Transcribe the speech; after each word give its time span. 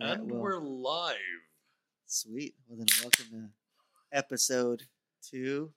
All 0.00 0.08
right, 0.08 0.18
and 0.18 0.30
well, 0.30 0.40
we're 0.40 0.58
live. 0.58 1.16
sweet. 2.06 2.54
Well, 2.66 2.78
then, 2.78 2.86
welcome 3.02 3.26
to 3.30 4.16
episode 4.16 4.82
two. 5.22 5.72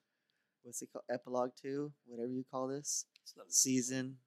What's 0.64 0.82
it 0.82 0.90
called? 0.92 1.04
Epilogue 1.12 1.52
two, 1.62 1.92
whatever 2.06 2.32
you 2.32 2.46
call 2.50 2.68
this. 2.68 3.06
It's 3.24 3.34
not 3.36 3.52
Season 3.52 4.18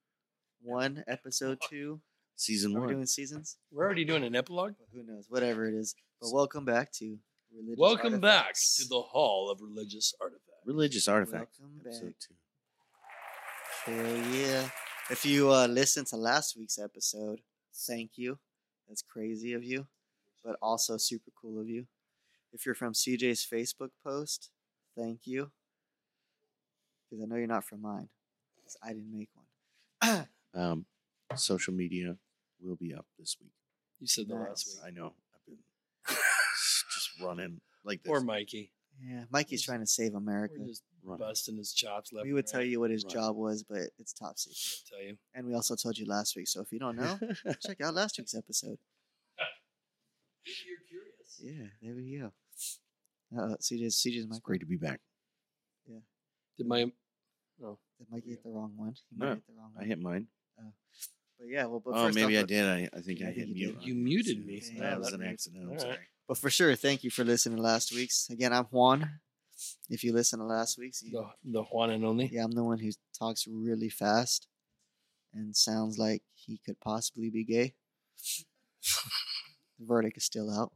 one, 0.62 1.04
episode 1.09 1.59
two. 1.71 2.01
Season 2.37 2.77
Are 2.77 2.80
We're 2.80 2.87
doing 2.88 3.06
seasons? 3.06 3.56
We're 3.72 3.85
already 3.85 4.04
doing 4.04 4.24
an 4.24 4.37
epilogue. 4.37 4.74
But 4.79 4.88
who 4.93 5.04
knows? 5.04 5.27
Whatever 5.29 5.67
it 5.67 5.74
is. 5.74 5.95
But 6.21 6.33
welcome 6.33 6.65
back 6.65 6.93
to 6.95 7.17
Religious 7.55 7.79
Welcome 7.79 8.21
back 8.21 8.55
to 8.77 8.89
the 8.89 9.01
Hall 9.01 9.51
of 9.51 9.61
Religious 9.61 10.15
Artifacts. 10.21 10.45
Religious 10.67 11.09
artifact. 11.09 11.57
Welcome 11.59 11.81
Episode 11.85 12.05
back. 12.07 12.15
two. 13.87 13.93
Hell 13.93 14.35
yeah. 14.35 14.69
If 15.11 15.25
you 15.25 15.51
uh, 15.51 15.67
listened 15.67 16.07
to 16.09 16.16
last 16.16 16.57
week's 16.59 16.79
episode, 16.79 17.41
thank 17.87 18.12
you. 18.16 18.39
That's 18.89 19.02
crazy 19.02 19.52
of 19.52 19.62
you, 19.62 19.87
but 20.45 20.57
also 20.62 20.96
super 20.96 21.30
cool 21.41 21.60
of 21.60 21.69
you. 21.69 21.87
If 22.52 22.65
you're 22.65 22.74
from 22.74 22.95
CJ's 22.95 23.46
Facebook 23.46 23.91
post, 24.02 24.51
thank 24.96 25.20
you. 25.27 25.51
Because 27.10 27.23
I 27.23 27.27
know 27.27 27.37
you're 27.37 27.46
not 27.46 27.65
from 27.65 27.82
mine. 27.82 28.09
I 28.82 28.88
didn't 28.88 29.12
make 29.12 29.29
one. 29.34 30.27
Um, 30.55 30.87
social 31.37 31.74
media 31.74 32.16
will 32.59 32.74
be 32.74 32.95
up 32.95 33.05
this 33.19 33.37
week. 33.41 33.52
You 34.01 34.06
said 34.06 34.29
the 34.29 34.34
last 34.34 34.66
week. 34.66 34.77
I 34.84 34.91
know. 34.91 35.12
I've 35.34 35.46
been 35.46 35.59
just 36.07 37.10
running 37.23 37.60
like 37.84 38.02
this. 38.02 38.10
Or 38.10 38.20
Mikey. 38.20 38.73
Yeah, 39.01 39.25
Mikey's 39.30 39.62
trying 39.62 39.80
to 39.80 39.87
save 39.87 40.15
America. 40.15 40.55
We're 40.59 40.66
just 40.69 40.83
Running. 41.02 41.27
busting 41.27 41.57
his 41.57 41.73
chops 41.73 42.12
left. 42.12 42.27
We 42.27 42.33
would 42.33 42.45
and 42.45 42.52
tell 42.52 42.62
you 42.62 42.80
what 42.80 42.91
his 42.91 43.05
Right. 43.05 43.12
job 43.15 43.37
was, 43.37 43.62
but 43.62 43.91
it's 43.98 44.12
top 44.12 44.38
secret. 44.38 44.88
Tell 44.91 45.02
you. 45.07 45.16
And 45.34 45.47
we 45.47 45.55
also 45.55 45.74
told 45.77 45.97
you 45.98 46.07
last 46.07 46.37
week. 46.37 46.48
So 46.48 46.61
if 46.61 46.73
you 46.73 46.79
don't 46.79 46.97
know, 46.97 47.19
check 47.66 47.80
out 47.80 47.95
last 47.95 48.19
week's 48.19 48.34
episode. 48.34 48.79
If 50.45 50.65
you're 50.66 50.79
curious. 50.88 51.41
Yeah, 51.41 51.69
there 51.83 51.95
we 51.95 52.19
go. 52.19 52.33
Uh, 53.37 53.57
CJ's 53.60 53.96
CJ's 53.96 54.24
it's 54.24 54.32
mic. 54.32 54.43
great 54.43 54.60
to 54.60 54.66
be 54.66 54.77
back. 54.77 55.01
Yeah. 55.87 55.99
Did 56.57 56.66
my 56.66 56.85
Did 56.85 56.96
Mikey 58.10 58.30
hit 58.30 58.43
the 58.43 58.51
wrong 58.51 58.73
one? 58.77 58.95
He 59.10 59.16
No, 59.16 59.35
hit 59.35 59.46
the 59.46 59.52
wrong 59.55 59.73
I 59.79 59.85
hit 59.85 59.99
mine. 60.01 60.27
But 61.38 61.48
yeah, 61.48 61.66
well, 61.66 61.80
but 61.84 61.92
oh, 61.94 62.06
first 62.06 62.16
maybe 62.16 62.36
off, 62.36 62.40
I 62.40 62.42
uh, 62.42 62.46
did. 62.46 62.64
I, 62.66 62.88
I 62.96 63.00
think 63.00 63.20
Yeah, 63.20 63.26
I 63.26 63.30
I 63.30 63.32
hit 63.32 63.44
think 63.46 63.56
you 63.56 63.66
mute. 63.66 63.78
did. 63.80 63.86
You 63.88 63.94
on 63.94 64.05
muted 64.05 64.39
accident. 64.39 64.47
me. 64.47 64.62
Yeah, 64.75 64.91
That 64.91 64.98
was 64.98 65.12
an 65.12 65.20
makes- 65.20 65.33
accident. 65.33 65.64
I'm 65.64 65.70
all 65.72 65.78
sorry. 65.78 65.97
But 66.27 66.39
for 66.39 66.50
sure, 66.50 66.75
thank 66.75 67.05
you 67.05 67.11
for 67.11 67.25
listening 67.25 67.56
to 67.56 67.62
last 67.62 67.94
week's. 67.94 68.28
Again, 68.28 68.53
I'm 68.53 68.64
Juan. 68.64 69.08
If 69.89 70.05
you 70.05 70.12
listen 70.12 70.39
to 70.41 70.44
last 70.44 70.78
week's, 70.78 71.03
you, 71.03 71.11
The 71.12 71.50
the 71.53 71.62
Juan 71.64 71.91
and 71.91 72.05
only. 72.05 72.28
yeah, 72.33 72.44
I'm 72.44 72.53
the 72.53 72.62
one 72.64 72.78
who 72.78 72.91
talks 73.19 73.47
really 73.48 73.89
fast 73.89 74.47
and 75.33 75.56
sounds 75.56 75.97
like 75.98 76.22
he 76.34 76.61
could 76.64 76.78
possibly 76.81 77.31
be 77.31 77.44
gay. 77.44 77.75
the 79.78 79.86
verdict 79.86 80.16
is 80.16 80.25
still 80.25 80.50
out. 80.50 80.72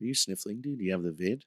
Are 0.00 0.04
you 0.04 0.14
sniffling, 0.14 0.60
dude? 0.60 0.78
Do 0.78 0.84
you 0.84 0.92
have 0.92 1.02
the 1.02 1.12
vid? 1.12 1.44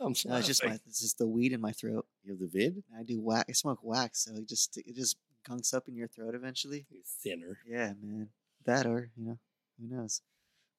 I'm 0.00 0.14
No, 0.26 0.36
it's 0.36 0.46
just 0.46 0.62
my 0.62 0.70
laughing. 0.72 0.82
it's 0.86 1.00
just 1.00 1.18
the 1.18 1.26
weed 1.26 1.52
in 1.52 1.60
my 1.60 1.72
throat. 1.72 2.06
You 2.22 2.32
have 2.32 2.40
the 2.40 2.46
vid? 2.46 2.84
I 2.98 3.02
do 3.02 3.20
wax. 3.20 3.46
I 3.48 3.52
smoke 3.52 3.78
wax, 3.82 4.24
so 4.24 4.36
it 4.36 4.48
just 4.48 4.76
it 4.76 4.94
just 4.94 5.16
gunks 5.48 5.74
up 5.74 5.88
in 5.88 5.96
your 5.96 6.08
throat 6.08 6.34
eventually. 6.34 6.86
You're 6.90 7.02
thinner. 7.04 7.58
Yeah, 7.66 7.92
man. 8.02 8.28
That 8.64 8.86
or 8.86 9.10
you 9.16 9.24
know 9.24 9.38
who 9.80 9.94
knows. 9.94 10.22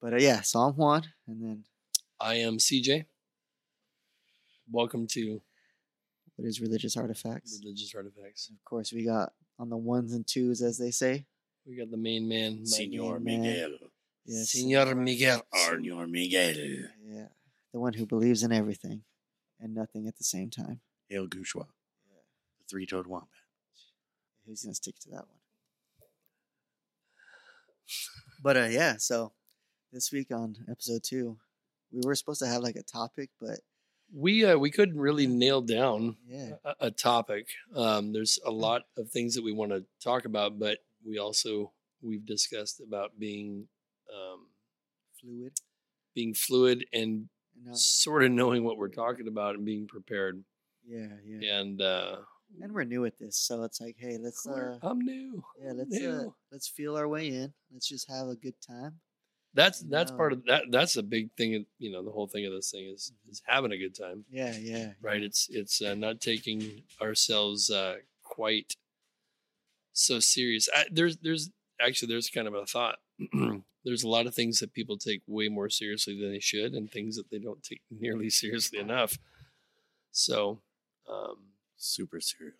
But 0.01 0.13
uh, 0.13 0.17
yeah, 0.17 0.41
so 0.41 0.59
I'm 0.59 0.73
Juan, 0.73 1.03
and 1.27 1.43
then 1.43 1.63
I 2.19 2.35
am 2.35 2.57
CJ. 2.57 3.05
Welcome 4.71 5.07
to 5.07 5.41
what 6.35 6.47
is 6.47 6.61
religious 6.61 6.97
artifacts? 6.97 7.59
Religious 7.63 7.93
Artifacts. 7.95 8.49
Of 8.49 8.63
course, 8.65 8.91
we 8.91 9.05
got 9.05 9.33
on 9.59 9.69
the 9.69 9.77
ones 9.77 10.13
and 10.13 10.25
twos, 10.25 10.61
as 10.61 10.77
they 10.77 10.91
say. 10.91 11.25
We 11.65 11.75
got 11.75 11.91
the 11.91 11.97
main 11.97 12.27
man, 12.27 12.65
Senor 12.65 13.19
man. 13.19 13.41
Miguel. 13.41 13.71
Yes. 14.25 14.51
Senor 14.51 14.95
Miguel. 14.95 15.41
Senor 15.53 16.07
Miguel. 16.07 16.55
Yeah, 17.05 17.27
the 17.71 17.79
one 17.79 17.93
who 17.93 18.05
believes 18.05 18.43
in 18.43 18.51
everything 18.51 19.03
and 19.59 19.73
nothing 19.73 20.07
at 20.07 20.17
the 20.17 20.23
same 20.23 20.49
time. 20.49 20.81
Hail 21.09 21.27
Gouchois. 21.27 21.67
The 22.59 22.65
three-toed 22.69 23.07
wombat. 23.07 23.29
Who's 24.45 24.63
gonna 24.63 24.75
stick 24.75 24.99
to 25.01 25.09
that 25.11 25.27
one? 25.27 25.37
But 28.41 28.57
uh, 28.57 28.67
yeah, 28.69 28.95
so 28.97 29.31
this 29.93 30.11
week 30.11 30.31
on 30.31 30.55
episode 30.69 31.01
two, 31.03 31.37
we 31.91 32.01
were 32.03 32.15
supposed 32.15 32.41
to 32.41 32.47
have 32.47 32.61
like 32.61 32.75
a 32.75 32.83
topic, 32.83 33.29
but 33.39 33.59
We 34.13 34.43
uh, 34.45 34.57
we 34.57 34.69
couldn't 34.69 34.99
really 34.99 35.27
nail 35.27 35.61
down 35.61 36.17
yeah, 36.27 36.55
a, 36.65 36.87
a 36.87 36.91
topic. 36.91 37.47
Um, 37.75 38.11
there's 38.11 38.37
a 38.45 38.51
lot 38.51 38.83
of 38.97 39.09
things 39.11 39.35
that 39.35 39.43
we 39.43 39.53
want 39.53 39.71
to 39.71 39.85
talk 40.03 40.25
about, 40.25 40.59
but 40.59 40.79
we 41.05 41.19
also 41.19 41.71
we've 42.01 42.25
discussed 42.25 42.81
about 42.81 43.17
being 43.17 43.67
um, 44.13 44.47
fluid. 45.21 45.53
being 46.13 46.33
fluid 46.33 46.85
and 46.91 47.29
And 47.65 47.77
sort 47.77 48.23
of 48.25 48.31
knowing 48.31 48.65
what 48.65 48.77
we're 48.77 48.89
talking 48.89 49.27
about 49.27 49.55
and 49.55 49.63
being 49.65 49.87
prepared. 49.87 50.43
yeah, 50.85 51.07
yeah, 51.25 51.59
And 51.59 51.81
uh, 51.81 52.17
And 52.61 52.71
we're 52.71 52.83
new 52.83 53.05
at 53.05 53.17
this, 53.17 53.37
so 53.37 53.63
it's 53.63 53.81
like, 53.81 53.95
hey, 53.97 54.17
let's 54.17 54.47
uh, 54.47 54.77
I'm 54.81 54.99
new. 54.99 55.43
yeah, 55.61 55.71
let's 55.73 56.01
uh, 56.01 56.25
let's 56.51 56.67
feel 56.67 56.95
our 56.95 57.07
way 57.07 57.27
in. 57.29 57.53
Let's 57.71 57.87
just 57.87 58.09
have 58.09 58.27
a 58.27 58.35
good 58.35 58.55
time. 58.65 58.99
that's 59.53 59.81
you 59.81 59.89
that's 59.89 60.11
part 60.11 60.33
of 60.33 60.45
that. 60.45 60.63
That's 60.69 60.95
a 60.97 61.03
big 61.03 61.31
thing. 61.37 61.65
You 61.79 61.91
know, 61.91 62.03
the 62.03 62.11
whole 62.11 62.27
thing 62.27 62.45
of 62.45 62.53
this 62.53 62.71
thing 62.71 62.85
is 62.85 63.11
Mhm. 63.27 63.31
is 63.31 63.41
having 63.45 63.71
a 63.71 63.77
good 63.77 63.95
time. 63.95 64.25
Yeah, 64.29 64.55
yeah, 64.57 64.93
right 65.01 65.21
it's 65.21 65.47
it's 65.49 65.81
uh, 65.81 65.95
not 65.95 66.21
taking 66.21 66.83
ourselves 67.01 67.69
uh 67.69 67.97
quite 68.23 68.75
so 69.93 70.19
serious 70.19 70.67
I, 70.75 70.85
there's 70.91 71.17
there's 71.17 71.51
actually 71.79 72.07
there's 72.09 72.29
kind 72.29 72.47
of 72.47 72.55
a 72.55 72.65
thought 72.65 72.97
there's 73.85 74.03
a 74.03 74.07
lot 74.07 74.25
of 74.25 74.33
things 74.33 74.59
that 74.59 74.73
people 74.73 74.97
take 74.97 75.21
way 75.27 75.49
more 75.49 75.69
seriously 75.69 76.19
than 76.19 76.31
they 76.31 76.39
should 76.39 76.73
and 76.73 76.89
things 76.91 77.15
that 77.15 77.29
they 77.29 77.37
don't 77.37 77.61
take 77.61 77.81
nearly 77.91 78.29
seriously 78.41 78.79
enough 78.79 79.17
so 80.11 80.59
um 81.07 81.37
Super 81.83 82.21
cereal. 82.21 82.55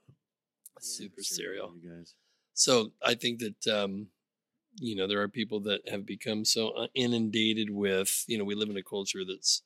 super 0.81 1.23
serial 1.23 1.73
You 1.81 1.89
guys. 1.91 2.13
so 2.53 2.91
i 3.01 3.13
think 3.16 3.39
that 3.39 3.67
um 3.73 4.07
you 4.79 4.95
know 4.97 5.07
there 5.07 5.22
are 5.22 5.29
people 5.29 5.61
that 5.61 5.88
have 5.88 6.06
become 6.06 6.44
so 6.44 6.69
uh, 6.72 6.88
inundated 6.94 7.69
with 7.69 8.25
you 8.28 8.38
know 8.38 8.44
we 8.44 8.53
live 8.53 8.69
in 8.69 8.75
a 8.78 8.83
culture 8.83 9.23
that's 9.25 9.62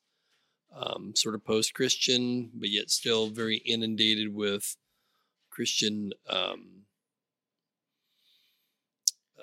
um, 0.72 1.12
sort 1.16 1.34
of 1.34 1.44
post-christian 1.44 2.50
but 2.54 2.68
yet 2.68 2.88
still 2.90 3.30
very 3.30 3.56
inundated 3.56 4.32
with 4.32 4.76
christian 5.50 6.12
um, 6.28 6.84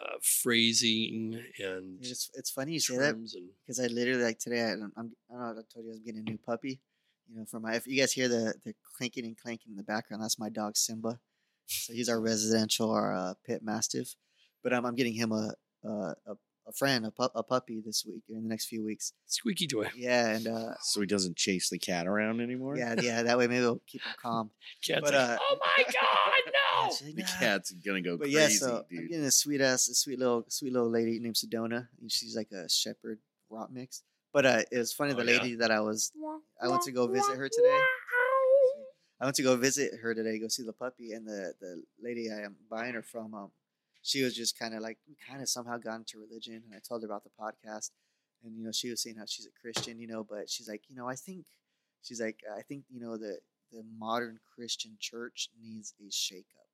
uh, 0.01 0.17
phrasing 0.21 1.41
and 1.59 1.97
It's 1.99 2.29
it's 2.35 2.51
funny 2.51 2.73
you 2.73 2.79
say 2.79 2.97
that 2.97 3.15
because 3.65 3.79
I 3.79 3.87
literally 3.87 4.23
like 4.23 4.39
today. 4.39 4.61
I, 4.61 4.71
I'm, 4.73 4.93
I'm 4.95 5.11
I 5.29 5.33
don't 5.33 5.55
know. 5.55 5.61
I 5.61 5.73
told 5.73 5.85
you 5.85 5.91
I 5.91 5.95
was 5.95 5.99
getting 5.99 6.21
a 6.25 6.29
new 6.31 6.37
puppy. 6.37 6.79
You 7.29 7.39
know, 7.39 7.45
for 7.45 7.59
my 7.59 7.75
if 7.75 7.87
you 7.87 7.99
guys 7.99 8.11
hear 8.13 8.27
the 8.27 8.53
the 8.63 8.73
clinking 8.97 9.25
and 9.25 9.37
clanking 9.37 9.71
in 9.71 9.77
the 9.77 9.83
background, 9.83 10.21
that's 10.23 10.39
my 10.39 10.49
dog 10.49 10.77
Simba. 10.77 11.19
So 11.67 11.93
he's 11.93 12.09
our 12.09 12.19
residential, 12.21 12.91
our 12.91 13.15
uh, 13.15 13.33
pit 13.45 13.61
mastiff. 13.63 14.15
But 14.63 14.73
um, 14.73 14.85
I'm 14.85 14.95
getting 14.95 15.13
him 15.13 15.31
a 15.31 15.53
a, 15.83 15.89
a, 16.27 16.33
a 16.67 16.71
friend, 16.71 17.05
a, 17.05 17.11
pu- 17.11 17.29
a 17.35 17.43
puppy 17.43 17.81
this 17.85 18.03
week 18.07 18.23
in 18.29 18.41
the 18.43 18.49
next 18.49 18.67
few 18.67 18.83
weeks. 18.83 19.13
squeaky 19.27 19.67
toy 19.67 19.89
Yeah, 19.95 20.29
and 20.29 20.47
uh, 20.47 20.73
So 20.81 20.99
he 21.01 21.07
doesn't 21.07 21.35
chase 21.37 21.69
the 21.69 21.77
cat 21.79 22.07
around 22.07 22.41
anymore? 22.41 22.75
yeah, 22.77 22.95
yeah. 22.99 23.21
That 23.23 23.37
way 23.37 23.45
maybe 23.47 23.61
we'll 23.61 23.81
keep 23.87 24.01
him 24.03 24.13
calm. 24.21 24.49
Cat's 24.83 25.01
But, 25.01 25.13
like, 25.13 25.29
uh, 25.29 25.37
oh 25.41 25.57
my 25.59 25.83
god 25.83 25.93
Yeah, 26.45 26.85
no 26.85 26.89
she's 26.91 27.07
like, 27.07 27.15
The 27.15 27.21
"Nah." 27.21 27.39
cat's 27.39 27.71
gonna 27.71 28.01
go 28.01 28.17
But 28.17 28.31
crazy, 28.31 28.39
yeah, 28.39 28.47
so 28.47 28.75
I'm 28.77 28.83
dude. 28.97 29.09
getting 29.09 29.25
a 29.25 29.31
sweet 29.31 29.61
ass, 29.61 29.87
a 29.89 29.95
sweet 29.95 30.17
little, 30.19 30.45
sweet 30.49 30.73
little 30.73 30.89
lady 30.89 31.19
named 31.19 31.35
Sedona. 31.35 31.87
And 32.01 32.11
she's 32.11 32.35
like 32.35 32.51
a 32.51 32.67
shepherd 32.69 33.19
rot 33.49 33.71
mix. 33.71 34.01
But 34.35 34.45
uh, 34.45 34.61
it 34.69 34.77
was 34.77 34.91
funny. 34.91 35.13
Oh, 35.13 35.15
the 35.15 35.23
yeah. 35.23 35.37
lady 35.37 35.55
that 35.55 35.71
I 35.71 35.79
was, 35.79 36.11
I 36.61 36.67
went 36.67 36.81
to 36.81 36.91
go 36.91 37.07
visit 37.07 37.37
her 37.37 37.47
today. 37.47 37.79
I 39.21 39.23
went 39.23 39.37
to 39.37 39.43
go 39.43 39.55
visit 39.55 39.93
her 40.01 40.13
today, 40.13 40.37
go 40.39 40.49
see 40.49 40.63
the 40.63 40.73
puppy, 40.73 41.13
and 41.13 41.25
the 41.25 41.53
the 41.61 41.83
lady 42.03 42.29
I 42.29 42.41
am 42.41 42.57
buying 42.69 42.95
her 42.95 43.01
from, 43.01 43.33
um, 43.33 43.51
she 44.01 44.23
was 44.23 44.35
just 44.35 44.59
kind 44.59 44.73
of 44.73 44.81
like 44.81 44.97
kind 45.25 45.41
of 45.41 45.47
somehow 45.47 45.77
got 45.77 45.95
into 45.95 46.19
religion, 46.19 46.63
and 46.65 46.75
I 46.75 46.79
told 46.85 47.01
her 47.01 47.05
about 47.05 47.23
the 47.23 47.29
podcast, 47.39 47.91
and 48.43 48.57
you 48.57 48.65
know 48.65 48.73
she 48.73 48.89
was 48.89 49.01
saying 49.01 49.15
how 49.17 49.23
she's 49.25 49.45
a 49.45 49.61
Christian, 49.61 50.01
you 50.01 50.07
know, 50.07 50.25
but 50.29 50.49
she's 50.49 50.67
like, 50.67 50.81
you 50.89 50.97
know, 50.97 51.07
I 51.07 51.15
think 51.15 51.45
she's 52.03 52.19
like, 52.19 52.41
I 52.53 52.61
think 52.61 52.83
you 52.89 52.99
know 52.99 53.15
the 53.15 53.37
the 53.71 53.85
modern 53.97 54.39
Christian 54.53 54.97
church 54.99 55.47
needs 55.63 55.93
a 56.01 56.11
shakeup. 56.11 56.64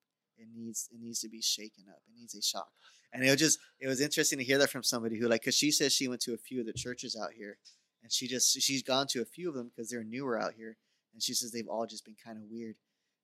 It 0.41 0.47
needs 0.53 0.89
it 0.91 0.99
needs 0.99 1.19
to 1.21 1.29
be 1.29 1.41
shaken 1.41 1.85
up. 1.89 2.01
It 2.07 2.19
needs 2.19 2.35
a 2.35 2.41
shock. 2.41 2.69
And 3.13 3.23
it 3.23 3.29
was 3.29 3.39
just 3.39 3.59
it 3.79 3.87
was 3.87 4.01
interesting 4.01 4.39
to 4.39 4.45
hear 4.45 4.57
that 4.57 4.69
from 4.69 4.83
somebody 4.83 5.17
who 5.17 5.27
like 5.27 5.41
because 5.41 5.55
she 5.55 5.71
says 5.71 5.93
she 5.93 6.07
went 6.07 6.21
to 6.21 6.33
a 6.33 6.37
few 6.37 6.59
of 6.59 6.65
the 6.65 6.73
churches 6.73 7.17
out 7.21 7.33
here, 7.33 7.57
and 8.01 8.11
she 8.11 8.27
just 8.27 8.59
she's 8.61 8.83
gone 8.83 9.07
to 9.07 9.21
a 9.21 9.25
few 9.25 9.49
of 9.49 9.55
them 9.55 9.69
because 9.69 9.89
they're 9.89 10.03
newer 10.03 10.39
out 10.39 10.53
here, 10.57 10.77
and 11.13 11.21
she 11.21 11.33
says 11.33 11.51
they've 11.51 11.67
all 11.67 11.85
just 11.85 12.05
been 12.05 12.15
kind 12.23 12.37
of 12.37 12.43
weird. 12.49 12.75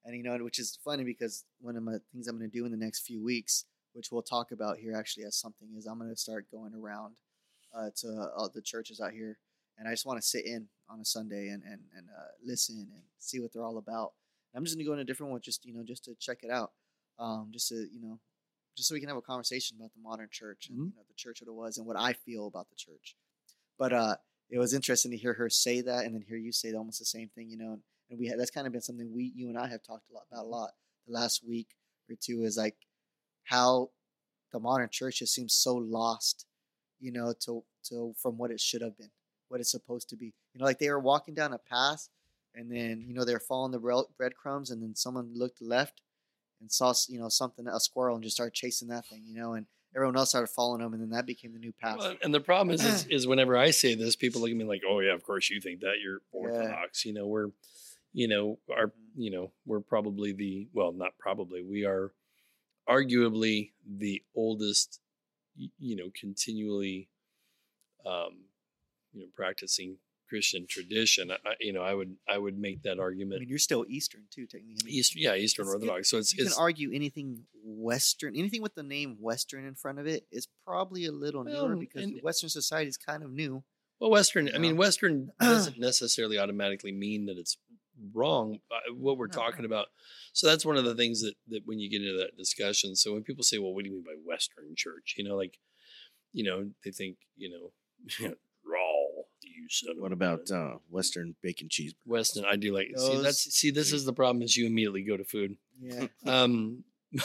And 0.06 0.16
you 0.16 0.24
know, 0.24 0.38
which 0.44 0.60
is 0.60 0.78
funny 0.84 1.04
because 1.04 1.46
one 1.60 1.76
of 1.76 1.84
my 1.84 1.98
things 2.12 2.28
I'm 2.28 2.38
going 2.38 2.50
to 2.50 2.58
do 2.58 2.66
in 2.66 2.72
the 2.72 2.78
next 2.78 3.06
few 3.06 3.24
weeks, 3.24 3.66
which 3.94 4.12
we'll 4.12 4.22
talk 4.22 4.52
about 4.52 4.78
here 4.78 4.96
actually 4.96 5.26
as 5.26 5.36
something, 5.36 5.70
is 5.76 5.86
I'm 5.86 5.98
going 5.98 6.12
to 6.12 6.16
start 6.16 6.52
going 6.52 6.74
around 6.74 7.16
uh, 7.76 7.90
to 7.98 8.30
all 8.36 8.50
the 8.54 8.62
churches 8.62 9.02
out 9.02 9.12
here, 9.12 9.38
and 9.78 9.88
I 9.88 9.92
just 9.92 10.06
want 10.06 10.22
to 10.22 10.28
sit 10.28 10.46
in 10.46 10.68
on 10.90 11.00
a 11.00 11.06
Sunday 11.06 11.48
and 11.48 11.64
and 11.64 11.82
and 11.96 12.08
uh, 12.10 12.32
listen 12.46 12.88
and 12.94 13.04
see 13.20 13.40
what 13.40 13.54
they're 13.54 13.64
all 13.64 13.78
about. 13.78 14.12
I'm 14.56 14.64
just 14.64 14.76
going 14.76 14.84
to 14.84 14.90
go 14.90 14.94
in 14.94 15.00
a 15.00 15.06
different 15.06 15.32
one, 15.32 15.42
just 15.42 15.66
you 15.66 15.74
know, 15.74 15.84
just 15.84 16.06
to 16.06 16.16
check 16.20 16.40
it 16.42 16.50
out, 16.50 16.72
um, 17.20 17.50
just 17.52 17.70
to 17.70 17.76
you 17.92 18.00
know, 18.02 18.20
just 18.76 18.90
so 18.90 18.96
we 18.96 19.00
can 19.00 19.10
have 19.10 19.18
a 19.18 19.22
conversation 19.22 19.78
about 19.78 19.94
the 19.94 20.02
modern 20.02 20.30
church 20.32 20.70
and 20.70 20.78
Mhm. 20.78 20.86
you 20.92 20.96
know, 20.96 21.04
the 21.08 21.14
church 21.16 21.42
what 21.42 21.50
it 21.50 21.54
was 21.54 21.78
and 21.78 21.88
what 21.88 21.98
I 21.98 22.14
feel 22.14 22.48
about 22.48 22.70
the 22.70 22.76
church. 22.76 23.16
But 23.78 23.94
uh, 23.94 24.18
it 24.50 24.60
was 24.60 24.74
interesting 24.74 25.12
to 25.12 25.18
hear 25.18 25.34
her 25.34 25.50
say 25.50 25.82
that 25.82 26.06
and 26.06 26.14
then 26.16 26.22
hear 26.22 26.38
you 26.38 26.52
say 26.52 26.74
almost 26.74 27.00
the 27.00 27.06
same 27.06 27.30
thing, 27.30 27.50
you 27.50 27.58
know. 27.58 27.74
And, 27.74 27.84
and 28.10 28.20
we 28.20 28.28
had, 28.28 28.40
that's 28.40 28.52
kind 28.52 28.68
of 28.68 28.74
been 28.74 28.82
something 28.82 29.12
we, 29.14 29.32
you 29.36 29.50
and 29.50 29.58
I, 29.58 29.68
have 29.68 29.84
talked 29.84 30.10
a 30.10 30.14
lot 30.14 30.26
about 30.32 30.46
a 30.46 30.48
lot 30.48 30.72
the 31.08 31.14
last 31.14 31.44
week 31.48 31.76
or 32.10 32.16
two 32.20 32.44
is 32.44 32.58
like 32.58 32.76
how 33.44 33.92
the 34.52 34.60
modern 34.60 34.90
church 34.90 35.20
just 35.20 35.34
seems 35.34 35.54
so 35.54 35.76
lost, 35.76 36.46
you 37.00 37.12
know, 37.12 37.34
to 37.42 37.64
to 37.86 38.14
from 38.18 38.38
what 38.38 38.52
it 38.52 38.60
should 38.60 38.82
have 38.82 38.98
been, 38.98 39.12
what 39.50 39.60
it's 39.62 39.72
supposed 39.72 40.10
to 40.10 40.16
be. 40.16 40.34
You 40.54 40.60
know, 40.60 40.66
like 40.66 40.80
they 40.80 40.90
were 40.90 41.00
walking 41.00 41.34
down 41.34 41.54
a 41.54 41.58
path, 41.58 42.10
and 42.56 42.72
then 42.72 43.04
you 43.08 43.14
know 43.14 43.26
they're 43.26 43.40
following 43.40 43.72
the 43.72 44.06
breadcrumbs, 44.18 44.72
and 44.72 44.82
then 44.82 44.96
someone 44.96 45.34
looked 45.34 45.62
left 45.62 46.02
and 46.60 46.72
saw 46.72 46.94
you 47.08 47.20
know 47.20 47.30
something 47.30 47.68
a 47.68 47.80
squirrel 47.80 48.16
and 48.16 48.24
just 48.24 48.36
started 48.36 48.54
chasing 48.54 48.88
that 48.90 49.06
thing, 49.06 49.24
you 49.26 49.36
know, 49.36 49.54
and 49.54 49.66
everyone 49.96 50.16
else 50.18 50.30
started 50.30 50.48
following 50.48 50.82
them, 50.82 50.94
and 50.94 51.02
then 51.02 51.10
that 51.12 51.26
became 51.26 51.54
the 51.54 51.60
new 51.60 51.72
path. 51.74 51.98
Well, 51.98 52.16
and 52.24 52.34
the 52.34 52.40
problem 52.42 52.74
is, 52.74 52.84
is, 52.84 53.06
is 53.10 53.28
whenever 53.28 53.58
I 53.58 53.72
say 53.72 53.96
this, 53.96 54.16
people 54.16 54.42
look 54.42 54.52
at 54.52 54.58
me 54.58 54.66
like, 54.66 54.82
"Oh 54.88 55.00
yeah, 55.00 55.14
of 55.14 55.24
course 55.24 55.50
you 55.50 55.60
think 55.62 55.82
that 55.82 55.96
you're 56.04 56.20
orthodox." 56.32 57.06
You 57.06 57.14
know, 57.14 57.28
we're, 57.28 57.50
you 58.14 58.28
know, 58.28 58.60
our, 58.72 58.88
Mhm. 58.88 58.92
you 59.16 59.32
know, 59.32 59.52
we're 59.66 59.80
probably 59.82 60.34
the 60.34 60.68
well, 60.74 60.92
not 60.92 61.18
probably, 61.20 61.64
we 61.64 61.86
are 61.86 62.12
arguably 62.88 63.72
the 63.86 64.24
oldest, 64.36 65.00
you 65.58 65.96
know, 65.96 66.10
continually, 66.20 67.10
um, 68.06 68.46
you 69.14 69.22
know, 69.22 69.28
practicing 69.36 69.98
Christian 70.30 70.66
tradition. 70.68 71.32
I, 71.32 71.38
you 71.60 71.74
know, 71.74 71.82
I 71.82 71.94
would 71.94 72.16
I 72.30 72.38
would 72.38 72.58
make 72.58 72.84
that 72.84 73.00
argument. 73.00 73.38
I 73.38 73.40
mean, 73.42 73.50
you're 73.50 73.58
still 73.60 73.86
Eastern 73.88 74.24
too, 74.30 74.46
technically. 74.48 74.76
I 74.82 74.86
mean, 74.86 74.94
East, 74.96 75.16
yeah, 75.16 75.36
Eastern 75.36 75.64
It's- 75.68 75.74
it- 75.74 75.86
Orthodox. 75.86 76.10
So 76.10 76.18
it's 76.18 76.34
you 76.36 76.44
it's 76.46 76.54
can 76.54 76.62
argue 76.62 76.92
anything 76.94 77.44
Western, 77.64 78.36
anything 78.36 78.62
with 78.62 78.76
the 78.76 78.84
name 78.84 79.18
Western 79.20 79.66
in 79.66 79.76
front 79.76 80.00
of 80.00 80.08
it 80.08 80.26
is 80.32 80.48
probably 80.66 81.06
a 81.06 81.12
little 81.12 81.44
Well, 81.44 81.68
newer 81.70 81.76
because 81.78 82.04
and- 82.04 82.22
Western 82.22 82.50
society 82.50 82.90
is 82.90 82.98
kind 82.98 83.24
of 83.24 83.32
new. 83.32 83.64
Well, 84.00 84.12
Western. 84.12 84.50
I 84.54 84.58
mean. 84.60 84.78
Western 84.78 85.32
doesn't 85.40 85.80
necessarily 85.80 86.38
automatically 86.38 86.92
mean 86.92 87.26
that 87.26 87.38
it's 87.38 87.58
wrong. 88.14 88.60
Uh, 88.70 88.94
what 88.94 89.18
we're 89.18 89.26
No. 89.28 89.34
talking 89.34 89.66
about. 89.66 89.88
So 90.34 90.46
that's 90.48 90.64
one 90.66 90.78
of 90.78 90.86
the 90.86 90.94
things 90.94 91.22
that 91.22 91.34
that 91.48 91.62
when 91.66 91.80
you 91.80 91.90
get 91.90 92.02
into 92.04 92.18
that 92.20 92.38
discussion. 92.38 92.96
So 92.96 93.14
when 93.14 93.24
people 93.24 93.44
say, 93.44 93.58
"Well, 93.58 93.74
what 93.74 93.84
do 93.84 93.90
you 93.90 93.96
mean 93.96 94.04
by 94.04 94.16
Western 94.24 94.76
church?" 94.76 95.16
You 95.18 95.24
know, 95.24 95.36
like, 95.36 95.58
you 96.32 96.44
know, 96.44 96.70
they 96.84 96.92
think, 96.92 97.18
you 97.36 97.50
know, 97.50 98.34
raw. 99.68 99.94
Son 99.94 100.02
What 100.02 100.12
about 100.12 100.50
uh, 100.52 100.78
Western 100.90 101.36
bacon 101.42 101.68
cheeseburger? 101.70 101.96
Western? 102.06 102.46
I 102.46 102.56
do 102.56 102.74
like. 102.74 102.88
See, 102.96 103.22
that's 103.22 103.54
see. 103.54 103.72
This 103.72 103.92
is 103.94 104.06
the 104.06 104.14
problem. 104.14 104.42
Is 104.42 104.56
you 104.56 104.66
immediately 104.66 105.04
go 105.04 105.18
to 105.18 105.24
food. 105.24 105.58
Yeah, 105.80 106.08
Um, 106.26 106.84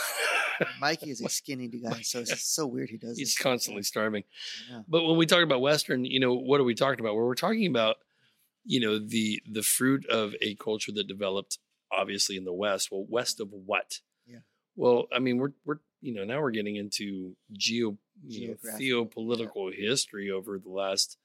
Mikey 0.81 1.11
is 1.11 1.21
a 1.21 1.29
skinny 1.29 1.69
guy, 1.69 2.03
so 2.03 2.21
it's 2.21 2.45
so 2.45 2.67
weird 2.67 2.91
he 2.91 2.97
does. 2.97 3.19
he's 3.19 3.35
this. 3.35 3.39
constantly 3.39 3.83
starving. 3.83 4.25
Yeah. 4.71 4.83
But 4.87 5.05
when 5.05 5.17
we 5.17 5.27
talk 5.27 5.43
about 5.43 5.61
Western, 5.61 6.05
you 6.05 6.21
know, 6.21 6.35
what 6.35 6.61
are 6.61 6.65
we 6.65 6.75
talking 6.75 7.01
about? 7.01 7.17
Well, 7.17 7.27
we're 7.27 7.35
talking 7.35 7.67
about, 7.67 7.97
you 8.65 8.81
know, 8.81 8.99
the 8.99 9.43
the 9.51 9.63
fruit 9.63 10.07
of 10.07 10.35
a 10.41 10.55
culture 10.57 10.93
that 10.93 11.07
developed 11.07 11.59
obviously 11.91 12.37
in 12.37 12.45
the 12.45 12.53
West. 12.53 12.91
Well, 12.93 13.05
west 13.09 13.41
of 13.41 13.49
what? 13.53 14.01
Yeah. 14.27 14.39
Well, 14.77 15.07
I 15.13 15.19
mean, 15.19 15.39
we're 15.39 15.53
we're 15.65 15.79
you 16.01 16.15
know 16.15 16.25
now 16.25 16.41
we're 16.41 16.51
getting 16.51 16.77
into 16.77 17.37
geo 17.53 17.97
you 18.27 18.49
know 18.49 18.55
Geographical, 18.55 19.07
theopolitical 19.07 19.75
history 19.75 20.31
over 20.31 20.59
the 20.59 20.71
last 20.71 21.17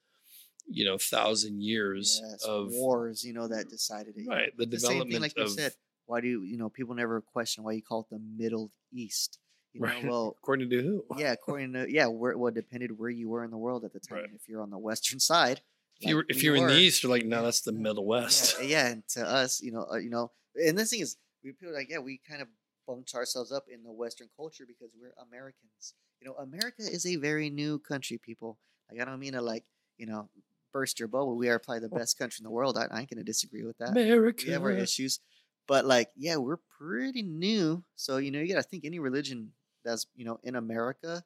you 0.69 0.85
know 0.85 0.97
thousand 0.97 1.61
years 1.61 2.21
Yes, 2.23 2.43
of 2.43 2.71
wars, 2.71 3.23
you 3.23 3.33
know, 3.33 3.47
that 3.47 3.69
decided 3.69 4.15
it. 4.17 4.27
right 4.27 4.55
the 4.57 4.65
The 4.65 4.79
same 4.79 5.07
development 5.07 5.11
thing, 5.11 5.21
like 5.21 5.37
you 5.37 5.47
said. 5.47 5.73
Why 6.05 6.21
do 6.21 6.27
you, 6.27 6.43
you 6.43 6.55
know, 6.57 6.69
people 6.69 6.95
never 6.95 7.19
question 7.19 7.65
why 7.65 7.73
you 7.73 7.81
call 7.81 8.01
it 8.01 8.07
the 8.09 8.19
Middle 8.19 8.71
East? 8.93 9.39
You 9.73 9.81
know, 9.81 9.87
Right. 9.87 10.03
well, 10.05 10.35
according 10.41 10.69
to 10.69 10.81
who? 10.81 11.05
yeah, 11.17 11.33
according 11.33 11.73
to 11.73 11.91
yeah, 11.91 12.07
where 12.07 12.37
well, 12.37 12.47
it 12.47 12.55
depended 12.55 12.97
where 12.97 13.09
you 13.09 13.27
were 13.29 13.43
in 13.43 13.51
the 13.51 13.57
world 13.57 13.83
at 13.83 13.91
the 13.91 13.99
time. 13.99 14.19
Right. 14.19 14.29
If 14.33 14.47
you're 14.47 14.61
on 14.61 14.69
the 14.69 14.77
western 14.77 15.19
side, 15.19 15.61
If 15.99 16.07
you 16.07 16.15
were 16.15 16.21
like 16.21 16.29
if 16.29 16.37
we 16.37 16.43
you're 16.43 16.55
in 16.55 16.67
the 16.67 16.75
East, 16.75 17.03
you're 17.03 17.11
like, 17.11 17.25
no, 17.25 17.43
that's 17.43 17.61
the 17.61 17.73
Middle 17.73 18.05
West. 18.05 18.55
Yeah, 18.61 18.65
yeah, 18.67 18.87
and 18.87 19.07
to 19.09 19.27
us, 19.27 19.61
you 19.61 19.71
know, 19.71 19.85
uh, 19.91 19.97
you 19.97 20.09
know, 20.09 20.31
and 20.55 20.77
this 20.77 20.91
thing 20.91 21.01
is, 21.01 21.17
we 21.43 21.51
feel 21.51 21.73
like, 21.73 21.89
yeah, 21.89 21.99
we 21.99 22.19
kind 22.27 22.41
of 22.41 22.47
bumped 22.87 23.13
ourselves 23.15 23.51
up 23.51 23.65
in 23.69 23.83
the 23.83 23.91
Western 23.91 24.29
culture 24.35 24.65
because 24.65 24.91
we're 24.99 25.13
Americans. 25.21 25.93
You 26.21 26.27
know, 26.27 26.35
America 26.35 26.81
is 26.83 27.05
a 27.05 27.17
very 27.17 27.49
new 27.49 27.79
country, 27.79 28.17
people. 28.17 28.57
Like, 28.89 29.01
I 29.01 29.05
don't 29.05 29.19
mean 29.19 29.33
to 29.33 29.41
like, 29.41 29.65
you 29.97 30.05
know, 30.07 30.29
burst 30.77 30.99
your 30.99 31.07
bubble. 31.07 31.35
We 31.35 31.49
are 31.49 31.57
probably 31.57 31.79
the 31.79 31.89
best 31.89 32.19
country 32.19 32.37
in 32.41 32.43
the 32.43 32.51
world. 32.51 32.77
I, 32.77 32.85
I 32.91 32.99
ain't 32.99 33.09
gonna 33.09 33.23
disagree 33.23 33.63
with 33.63 33.79
that. 33.79 33.89
America. 33.89 34.43
We 34.45 34.53
have 34.53 34.61
our 34.61 34.71
issues, 34.71 35.19
but 35.67 35.85
like, 35.85 36.11
yeah, 36.15 36.35
we're 36.35 36.59
pretty 36.77 37.23
new. 37.23 37.83
So 37.95 38.17
you 38.17 38.29
know, 38.29 38.39
you 38.39 38.49
gotta 38.53 38.61
think 38.61 38.85
any 38.85 38.99
religion 38.99 39.53
that's 39.83 40.05
you 40.15 40.23
know 40.23 40.39
in 40.43 40.55
America 40.55 41.23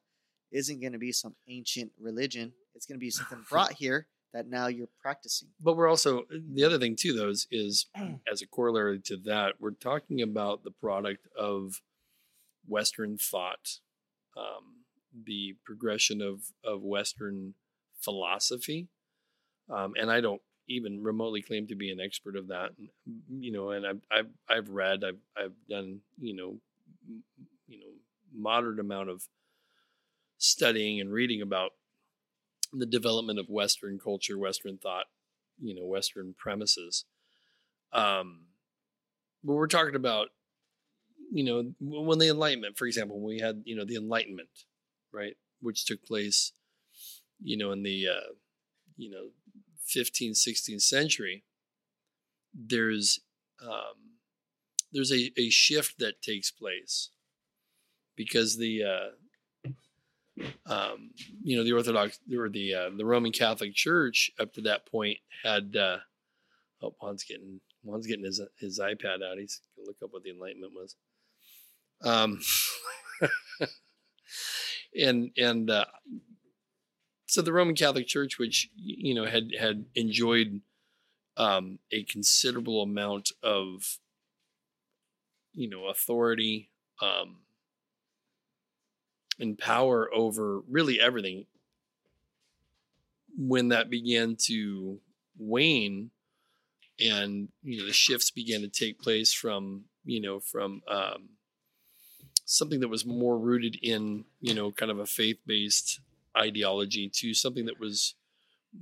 isn't 0.53 0.81
gonna 0.81 0.98
be 0.98 1.12
some 1.12 1.36
ancient 1.50 1.92
religion. 2.00 2.53
It's 2.75 2.86
gonna 2.86 2.98
be 2.98 3.09
something 3.09 3.44
brought 3.50 3.74
here 3.74 4.07
that 4.33 4.48
now 4.48 4.68
you're 4.68 4.88
practicing. 5.01 5.50
but 5.59 5.75
we're 5.75 5.89
also 5.89 6.24
the 6.30 6.63
other 6.63 6.80
thing 6.80 6.95
too 6.95 7.12
though 7.12 7.27
is, 7.27 7.48
is 7.51 7.88
as 8.31 8.42
a 8.42 8.48
corollary 8.48 8.98
to 8.98 9.18
that 9.18 9.56
we're 9.59 9.71
talking 9.71 10.21
about 10.21 10.63
the 10.63 10.71
product 10.71 11.27
of 11.38 11.81
western 12.65 13.18
thought 13.18 13.80
um, 14.38 14.86
the 15.25 15.57
progression 15.65 16.21
of 16.21 16.53
of 16.63 16.81
western 16.81 17.56
philosophy 18.00 18.88
um, 19.71 19.94
and 20.00 20.12
i 20.12 20.21
don't 20.21 20.41
even 20.68 21.03
remotely 21.03 21.41
claim 21.41 21.68
to 21.68 21.75
be 21.75 21.91
an 21.91 22.00
expert 22.00 22.35
of 22.35 22.47
that 22.47 22.71
you 23.29 23.51
know 23.51 23.71
and 23.71 23.85
i've 23.85 24.01
i've, 24.12 24.29
I've 24.50 24.69
read 24.69 25.03
i've 25.03 25.19
i've 25.38 25.53
done 25.69 26.00
you 26.19 26.35
know 26.35 26.57
you 27.68 27.79
know 27.79 27.91
moderate 28.33 28.79
amount 28.79 29.09
of 29.09 29.27
studying 30.38 31.00
and 31.00 31.12
reading 31.12 31.41
about 31.41 31.71
the 32.73 32.85
development 32.85 33.39
of 33.39 33.50
Western 33.50 34.00
culture, 34.00 34.38
Western 34.38 34.77
thought, 34.77 35.06
you 35.62 35.75
know, 35.75 35.85
Western 35.85 36.33
premises. 36.38 37.06
Um, 37.94 38.45
but 39.44 39.53
we're 39.53 39.67
talking 39.67 39.95
about, 39.95 40.29
you 41.31 41.44
know, 41.44 41.74
when 41.79 42.19
the 42.19 42.29
Enlightenment, 42.29 42.77
for 42.77 42.88
example, 42.88 43.19
we 43.19 43.39
had, 43.39 43.62
you 43.65 43.75
know, 43.75 43.85
the 43.85 43.95
Enlightenment, 43.95 44.50
right, 45.13 45.35
which 45.62 45.85
took 45.85 46.03
place, 46.03 46.53
you 47.41 47.57
know, 47.57 47.71
in 47.71 47.83
the, 47.83 48.07
uh, 48.07 48.33
you 48.97 49.12
know, 49.12 49.29
15th, 49.95 50.38
16th 50.47 50.81
century, 50.81 51.43
there's, 52.53 53.19
um, 53.61 54.17
there's 54.91 55.11
a, 55.11 55.31
a 55.38 55.49
shift 55.49 55.99
that 55.99 56.21
takes 56.21 56.51
place 56.51 57.09
because 58.15 58.57
the, 58.57 58.83
uh, 58.83 59.69
um, 60.65 61.11
you 61.43 61.57
know, 61.57 61.63
the 61.63 61.73
Orthodox 61.73 62.19
or 62.35 62.49
the 62.49 62.73
uh, 62.73 62.89
the 62.95 63.05
Roman 63.05 63.31
Catholic 63.31 63.73
Church 63.73 64.31
up 64.39 64.53
to 64.53 64.62
that 64.62 64.86
point 64.86 65.17
had. 65.43 65.75
Uh, 65.75 65.98
oh, 66.81 66.95
Juan's 67.00 67.24
getting 67.24 67.60
Juan's 67.83 68.07
getting 68.07 68.25
his 68.25 68.41
his 68.60 68.79
iPad 68.79 69.24
out. 69.24 69.38
He's 69.38 69.62
gonna 69.75 69.88
look 69.88 69.98
up 70.03 70.13
what 70.13 70.24
the 70.24 70.31
Enlightenment 70.31 70.74
was. 70.74 70.95
Um, 72.03 72.39
and 75.00 75.31
and 75.38 75.69
uh, 75.69 75.86
so 77.31 77.41
the 77.41 77.53
Roman 77.53 77.75
Catholic 77.75 78.07
Church, 78.07 78.38
which 78.38 78.69
you 78.75 79.13
know 79.13 79.23
had 79.23 79.51
had 79.57 79.85
enjoyed 79.95 80.59
um, 81.38 81.79
a 81.89 82.03
considerable 82.03 82.83
amount 82.83 83.31
of 83.41 84.00
you 85.53 85.69
know 85.69 85.85
authority. 85.85 86.69
Um, 87.01 87.38
and 89.39 89.57
power 89.57 90.07
over 90.13 90.59
really 90.69 91.00
everything 91.00 91.45
when 93.35 93.69
that 93.69 93.89
began 93.89 94.35
to 94.35 95.00
wane 95.39 96.11
and 97.00 97.47
you 97.63 97.79
know 97.79 97.88
the 97.88 97.93
shifts 97.93 98.29
began 98.29 98.61
to 98.61 98.67
take 98.67 99.00
place 99.00 99.33
from 99.33 99.85
you 100.03 100.21
know 100.21 100.39
from 100.39 100.83
um, 100.88 101.29
something 102.45 102.81
that 102.81 102.89
was 102.89 103.05
more 103.05 103.39
rooted 103.39 103.77
in 103.81 104.25
you 104.41 104.53
know 104.53 104.69
kind 104.71 104.91
of 104.91 105.00
a 105.00 105.07
faith-based 105.07 106.01
ideology 106.38 107.09
to 107.13 107.33
something 107.33 107.65
that 107.65 107.79
was 107.79 108.15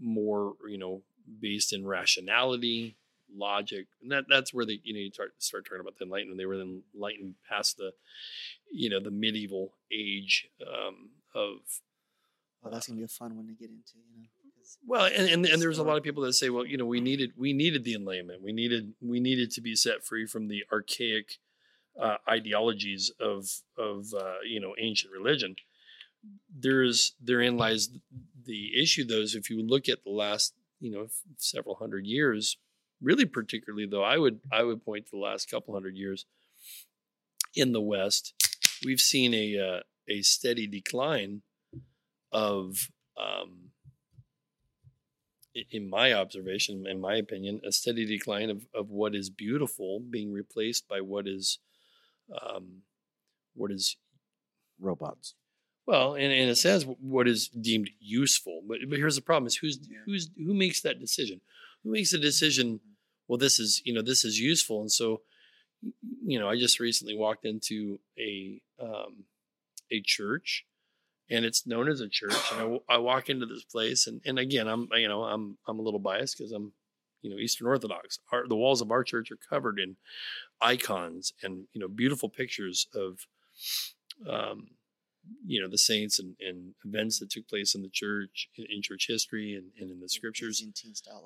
more 0.02 0.54
you 0.68 0.78
know 0.78 1.02
based 1.42 1.74
in 1.74 1.86
rationality 1.86 2.96
logic 3.36 3.88
and 4.02 4.12
that 4.12 4.26
that's 4.30 4.54
where 4.54 4.66
the 4.66 4.80
you 4.84 4.94
know 4.94 5.00
you 5.00 5.12
start 5.12 5.34
start 5.38 5.66
talking 5.66 5.82
about 5.82 5.98
the 5.98 6.06
enlightenment 6.06 6.38
they 6.38 6.46
were 6.46 6.58
then 6.58 6.82
enlightened 6.96 7.36
past 7.48 7.78
the 7.78 7.92
you 8.72 8.90
know 8.90 9.00
the 9.00 9.12
medieval 9.12 9.74
age 9.92 10.48
um, 10.62 11.10
of 11.36 11.58
Well, 12.62 12.74
that's 12.74 12.88
gonna 12.88 12.98
be 12.98 13.04
a 13.04 13.08
fun 13.08 13.36
one 13.36 13.48
to 13.48 13.54
get 13.54 13.70
into, 13.70 13.94
you 14.14 14.22
know. 14.22 14.28
well 14.86 15.06
and, 15.06 15.30
and 15.30 15.46
and 15.46 15.62
there's 15.62 15.78
a 15.78 15.84
lot 15.84 15.98
of 15.98 16.04
people 16.04 16.24
that 16.24 16.34
say 16.34 16.50
well 16.50 16.66
you 16.66 16.78
know 16.78 16.86
we 16.86 17.00
needed 17.00 17.32
we 17.38 17.54
needed 17.54 17.84
the 17.84 17.94
enlightenment 17.94 18.42
we 18.42 18.52
needed 18.52 18.94
we 19.02 19.20
needed 19.20 19.52
to 19.52 19.62
be 19.62 19.76
set 19.76 20.04
free 20.04 20.26
from 20.26 20.48
the 20.48 20.64
archaic 20.72 21.38
uh, 22.00 22.18
ideologies 22.28 23.12
of 23.20 23.48
of 23.78 24.14
uh, 24.14 24.36
you 24.48 24.60
know 24.60 24.74
ancient 24.80 25.12
religion 25.12 25.56
there's 26.54 27.14
therein 27.22 27.58
lies 27.58 27.90
the 28.46 28.72
issue 28.82 29.06
though 29.06 29.22
is 29.22 29.36
if 29.36 29.50
you 29.50 29.62
look 29.62 29.88
at 29.88 30.04
the 30.04 30.12
last 30.12 30.54
you 30.80 30.92
know 30.92 31.08
several 31.38 31.76
hundred 31.76 32.06
years 32.06 32.58
really 33.02 33.26
particularly 33.26 33.86
though 33.86 34.04
i 34.04 34.18
would 34.18 34.40
i 34.52 34.64
would 34.64 34.84
point 34.84 35.06
to 35.06 35.12
the 35.12 35.18
last 35.18 35.50
couple 35.50 35.74
hundred 35.74 35.96
years 35.96 36.26
in 37.56 37.72
the 37.72 37.82
west 37.82 38.34
we've 38.86 39.00
seen 39.00 39.34
a 39.34 39.58
uh, 39.58 39.80
a 40.10 40.22
steady 40.22 40.68
decline 40.68 41.42
of 42.32 42.90
um, 43.18 43.72
in 45.72 45.90
my 45.90 46.14
observation, 46.14 46.86
in 46.88 47.02
my 47.02 47.16
opinion, 47.16 47.62
a 47.66 47.72
steady 47.72 48.06
decline 48.06 48.50
of, 48.50 48.66
of 48.74 48.90
what 48.90 49.16
is 49.16 49.30
beautiful 49.30 50.00
being 50.00 50.32
replaced 50.32 50.88
by 50.88 51.02
what 51.02 51.28
is 51.28 51.60
um, 52.42 52.84
what 53.56 53.72
is 53.72 53.98
Robots. 54.80 55.36
Well, 55.90 56.14
and, 56.14 56.32
and 56.32 56.52
it 56.52 56.56
says 56.58 56.86
what 57.02 57.28
is 57.28 57.48
deemed 57.48 57.90
useful. 58.00 58.62
But 58.68 58.78
but 58.88 59.00
here's 59.00 59.16
the 59.16 59.24
problem: 59.24 59.48
is 59.48 59.56
who's 59.56 59.80
Yeah. 59.90 59.98
who's 60.06 60.30
who 60.38 60.54
makes 60.54 60.82
that 60.82 61.00
decision? 61.00 61.42
Who 61.84 61.92
makes 61.92 62.12
the 62.12 62.20
decision? 62.20 62.80
Well, 63.28 63.40
this 63.40 63.58
is 63.58 63.82
you 63.86 63.94
know 63.96 64.04
this 64.04 64.24
is 64.24 64.40
useful, 64.40 64.82
and 64.82 64.92
so 64.92 65.22
you 66.24 66.38
know 66.38 66.48
I 66.48 66.60
just 66.60 66.80
recently 66.80 67.16
walked 67.18 67.44
into 67.44 68.00
a 68.20 68.62
um, 68.80 69.24
a 69.90 70.00
church, 70.02 70.64
and 71.28 71.44
it's 71.44 71.66
known 71.66 71.90
as 71.90 72.02
a 72.02 72.08
church. 72.08 72.38
And 72.54 72.82
I 72.88 72.98
walk 73.00 73.28
into 73.28 73.48
this 73.48 73.64
place, 73.64 74.06
and 74.06 74.22
and 74.26 74.38
again 74.38 74.68
I'm 74.68 74.90
you 74.94 75.08
know 75.08 75.24
I'm 75.24 75.58
I'm 75.68 75.80
a 75.80 75.82
little 75.82 76.00
biased 76.00 76.38
because 76.38 76.52
I'm 76.52 76.74
you 77.24 77.32
know 77.32 77.38
Eastern 77.38 77.66
Orthodox. 77.66 78.20
Our, 78.32 78.48
the 78.48 78.56
walls 78.56 78.82
of 78.82 78.92
our 78.92 79.04
church 79.04 79.32
are 79.32 79.40
covered 79.50 79.80
in 79.80 79.96
icons 80.62 81.34
and 81.42 81.66
you 81.74 81.82
know 81.82 81.88
beautiful 81.88 82.30
pictures 82.30 82.86
of 82.94 83.26
um, 84.30 84.68
you 85.46 85.62
know 85.62 85.68
the 85.68 85.78
saints 85.78 86.20
and, 86.20 86.36
and 86.40 86.74
events 86.86 87.20
that 87.20 87.30
took 87.30 87.48
place 87.48 87.76
in 87.76 87.82
the 87.82 87.90
church 87.90 88.50
in, 88.56 88.66
in 88.70 88.82
church 88.82 89.06
history 89.08 89.56
and, 89.56 89.68
and 89.80 89.92
in 89.92 90.00
the 90.00 90.10
scriptures 90.10 90.62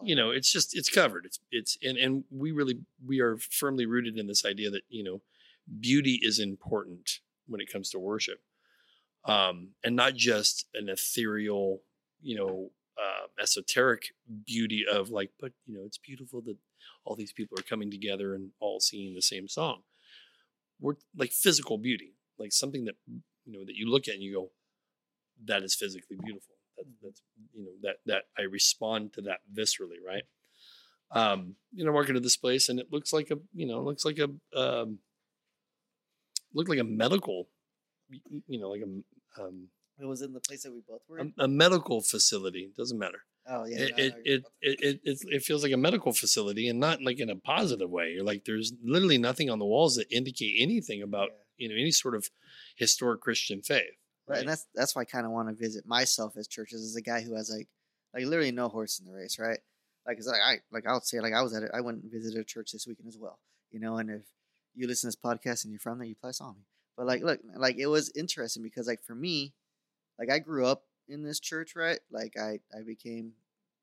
you 0.03 0.15
know 0.15 0.31
it's 0.31 0.51
just 0.51 0.75
it's 0.75 0.89
covered. 0.89 1.25
It's 1.25 1.39
it's 1.51 1.77
and 1.83 1.98
and 1.98 2.24
we 2.31 2.51
really 2.51 2.79
we 3.05 3.19
are 3.19 3.38
firmly 3.38 3.86
rooted 3.86 4.17
in 4.17 4.27
this 4.27 4.45
idea 4.45 4.69
that 4.72 4.83
you 4.89 5.03
know 5.03 5.22
beauty 5.79 6.19
is 6.22 6.39
important 6.39 7.19
when 7.48 7.62
it 7.62 7.72
comes 7.72 7.89
to 7.91 8.00
worship. 8.00 8.41
Um 9.25 9.69
and 9.83 9.95
not 9.95 10.15
just 10.15 10.67
an 10.74 10.89
ethereal 10.89 11.81
you 12.22 12.38
know 12.38 12.72
uh, 12.95 13.25
esoteric 13.41 14.13
beauty 14.45 14.86
of 14.89 15.10
like 15.10 15.31
but 15.39 15.51
you 15.65 15.75
know 15.75 15.83
it's 15.86 15.98
beautiful 15.98 16.41
that 16.41 16.57
all 17.05 17.15
these 17.15 17.33
people 17.33 17.57
are 17.57 17.63
coming 17.63 17.89
together 17.89 18.36
and 18.36 18.51
all 18.60 18.79
singing 18.79 19.15
the 19.15 19.22
same 19.22 19.48
song. 19.48 19.81
We're 20.79 20.95
like 21.15 21.31
physical 21.31 21.77
beauty 21.77 22.13
like 22.38 22.51
something 22.51 22.86
that 22.86 22.95
you 23.45 23.53
know 23.53 23.65
that 23.65 23.75
you 23.75 23.89
look 23.89 24.07
at 24.07 24.15
and 24.15 24.23
you 24.23 24.33
go 24.33 24.50
that 25.45 25.63
is 25.63 25.75
physically 25.75 26.17
beautiful 26.23 26.55
that, 26.77 26.85
that's 27.01 27.21
you 27.53 27.63
know 27.63 27.71
that 27.81 27.95
that 28.05 28.23
i 28.38 28.43
respond 28.43 29.13
to 29.13 29.21
that 29.21 29.39
viscerally 29.53 30.00
right 30.05 30.23
um 31.12 31.55
you 31.71 31.85
know 31.85 31.91
I 31.91 31.93
walk 31.93 32.09
into 32.09 32.21
this 32.21 32.38
place 32.38 32.69
and 32.69 32.79
it 32.79 32.88
looks 32.91 33.13
like 33.13 33.31
a 33.31 33.38
you 33.53 33.67
know 33.67 33.81
looks 33.81 34.05
like 34.05 34.19
a 34.19 34.29
um 34.59 35.00
looked 36.53 36.69
like 36.69 36.79
a 36.79 36.83
medical 36.83 37.47
you 38.47 38.59
know 38.59 38.69
like 38.69 38.81
a 38.81 39.41
um 39.41 39.67
it 40.00 40.05
was 40.05 40.21
in 40.21 40.33
the 40.33 40.39
place 40.39 40.63
that 40.63 40.71
we 40.73 40.81
both 40.88 41.01
were. 41.07 41.19
a, 41.19 41.21
in? 41.21 41.33
a 41.39 41.47
medical 41.47 42.01
facility 42.01 42.71
doesn't 42.75 42.97
matter 42.97 43.19
oh 43.47 43.65
yeah. 43.65 43.77
it 43.77 43.91
no, 43.91 44.03
it, 44.03 44.15
it, 44.25 44.43
to- 44.43 44.50
it, 44.62 45.00
it, 45.03 45.17
it 45.27 45.43
feels 45.43 45.63
like 45.63 45.71
a 45.71 45.77
medical 45.77 46.13
facility 46.13 46.67
and 46.67 46.79
not 46.79 47.01
like 47.01 47.19
in 47.19 47.29
a 47.29 47.35
positive 47.35 47.89
way 47.89 48.12
you're 48.12 48.23
like 48.23 48.43
there's 48.45 48.73
literally 48.83 49.17
nothing 49.17 49.50
on 49.50 49.59
the 49.59 49.65
walls 49.65 49.95
that 49.95 50.07
indicate 50.12 50.55
anything 50.57 51.01
about 51.01 51.29
Yeah. 51.31 51.42
You 51.57 51.69
know 51.69 51.75
any 51.75 51.91
sort 51.91 52.15
of 52.15 52.29
historic 52.75 53.22
christian 53.22 53.62
faith 53.62 53.83
Right, 54.25 54.39
and 54.39 54.48
that's 54.50 54.67
that's 54.74 54.95
why 54.95 55.01
I 55.01 55.05
kind 55.05 55.25
of 55.25 55.33
want 55.33 55.50
to 55.50 55.53
visit 55.53 55.86
myself 55.86 56.38
as 56.38 56.48
churches 56.48 56.81
as 56.81 56.95
a 56.95 57.01
guy 57.01 57.22
who 57.22 57.36
has 57.36 57.50
like 57.53 57.67
like 58.13 58.24
literally 58.25 58.51
no 58.51 58.69
horse 58.69 59.00
in 59.00 59.05
the 59.05 59.12
race, 59.12 59.38
right? 59.38 59.60
Like, 60.07 60.17
'cause, 60.17 60.27
like 60.27 60.39
I 60.41 60.60
like 60.72 60.86
I 60.88 60.93
would 60.93 61.03
say 61.03 61.19
like 61.19 61.33
I 61.33 61.41
was 61.41 61.53
at 61.53 61.63
it. 61.63 61.72
I 61.74 61.81
went 61.81 62.01
and 62.03 62.12
visited 62.12 62.39
a 62.39 62.45
church 62.45 62.72
this 62.72 62.88
weekend 62.88 63.10
as 63.10 63.17
well, 63.17 63.39
you 63.69 63.81
know. 63.81 63.98
And 63.98 64.10
if 64.10 64.25
you 64.75 64.88
listen 64.88 65.12
to 65.12 65.17
this 65.17 65.22
podcast 65.22 65.65
and 65.65 65.74
you're 65.74 65.79
from 65.81 65.98
there, 66.00 66.07
you 66.07 66.15
probably 66.15 66.33
saw 66.33 66.53
me. 66.53 66.62
But 66.95 67.05
like, 67.05 67.22
look, 67.22 67.41
like 67.57 67.75
it 67.77 67.88
was 67.88 68.12
interesting 68.15 68.63
because 68.63 68.88
like 68.88 69.03
for 69.03 69.13
me, 69.15 69.53
like 70.19 70.29
I 70.31 70.39
grew 70.39 70.65
up 70.65 70.83
in 71.07 71.24
this 71.24 71.39
church, 71.39 71.75
right? 71.75 72.00
Like 72.12 72.33
I 72.38 72.60
I 72.77 72.83
became. 72.86 73.33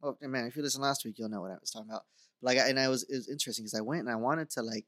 Oh 0.03 0.17
man, 0.23 0.47
if 0.47 0.57
you 0.57 0.63
listen 0.63 0.81
last 0.81 1.05
week, 1.05 1.19
you'll 1.19 1.29
know 1.29 1.43
what 1.43 1.51
I 1.51 1.59
was 1.61 1.71
talking 1.71 1.91
about. 1.91 2.05
Like, 2.41 2.57
I, 2.57 2.69
and 2.71 2.81
I 2.81 2.89
was 2.89 3.03
it 3.03 3.15
was 3.17 3.29
interesting 3.29 3.65
because 3.65 3.75
I 3.79 3.83
went 3.83 4.01
and 4.01 4.11
I 4.11 4.15
wanted 4.17 4.49
to 4.51 4.63
like 4.63 4.87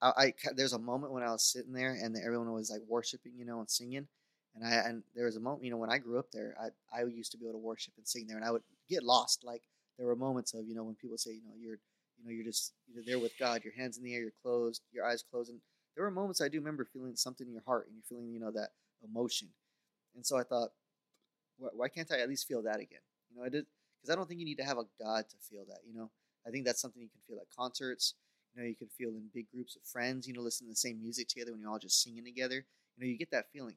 I, 0.00 0.12
I 0.18 0.32
there's 0.54 0.72
a 0.72 0.78
moment 0.78 1.12
when 1.12 1.22
I 1.22 1.30
was 1.32 1.42
sitting 1.42 1.72
there 1.72 1.92
and 1.92 2.16
everyone 2.16 2.52
was 2.52 2.70
like 2.70 2.82
worshiping, 2.88 3.32
you 3.36 3.44
know, 3.44 3.60
and 3.60 3.70
singing. 3.70 4.06
And 4.54 4.66
I 4.66 4.88
and 4.88 5.02
there 5.14 5.26
was 5.26 5.36
a 5.36 5.40
moment, 5.40 5.64
you 5.64 5.70
know, 5.70 5.76
when 5.76 5.90
I 5.90 5.98
grew 5.98 6.18
up 6.18 6.30
there, 6.32 6.56
I 6.60 6.96
I 6.96 7.04
used 7.04 7.32
to 7.32 7.38
be 7.38 7.44
able 7.46 7.58
to 7.60 7.64
worship 7.64 7.94
and 7.96 8.06
sing 8.06 8.26
there, 8.26 8.36
and 8.36 8.46
I 8.46 8.50
would 8.50 8.62
get 8.88 9.02
lost. 9.02 9.44
Like 9.44 9.62
there 9.98 10.06
were 10.06 10.16
moments 10.16 10.54
of, 10.54 10.66
you 10.66 10.74
know, 10.74 10.84
when 10.84 10.94
people 10.94 11.18
say, 11.18 11.32
you 11.32 11.42
know, 11.44 11.54
you're, 11.60 11.78
you 12.18 12.24
know, 12.24 12.30
you're 12.30 12.44
just 12.44 12.72
you're 12.92 13.04
there 13.04 13.18
with 13.18 13.32
God, 13.38 13.62
your 13.64 13.74
hands 13.74 13.98
in 13.98 14.04
the 14.04 14.14
air, 14.14 14.20
you're 14.20 14.32
closed, 14.42 14.82
your 14.92 15.04
eyes 15.04 15.22
closed, 15.30 15.50
and 15.50 15.60
there 15.94 16.04
were 16.04 16.10
moments 16.10 16.40
I 16.40 16.48
do 16.48 16.58
remember 16.58 16.84
feeling 16.84 17.16
something 17.16 17.46
in 17.46 17.52
your 17.52 17.62
heart, 17.66 17.86
and 17.86 17.96
you're 17.96 18.04
feeling, 18.08 18.32
you 18.32 18.40
know, 18.40 18.50
that 18.52 18.70
emotion. 19.04 19.48
And 20.16 20.24
so 20.26 20.36
I 20.38 20.42
thought, 20.42 20.70
why, 21.58 21.68
why 21.74 21.88
can't 21.88 22.10
I 22.12 22.20
at 22.20 22.28
least 22.28 22.46
feel 22.46 22.62
that 22.62 22.76
again? 22.80 23.02
You 23.30 23.38
know, 23.38 23.44
I 23.44 23.48
did 23.48 23.66
because 24.00 24.12
I 24.12 24.16
don't 24.16 24.28
think 24.28 24.40
you 24.40 24.46
need 24.46 24.58
to 24.58 24.64
have 24.64 24.78
a 24.78 24.84
God 25.00 25.24
to 25.28 25.36
feel 25.50 25.64
that. 25.68 25.80
You 25.86 25.94
know, 25.94 26.10
I 26.46 26.50
think 26.50 26.64
that's 26.64 26.80
something 26.80 27.02
you 27.02 27.08
can 27.08 27.20
feel 27.26 27.38
at 27.40 27.54
concerts. 27.56 28.14
You 28.58 28.64
know, 28.64 28.68
you 28.70 28.74
can 28.74 28.88
feel 28.88 29.10
in 29.10 29.30
big 29.32 29.48
groups 29.54 29.76
of 29.76 29.82
friends. 29.82 30.26
You 30.26 30.34
know, 30.34 30.40
listening 30.40 30.68
to 30.70 30.72
the 30.72 30.76
same 30.76 31.00
music 31.00 31.28
together 31.28 31.52
when 31.52 31.60
you're 31.60 31.70
all 31.70 31.78
just 31.78 32.02
singing 32.02 32.24
together. 32.24 32.66
You 32.96 33.04
know, 33.04 33.06
you 33.06 33.16
get 33.16 33.30
that 33.30 33.46
feeling. 33.52 33.76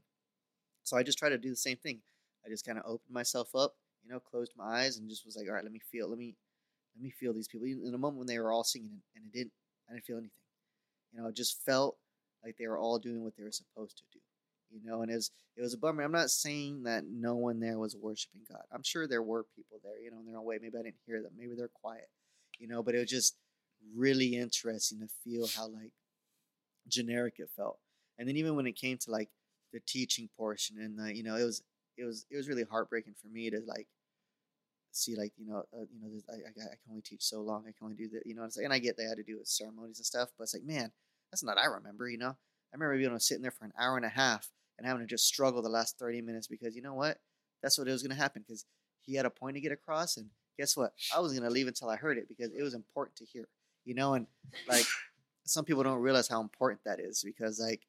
So 0.84 0.98
I 0.98 1.04
just 1.04 1.20
try 1.20 1.30
to 1.30 1.38
do 1.38 1.52
the 1.52 1.56
same 1.56 1.78
thing. 1.78 2.00
I 2.44 2.50
just 2.50 2.66
kind 2.66 2.80
of 2.80 2.86
opened 2.86 3.14
myself 3.14 3.54
up. 3.56 3.76
You 4.04 4.12
know, 4.12 4.20
closed 4.20 4.54
my 4.58 4.82
eyes 4.82 4.98
and 4.98 5.08
just 5.08 5.24
was 5.24 5.38
like, 5.38 5.48
all 5.48 5.54
right, 5.54 5.64
let 5.64 5.72
me 5.72 5.82
feel. 5.92 6.10
Let 6.10 6.18
me 6.18 6.36
let 6.96 7.04
me 7.04 7.12
feel 7.12 7.32
these 7.32 7.48
people. 7.48 7.68
In 7.68 7.94
a 7.94 7.98
moment 8.00 8.18
when 8.18 8.28
they 8.28 8.40
were 8.40 8.52
all 8.52 8.64
singing 8.64 9.04
and 9.16 9.24
it 9.24 9.32
didn't, 9.32 9.54
I 9.88 9.94
didn't 9.94 10.06
feel 10.06 10.18
anything. 10.18 10.32
You 11.14 11.22
know, 11.22 11.28
it 11.28 11.36
just 11.36 11.64
felt 11.64 11.98
like 12.44 12.58
they 12.58 12.68
were 12.68 12.80
all 12.80 12.98
doing 12.98 13.24
what 13.24 13.36
they 13.38 13.44
were 13.44 13.52
supposed 13.52 13.98
to 13.98 14.04
do. 14.12 14.20
You 14.72 14.80
know, 14.84 15.04
and 15.04 15.12
it 15.12 15.16
was 15.16 15.30
it 15.56 15.62
was 15.62 15.76
a 15.76 15.78
bummer. 15.78 16.02
I'm 16.02 16.12
not 16.12 16.32
saying 16.32 16.84
that 16.84 17.04
no 17.08 17.36
one 17.36 17.60
there 17.60 17.78
was 17.78 17.96
worshiping 17.96 18.42
God. 18.50 18.64
I'm 18.72 18.82
sure 18.82 19.08
there 19.08 19.22
were 19.22 19.46
people 19.56 19.80
there, 19.84 20.00
you 20.04 20.10
know, 20.10 20.20
in 20.22 20.26
their 20.26 20.38
own 20.38 20.46
way. 20.46 20.58
Maybe 20.60 20.80
I 20.80 20.82
didn't 20.82 20.96
hear 21.06 21.22
them. 21.22 21.34
Maybe 21.38 21.54
they're 21.56 21.68
quiet, 21.68 22.10
you 22.58 22.68
know. 22.68 22.82
But 22.82 22.96
it 22.96 23.00
was 23.00 23.10
just 23.10 23.36
really 23.96 24.36
interesting 24.36 25.00
to 25.00 25.08
feel 25.24 25.48
how 25.56 25.68
like 25.68 25.92
generic 26.88 27.36
it 27.38 27.50
felt. 27.56 27.80
And 28.18 28.28
then 28.28 28.38
even 28.38 28.56
when 28.56 28.68
it 28.68 28.76
came 28.76 28.98
to 29.00 29.12
like 29.12 29.30
the 29.74 29.80
teaching 29.88 30.30
portion 30.38 30.78
and 30.80 30.98
the, 30.98 31.16
you 31.16 31.24
know, 31.24 31.36
it 31.36 31.44
was 31.44 31.64
it 31.98 32.06
was 32.06 32.26
it 32.30 32.38
was 32.38 32.48
really 32.48 32.64
heartbreaking 32.64 33.16
for 33.22 33.28
me 33.28 33.50
to 33.50 33.62
like 33.66 33.88
see 34.92 35.16
like 35.16 35.32
you 35.38 35.46
know 35.46 35.64
uh, 35.74 35.86
you 35.92 36.02
know 36.02 36.10
I, 36.30 36.34
I 36.34 36.50
I 36.50 36.76
can 36.76 36.90
only 36.90 37.02
teach 37.02 37.24
so 37.24 37.42
long. 37.42 37.62
I 37.62 37.72
can 37.78 37.84
only 37.84 37.96
do 37.96 38.10
that. 38.10 38.24
You 38.26 38.36
know, 38.36 38.44
I'm 38.44 38.52
saying? 38.52 38.66
and 38.66 38.74
I 38.74 38.80
get 38.80 38.98
they 38.98 39.04
had 39.04 39.18
to 39.18 39.24
do 39.24 39.38
with 39.38 39.48
ceremonies 39.48 40.00
and 40.00 40.06
stuff, 40.06 40.30
but 40.38 40.44
it's 40.44 40.54
like 40.54 40.64
man, 40.64 40.92
that's 41.32 41.44
not 41.44 41.58
I 41.58 41.66
remember. 41.66 42.10
You 42.10 42.18
know, 42.18 42.36
I 42.74 42.78
remember 42.78 42.98
being 42.98 43.18
sitting 43.20 43.42
there 43.42 43.52
for 43.52 43.66
an 43.66 43.74
hour 43.80 43.98
and 43.98 44.06
a 44.06 44.10
half 44.10 44.50
and 44.78 44.88
having 44.88 45.02
to 45.02 45.08
just 45.08 45.28
struggle 45.28 45.62
the 45.62 45.70
last 45.70 45.98
30 46.00 46.22
minutes 46.22 46.48
because 46.48 46.76
you 46.76 46.82
know 46.82 46.94
what? 46.94 47.20
That's 47.62 47.78
what 47.78 47.88
it 47.88 47.92
was 47.92 48.02
going 48.02 48.16
to 48.16 48.22
happen 48.22 48.44
because 48.46 48.66
he 49.02 49.16
had 49.16 49.26
a 49.26 49.30
point 49.30 49.56
to 49.56 49.62
get 49.62 49.72
across. 49.72 50.18
And 50.18 50.30
guess 50.58 50.76
what? 50.76 50.94
I 51.16 51.20
was 51.20 51.34
going 51.34 51.44
to 51.44 51.50
leave 51.50 51.68
until 51.68 51.90
I 51.90 51.96
heard 51.96 52.18
it 52.18 52.28
because 52.28 52.52
it 52.58 52.64
was 52.64 52.74
important 52.74 53.16
to 53.18 53.26
hear, 53.26 53.48
you 53.86 53.94
know? 53.96 54.14
And 54.14 54.28
like 54.68 54.86
some 55.44 55.66
people 55.66 55.84
don't 55.84 56.00
realize 56.00 56.28
how 56.28 56.42
important 56.42 56.82
that 56.86 57.00
is 57.00 57.24
because, 57.24 57.60
like, 57.60 57.82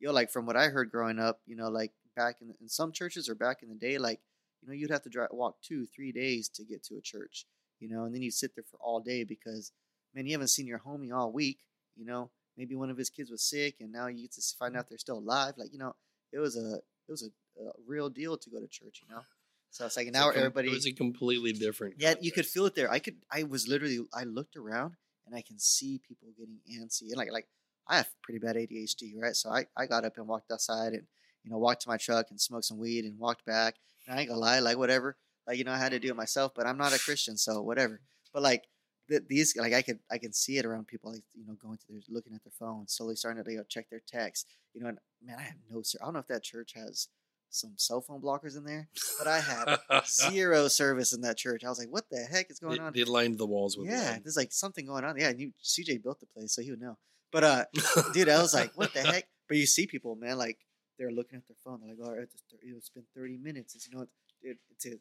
you 0.00 0.08
know, 0.08 0.14
like 0.14 0.30
from 0.30 0.46
what 0.46 0.56
I 0.56 0.68
heard 0.68 0.90
growing 0.90 1.18
up, 1.18 1.40
you 1.46 1.56
know, 1.56 1.68
like 1.68 1.92
back 2.16 2.36
in, 2.40 2.54
in 2.60 2.68
some 2.68 2.92
churches 2.92 3.28
or 3.28 3.34
back 3.34 3.62
in 3.62 3.68
the 3.68 3.74
day, 3.74 3.98
like, 3.98 4.20
you 4.62 4.68
know, 4.68 4.74
you'd 4.74 4.90
have 4.90 5.02
to 5.02 5.10
drive, 5.10 5.28
walk 5.32 5.56
two, 5.62 5.86
three 5.86 6.12
days 6.12 6.48
to 6.50 6.64
get 6.64 6.82
to 6.84 6.96
a 6.96 7.00
church, 7.00 7.46
you 7.80 7.88
know, 7.88 8.04
and 8.04 8.14
then 8.14 8.22
you 8.22 8.30
sit 8.30 8.54
there 8.54 8.64
for 8.70 8.78
all 8.80 9.00
day 9.00 9.24
because, 9.24 9.72
man, 10.14 10.26
you 10.26 10.32
haven't 10.32 10.48
seen 10.48 10.66
your 10.66 10.80
homie 10.80 11.14
all 11.14 11.32
week, 11.32 11.58
you 11.96 12.04
know, 12.04 12.30
maybe 12.56 12.74
one 12.74 12.90
of 12.90 12.96
his 12.96 13.10
kids 13.10 13.30
was 13.30 13.42
sick 13.42 13.76
and 13.80 13.92
now 13.92 14.06
you 14.06 14.22
get 14.22 14.32
to 14.32 14.42
find 14.58 14.76
out 14.76 14.88
they're 14.88 14.98
still 14.98 15.18
alive. 15.18 15.54
Like, 15.56 15.72
you 15.72 15.78
know, 15.78 15.94
it 16.32 16.38
was 16.38 16.56
a, 16.56 16.76
it 16.76 17.10
was 17.10 17.22
a, 17.22 17.62
a 17.62 17.72
real 17.86 18.08
deal 18.08 18.36
to 18.36 18.50
go 18.50 18.60
to 18.60 18.66
church, 18.66 19.02
you 19.06 19.14
know? 19.14 19.22
So 19.70 19.86
it's 19.86 19.96
like 19.96 20.12
now 20.12 20.30
com- 20.30 20.38
everybody, 20.38 20.68
it 20.68 20.74
was 20.74 20.86
a 20.86 20.92
completely 20.92 21.52
different 21.52 21.96
yeah, 21.98 22.14
you 22.20 22.30
could 22.30 22.46
feel 22.46 22.64
it 22.66 22.74
there. 22.74 22.90
I 22.90 23.00
could, 23.00 23.16
I 23.30 23.42
was 23.42 23.66
literally, 23.68 24.06
I 24.14 24.24
looked 24.24 24.56
around 24.56 24.94
and 25.26 25.34
I 25.34 25.42
can 25.42 25.58
see 25.58 26.00
people 26.06 26.28
getting 26.36 26.58
antsy 26.70 27.08
and 27.08 27.16
like, 27.16 27.32
like 27.32 27.46
I 27.88 27.96
have 27.96 28.08
pretty 28.22 28.38
bad 28.38 28.56
ADHD, 28.56 29.14
right? 29.16 29.36
So 29.36 29.50
I, 29.50 29.66
I 29.76 29.86
got 29.86 30.04
up 30.04 30.16
and 30.16 30.26
walked 30.26 30.50
outside 30.50 30.92
and, 30.92 31.06
you 31.42 31.50
know, 31.50 31.58
walked 31.58 31.82
to 31.82 31.88
my 31.88 31.96
truck 31.96 32.26
and 32.30 32.40
smoked 32.40 32.64
some 32.64 32.78
weed 32.78 33.04
and 33.04 33.18
walked 33.18 33.44
back. 33.44 33.76
And 34.06 34.16
I 34.16 34.20
ain't 34.20 34.28
gonna 34.28 34.40
lie, 34.40 34.60
like 34.60 34.78
whatever, 34.78 35.16
like, 35.46 35.58
you 35.58 35.64
know, 35.64 35.72
I 35.72 35.78
had 35.78 35.92
to 35.92 35.98
do 35.98 36.08
it 36.08 36.16
myself, 36.16 36.52
but 36.54 36.66
I'm 36.66 36.78
not 36.78 36.94
a 36.94 36.98
Christian, 36.98 37.36
so 37.36 37.60
whatever. 37.60 38.00
But 38.32 38.42
like, 38.42 38.64
th- 39.08 39.22
these, 39.28 39.56
like, 39.56 39.74
I 39.74 39.82
could, 39.82 39.98
I 40.10 40.18
can 40.18 40.32
see 40.32 40.58
it 40.58 40.64
around 40.64 40.86
people, 40.86 41.12
like, 41.12 41.22
you 41.34 41.46
know, 41.46 41.54
going 41.54 41.76
to 41.76 41.86
their, 41.88 42.00
looking 42.08 42.34
at 42.34 42.42
their 42.42 42.52
phone, 42.58 42.88
slowly 42.88 43.16
starting 43.16 43.42
to 43.42 43.50
you 43.50 43.58
know, 43.58 43.64
check 43.68 43.88
their 43.90 44.02
text, 44.06 44.46
you 44.72 44.80
know, 44.80 44.88
and 44.88 44.98
man, 45.22 45.36
I 45.38 45.42
have 45.42 45.56
no, 45.70 45.82
ser- 45.82 45.98
I 46.00 46.06
don't 46.06 46.14
know 46.14 46.20
if 46.20 46.26
that 46.28 46.42
church 46.42 46.72
has 46.74 47.08
some 47.54 47.72
cell 47.76 48.00
phone 48.00 48.20
blockers 48.20 48.56
in 48.56 48.64
there, 48.64 48.88
but 49.18 49.28
I 49.28 49.40
had 49.40 49.78
zero 50.06 50.68
service 50.68 51.12
in 51.12 51.20
that 51.22 51.36
church. 51.36 51.62
I 51.64 51.68
was 51.68 51.78
like, 51.78 51.90
what 51.90 52.04
the 52.10 52.18
heck 52.18 52.50
is 52.50 52.58
going 52.58 52.78
they, 52.78 52.82
on? 52.82 52.92
they 52.92 53.04
lined 53.04 53.38
the 53.38 53.46
walls 53.46 53.76
with 53.76 53.88
yeah, 53.88 54.18
there's 54.22 54.36
like 54.36 54.52
something 54.52 54.86
going 54.86 55.04
on. 55.04 55.16
Yeah, 55.18 55.28
and 55.28 55.40
you, 55.40 55.52
CJ 55.62 56.02
built 56.02 56.20
the 56.20 56.26
place, 56.26 56.54
so 56.54 56.62
he 56.62 56.70
would 56.70 56.80
know. 56.80 56.98
But 57.32 57.44
uh, 57.44 57.64
dude, 58.12 58.28
I 58.28 58.40
was 58.40 58.54
like, 58.54 58.72
what 58.74 58.92
the 58.92 59.02
heck? 59.02 59.24
But 59.48 59.56
you 59.56 59.66
see 59.66 59.86
people, 59.86 60.16
man, 60.16 60.38
like 60.38 60.58
they're 60.98 61.10
looking 61.10 61.36
at 61.36 61.46
their 61.46 61.56
phone. 61.64 61.80
They're 61.80 61.94
like, 61.94 62.06
all 62.06 62.16
right, 62.16 62.28
it's, 62.62 62.90
been 62.90 63.04
30 63.16 63.38
minutes. 63.38 63.74
It's, 63.74 63.88
you 63.88 63.96
know, 63.96 64.02
it's, 64.04 64.12
it, 64.42 64.58
it's 64.70 64.86
a, 64.86 64.98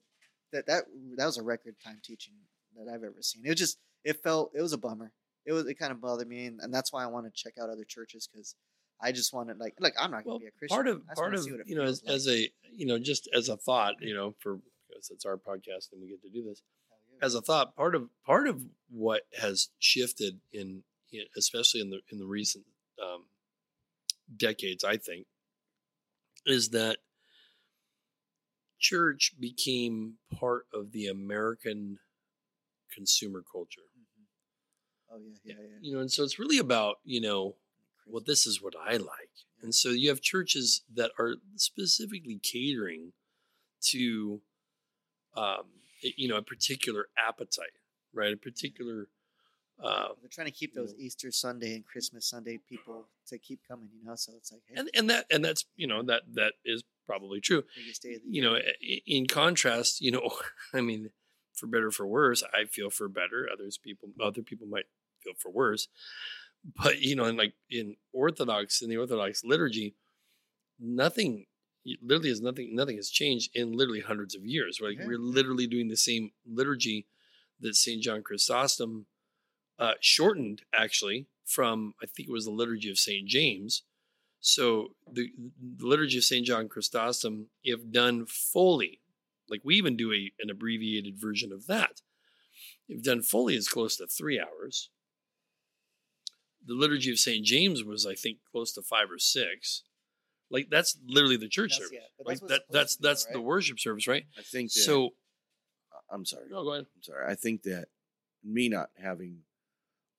that 0.52 0.66
that 0.68 0.84
that 1.18 1.26
was 1.26 1.38
a 1.38 1.44
record 1.44 1.76
time 1.84 2.00
teaching 2.04 2.34
that 2.76 2.92
I've 2.92 3.04
ever 3.04 3.22
seen. 3.22 3.44
It 3.46 3.56
just 3.56 3.78
it 4.04 4.22
felt 4.24 4.52
it 4.56 4.62
was 4.62 4.74
a 4.74 4.78
bummer. 4.78 5.12
It 5.46 5.54
was 5.54 5.66
it 5.66 5.76
kind 5.76 5.92
of 5.92 6.02
bothered 6.02 6.28
me, 6.28 6.46
and, 6.46 6.60
and 6.62 6.74
that's 6.74 6.94
why 6.94 7.04
I 7.04 7.08
want 7.08 7.26
to 7.26 7.32
check 7.36 7.54
out 7.62 7.70
other 7.70 7.86
churches 7.88 8.28
because 8.32 8.56
I 9.04 9.12
just 9.12 9.34
want 9.34 9.50
to 9.50 9.56
like 9.56 9.76
like 9.80 9.94
I'm 10.00 10.12
not 10.12 10.24
gonna 10.24 10.36
well, 10.36 10.40
be 10.40 10.48
a 10.48 10.52
Christian. 10.52 10.76
part 10.76 10.88
of 10.88 11.02
part 11.16 11.34
of 11.34 11.44
see 11.44 11.52
what 11.52 11.62
it 11.62 11.68
you 11.68 11.76
know 11.76 11.84
as, 11.84 12.02
like. 12.06 12.16
as 12.16 12.28
a 12.28 12.50
you 12.72 12.86
know 12.86 12.98
just 13.00 13.30
as 13.36 13.50
a 13.50 13.58
thought 13.58 13.96
you 14.00 14.16
know 14.16 14.34
for 14.40 14.60
because 14.88 15.10
it's 15.12 15.26
our 15.26 15.38
podcast 15.38 15.92
and 15.92 16.02
we 16.02 16.10
get 16.10 16.22
to 16.22 16.30
do 16.30 16.44
this 16.44 16.62
as 17.22 17.36
a 17.36 17.42
thought 17.42 17.76
part 17.76 17.96
of 17.96 18.10
part 18.26 18.48
of 18.48 18.64
what 18.90 19.22
has 19.40 19.70
shifted 19.80 20.40
in 20.52 20.84
especially 21.38 21.82
in 21.82 21.90
the 21.90 22.00
in 22.12 22.18
the 22.20 22.26
recent 22.26 22.66
um, 23.04 23.26
decades 24.36 24.84
i 24.84 24.98
think 24.98 25.28
is 26.46 26.70
that 26.70 26.98
church 28.80 29.34
became 29.40 30.16
part 30.38 30.66
of 30.74 30.92
the 30.92 31.08
american 31.08 32.00
consumer 32.94 33.44
culture 33.52 33.82
Mhm. 33.98 34.26
Oh 35.12 35.20
yeah, 35.44 35.54
yeah, 35.56 35.62
yeah. 35.62 35.78
you 35.82 35.94
know 35.94 36.00
and 36.02 36.12
so 36.12 36.24
it's 36.24 36.40
really 36.40 36.58
about 36.58 36.98
you 37.04 37.22
know 37.22 37.56
well 38.08 38.24
this 38.26 38.46
is 38.46 38.62
what 38.62 38.74
i 38.88 38.98
like. 38.98 39.30
And 39.62 39.74
so 39.74 39.90
you 39.90 40.10
have 40.10 40.22
churches 40.22 40.82
that 40.94 41.12
are 41.18 41.36
specifically 41.56 42.40
catering 42.42 43.14
to 43.92 44.42
um 45.36 45.64
you 46.02 46.28
know 46.28 46.38
a 46.38 46.42
particular 46.42 47.08
appetite 47.18 47.78
right? 48.14 48.34
A 48.34 48.38
particular 48.38 49.08
uh 49.84 50.10
They're 50.22 50.30
trying 50.32 50.48
to 50.48 50.54
keep 50.54 50.76
you 50.76 50.82
those 50.82 50.92
know. 50.94 51.00
Easter 51.00 51.32
Sunday 51.32 51.76
and 51.76 51.86
Christmas 51.86 52.30
Sunday 52.30 52.60
people 52.70 53.08
to 53.28 53.38
keep 53.40 53.62
coming, 53.68 53.90
you 53.98 54.06
know. 54.06 54.16
So 54.16 54.34
it's 54.38 54.52
like, 54.52 54.62
hey, 54.68 54.76
and 54.78 54.90
and 54.94 55.10
that 55.10 55.26
and 55.32 55.44
that's 55.44 55.66
you 55.76 55.88
know 55.88 56.04
that 56.04 56.22
that 56.34 56.54
is 56.64 56.84
probably 57.06 57.42
true. 57.42 57.64
Biggest 57.76 58.04
day 58.04 58.14
of 58.16 58.22
the 58.24 58.30
you 58.30 58.42
know 58.42 58.58
in 59.08 59.26
contrast 59.28 60.00
you 60.00 60.12
know 60.12 60.30
i 60.74 60.82
mean 60.82 61.10
for 61.54 61.68
better 61.68 61.88
or 61.88 61.92
for 61.92 62.06
worse 62.06 62.44
i 62.54 62.66
feel 62.66 62.90
for 62.90 63.08
better. 63.10 63.48
Others 63.52 63.78
people 63.78 64.10
other 64.24 64.42
people 64.44 64.68
might 64.68 64.86
feel 65.24 65.34
for 65.38 65.52
worse 65.52 65.88
but 66.76 67.02
you 67.02 67.16
know 67.16 67.26
in 67.26 67.38
like 67.38 67.54
in 67.70 67.96
orthodox 68.14 68.82
in 68.82 68.90
the 68.90 68.98
orthodox 68.98 69.44
liturgy 69.44 69.96
nothing 70.80 71.46
literally 72.02 72.30
is 72.30 72.42
nothing 72.42 72.74
nothing 72.76 72.96
has 72.96 73.10
changed 73.10 73.52
in 73.54 73.74
literally 73.74 74.02
hundreds 74.02 74.36
of 74.36 74.46
years 74.46 74.80
right 74.82 74.98
Yeah, 75.00 75.08
we're 75.08 75.18
literally 75.18 75.68
doing 75.68 75.90
the 75.90 75.98
same 75.98 76.32
liturgy 76.46 77.06
that 77.60 77.76
saint 77.76 78.02
john 78.02 78.24
chrysostom 78.24 79.06
uh, 79.80 79.94
shortened 80.00 80.62
actually 80.74 81.28
from 81.46 81.94
i 82.02 82.06
think 82.06 82.30
it 82.30 82.32
was 82.32 82.46
the 82.46 82.52
liturgy 82.52 82.90
of 82.90 82.98
saint 82.98 83.28
james 83.28 83.84
so 84.46 84.90
the, 85.10 85.32
the 85.78 85.88
liturgy 85.88 86.18
of 86.18 86.26
St. 86.26 86.46
John 86.46 86.68
Chrysostom, 86.68 87.48
if 87.64 87.90
done 87.90 88.26
fully, 88.26 89.00
like 89.50 89.62
we 89.64 89.76
even 89.76 89.96
do 89.96 90.12
a, 90.12 90.34
an 90.38 90.50
abbreviated 90.50 91.18
version 91.18 91.54
of 91.54 91.66
that, 91.68 92.02
if 92.90 93.02
done 93.02 93.22
fully, 93.22 93.56
is 93.56 93.70
close 93.70 93.96
to 93.98 94.06
three 94.06 94.38
hours. 94.38 94.90
The 96.66 96.74
liturgy 96.74 97.12
of 97.12 97.20
St. 97.20 97.46
James 97.46 97.84
was, 97.84 98.06
I 98.06 98.16
think, 98.16 98.38
close 98.52 98.72
to 98.74 98.82
five 98.82 99.12
or 99.12 99.20
six. 99.20 99.84
Like 100.50 100.68
that's 100.70 100.98
literally 101.08 101.38
the 101.38 101.50
church 101.50 101.72
That's- 101.72 101.90
service. 101.90 102.00
yeah, 102.02 102.08
but 102.18 102.28
right? 102.28 102.40
that's 102.40 102.52
That, 102.52 102.62
that's 102.72 102.96
be, 102.98 103.08
that's 103.08 103.26
though, 103.26 103.34
the 103.34 103.42
worship 103.42 103.80
service, 103.80 104.08
right? 104.08 104.26
I 104.38 104.42
think 104.44 104.72
that. 104.74 104.80
So, 104.82 105.10
I'm 106.12 106.26
sorry. 106.26 106.46
no, 106.50 106.64
go 106.64 106.74
ahead. 106.74 106.86
I'm 106.96 107.02
sorry. 107.02 107.32
I 107.32 107.36
think 107.36 107.64
that 107.64 107.86
me 108.44 108.70
not 108.70 108.90
having 109.02 109.40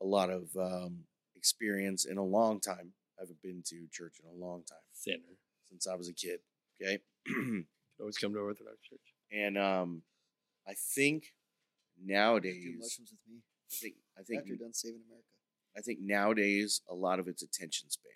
a 0.03 0.07
lot 0.07 0.31
of 0.31 0.49
um, 0.59 1.05
experience 1.37 2.05
in 2.05 2.17
a 2.19 2.25
long 2.25 2.61
time. 2.61 2.93
I 3.19 3.23
haven't 3.23 3.43
been 3.43 3.63
to 3.67 3.87
church 3.93 4.15
in 4.23 4.29
a 4.29 4.45
long 4.45 4.65
time 4.69 4.79
Thinner. 5.05 5.39
since 5.71 5.87
I 5.87 5.95
was 5.95 6.09
a 6.09 6.13
kid. 6.15 6.41
Okay, 6.83 6.99
Always 8.01 8.19
come 8.19 8.33
to 8.33 8.41
Orthodox 8.41 8.77
Church. 8.83 9.15
and 9.31 9.57
um, 9.57 10.03
I 10.67 10.73
think 10.97 11.23
do 11.97 12.13
nowadays, 12.13 12.57
mushrooms 12.77 13.13
with 13.13 13.21
me 13.33 13.39
I 13.71 13.75
think 13.81 13.95
I 14.19 14.23
think 14.23 14.39
after 14.41 14.49
you're 14.49 14.57
done 14.59 14.75
saving 14.75 15.03
America. 15.07 15.29
I 15.76 15.81
think 15.81 15.99
nowadays 16.00 16.81
a 16.88 16.95
lot 16.95 17.19
of 17.19 17.28
it's 17.28 17.43
attention 17.43 17.90
span. 17.90 18.11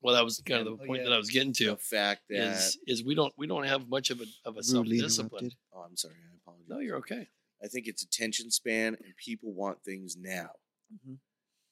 Well, 0.00 0.14
that 0.14 0.24
was 0.24 0.40
kind 0.46 0.60
of 0.60 0.68
Oh, 0.68 0.76
the 0.76 0.86
point 0.86 1.00
yeah. 1.02 1.08
that 1.08 1.14
I 1.14 1.18
was 1.18 1.28
getting 1.30 1.52
to. 1.54 1.66
The 1.70 1.76
fact 1.76 2.22
that 2.30 2.36
Is 2.56 2.78
is 2.86 3.04
we 3.04 3.14
don't 3.14 3.34
we 3.36 3.46
don't 3.46 3.64
have 3.64 3.88
much 3.88 4.10
of 4.10 4.20
a 4.20 4.26
of 4.44 4.56
a 4.56 4.62
self 4.62 4.86
discipline. 4.86 5.50
oh, 5.74 5.80
I'm 5.80 5.96
sorry, 5.96 6.14
I 6.14 6.36
apologize. 6.42 6.68
No, 6.68 6.78
you're 6.78 6.96
okay. 6.98 7.28
I 7.62 7.66
think 7.66 7.88
it's 7.88 8.02
attention 8.04 8.50
span, 8.52 8.96
and 9.04 9.16
people 9.16 9.52
want 9.52 9.82
things 9.82 10.16
now, 10.16 10.50
Mhm. 10.94 11.18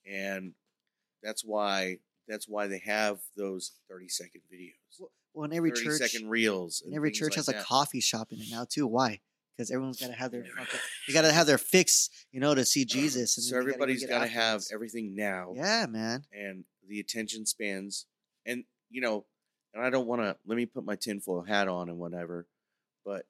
and 0.04 0.54
that's 1.22 1.44
why 1.44 1.98
that's 2.28 2.48
why 2.48 2.66
they 2.66 2.78
have 2.80 3.20
those 3.36 3.70
30 3.88 4.08
second 4.08 4.40
videos, 4.52 4.98
Well, 4.98 5.12
well, 5.32 5.44
in 5.44 5.52
every 5.52 5.70
church, 5.70 5.98
second 5.98 6.28
reels, 6.28 6.82
and 6.84 6.92
every 6.92 7.12
church 7.12 7.30
like 7.30 7.36
has 7.36 7.46
that. 7.46 7.60
a 7.60 7.64
coffee 7.64 8.00
shop 8.00 8.32
in 8.32 8.40
it 8.40 8.50
now 8.50 8.64
too. 8.64 8.88
Why? 8.88 9.20
Because 9.56 9.70
everyone's 9.70 9.98
got 10.00 10.08
to 10.08 10.12
have 10.12 10.30
their 10.32 10.44
fucking, 10.44 10.80
they 11.06 11.14
got 11.14 11.22
to 11.22 11.32
have 11.32 11.46
their 11.46 11.56
fix, 11.58 12.10
you 12.30 12.40
know, 12.40 12.54
to 12.54 12.64
see 12.64 12.82
uh-huh. 12.82 12.92
Jesus. 13.00 13.36
And 13.38 13.44
So 13.44 13.54
then 13.54 13.64
they 13.64 13.70
gotta 13.70 13.78
go 13.78 13.84
everybody's 13.84 14.00
get 14.02 14.10
got 14.10 14.20
to 14.24 14.28
have 14.28 14.62
everything 14.72 15.14
now, 15.14 15.52
Yeah, 15.56 15.86
man. 15.88 16.24
and 16.32 16.64
the 16.86 17.00
attention 17.00 17.46
spans, 17.46 18.04
and 18.44 18.64
you 18.90 19.00
know, 19.00 19.24
and 19.74 19.82
I 19.84 19.90
don't 19.90 20.06
want 20.06 20.22
to 20.22 20.36
let 20.46 20.56
me 20.56 20.66
put 20.66 20.84
my 20.84 20.96
tinfoil 20.96 21.42
hat 21.42 21.68
on 21.68 21.88
and 21.88 21.98
whatever, 21.98 22.46
but 23.04 23.26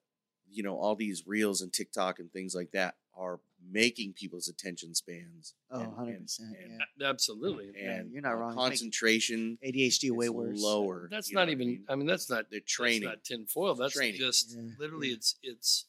you 0.51 0.62
know, 0.62 0.77
all 0.77 0.95
these 0.97 1.25
reels 1.27 1.61
and 1.61 1.73
TikTok 1.73 2.19
and 2.19 2.31
things 2.33 2.55
like 2.55 2.71
that 2.73 2.95
are 3.17 3.41
making 3.73 4.12
people's 4.12 4.47
attention 4.49 4.95
spans. 4.95 5.55
Oh, 5.71 5.81
and- 5.81 5.93
100%. 5.93 6.39
and- 6.41 6.81
Yeah. 7.01 7.09
Absolutely. 7.09 7.73
Yeah, 7.75 7.93
and 7.97 8.12
you're 8.12 8.23
not 8.23 8.39
wrong. 8.39 8.55
Concentration 8.55 9.59
ADHD 9.65 10.11
way 10.11 10.29
worse. 10.29 10.61
lower. 10.61 11.09
That's 11.11 11.33
not 11.33 11.41
what 11.43 11.49
I 11.49 11.53
even. 11.53 11.67
mean? 11.69 11.85
I 11.89 11.95
mean, 11.97 12.07
that's 12.07 12.29
not 12.31 12.51
the 12.51 12.59
That's 12.61 12.71
training. 12.73 13.09
not 13.09 13.25
tinfoil. 13.25 13.75
That's 13.75 13.95
Training. 13.95 14.21
just 14.21 14.55
Yeah, 14.55 14.62
literally. 14.79 15.09
yeah. 15.09 15.15
It's 15.15 15.37
it's. 15.43 15.87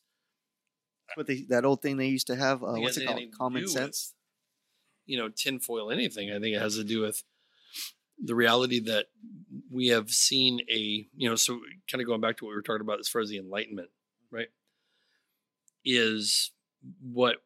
What 1.16 1.28
they, 1.28 1.46
that 1.50 1.66
old 1.66 1.82
thing 1.82 1.98
they 1.98 2.08
used 2.08 2.28
to 2.28 2.36
have. 2.36 2.64
Uh, 2.64 2.74
what's 2.76 2.98
it 2.98 3.06
called? 3.06 3.22
Common 3.38 3.68
sense. 3.68 4.14
with, 5.06 5.12
you 5.12 5.18
know, 5.18 5.30
tinfoil. 5.30 5.92
Anything. 5.92 6.32
I 6.32 6.40
think 6.40 6.56
it 6.56 6.62
has 6.62 6.76
to 6.76 6.84
do 6.84 7.02
with 7.02 7.24
the 8.24 8.36
reality 8.36 8.80
that 8.82 9.08
we 9.72 9.88
have 9.88 10.12
seen 10.12 10.62
a. 10.70 11.08
You 11.16 11.30
know, 11.30 11.36
so 11.36 11.60
kind 11.90 12.02
of 12.02 12.08
going 12.08 12.22
back 12.22 12.38
to 12.38 12.46
what 12.46 12.52
we 12.52 12.56
were 12.56 12.62
talking 12.62 12.82
about 12.82 13.00
as 13.00 13.08
far 13.08 13.22
as 13.22 13.30
the 13.30 13.38
Enlightenment, 13.38 13.90
right? 14.32 14.50
Is 15.84 16.52
what 17.02 17.38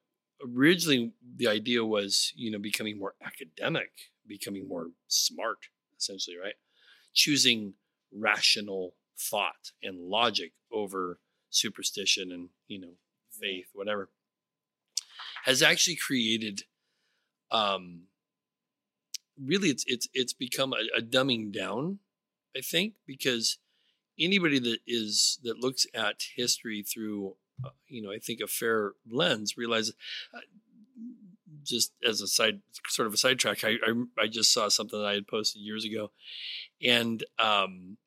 originally 0.43 1.13
the 1.36 1.47
idea 1.47 1.86
was, 1.86 2.34
you 2.36 2.52
know, 2.52 2.60
becoming 2.60 2.97
more 2.97 3.13
academic, 3.24 3.91
becoming 4.28 4.67
more 4.67 4.88
smart, 5.08 5.60
essentially, 5.97 6.38
right? 6.38 6.56
Choosing 7.13 7.74
rational 8.12 8.95
thought 9.17 9.71
and 9.84 10.00
logic 10.00 10.54
over 10.71 11.19
superstition 11.50 12.32
and, 12.32 12.50
you 12.67 12.80
know, 12.80 12.93
faith, 13.41 13.67
whatever, 13.73 14.10
has 15.45 15.62
actually 15.62 15.95
created 15.95 16.63
um 17.49 18.04
really 19.41 19.69
it's 19.69 19.84
it's 19.88 20.08
it's 20.13 20.34
become 20.34 20.73
a, 20.73 20.99
a 20.99 21.01
dumbing 21.01 21.51
down, 21.51 21.99
I 22.56 22.62
think, 22.62 22.93
because 23.06 23.58
anybody 24.19 24.60
that 24.60 24.80
is 24.86 25.39
that 25.43 25.60
looks 25.60 25.86
at 25.93 26.23
history 26.36 26.84
through 26.84 27.36
uh, 27.63 27.69
you 27.88 28.01
know, 28.01 28.12
I 28.12 28.17
think 28.17 28.39
a 28.41 28.47
fair 28.47 28.93
lens 29.10 29.58
realizes 29.58 29.95
uh, 30.34 30.39
just 31.63 31.93
as 32.08 32.21
a 32.21 32.27
side 32.27 32.62
sort 32.88 33.08
of 33.08 33.13
a 33.13 33.17
sidetrack, 33.17 33.63
I, 33.63 33.75
I 33.86 34.23
I 34.23 34.27
just 34.27 34.54
saw 34.54 34.67
something 34.67 34.99
that 34.99 35.08
I 35.08 35.13
had 35.13 35.27
posted 35.27 35.62
years 35.62 35.86
ago, 35.86 36.12
and 36.84 37.23
um, 37.38 37.97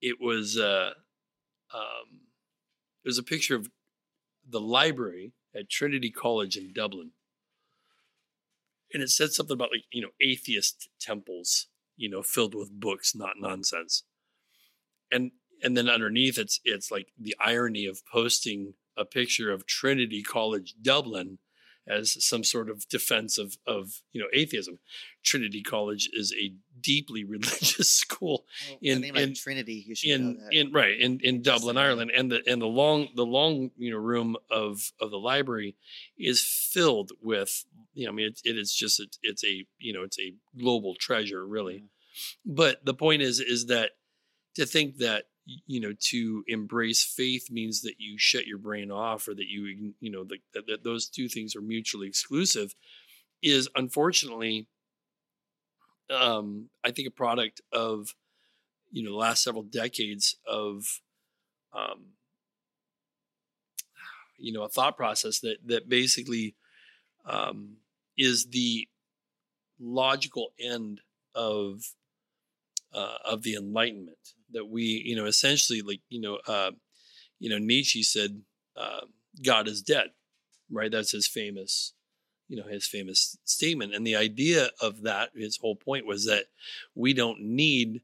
it 0.00 0.20
was 0.20 0.58
uh, 0.58 0.92
um, 1.74 2.20
it 3.04 3.08
was 3.08 3.18
a 3.18 3.22
picture 3.22 3.56
of 3.56 3.68
the 4.48 4.60
library 4.60 5.32
at 5.54 5.70
Trinity 5.70 6.10
College 6.10 6.56
in 6.56 6.72
Dublin, 6.72 7.12
and 8.92 9.02
it 9.02 9.10
said 9.10 9.32
something 9.32 9.54
about 9.54 9.70
like 9.72 9.84
you 9.92 10.02
know 10.02 10.10
atheist 10.20 10.88
temples, 11.00 11.66
you 11.96 12.08
know, 12.08 12.22
filled 12.22 12.54
with 12.54 12.80
books, 12.80 13.14
not 13.14 13.34
nonsense, 13.38 14.04
and 15.10 15.32
and 15.62 15.76
then 15.76 15.88
underneath 15.88 16.38
it's 16.38 16.60
it's 16.64 16.90
like 16.90 17.08
the 17.18 17.36
irony 17.40 17.86
of 17.86 18.00
posting 18.10 18.74
a 18.96 19.04
picture 19.04 19.50
of 19.50 19.66
Trinity 19.66 20.22
College 20.22 20.74
Dublin 20.80 21.38
as 21.88 22.22
some 22.24 22.44
sort 22.44 22.68
of 22.70 22.88
defense 22.88 23.38
of 23.38 23.56
of 23.66 24.02
you 24.12 24.20
know 24.20 24.28
atheism. 24.32 24.78
Trinity 25.24 25.62
College 25.62 26.08
is 26.12 26.32
a 26.40 26.52
deeply 26.80 27.24
religious 27.34 27.90
school 27.90 28.44
Well, 28.68 28.78
in- 28.82 29.04
in- 29.04 29.34
Trinity, 29.34 29.84
you 29.86 29.94
should 29.94 30.20
know 30.20 30.36
in 30.50 30.52
in 30.52 30.72
right 30.72 30.98
in 30.98 31.20
in 31.22 31.42
Dublin. 31.42 31.76
Ireland, 31.76 32.12
and 32.14 32.30
the 32.30 32.42
and 32.46 32.62
the 32.62 32.66
long 32.66 33.08
the 33.14 33.26
long 33.26 33.70
you 33.76 33.90
know 33.90 33.98
room 33.98 34.36
of 34.50 34.92
of 35.00 35.10
the 35.10 35.18
library 35.18 35.76
is 36.18 36.42
filled 36.42 37.12
with 37.20 37.64
you 37.94 38.06
know 38.06 38.12
I 38.12 38.14
mean 38.14 38.26
it, 38.28 38.40
it 38.44 38.56
is 38.56 38.72
just 38.72 39.00
it's, 39.00 39.18
it's 39.22 39.44
a 39.44 39.66
you 39.78 39.92
know 39.92 40.02
it's 40.02 40.18
a 40.18 40.34
global 40.58 40.94
treasure 40.94 41.46
really, 41.46 41.80
mm. 41.80 41.86
but 42.46 42.84
the 42.84 42.94
point 42.94 43.22
is 43.22 43.40
is 43.40 43.66
that 43.66 43.92
to 44.54 44.66
think 44.66 44.98
that 44.98 45.24
you 45.66 45.80
know 45.80 45.92
to 45.98 46.44
embrace 46.46 47.04
faith 47.04 47.50
means 47.50 47.82
that 47.82 47.94
you 47.98 48.18
shut 48.18 48.46
your 48.46 48.58
brain 48.58 48.90
off 48.90 49.26
or 49.28 49.34
that 49.34 49.48
you 49.48 49.94
you 50.00 50.10
know 50.10 50.24
that, 50.24 50.66
that, 50.66 50.84
those 50.84 51.08
two 51.08 51.28
things 51.28 51.56
are 51.56 51.62
mutually 51.62 52.06
exclusive 52.06 52.74
is 53.42 53.68
unfortunately 53.74 54.66
um 56.10 56.68
i 56.84 56.90
think 56.90 57.08
a 57.08 57.12
product 57.12 57.60
of 57.72 58.14
you 58.90 59.02
know 59.02 59.10
the 59.10 59.16
last 59.16 59.42
several 59.42 59.62
decades 59.62 60.36
of 60.46 61.00
um 61.72 62.12
you 64.38 64.52
know 64.52 64.62
a 64.62 64.68
thought 64.68 64.96
process 64.96 65.40
that 65.40 65.56
that 65.64 65.88
basically 65.88 66.54
um 67.26 67.76
is 68.16 68.46
the 68.46 68.86
logical 69.80 70.48
end 70.60 71.00
of 71.34 71.94
uh, 72.92 73.18
of 73.24 73.42
the 73.42 73.54
Enlightenment. 73.54 74.34
That 74.52 74.66
we, 74.66 75.02
you 75.04 75.16
know, 75.16 75.26
essentially, 75.26 75.82
like 75.82 76.00
you 76.08 76.20
know, 76.20 76.38
uh, 76.46 76.72
you 77.38 77.50
know, 77.50 77.58
Nietzsche 77.58 78.02
said, 78.02 78.42
uh, 78.76 79.02
"God 79.44 79.68
is 79.68 79.82
dead," 79.82 80.10
right? 80.70 80.90
That's 80.90 81.12
his 81.12 81.26
famous, 81.26 81.92
you 82.48 82.56
know, 82.56 82.68
his 82.68 82.86
famous 82.86 83.36
statement. 83.44 83.94
And 83.94 84.06
the 84.06 84.16
idea 84.16 84.70
of 84.80 85.02
that, 85.02 85.30
his 85.34 85.58
whole 85.58 85.76
point 85.76 86.06
was 86.06 86.24
that 86.26 86.46
we 86.94 87.12
don't 87.12 87.40
need 87.40 88.02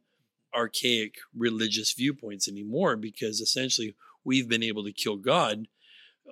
archaic 0.54 1.16
religious 1.36 1.92
viewpoints 1.92 2.46
anymore 2.46 2.96
because 2.96 3.40
essentially 3.40 3.96
we've 4.22 4.48
been 4.48 4.62
able 4.62 4.84
to 4.84 4.92
kill 4.92 5.16
God 5.16 5.66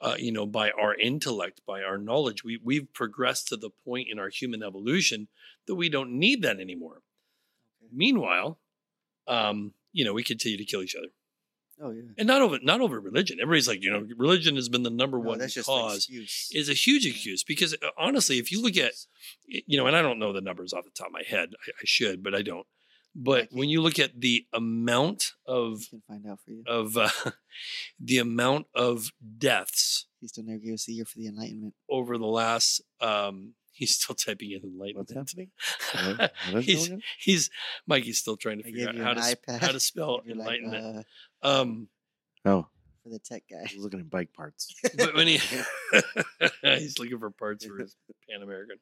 uh, 0.00 0.16
you 0.18 0.32
know, 0.32 0.46
by 0.46 0.70
our 0.70 0.94
intellect, 0.94 1.60
by 1.66 1.82
our 1.82 1.98
knowledge. 1.98 2.42
We 2.44 2.58
we've 2.62 2.92
progressed 2.94 3.48
to 3.48 3.56
the 3.56 3.70
point 3.84 4.08
in 4.10 4.18
our 4.18 4.28
human 4.28 4.62
evolution 4.62 5.28
that 5.66 5.74
we 5.74 5.88
don't 5.88 6.18
need 6.18 6.42
that 6.42 6.60
anymore. 6.60 7.02
Meanwhile, 7.92 8.58
um, 9.28 9.74
you 9.92 10.04
know, 10.04 10.12
we 10.12 10.22
continue 10.22 10.58
to 10.58 10.64
kill 10.64 10.82
each 10.82 10.94
other, 10.96 11.08
Oh 11.80 11.90
yeah. 11.90 12.02
and 12.18 12.26
not 12.26 12.42
over 12.42 12.58
not 12.62 12.80
over 12.80 13.00
religion. 13.00 13.38
Everybody's 13.40 13.68
like, 13.68 13.82
you 13.82 13.90
know, 13.90 14.06
religion 14.16 14.56
has 14.56 14.68
been 14.68 14.82
the 14.82 14.90
number 14.90 15.18
No, 15.18 15.24
one 15.30 15.38
that's 15.38 15.54
just 15.54 15.66
cause. 15.66 16.08
Is 16.52 16.68
a 16.68 16.74
huge 16.74 17.06
excuse 17.06 17.42
because 17.44 17.74
uh, 17.74 17.88
honestly, 17.98 18.38
if 18.38 18.52
you 18.52 18.62
look 18.62 18.76
at, 18.76 18.92
you 19.46 19.76
know, 19.78 19.86
and 19.86 19.96
I 19.96 20.02
don't 20.02 20.18
know 20.18 20.32
the 20.32 20.40
numbers 20.40 20.72
off 20.72 20.84
the 20.84 20.90
top 20.90 21.08
of 21.08 21.12
my 21.12 21.22
head, 21.26 21.50
I, 21.66 21.70
I 21.70 21.84
should, 21.84 22.22
but 22.22 22.34
I 22.34 22.42
don't. 22.42 22.66
But 23.14 23.48
when 23.50 23.68
you 23.68 23.82
look 23.82 23.98
at 23.98 24.18
the 24.18 24.46
amount 24.54 25.32
of 25.46 25.82
can 25.90 26.02
find 26.08 26.26
out 26.26 26.40
for 26.44 26.50
you. 26.50 26.62
of 26.66 26.96
uh, 26.96 27.10
the 28.00 28.16
amount 28.18 28.66
of 28.74 29.10
deaths 29.38 30.06
He 30.20 30.28
still 30.28 30.44
never 30.44 30.58
gave 30.60 30.74
us 30.74 30.88
a 30.88 30.92
year 30.92 31.04
for 31.04 31.18
the 31.18 31.26
Enlightenment. 31.26 31.74
over 31.90 32.16
the 32.16 32.24
last 32.26 32.80
um 33.00 33.52
he's 33.72 33.94
still 33.96 34.14
typing 34.14 34.50
in 34.52 34.60
What's 34.62 34.74
enlightenment 34.74 35.10
happening? 35.16 35.50
What- 36.18 36.32
what 36.52 36.58
is 36.60 36.64
he's 36.66 36.88
going 36.88 36.92
on? 36.98 37.02
he's 37.18 37.50
mikey's 37.86 38.18
still 38.18 38.36
trying 38.36 38.58
to 38.58 38.64
I 38.64 38.70
figure 38.70 38.88
out 38.88 38.96
how 38.96 39.14
to 39.14 39.20
iPad. 39.20 39.58
how 39.60 39.72
to 39.72 39.80
spell 39.80 40.20
You're 40.26 40.36
like, 40.36 40.60
enlightenment 40.60 41.06
uh, 41.42 41.46
um 41.60 41.88
Oh, 42.44 42.66
for 43.02 43.08
the 43.10 43.18
tech 43.18 43.42
guy. 43.50 43.58
I 43.58 43.62
was 43.74 43.82
looking 43.84 44.00
at 44.00 44.10
bike 44.10 44.32
parts. 44.32 44.74
but 44.96 45.14
when 45.14 45.26
he 45.26 45.38
he's 46.62 46.98
looking 46.98 47.18
for 47.18 47.30
parts 47.30 47.64
for 47.66 47.78
his 47.78 47.94
pan 48.28 48.42
american 48.42 48.76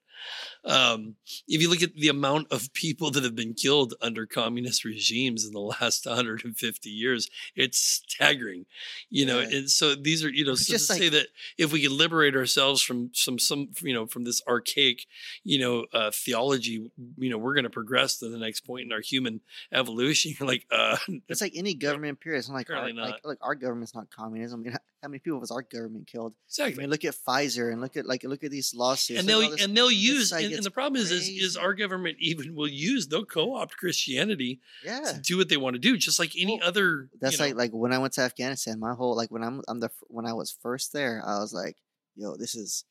um 0.65 1.17
if 1.49 1.61
you 1.61 1.69
look 1.69 1.83
at 1.83 1.95
the 1.95 2.09
amount 2.09 2.47
of 2.53 2.73
people 2.73 3.11
that 3.11 3.25
have 3.25 3.35
been 3.35 3.55
killed 3.55 3.95
under 4.01 4.27
communist 4.27 4.85
regimes 4.85 5.45
in 5.45 5.53
the 5.53 5.59
last 5.61 6.07
150 6.07 6.89
years 6.91 7.29
it's 7.57 7.79
staggering 8.09 8.67
you 9.09 9.27
know 9.27 9.41
Yeah. 9.41 9.57
and 9.59 9.71
so 9.71 9.95
these 9.95 10.25
are 10.25 10.29
you 10.31 10.45
know 10.45 10.55
so 10.55 10.73
just 10.73 10.87
to 10.87 10.93
like- 10.93 11.03
say 11.03 11.09
that 11.11 11.27
if 11.59 11.73
we 11.73 11.83
could 11.83 11.91
liberate 11.93 12.37
ourselves 12.37 12.83
from 12.83 13.11
some 13.13 13.39
some 13.39 13.71
you 13.83 13.95
know 13.95 14.07
from 14.07 14.25
this 14.25 14.43
archaic 14.47 15.07
you 15.43 15.59
know 15.59 15.87
uh 15.93 16.11
theology 16.13 16.91
you 17.17 17.31
know 17.31 17.39
we're 17.39 17.55
going 17.55 17.65
to 17.65 17.71
progress 17.71 18.19
to 18.19 18.29
the 18.29 18.39
next 18.39 18.61
point 18.61 18.87
in 18.87 18.93
our 18.93 19.01
human 19.01 19.41
evolution 19.73 20.33
you're 20.39 20.49
like 20.49 20.67
uh 20.71 20.97
It's 21.29 21.41
like 21.41 21.53
any 21.57 21.75
government 21.75 22.21
period. 22.21 22.39
It's 22.41 22.49
not 22.49 22.55
like 22.57 22.71
our, 22.71 22.77
Apparently 22.77 23.03
like 23.03 23.21
not. 23.25 23.37
our 23.41 23.55
government's 23.55 23.95
not 23.95 24.10
communism. 24.11 24.61
I 24.61 24.63
mean, 24.63 24.77
how 25.03 25.09
many 25.09 25.19
people 25.19 25.41
was 25.41 25.51
our 25.51 25.63
government 25.63 26.07
killed? 26.07 26.35
Exactly. 26.49 26.75
I 26.75 26.77
mean, 26.83 26.91
look 26.91 27.05
at 27.05 27.15
Pfizer 27.15 27.73
and 27.73 27.81
look 27.81 27.97
at 27.97 28.07
like 28.07 28.25
look 28.25 28.45
at 28.45 28.51
these 28.51 28.75
lawsuits. 28.75 29.21
and 29.21 29.27
look 29.29 29.33
at 29.33 29.35
all 29.35 29.41
they'll 29.41 29.51
this- 29.51 29.65
and 29.65 29.77
they'll 29.77 29.91
use 29.91 30.33
and, 30.33 30.53
and 30.53 30.65
the 30.65 30.71
problem 30.71 31.01
is, 31.01 31.11
is 31.11 31.29
is 31.29 31.57
our 31.57 31.75
government 31.75 32.17
even 32.21 32.55
will 32.55 32.69
use 32.69 33.09
they'll 33.09 33.25
co-opt 33.25 33.77
Christianity 33.77 34.61
yeah. 34.85 35.01
to 35.01 35.21
do 35.21 35.37
what 35.37 35.49
they 35.49 35.57
want 35.57 35.75
to 35.75 35.81
do, 35.81 35.97
just 35.97 36.19
like 36.19 36.33
any 36.37 36.59
Well, 36.59 36.69
other. 36.69 37.09
That's 37.21 37.39
you 37.39 37.39
know, 37.39 37.45
like 37.47 37.57
like 37.57 37.71
when 37.73 37.93
I 37.93 37.99
went 37.99 38.13
to 38.15 38.23
Afghanistan. 38.23 38.79
My 38.79 38.95
whole 38.95 39.17
like 39.17 39.31
when 39.31 39.43
I'm 39.43 39.63
I'm 39.69 39.81
the 39.81 39.91
when 40.09 40.27
I 40.27 40.33
was 40.33 40.51
first 40.51 40.93
there, 40.93 41.23
I 41.25 41.39
was 41.39 41.53
like, 41.53 41.77
yo, 42.17 42.37
this 42.37 42.55
is 42.55 42.85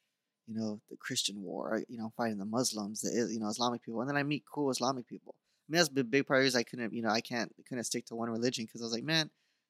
you 0.48 0.56
know 0.56 0.82
the 0.90 0.98
Christian 0.98 1.42
war. 1.44 1.84
You 1.88 1.98
know, 1.98 2.12
fighting 2.18 2.38
the 2.40 2.46
Muslims, 2.46 3.02
the 3.02 3.30
you 3.32 3.40
know 3.40 3.48
Islamic 3.48 3.84
people, 3.84 4.02
and 4.02 4.10
then 4.10 4.18
I 4.18 4.24
meet 4.24 4.44
cool 4.52 4.72
Islamic 4.72 5.08
people. 5.08 5.36
I 5.38 5.72
mean, 5.72 5.78
that's 5.78 5.90
the 5.90 6.04
big 6.04 6.26
part 6.26 6.46
is 6.46 6.56
I 6.56 6.64
couldn't 6.64 6.94
you 6.94 7.04
know 7.04 7.10
I 7.10 7.22
can't 7.22 7.54
couldn't 7.68 7.84
stick 7.84 8.06
to 8.08 8.16
one 8.16 8.30
religion 8.30 8.66
because 8.66 8.82
I 8.82 8.86
was 8.86 8.94
like, 8.94 9.04
man, 9.04 9.30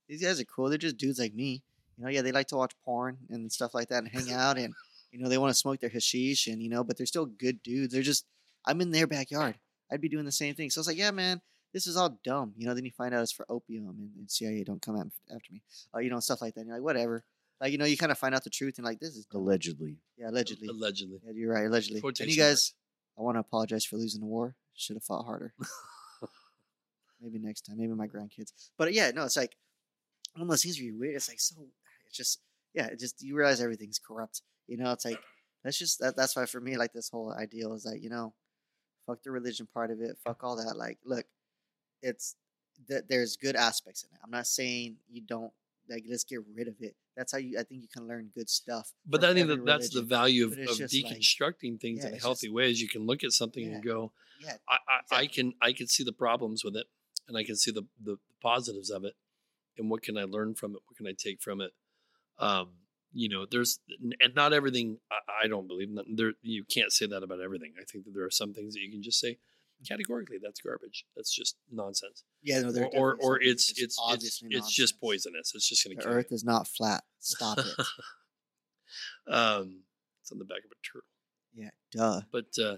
these 0.09 0.21
guys 0.21 0.41
are 0.41 0.45
cool. 0.45 0.67
They're 0.67 0.77
just 0.77 0.97
dudes 0.97 1.19
like 1.19 1.33
me. 1.33 1.61
You 1.97 2.03
know, 2.03 2.09
yeah, 2.09 2.21
they 2.21 2.31
like 2.31 2.47
to 2.47 2.57
watch 2.57 2.73
porn 2.83 3.17
and 3.29 3.51
stuff 3.51 3.73
like 3.73 3.89
that 3.89 4.03
and 4.03 4.07
hang 4.07 4.31
out 4.31 4.57
and 4.57 4.73
you 5.11 5.19
know 5.19 5.29
they 5.29 5.37
want 5.37 5.51
to 5.51 5.59
smoke 5.59 5.79
their 5.79 5.89
hashish 5.89 6.47
and 6.47 6.61
you 6.61 6.69
know, 6.69 6.83
but 6.83 6.97
they're 6.97 7.05
still 7.05 7.25
good 7.25 7.61
dudes. 7.63 7.93
They're 7.93 8.01
just 8.01 8.25
I'm 8.65 8.81
in 8.81 8.91
their 8.91 9.07
backyard. 9.07 9.55
I'd 9.91 10.01
be 10.01 10.09
doing 10.09 10.25
the 10.25 10.31
same 10.31 10.55
thing. 10.55 10.69
So 10.69 10.79
I 10.79 10.81
was 10.81 10.87
like, 10.87 10.97
yeah, 10.97 11.11
man, 11.11 11.41
this 11.73 11.87
is 11.87 11.97
all 11.97 12.17
dumb. 12.23 12.53
You 12.57 12.67
know, 12.67 12.73
then 12.73 12.85
you 12.85 12.91
find 12.91 13.13
out 13.13 13.21
it's 13.21 13.31
for 13.31 13.45
opium 13.49 13.87
and, 13.89 14.11
and 14.17 14.29
CIA 14.29 14.63
don't 14.63 14.81
come 14.81 14.95
at- 14.99 15.35
after 15.35 15.51
me. 15.51 15.61
Uh, 15.93 15.99
you 15.99 16.09
know, 16.09 16.19
stuff 16.19 16.41
like 16.41 16.53
that. 16.55 16.61
And 16.61 16.67
you're 16.67 16.77
like, 16.77 16.83
whatever. 16.83 17.23
Like, 17.59 17.71
you 17.71 17.77
know, 17.77 17.85
you 17.85 17.97
kind 17.97 18.11
of 18.11 18.17
find 18.17 18.33
out 18.35 18.43
the 18.43 18.49
truth 18.49 18.77
and 18.77 18.85
like, 18.85 18.99
this 18.99 19.15
is 19.15 19.25
dumb. 19.25 19.41
Allegedly. 19.41 19.97
Yeah, 20.17 20.29
allegedly. 20.29 20.67
allegedly. 20.67 21.19
Yeah, 21.25 21.31
you're 21.33 21.53
right, 21.53 21.65
allegedly. 21.65 22.01
and 22.03 22.29
you 22.29 22.37
guys, 22.37 22.73
I 23.17 23.21
want 23.21 23.35
to 23.35 23.39
apologize 23.39 23.83
for 23.83 23.97
losing 23.97 24.21
the 24.21 24.27
war. 24.27 24.55
Should 24.75 24.95
have 24.95 25.03
fought 25.03 25.25
harder. 25.25 25.53
maybe 27.21 27.39
next 27.39 27.61
time. 27.61 27.77
Maybe 27.77 27.93
my 27.93 28.07
grandkids. 28.07 28.53
But 28.77 28.93
yeah, 28.93 29.11
no, 29.11 29.25
it's 29.25 29.35
like 29.35 29.55
one 30.33 30.43
of 30.43 30.47
those 30.49 30.63
things 30.63 30.77
where 30.77 30.85
you're 30.85 30.99
weird. 30.99 31.15
It's 31.15 31.29
like 31.29 31.39
so. 31.39 31.55
It's 32.07 32.15
just 32.17 32.39
yeah. 32.73 32.87
It 32.87 32.99
just 32.99 33.21
you 33.21 33.35
realize 33.35 33.61
everything's 33.61 33.99
corrupt. 33.99 34.41
You 34.67 34.77
know, 34.77 34.91
it's 34.91 35.05
like 35.05 35.19
that's 35.63 35.77
just 35.77 35.99
that. 35.99 36.15
That's 36.15 36.35
why 36.35 36.45
for 36.45 36.61
me, 36.61 36.77
like 36.77 36.93
this 36.93 37.09
whole 37.09 37.33
ideal 37.33 37.73
is 37.73 37.85
like 37.85 38.01
you 38.01 38.09
know, 38.09 38.33
fuck 39.05 39.23
the 39.23 39.31
religion 39.31 39.67
part 39.73 39.91
of 39.91 40.01
it. 40.01 40.17
Fuck 40.23 40.43
all 40.43 40.55
that. 40.57 40.75
Like, 40.77 40.99
look, 41.05 41.25
it's 42.01 42.35
that 42.87 43.09
there's 43.09 43.35
good 43.35 43.55
aspects 43.55 44.03
in 44.03 44.09
it. 44.13 44.19
I'm 44.23 44.31
not 44.31 44.47
saying 44.47 44.97
you 45.09 45.21
don't 45.21 45.51
like. 45.89 46.03
Let's 46.09 46.23
get 46.23 46.39
rid 46.55 46.67
of 46.67 46.75
it. 46.79 46.95
That's 47.17 47.31
how 47.31 47.37
you. 47.39 47.59
I 47.59 47.63
think 47.63 47.81
you 47.81 47.89
can 47.93 48.07
learn 48.07 48.29
good 48.33 48.49
stuff. 48.49 48.93
But 49.05 49.23
I 49.23 49.33
think 49.33 49.47
that 49.49 49.65
that's 49.65 49.89
the 49.89 50.01
value 50.01 50.45
of, 50.45 50.53
of 50.53 50.77
just 50.77 50.79
like- 50.79 50.89
deconstructing 50.91 51.81
things 51.81 52.03
yeah, 52.03 52.09
in 52.11 52.13
a 52.15 52.19
healthy 52.19 52.47
just- 52.47 52.55
way. 52.55 52.69
Is 52.69 52.81
you 52.81 52.87
can 52.87 53.05
look 53.05 53.23
at 53.23 53.31
something 53.31 53.65
Yeah. 53.65 53.75
and 53.75 53.83
go, 53.83 54.11
Yeah, 54.41 54.53
I, 54.69 54.77
I, 55.11 55.15
I 55.21 55.27
can 55.27 55.53
I 55.61 55.73
can 55.73 55.87
see 55.87 56.03
the 56.03 56.13
problems 56.13 56.63
with 56.63 56.75
it, 56.77 56.85
and 57.27 57.37
I 57.37 57.43
can 57.43 57.55
see 57.57 57.71
the, 57.71 57.83
the 58.01 58.17
positives 58.41 58.89
of 58.89 59.03
it, 59.03 59.15
and 59.79 59.89
what 59.89 60.01
can 60.03 60.17
I 60.17 60.23
learn 60.23 60.55
from 60.55 60.71
it? 60.71 60.81
What 60.85 60.97
can 60.97 61.07
I 61.07 61.13
take 61.17 61.41
from 61.41 61.61
it? 61.61 61.71
Um, 62.37 62.69
you 63.11 63.29
know, 63.29 63.45
there's 63.49 63.79
and 64.19 64.35
not 64.35 64.53
everything. 64.53 64.97
I, 65.11 65.45
I 65.45 65.47
don't 65.47 65.67
believe 65.67 65.93
that 65.95 66.05
there. 66.13 66.33
You 66.41 66.63
can't 66.63 66.91
say 66.91 67.07
that 67.07 67.23
about 67.23 67.41
everything. 67.41 67.73
I 67.79 67.83
think 67.91 68.05
that 68.05 68.13
there 68.13 68.25
are 68.25 68.31
some 68.31 68.53
things 68.53 68.75
that 68.75 68.81
you 68.81 68.91
can 68.91 69.01
just 69.01 69.19
say 69.19 69.39
categorically 69.87 70.37
that's 70.41 70.61
garbage. 70.61 71.05
That's 71.15 71.33
just 71.33 71.55
nonsense. 71.71 72.23
yeah. 72.43 72.59
No, 72.61 72.71
there 72.71 72.85
Or 72.85 73.15
or, 73.15 73.17
or 73.21 73.41
it's 73.41 73.71
it's 73.77 73.97
it's, 74.09 74.43
it's 74.49 74.71
just 74.71 74.99
poisonous. 75.01 75.53
It's 75.55 75.67
just 75.67 75.83
going 75.83 75.97
to 75.97 76.03
The 76.03 76.07
kill 76.07 76.17
Earth 76.17 76.31
is 76.31 76.43
not 76.43 76.67
flat. 76.67 77.03
Stop 77.19 77.59
it. 77.59 77.65
um, 79.33 79.81
it's 80.21 80.31
on 80.31 80.37
the 80.37 80.45
back 80.45 80.59
of 80.59 80.71
a 80.71 80.79
turtle. 80.85 81.07
yeah, 81.55 81.69
duh. 81.91 82.21
but 82.31 82.47
uh, 82.63 82.77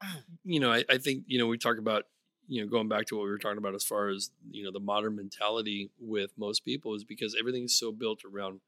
you 0.44 0.60
know 0.60 0.72
I, 0.72 0.84
I 0.88 0.98
think 0.98 1.24
you 1.26 1.38
know 1.38 1.46
we 1.46 1.58
talk 1.58 1.78
about 1.78 2.04
you 2.52 2.60
know 2.62 2.68
going 2.68 2.88
back 2.88 3.06
to 3.06 3.16
what 3.16 3.24
we 3.24 3.30
were 3.30 3.38
talking 3.38 3.58
about 3.58 3.74
as 3.74 3.84
far 3.84 4.08
as 4.08 4.30
you 4.50 4.62
know 4.64 4.72
the 4.72 4.80
modern 4.92 5.16
mentality 5.16 5.90
with 6.00 6.30
most 6.36 6.64
people 6.64 6.94
is 6.94 7.04
because 7.04 7.36
everything 7.38 7.64
is 7.64 7.78
so 7.78 7.92
built 7.92 8.20
around 8.30 8.60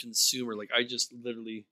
consumer 0.00 0.54
like 0.56 0.70
i 0.76 0.82
just 0.82 1.12
literally 1.12 1.66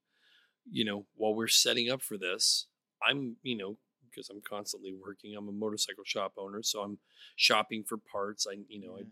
you 0.71 0.85
know 0.85 1.07
while 1.17 1.35
we're 1.35 1.49
setting 1.49 1.91
up 1.91 2.03
for 2.03 2.17
this 2.19 2.67
i'm 3.07 3.37
you 3.43 3.57
know 3.57 3.77
because 4.09 4.29
i'm 4.31 4.41
constantly 4.43 4.93
working 5.07 5.35
i'm 5.37 5.49
a 5.49 5.53
motorcycle 5.53 6.05
shop 6.05 6.33
owner 6.39 6.63
so 6.63 6.81
i'm 6.83 6.99
shopping 7.37 7.83
for 7.85 7.99
parts 7.99 8.47
i 8.51 8.57
you 8.69 8.81
know 8.81 8.97
Yeah. 8.99 9.05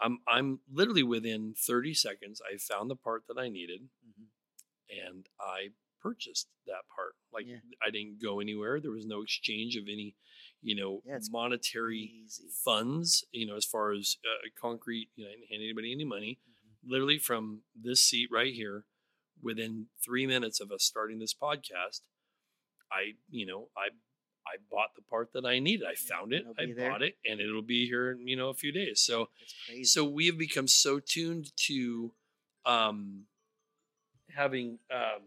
I, 0.00 0.06
i'm 0.06 0.18
i'm 0.28 0.60
literally 0.72 1.02
within 1.02 1.54
30 1.56 1.94
seconds 1.94 2.40
i 2.52 2.56
found 2.56 2.90
the 2.90 2.96
part 2.96 3.24
that 3.28 3.38
i 3.38 3.48
needed 3.48 3.82
Mhm. 4.08 4.26
and 4.90 5.26
I 5.40 5.70
purchased 6.00 6.48
that 6.66 6.84
part. 6.94 7.14
Like 7.32 7.46
Yeah. 7.46 7.58
I 7.86 7.90
didn't 7.90 8.20
go 8.22 8.40
anywhere. 8.40 8.80
There 8.80 8.90
was 8.90 9.06
no 9.06 9.22
exchange 9.22 9.76
of 9.76 9.84
any, 9.84 10.16
you 10.62 10.74
know, 10.76 11.02
Yeah, 11.06 11.18
monetary 11.30 12.08
Crazy. 12.22 12.48
funds. 12.64 13.24
You 13.32 13.46
know, 13.46 13.56
as 13.56 13.64
far 13.64 13.92
as 13.92 14.16
uh, 14.24 14.48
concrete, 14.60 15.10
you 15.16 15.24
know, 15.24 15.30
I 15.30 15.34
didn't 15.34 15.48
hand 15.50 15.62
anybody 15.62 15.92
any 15.92 16.04
money. 16.04 16.38
Mhm. 16.48 16.90
Literally 16.90 17.18
from 17.18 17.62
this 17.74 18.02
seat 18.02 18.30
right 18.30 18.52
here, 18.54 18.84
within 19.42 19.88
three 20.04 20.26
minutes 20.26 20.60
of 20.60 20.70
us 20.70 20.84
starting 20.84 21.18
this 21.18 21.34
podcast, 21.34 22.02
I, 22.92 23.14
you 23.30 23.46
know, 23.46 23.68
I. 23.76 23.88
I 24.46 24.56
bought 24.70 24.94
the 24.96 25.02
part 25.02 25.32
that 25.34 25.44
I 25.44 25.58
needed. 25.60 25.86
I 25.86 25.94
found 25.94 26.32
it. 26.32 26.44
I 26.58 26.72
there. 26.74 26.90
bought 26.90 27.02
it, 27.02 27.18
and 27.26 27.40
it'll 27.40 27.62
be 27.62 27.86
here 27.86 28.10
in 28.10 28.26
you 28.26 28.34
know 28.36 28.48
a 28.48 28.54
few 28.54 28.72
days. 28.72 28.98
So, 29.00 29.28
so 29.84 30.02
we 30.02 30.26
have 30.26 30.38
become 30.38 30.66
so 30.66 30.98
tuned 30.98 31.52
to 31.66 32.12
um, 32.64 33.26
having 34.34 34.78
um, 34.90 35.22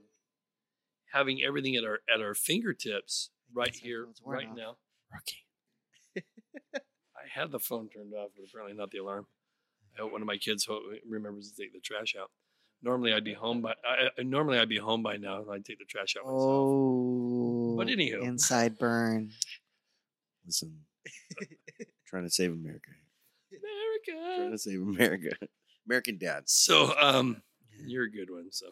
having 1.13 1.43
everything 1.43 1.75
at 1.75 1.85
our 1.85 1.99
at 2.13 2.21
our 2.21 2.33
fingertips 2.33 3.29
right 3.53 3.73
here, 3.73 4.07
right 4.25 4.47
off. 4.49 4.57
now. 4.57 4.77
Rookie. 5.13 5.45
I 6.75 7.21
had 7.33 7.51
the 7.51 7.59
phone 7.59 7.89
turned 7.89 8.13
off, 8.13 8.29
but 8.35 8.45
apparently 8.49 8.75
not 8.77 8.91
the 8.91 8.99
alarm. 8.99 9.25
I 9.97 10.01
hope 10.01 10.11
one 10.11 10.21
of 10.21 10.27
my 10.27 10.37
kids 10.37 10.67
remembers 11.07 11.51
to 11.51 11.61
take 11.61 11.73
the 11.73 11.79
trash 11.79 12.15
out. 12.19 12.31
Normally 12.81 13.13
I'd 13.13 13.23
be 13.23 13.33
home 13.33 13.61
by 13.61 13.73
I, 13.85 14.09
I- 14.19 14.23
normally 14.23 14.59
I'd 14.59 14.67
be 14.69 14.77
home 14.77 15.03
by 15.03 15.17
now. 15.17 15.41
and 15.41 15.49
I'd 15.51 15.63
take 15.65 15.79
the 15.79 15.85
trash 15.85 16.15
out 16.17 16.25
myself. 16.25 16.41
oh, 16.41 17.75
But 17.77 17.87
anywho. 17.87 18.23
inside 18.23 18.77
burn. 18.77 19.31
Listen, 20.45 20.79
trying 22.07 22.23
to 22.23 22.29
save 22.29 22.51
America. 22.51 22.89
America. 23.51 24.35
Trying 24.37 24.51
to 24.51 24.57
save 24.57 24.81
America. 24.81 25.29
American 25.87 26.17
dads. 26.17 26.51
So 26.51 26.93
um, 26.99 27.41
you're 27.85 28.03
a 28.05 28.11
good 28.11 28.29
one. 28.29 28.47
So, 28.51 28.67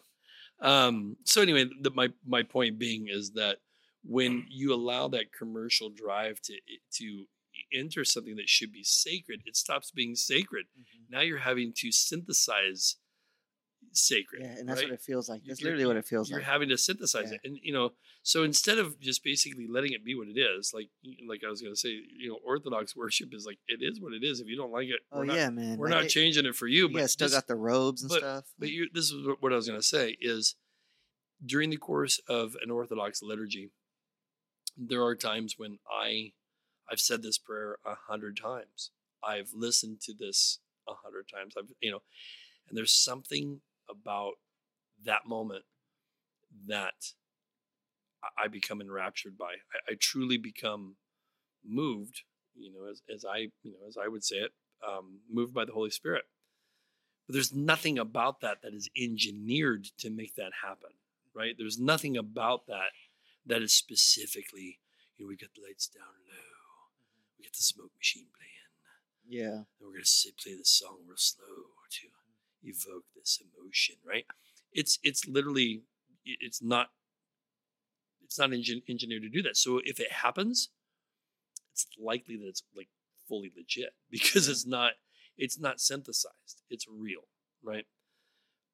um, 0.60 1.16
so 1.24 1.40
anyway, 1.40 1.64
the, 1.80 1.90
my 1.90 2.08
my 2.26 2.42
point 2.42 2.78
being 2.78 3.08
is 3.08 3.30
that 3.32 3.56
when 4.04 4.46
you 4.50 4.72
allow 4.74 5.08
that 5.08 5.32
commercial 5.32 5.90
drive 5.90 6.40
to 6.42 6.54
to 6.98 7.26
enter 7.72 8.04
something 8.04 8.36
that 8.36 8.48
should 8.48 8.72
be 8.72 8.82
sacred, 8.82 9.40
it 9.46 9.56
stops 9.56 9.90
being 9.90 10.14
sacred. 10.14 10.66
Mhm. 10.78 11.10
Now 11.10 11.20
you're 11.20 11.38
having 11.38 11.72
to 11.78 11.92
synthesize 11.92 12.96
sacred. 13.92 14.42
Yeah, 14.42 14.56
and 14.58 14.68
that's 14.68 14.80
right? 14.80 14.88
what 14.90 14.94
it 14.94 15.02
feels 15.02 15.28
like. 15.28 15.42
That's 15.44 15.60
you're- 15.60 15.70
literally 15.72 15.86
what 15.86 15.96
it 15.96 16.06
feels 16.06 16.30
like. 16.30 16.38
you're 16.38 16.50
having 16.50 16.68
to 16.70 16.78
synthesize 16.78 17.28
Yeah. 17.30 17.34
it 17.34 17.40
and 17.44 17.58
you 17.62 17.72
know 17.74 17.94
so 18.22 18.42
instead 18.44 18.78
of 18.78 18.98
just 19.00 19.22
basically 19.24 19.66
letting 19.68 19.92
it 19.92 20.02
be 20.04 20.14
what 20.14 20.28
it 20.28 20.38
is 20.40 20.72
like 20.72 20.88
like 21.26 21.42
i 21.44 21.50
was 21.50 21.60
going 21.60 21.74
to 21.74 21.78
say 21.78 21.88
you 21.90 22.28
know 22.30 22.36
orthodox 22.44 22.94
worship 22.96 23.34
is 23.34 23.44
like 23.44 23.58
it 23.66 23.80
is 23.82 24.00
what 24.00 24.12
it 24.14 24.22
is 24.24 24.40
if 24.40 24.46
you 24.46 24.56
don't 24.56 24.70
like 24.70 24.88
it 24.88 25.00
oh 25.10 25.18
we're 25.18 25.24
not, 25.26 25.36
yeah, 25.36 25.50
man. 25.50 25.76
we're 25.76 25.88
Like, 25.88 25.94
not 25.96 26.04
it- 26.04 26.10
changing 26.10 26.46
it 26.46 26.54
for 26.56 26.68
you 26.68 26.88
but 26.88 27.00
guys 27.00 27.12
still 27.12 27.26
this- 27.26 27.34
got 27.34 27.48
the 27.48 27.56
robes 27.56 28.02
and 28.02 28.08
but- 28.08 28.18
stuff. 28.20 28.44
but 28.58 28.70
you 28.70 28.88
this 28.94 29.10
is 29.10 29.26
what- 29.26 29.42
what 29.42 29.52
i 29.52 29.56
was 29.56 29.66
going 29.68 29.78
to 29.80 29.86
say 29.86 30.16
is 30.20 30.54
during 31.44 31.68
the 31.70 31.76
course 31.76 32.18
of 32.28 32.56
an 32.62 32.70
orthodox 32.70 33.20
liturgy 33.20 33.72
there 34.88 35.02
are 35.04 35.14
times 35.14 35.54
when 35.58 35.78
i 35.90 36.32
i've 36.90 37.00
said 37.00 37.22
this 37.22 37.38
prayer 37.38 37.76
a 37.86 37.94
hundred 38.08 38.36
times 38.36 38.90
i've 39.24 39.50
listened 39.54 40.00
to 40.00 40.12
this 40.12 40.58
a 40.88 40.92
hundred 41.04 41.26
times 41.32 41.54
i've 41.58 41.70
you 41.80 41.90
know 41.90 42.02
and 42.68 42.76
there's 42.76 42.92
something 42.92 43.60
about 43.90 44.32
that 45.04 45.26
moment 45.26 45.64
that 46.66 46.94
I- 48.38 48.48
become 48.48 48.80
enraptured 48.80 49.36
by. 49.36 49.54
I, 49.74 49.92
I 49.92 49.94
truly 49.98 50.38
become 50.38 50.96
moved, 51.64 52.22
you 52.54 52.72
know, 52.72 52.88
as, 52.90 53.02
as 53.12 53.24
I, 53.24 53.48
you 53.62 53.72
know, 53.72 53.86
as 53.86 53.96
I 53.96 54.08
would 54.08 54.24
say 54.24 54.36
it, 54.36 54.52
um, 54.86 55.20
moved 55.30 55.54
by 55.54 55.64
the 55.64 55.72
Holy 55.72 55.90
Spirit. 55.90 56.24
But 57.26 57.34
there's 57.34 57.52
nothing 57.52 57.98
about 57.98 58.40
that 58.40 58.62
that 58.62 58.74
is 58.74 58.88
engineered 58.96 59.86
to 59.98 60.10
make 60.10 60.34
that 60.36 60.52
happen, 60.62 60.90
right? 61.34 61.54
There's 61.56 61.78
nothing 61.78 62.16
about 62.16 62.66
that 62.66 62.90
that 63.46 63.62
is 63.62 63.72
specifically, 63.72 64.78
you 65.16 65.24
know, 65.24 65.28
we've 65.28 65.40
got 65.40 65.50
the 65.54 65.62
lights 65.62 65.86
down 65.88 66.14
low, 66.26 66.34
mm-hmm. 66.34 67.38
we 67.38 67.44
got 67.44 67.52
the 67.52 67.62
smoke 67.62 67.92
machine 67.98 68.26
playing, 68.36 68.72
yeah. 69.28 69.56
and 69.78 69.86
we're 69.86 69.92
gonna 69.92 70.04
sit, 70.04 70.38
play 70.38 70.54
the 70.54 70.64
song 70.64 70.98
real 71.06 71.16
slow 71.16 71.76
to 71.90 72.06
mm-hmm. 72.06 72.68
evoke 72.68 73.04
this 73.14 73.40
emotion, 73.40 73.96
right? 74.06 74.26
It's 74.72 74.98
it's 75.02 75.26
literally 75.26 75.82
it's 76.24 76.62
not 76.62 76.90
it's 78.24 78.38
not 78.38 78.50
engin- 78.50 78.82
engineered 78.88 79.22
to 79.22 79.28
do 79.28 79.42
that. 79.42 79.56
So 79.56 79.80
if 79.84 80.00
it 80.00 80.10
happens, 80.10 80.70
it's 81.72 81.86
likely 81.98 82.36
that 82.36 82.48
it's 82.48 82.62
like 82.76 82.88
fully 83.28 83.52
legit 83.56 83.94
because 84.10 84.48
it's 84.48 84.66
not 84.66 84.92
it's 85.36 85.58
not 85.58 85.80
synthesized. 85.80 86.62
It's 86.70 86.86
real, 86.88 87.28
right? 87.62 87.86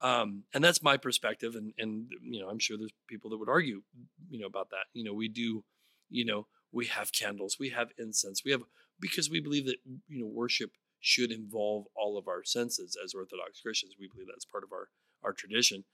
Um, 0.00 0.44
and 0.54 0.62
that's 0.62 0.82
my 0.82 0.96
perspective, 0.96 1.54
and 1.56 1.72
and 1.78 2.08
you 2.22 2.40
know 2.40 2.48
I'm 2.48 2.58
sure 2.58 2.76
there's 2.78 2.92
people 3.08 3.30
that 3.30 3.38
would 3.38 3.48
argue, 3.48 3.82
you 4.30 4.38
know, 4.38 4.46
about 4.46 4.70
that. 4.70 4.86
You 4.92 5.04
know, 5.04 5.12
we 5.12 5.28
do, 5.28 5.64
you 6.08 6.24
know, 6.24 6.46
we 6.72 6.86
have 6.86 7.12
candles, 7.12 7.56
we 7.58 7.70
have 7.70 7.88
incense, 7.98 8.42
we 8.44 8.52
have 8.52 8.62
because 9.00 9.28
we 9.30 9.40
believe 9.40 9.66
that 9.66 9.78
you 10.08 10.20
know 10.20 10.26
worship 10.26 10.70
should 11.00 11.32
involve 11.32 11.86
all 11.96 12.18
of 12.18 12.28
our 12.28 12.44
senses 12.44 12.96
as 13.02 13.14
Orthodox 13.14 13.60
Christians. 13.60 13.94
We 13.98 14.08
believe 14.08 14.28
that's 14.28 14.44
part 14.44 14.64
of 14.64 14.72
our 14.72 14.88
our 15.24 15.32
tradition, 15.32 15.84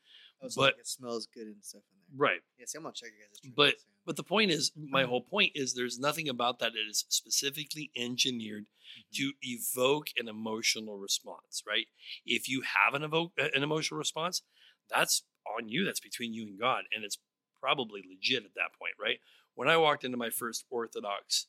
Oh, 0.44 0.48
so, 0.48 0.60
but- 0.60 0.74
like, 0.74 0.80
it 0.80 0.86
smells 0.88 1.26
good 1.32 1.46
and 1.46 1.56
stuff 1.64 1.82
in 1.90 1.98
there. 2.18 2.28
right? 2.28 2.40
Yeah, 2.58 2.66
see, 2.66 2.78
I'm 2.78 2.84
gonna 2.84 2.94
check 2.94 3.10
you 3.18 3.24
guys. 3.24 3.52
But 3.56 3.74
but 4.06 4.16
the 4.16 4.22
point 4.22 4.50
is, 4.50 4.70
my 4.76 5.04
whole 5.04 5.22
point 5.22 5.52
is, 5.54 5.72
there's 5.74 5.98
nothing 5.98 6.28
about 6.28 6.58
that 6.58 6.72
that 6.74 6.88
is 6.90 7.06
specifically 7.08 7.90
engineered 7.96 8.66
to 9.14 9.32
evoke 9.40 10.08
an 10.18 10.28
emotional 10.28 10.98
response, 10.98 11.62
right? 11.66 11.86
If 12.26 12.48
you 12.48 12.62
have 12.62 12.94
an 12.94 13.02
evoke 13.02 13.32
an 13.38 13.62
emotional 13.62 13.98
response, 13.98 14.42
that's 14.90 15.24
on 15.58 15.68
you. 15.68 15.84
That's 15.84 16.00
between 16.00 16.34
you 16.34 16.42
and 16.46 16.58
God, 16.58 16.84
and 16.94 17.04
it's 17.04 17.18
probably 17.60 18.02
legit 18.06 18.44
at 18.44 18.54
that 18.56 18.78
point, 18.78 18.92
right? 19.00 19.18
When 19.54 19.68
I 19.68 19.76
walked 19.78 20.04
into 20.04 20.18
my 20.18 20.28
first 20.30 20.66
Orthodox 20.68 21.46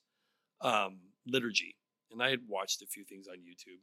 um, 0.62 0.99
liturgy, 1.27 1.75
and 2.12 2.23
I 2.23 2.29
had 2.29 2.41
watched 2.47 2.81
a 2.81 2.88
few 2.88 3.03
things 3.03 3.27
on 3.27 3.38
YouTube, 3.38 3.81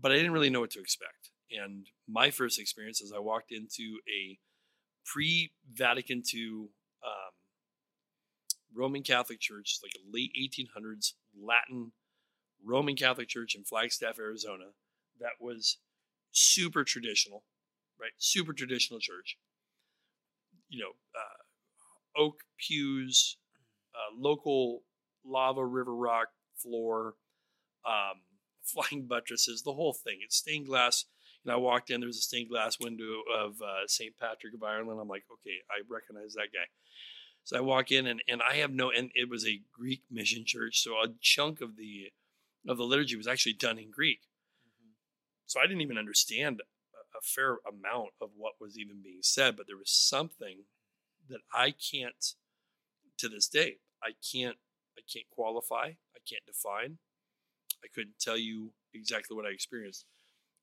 but 0.00 0.12
I 0.12 0.16
didn't 0.16 0.32
really 0.32 0.50
know 0.50 0.60
what 0.60 0.70
to 0.72 0.80
expect. 0.80 1.30
And 1.50 1.86
my 2.08 2.30
first 2.30 2.58
experience 2.58 3.00
is 3.00 3.12
I 3.14 3.20
walked 3.20 3.52
into 3.52 3.98
a 4.08 4.38
pre-Vatican 5.04 6.22
II 6.34 6.68
um, 7.04 7.34
Roman 8.74 9.02
Catholic 9.02 9.40
Church, 9.40 9.78
like 9.82 9.92
a 9.96 10.04
late 10.12 10.32
1800s 10.38 11.12
Latin 11.40 11.92
Roman 12.64 12.96
Catholic 12.96 13.28
Church 13.28 13.54
in 13.54 13.64
Flagstaff, 13.64 14.18
Arizona, 14.18 14.64
that 15.20 15.32
was 15.40 15.78
super 16.32 16.84
traditional, 16.84 17.44
right? 18.00 18.12
Super 18.18 18.52
traditional 18.52 19.00
church. 19.00 19.38
You 20.68 20.80
know, 20.80 20.90
uh, 21.14 22.20
oak 22.22 22.40
pews, 22.58 23.36
uh, 23.94 24.16
local 24.18 24.82
lava 25.24 25.64
river 25.64 25.94
rock 25.94 26.28
floor, 26.56 27.14
um, 27.86 28.22
flying 28.62 29.06
buttresses, 29.06 29.62
the 29.62 29.74
whole 29.74 29.92
thing. 29.92 30.20
It's 30.22 30.36
stained 30.36 30.66
glass. 30.66 31.04
And 31.44 31.52
I 31.52 31.56
walked 31.56 31.90
in, 31.90 32.00
there 32.00 32.06
was 32.06 32.18
a 32.18 32.22
stained 32.22 32.48
glass 32.48 32.78
window 32.80 33.22
of 33.38 33.60
uh, 33.60 33.86
St. 33.86 34.14
Patrick 34.18 34.54
of 34.54 34.62
Ireland. 34.62 34.98
I'm 35.00 35.08
like, 35.08 35.24
okay, 35.30 35.56
I 35.70 35.82
recognize 35.88 36.34
that 36.34 36.52
guy. 36.52 36.66
So 37.44 37.58
I 37.58 37.60
walk 37.60 37.92
in 37.92 38.06
and, 38.06 38.22
and 38.26 38.40
I 38.42 38.56
have 38.56 38.72
no, 38.72 38.90
and 38.90 39.10
it 39.14 39.28
was 39.28 39.46
a 39.46 39.60
Greek 39.70 40.02
mission 40.10 40.44
church. 40.46 40.82
So 40.82 40.92
a 40.92 41.08
chunk 41.20 41.60
of 41.60 41.76
the, 41.76 42.12
of 42.66 42.78
the 42.78 42.84
liturgy 42.84 43.16
was 43.16 43.26
actually 43.26 43.52
done 43.52 43.78
in 43.78 43.90
Greek. 43.90 44.20
So 45.46 45.60
I 45.60 45.64
didn't 45.64 45.82
even 45.82 45.98
understand 45.98 46.62
a, 46.62 47.18
a 47.18 47.20
fair 47.22 47.58
amount 47.68 48.10
of 48.22 48.30
what 48.36 48.54
was 48.58 48.78
even 48.78 49.02
being 49.02 49.20
said, 49.20 49.56
but 49.56 49.66
there 49.66 49.76
was 49.76 49.90
something 49.90 50.64
that 51.28 51.40
I 51.52 51.72
can't, 51.72 52.32
to 53.18 53.28
this 53.28 53.48
day, 53.48 53.76
I 54.02 54.12
can't, 54.32 54.56
I 54.96 55.02
can't 55.12 55.28
qualify. 55.30 55.92
I 56.14 56.20
can't 56.28 56.44
define. 56.46 56.98
I 57.84 57.88
couldn't 57.94 58.18
tell 58.18 58.38
you 58.38 58.72
exactly 58.94 59.36
what 59.36 59.44
I 59.44 59.50
experienced, 59.50 60.06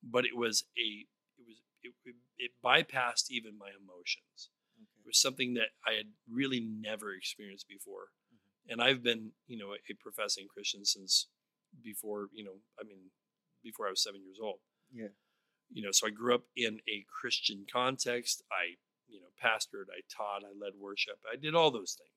but 0.04 0.26
it 0.26 0.36
was 0.36 0.66
a, 0.78 1.06
it 1.38 1.46
was, 1.48 1.62
it, 1.84 1.94
it, 2.06 2.16
it 2.38 2.52
bypassed 2.64 3.30
even 3.30 3.58
my 3.58 3.70
emotions. 3.70 4.50
It 4.98 5.06
was 5.06 5.20
something 5.20 5.54
that 5.56 5.70
I 5.86 5.94
had 5.94 6.08
really 6.30 6.60
never 6.60 7.14
experienced 7.14 7.68
before. 7.68 8.10
Mm-hmm. 8.32 8.72
And 8.72 8.82
I've 8.82 9.04
been, 9.04 9.32
you 9.48 9.58
know, 9.58 9.74
a 9.74 9.94
professing 10.00 10.48
Christian 10.54 10.86
since 10.86 11.28
before, 11.84 12.28
you 12.34 12.44
know, 12.44 12.60
I 12.80 12.84
mean, 12.84 13.12
before 13.64 13.88
I 13.88 13.92
was 13.92 14.04
seven 14.04 14.22
years 14.24 14.40
old. 14.42 14.60
Yeah. 14.94 15.14
You 15.72 15.84
know, 15.84 15.92
so 15.92 16.08
I 16.08 16.10
grew 16.10 16.36
up 16.36 16.44
in 16.56 16.80
a 16.90 17.06
Christian 17.10 17.66
context. 17.72 18.44
I, 18.52 18.76
you 19.08 19.20
know, 19.20 19.28
pastored, 19.42 19.92
I 19.92 20.02
taught, 20.10 20.44
I 20.44 20.54
led 20.58 20.74
worship, 20.80 21.20
I 21.32 21.36
did 21.36 21.56
all 21.56 21.72
those 21.72 21.98
things. 21.98 22.10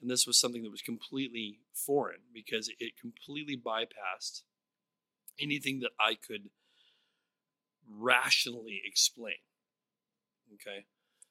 And 0.00 0.10
this 0.10 0.26
was 0.26 0.38
something 0.38 0.62
that 0.64 0.70
was 0.70 0.82
completely 0.82 1.60
foreign 1.72 2.20
because 2.34 2.68
it 2.78 2.92
completely 3.00 3.56
bypassed 3.56 4.42
anything 5.40 5.80
that 5.80 5.92
I 6.00 6.14
could 6.14 6.50
rationally 7.88 8.80
explain. 8.84 9.34
Okay. 10.54 10.86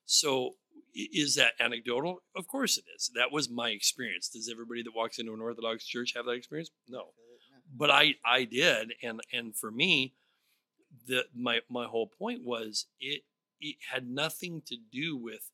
So 0.06 0.56
is 0.94 1.36
that 1.36 1.54
anecdotal? 1.60 2.22
Of 2.36 2.48
course 2.48 2.78
it 2.78 2.86
is. 2.96 3.12
That 3.16 3.32
was 3.32 3.50
my 3.50 3.70
experience. 3.70 4.30
Does 4.30 4.50
everybody 4.52 4.84
that 4.84 4.96
walks 4.96 5.20
into 5.20 5.34
an 5.34 5.42
Orthodox 5.42 5.86
church 5.86 6.14
have 6.16 6.26
that 6.26 6.32
experience? 6.32 6.72
No. 6.88 7.14
But 7.74 7.90
I 7.92 8.16
I 8.26 8.44
did 8.44 8.94
and 9.02 9.22
and 9.32 9.56
for 9.56 9.72
me 9.72 10.14
the 11.08 11.26
my 11.34 11.62
my 11.70 11.86
whole 11.86 12.08
point 12.08 12.42
was 12.44 12.88
it 13.00 13.22
it 13.62 13.78
had 13.92 14.10
nothing 14.10 14.62
to 14.66 14.76
do 14.92 15.16
with 15.16 15.52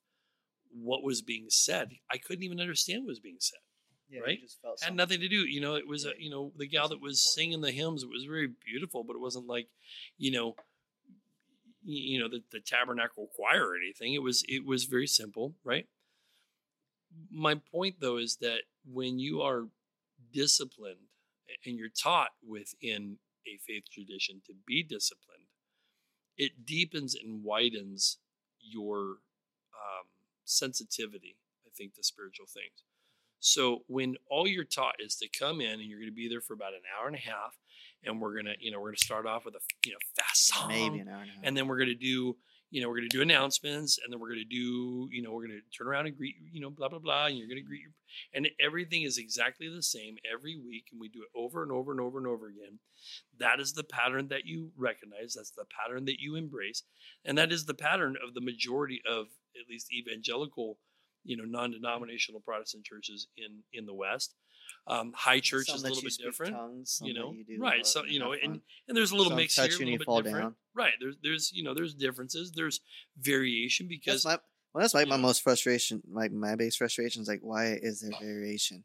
what 0.72 1.04
was 1.04 1.22
being 1.22 1.48
said. 1.50 1.92
I 2.12 2.18
couldn't 2.18 2.44
even 2.44 2.60
understand 2.60 3.04
what 3.04 3.10
was 3.10 3.20
being 3.20 3.38
said 3.40 3.60
Yeah, 4.10 4.22
right? 4.22 4.40
Just 4.42 4.62
felt 4.62 4.82
had 4.82 4.96
nothing 4.96 5.20
to 5.20 5.28
do. 5.28 5.38
You 5.38 5.60
know, 5.60 5.76
it 5.76 5.88
was 5.88 6.06
a, 6.06 6.12
you 6.18 6.30
know 6.30 6.52
the 6.56 6.68
gal 6.68 6.88
that 6.90 7.02
was 7.02 7.34
singing 7.34 7.62
the 7.62 7.72
hymns. 7.72 8.04
It 8.04 8.10
was 8.10 8.24
very 8.24 8.48
beautiful, 8.48 9.04
but 9.04 9.16
it 9.16 9.22
wasn't 9.22 9.48
like, 9.48 9.68
you 10.18 10.32
know, 10.32 10.56
you 11.84 12.20
know 12.20 12.30
the, 12.30 12.44
the 12.52 12.60
tabernacle 12.60 13.30
choir 13.36 13.68
or 13.68 13.76
anything. 13.76 14.14
It 14.14 14.22
was 14.22 14.44
it 14.48 14.66
was 14.66 14.86
very 14.86 15.08
simple, 15.08 15.56
right? 15.64 15.88
My 17.32 17.56
point 17.56 17.96
though 18.00 18.18
is 18.18 18.38
that 18.42 18.62
when 18.86 19.20
you 19.20 19.42
are 19.42 19.68
disciplined 20.32 21.08
and 21.66 21.78
you're 21.78 21.90
taught 21.90 22.32
within 22.46 23.18
a 23.48 23.58
faith 23.66 23.86
tradition 23.92 24.42
to 24.46 24.54
be 24.66 24.84
disciplined, 24.84 25.48
it 26.38 26.66
deepens 26.66 27.16
and 27.16 27.44
widens 27.44 28.18
your 28.60 29.20
um, 29.74 30.08
sensitivity. 30.46 31.38
I 31.66 31.70
think 31.76 31.96
to 31.96 32.04
spiritual 32.04 32.48
things. 32.48 32.84
So 33.40 33.84
when 33.88 34.16
all 34.30 34.48
you're 34.48 34.64
taught 34.64 34.96
is 35.00 35.16
to 35.18 35.28
come 35.30 35.62
in 35.62 35.72
and 35.80 35.84
you're 35.84 36.00
going 36.00 36.12
to 36.12 36.16
be 36.16 36.28
there 36.28 36.42
for 36.42 36.54
about 36.54 36.74
an 36.74 36.82
hour 36.98 37.08
and 37.08 37.16
a 37.16 37.20
half, 37.20 37.58
and 38.04 38.22
we're 38.22 38.36
gonna, 38.36 38.54
you 38.60 38.72
know, 38.72 38.80
we're 38.80 38.90
gonna 38.90 38.98
start 38.98 39.26
off 39.26 39.46
with 39.46 39.56
a, 39.56 39.60
you 39.86 39.92
know, 39.92 39.98
fast 40.16 40.48
song, 40.48 40.68
maybe 40.68 41.00
an 41.00 41.10
hour 41.10 41.22
and 41.22 41.30
a 41.30 41.34
half. 41.34 41.42
and 41.44 41.58
then 41.58 41.68
we're 41.68 41.80
gonna 41.80 41.96
do, 41.96 42.38
you 42.70 42.82
know, 42.82 42.90
we're 42.90 42.98
gonna 42.98 43.10
do 43.10 43.22
announcements, 43.22 43.98
and 44.04 44.14
then 44.14 44.20
we're 44.20 44.30
gonna 44.30 44.44
do, 44.50 45.10
you 45.12 45.22
know, 45.22 45.32
we're 45.32 45.48
gonna 45.48 45.60
turn 45.76 45.88
around 45.88 46.06
and 46.06 46.16
greet, 46.16 46.36
you 46.52 46.62
know, 46.62 46.70
blah 46.70 46.90
blah 46.90 47.00
blah, 47.00 47.26
and 47.26 47.38
you're 47.38 47.48
gonna 47.48 47.62
greet, 47.62 47.82
your, 47.82 47.92
and 48.34 48.48
everything 48.60 49.02
is 49.02 49.18
exactly 49.18 49.68
the 49.68 49.82
same 49.82 50.16
every 50.32 50.58
week, 50.58 50.86
and 50.92 51.02
we 51.02 51.10
do 51.10 51.24
it 51.24 51.30
over 51.38 51.64
and 51.64 51.72
over 51.72 51.92
and 51.92 52.00
over 52.00 52.18
and 52.20 52.28
over 52.28 52.48
again. 52.48 52.80
That 53.40 53.60
is 53.60 53.74
the 53.74 53.84
pattern 53.84 54.28
that 54.30 54.46
you 54.46 54.72
recognize. 54.78 55.34
That's 55.36 55.52
the 55.52 55.66
pattern 55.66 56.06
that 56.06 56.20
you 56.20 56.36
embrace, 56.36 56.84
and 57.26 57.38
that 57.38 57.52
is 57.52 57.66
the 57.66 57.74
pattern 57.74 58.16
of 58.26 58.36
the 58.36 58.42
majority 58.42 59.02
of 59.10 59.28
at 59.60 59.68
least 59.70 59.92
evangelical, 59.92 60.78
you 61.28 61.38
know, 61.38 61.44
non-denominational 61.46 62.42
Protestant 62.42 62.84
churches 62.86 63.28
in 63.38 63.64
in 63.74 63.86
the 63.86 63.94
West. 63.94 64.34
Um, 64.88 65.14
high 65.16 65.40
church 65.42 65.68
Some 65.68 65.76
is 65.76 65.82
a 65.84 65.88
little 65.88 65.98
you 65.98 66.04
bit 66.04 66.14
speak 66.14 66.26
different. 66.26 66.56
Tongues, 66.56 66.92
some 66.94 67.08
you 67.08 67.14
let 67.14 67.20
know, 67.20 67.32
you 67.34 67.44
do, 67.46 67.62
right? 67.62 67.86
So 67.86 68.04
you 68.06 68.20
know, 68.20 68.34
and 68.34 68.62
and 68.88 68.98
there's 68.98 69.12
a 69.12 69.16
little 69.16 69.32
Some 69.32 69.38
mix 69.38 69.56
touch 69.56 69.76
here, 69.76 69.76
a 69.76 69.80
you 69.80 69.84
and 69.86 69.92
little 69.92 69.98
bit 70.00 70.06
fall 70.06 70.22
different. 70.22 70.44
down. 70.46 70.56
Right. 70.74 70.94
There's 71.00 71.16
there's 71.22 71.52
you 71.54 71.64
know 71.64 71.74
there's 71.74 71.94
differences. 71.94 72.52
There's 72.56 72.80
variation 73.20 73.88
because 73.88 74.24
That's 74.24 74.26
my 74.26 74.40
well. 74.74 74.82
That's 74.82 74.94
like 74.94 75.08
my 75.08 75.16
know- 75.18 75.24
most 75.24 75.42
frustration. 75.44 76.02
Like 76.10 76.32
my 76.32 76.56
biggest 76.56 76.78
frustration 76.78 77.22
is 77.22 77.28
like, 77.28 77.42
why 77.42 77.78
is 77.82 78.02
there 78.02 78.12
variation? 78.22 78.84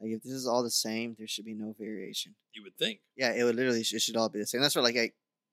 Like 0.00 0.12
if 0.12 0.22
this 0.22 0.32
is 0.32 0.46
all 0.46 0.62
the 0.62 0.70
same, 0.70 1.16
there 1.18 1.26
should 1.26 1.44
be 1.44 1.54
no 1.54 1.74
variation. 1.78 2.34
you 2.54 2.62
would 2.62 2.76
think. 2.78 3.00
Yeah, 3.16 3.32
it 3.32 3.42
would 3.44 3.56
literally 3.56 3.80
it 3.80 4.02
should 4.02 4.16
all 4.16 4.28
be 4.28 4.38
the 4.38 4.46
same. 4.46 4.60
That's 4.60 4.74
what 4.76 4.84
like 4.84 4.96
I 4.96 5.10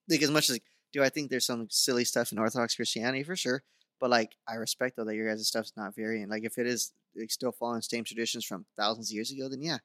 think 0.10 0.22
as 0.22 0.32
much 0.32 0.50
as 0.50 0.60
do 0.94 1.04
I 1.04 1.10
think 1.10 1.30
there's 1.30 1.46
some 1.46 1.68
silly 1.70 2.06
stuff 2.06 2.32
in 2.32 2.38
Orthodox 2.40 2.76
Christianity 2.76 3.24
for 3.24 3.36
sure, 3.36 3.64
but 4.00 4.10
like 4.10 4.34
I 4.48 4.56
respect 4.56 4.96
though 4.96 5.06
that 5.06 5.16
your 5.16 5.30
guys' 5.30 5.48
stuff's 5.48 5.74
not 5.76 5.96
varying. 5.96 6.30
Like 6.30 6.44
if 6.44 6.58
it 6.58 6.68
is 6.68 6.94
like, 7.16 7.32
still 7.32 7.52
following 7.52 7.82
same 7.82 8.04
traditions 8.04 8.46
from 8.46 8.66
thousands 8.78 9.10
of 9.10 9.16
years 9.16 9.32
ago, 9.32 9.50
then 9.50 9.62
yeah, 9.62 9.78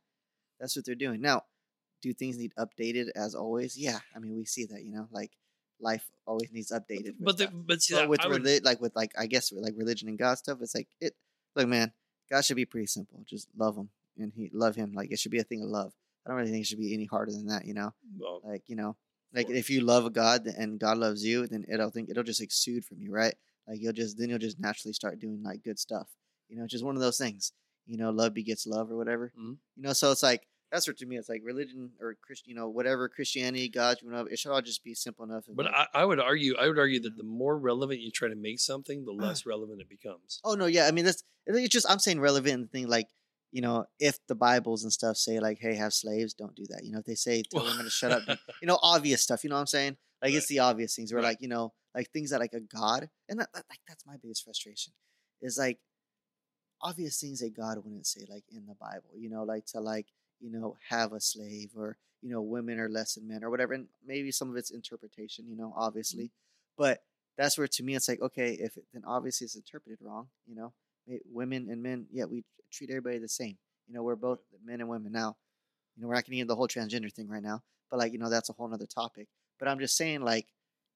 that's 0.58 0.76
what 0.76 0.84
they're 0.84 0.94
doing. 0.94 1.20
Now, 1.20 1.42
do 2.02 2.12
things 2.12 2.38
need 2.38 2.52
updated 2.58 3.10
as 3.14 3.34
always? 3.34 3.76
Yeah, 3.76 3.98
I 4.14 4.18
mean 4.18 4.36
we 4.36 4.44
see 4.44 4.66
that 4.66 4.82
you 4.82 4.92
know 4.92 5.08
like 5.10 5.32
life 5.80 6.10
always 6.26 6.50
needs 6.52 6.72
updated. 6.72 7.14
But 7.18 7.38
the, 7.38 7.48
but 7.48 7.82
see 7.82 7.94
that 7.94 8.08
with 8.08 8.20
would, 8.26 8.42
reli- 8.42 8.64
like 8.64 8.80
with 8.80 8.94
like 8.94 9.12
I 9.18 9.26
guess 9.26 9.52
with 9.52 9.64
like 9.64 9.74
religion 9.76 10.08
and 10.08 10.18
God 10.18 10.38
stuff, 10.38 10.58
it's 10.60 10.74
like 10.74 10.88
it. 11.00 11.14
Look, 11.56 11.68
man, 11.68 11.92
God 12.30 12.44
should 12.44 12.56
be 12.56 12.64
pretty 12.64 12.86
simple. 12.86 13.20
Just 13.26 13.48
love 13.56 13.76
him 13.76 13.90
and 14.18 14.32
he 14.34 14.50
love 14.52 14.76
him. 14.76 14.92
Like 14.94 15.10
it 15.10 15.18
should 15.18 15.32
be 15.32 15.40
a 15.40 15.44
thing 15.44 15.62
of 15.62 15.68
love. 15.68 15.92
I 16.24 16.30
don't 16.30 16.38
really 16.38 16.50
think 16.50 16.62
it 16.62 16.66
should 16.66 16.78
be 16.78 16.94
any 16.94 17.06
harder 17.06 17.32
than 17.32 17.46
that. 17.46 17.64
You 17.64 17.74
know, 17.74 17.92
well, 18.18 18.40
like 18.44 18.62
you 18.66 18.76
know, 18.76 18.96
like 19.32 19.50
if 19.50 19.70
you 19.70 19.80
love 19.80 20.12
God 20.12 20.46
and 20.46 20.78
God 20.78 20.98
loves 20.98 21.24
you, 21.24 21.46
then 21.46 21.64
it'll 21.68 21.90
think 21.90 22.10
it'll 22.10 22.22
just 22.22 22.42
exude 22.42 22.84
from 22.84 23.00
you, 23.00 23.12
right? 23.12 23.34
Like 23.68 23.78
you'll 23.80 23.92
just 23.92 24.18
then 24.18 24.28
you'll 24.30 24.38
just 24.38 24.58
naturally 24.60 24.92
start 24.92 25.18
doing 25.20 25.42
like 25.42 25.62
good 25.62 25.78
stuff. 25.78 26.08
You 26.48 26.56
know, 26.58 26.64
it's 26.64 26.72
just 26.72 26.84
one 26.84 26.96
of 26.96 27.02
those 27.02 27.18
things. 27.18 27.52
You 27.86 27.96
know, 27.98 28.10
love 28.10 28.34
begets 28.34 28.66
love 28.66 28.90
or 28.90 28.96
whatever. 28.96 29.32
Mhm. 29.38 29.56
You 29.76 29.82
know, 29.82 29.92
so 29.92 30.10
it's 30.12 30.22
like 30.22 30.42
that's 30.72 30.86
what 30.86 30.96
to 30.98 31.06
me 31.06 31.16
it's 31.16 31.28
like 31.28 31.42
religion 31.44 31.90
or 32.00 32.16
Christian, 32.24 32.50
you 32.50 32.54
know, 32.54 32.68
whatever 32.68 33.08
Christianity, 33.08 33.68
God, 33.68 33.96
you 34.02 34.10
know, 34.10 34.26
it 34.30 34.38
should 34.38 34.52
all 34.52 34.62
just 34.62 34.84
be 34.84 34.94
simple 34.94 35.24
enough. 35.24 35.44
but 35.48 35.66
like, 35.66 35.74
I, 35.74 35.86
I 36.02 36.04
would 36.04 36.20
argue 36.20 36.54
I 36.56 36.68
would 36.68 36.78
argue 36.78 37.00
that 37.02 37.16
the 37.16 37.24
more 37.24 37.58
relevant 37.58 38.00
you 38.00 38.10
try 38.12 38.28
to 38.28 38.36
make 38.36 38.60
something, 38.60 39.04
the 39.04 39.12
less 39.12 39.44
relevant 39.46 39.80
it 39.80 39.88
becomes. 39.88 40.40
Oh 40.44 40.54
no, 40.54 40.66
yeah. 40.66 40.86
I 40.86 40.90
mean, 40.92 41.04
that's 41.04 41.22
it's 41.46 41.68
just 41.68 41.90
I'm 41.90 41.98
saying 41.98 42.20
relevant 42.20 42.70
thing 42.70 42.86
like 42.88 43.08
you 43.52 43.62
know 43.62 43.86
if 43.98 44.18
the 44.28 44.36
Bibles 44.36 44.84
and 44.84 44.92
stuff 44.92 45.16
say 45.16 45.40
like 45.40 45.58
hey 45.60 45.74
have 45.74 45.92
slaves, 45.92 46.34
don't 46.34 46.54
do 46.54 46.66
that. 46.70 46.84
You 46.84 46.92
know 46.92 47.00
if 47.00 47.04
they 47.04 47.16
say 47.16 47.42
tell 47.42 47.64
women 47.64 47.84
to 47.84 47.90
shut 47.90 48.12
up, 48.12 48.22
you 48.62 48.68
know 48.68 48.78
obvious 48.80 49.22
stuff. 49.22 49.42
You 49.42 49.50
know 49.50 49.56
what 49.56 49.60
I'm 49.62 49.66
saying? 49.66 49.96
Like 50.22 50.34
it's 50.34 50.46
the 50.46 50.60
obvious 50.60 50.94
things 50.94 51.12
where 51.12 51.20
Right. 51.22 51.30
like 51.30 51.38
you 51.40 51.48
know 51.48 51.72
like 51.94 52.10
things 52.10 52.30
that 52.30 52.40
like 52.40 52.52
a 52.52 52.60
God 52.60 53.08
and 53.28 53.40
that, 53.40 53.52
that 53.52 53.64
like 53.70 53.80
that's 53.88 54.06
my 54.06 54.16
biggest 54.20 54.44
frustration 54.44 54.92
is 55.42 55.58
like 55.58 55.78
obvious 56.82 57.20
things 57.20 57.40
that 57.40 57.56
God 57.56 57.78
wouldn't 57.78 58.06
say 58.06 58.22
like 58.28 58.44
in 58.50 58.66
the 58.66 58.74
Bible. 58.74 59.10
You 59.16 59.30
know 59.30 59.44
like 59.44 59.66
to 59.66 59.80
like 59.80 60.06
you 60.40 60.50
know 60.50 60.76
have 60.88 61.12
a 61.12 61.20
slave 61.20 61.70
or 61.76 61.96
you 62.22 62.30
know 62.30 62.42
women 62.42 62.78
are 62.78 62.88
less 62.88 63.14
than 63.14 63.28
men 63.28 63.44
or 63.44 63.50
whatever. 63.50 63.72
And 63.72 63.88
maybe 64.06 64.30
some 64.30 64.50
of 64.50 64.56
it's 64.56 64.70
interpretation. 64.70 65.46
You 65.48 65.56
know 65.56 65.74
obviously, 65.76 66.30
but 66.76 67.02
that's 67.36 67.56
where 67.56 67.68
to 67.68 67.82
me 67.82 67.94
it's 67.94 68.08
like 68.08 68.20
okay 68.20 68.52
if 68.52 68.76
it, 68.76 68.84
then 68.92 69.02
obviously 69.06 69.46
it's 69.46 69.56
interpreted 69.56 69.98
wrong 70.02 70.28
you 70.46 70.54
know 70.54 70.72
Eh, 71.10 71.18
women 71.32 71.68
and 71.70 71.82
men 71.82 72.06
yeah 72.12 72.24
we 72.24 72.44
treat 72.70 72.90
everybody 72.90 73.18
the 73.18 73.28
same 73.28 73.56
you 73.86 73.94
know 73.94 74.02
we're 74.02 74.16
both 74.16 74.40
men 74.64 74.80
and 74.80 74.88
women 74.88 75.10
now 75.10 75.36
you 75.96 76.02
know 76.02 76.08
we're 76.08 76.14
not 76.14 76.24
getting 76.24 76.38
into 76.38 76.48
the 76.48 76.56
whole 76.56 76.68
transgender 76.68 77.12
thing 77.12 77.28
right 77.28 77.42
now 77.42 77.62
but 77.90 77.98
like 77.98 78.12
you 78.12 78.18
know 78.18 78.28
that's 78.28 78.50
a 78.50 78.52
whole 78.52 78.68
nother 78.68 78.86
topic 78.86 79.26
but 79.58 79.66
i'm 79.66 79.78
just 79.78 79.96
saying 79.96 80.20
like 80.20 80.46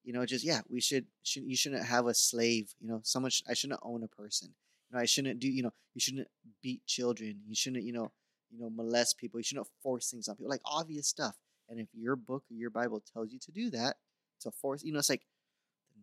you 0.04 0.12
know 0.12 0.24
just 0.26 0.44
yeah 0.44 0.60
we 0.68 0.80
should, 0.80 1.06
should 1.22 1.44
you 1.44 1.56
shouldn't 1.56 1.84
have 1.84 2.06
a 2.06 2.14
slave 2.14 2.72
you 2.80 2.86
know 2.88 3.00
someone 3.04 3.30
sh- 3.30 3.42
i 3.48 3.54
shouldn't 3.54 3.80
own 3.82 4.02
a 4.04 4.08
person 4.08 4.48
you 4.90 4.96
know 4.96 5.00
i 5.02 5.06
shouldn't 5.06 5.40
do 5.40 5.48
you 5.48 5.62
know 5.62 5.72
you 5.94 6.00
shouldn't 6.00 6.28
beat 6.62 6.84
children 6.86 7.40
you 7.46 7.54
shouldn't 7.54 7.84
you 7.84 7.92
know 7.92 8.12
you 8.50 8.58
know 8.60 8.70
molest 8.70 9.16
people 9.18 9.40
you 9.40 9.44
shouldn't 9.44 9.66
force 9.82 10.10
things 10.10 10.28
on 10.28 10.36
people 10.36 10.50
like 10.50 10.60
obvious 10.64 11.08
stuff 11.08 11.36
and 11.68 11.80
if 11.80 11.88
your 11.94 12.16
book 12.16 12.44
or 12.50 12.54
your 12.54 12.70
bible 12.70 13.02
tells 13.12 13.32
you 13.32 13.38
to 13.38 13.50
do 13.50 13.70
that 13.70 13.96
to 14.40 14.50
force 14.50 14.82
you 14.84 14.92
know 14.92 14.98
it's 14.98 15.08
like 15.10 15.22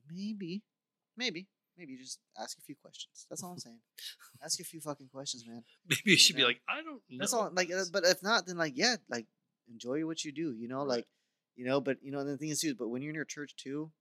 maybe, 0.10 0.64
maybe, 1.18 1.48
maybe 1.78 1.92
you 1.94 1.98
just 2.00 2.20
ask 2.40 2.58
a 2.58 2.62
few 2.62 2.76
questions. 2.76 3.26
That's 3.30 3.44
all 3.44 3.52
I'm 3.52 3.60
saying. 3.60 3.80
ask 4.44 4.60
a 4.60 4.64
few 4.64 4.80
fucking 4.82 5.10
questions, 5.14 5.46
man. 5.48 5.64
Maybe 5.88 6.02
you 6.12 6.18
should 6.18 6.36
be 6.36 6.44
like, 6.44 6.62
I 6.68 6.78
don't 6.78 6.86
know. 6.86 7.00
That's 7.20 7.34
all. 7.34 7.50
Like, 7.54 7.72
uh, 7.72 7.84
but 7.92 8.04
if 8.06 8.24
not, 8.24 8.46
then 8.48 8.58
like, 8.58 8.74
yeah, 8.76 8.96
like, 9.10 9.28
enjoy 9.70 10.06
what 10.06 10.24
you 10.24 10.32
do. 10.32 10.54
You 10.54 10.68
know, 10.68 10.80
Right. 10.80 10.88
like, 10.88 11.08
you 11.56 11.66
know. 11.66 11.82
But 11.82 11.98
you 12.02 12.12
know, 12.12 12.20
and 12.20 12.30
the 12.30 12.38
thing 12.38 12.50
is 12.50 12.62
too. 12.62 12.76
But 12.76 12.90
when 12.90 13.02
you're 13.02 13.12
in 13.12 13.16
your 13.16 13.26
church 13.26 13.56
too, 13.56 13.92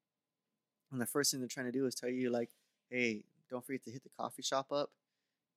and 0.93 1.01
the 1.01 1.07
first 1.07 1.31
thing 1.31 1.41
they're 1.41 1.49
trying 1.49 1.67
to 1.67 1.73
do 1.73 1.87
is 1.87 1.95
tell 1.95 2.11
you 2.11 2.31
like, 2.31 2.51
hey, 2.91 3.25
don't 3.51 3.65
forget 3.65 3.85
to 3.85 3.91
hit 3.91 4.03
the 4.03 4.11
coffee 4.11 4.43
shop 4.43 4.73
up, 4.73 4.91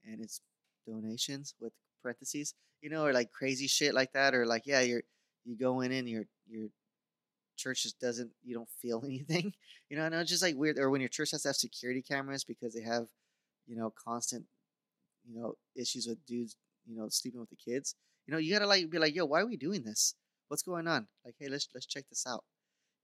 and 0.05 0.21
it's 0.21 0.41
donations 0.87 1.53
with 1.59 1.73
parentheses. 2.01 2.53
You 2.81 2.89
know, 2.89 3.05
or 3.05 3.13
like 3.13 3.31
crazy 3.31 3.67
shit 3.67 3.93
like 3.93 4.11
that, 4.13 4.35
or 4.35 4.45
like, 4.45 4.63
yeah, 4.65 4.81
you're 4.81 5.03
you 5.45 5.55
go 5.57 5.81
in 5.81 5.91
and 5.91 6.07
your 6.09 6.25
your 6.49 6.67
church 7.55 7.83
just 7.83 7.99
doesn't 7.99 8.31
you 8.43 8.55
don't 8.55 8.69
feel 8.69 9.01
anything 9.05 9.53
you 9.89 9.97
know 9.97 10.05
and 10.05 10.15
it's 10.15 10.29
just 10.29 10.43
like 10.43 10.55
weird 10.55 10.77
or 10.79 10.89
when 10.89 11.01
your 11.01 11.09
church 11.09 11.31
has 11.31 11.43
to 11.43 11.49
have 11.49 11.55
security 11.55 12.01
cameras 12.01 12.43
because 12.43 12.73
they 12.73 12.81
have 12.81 13.07
you 13.67 13.75
know 13.75 13.93
constant 14.03 14.45
you 15.27 15.39
know 15.39 15.53
issues 15.75 16.07
with 16.07 16.23
dudes 16.25 16.55
you 16.85 16.95
know 16.95 17.07
sleeping 17.09 17.39
with 17.39 17.49
the 17.49 17.55
kids 17.55 17.95
you 18.27 18.33
know 18.33 18.39
you 18.39 18.51
gotta 18.51 18.67
like 18.67 18.89
be 18.89 18.97
like 18.97 19.15
yo 19.15 19.25
why 19.25 19.39
are 19.41 19.47
we 19.47 19.57
doing 19.57 19.83
this 19.83 20.15
what's 20.53 20.61
going 20.61 20.87
on? 20.87 21.07
Like 21.25 21.33
hey 21.39 21.49
let's 21.49 21.67
let's 21.73 21.87
check 21.87 22.05
this 22.09 22.27
out. 22.27 22.43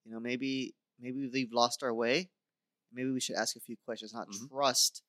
You 0.05 0.11
know 0.11 0.19
maybe 0.19 0.75
maybe 0.99 1.27
we've 1.33 1.51
lost 1.51 1.81
our 1.81 1.93
way. 1.93 2.29
Maybe 2.93 3.09
we 3.09 3.19
should 3.19 3.37
ask 3.37 3.55
a 3.55 3.59
few 3.59 3.75
questions 3.85 4.13
not 4.13 4.29
Mhm. 4.29 4.49
trust 4.49 5.01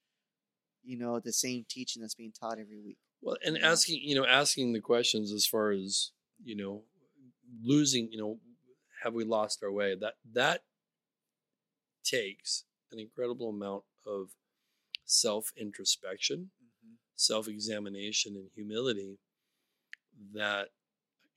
you 0.83 0.96
know 0.98 1.20
the 1.20 1.33
same 1.33 1.66
teaching 1.68 2.00
that's 2.00 2.14
being 2.14 2.33
taught 2.33 2.59
every 2.59 2.81
week 2.81 2.96
Well, 3.20 3.37
and 3.44 3.59
asking, 3.59 4.00
you 4.03 4.14
know, 4.14 4.24
asking 4.24 4.72
the 4.72 4.81
questions 4.81 5.31
as 5.31 5.44
far 5.46 5.72
as, 5.72 6.12
you 6.42 6.57
know, 6.57 6.85
losing, 7.62 8.11
you 8.11 8.18
know, 8.18 8.40
have 9.03 9.12
we 9.12 9.24
lost 9.24 9.62
our 9.62 9.70
way? 9.70 9.94
That 9.94 10.14
that 10.33 10.64
takes 12.03 12.64
an 12.90 12.98
incredible 12.98 13.50
amount 13.50 13.85
of 14.07 14.31
self 15.05 15.53
introspection, 15.57 16.50
self 17.14 17.46
examination, 17.46 18.37
and 18.37 18.50
humility 18.55 19.18
that 20.33 20.68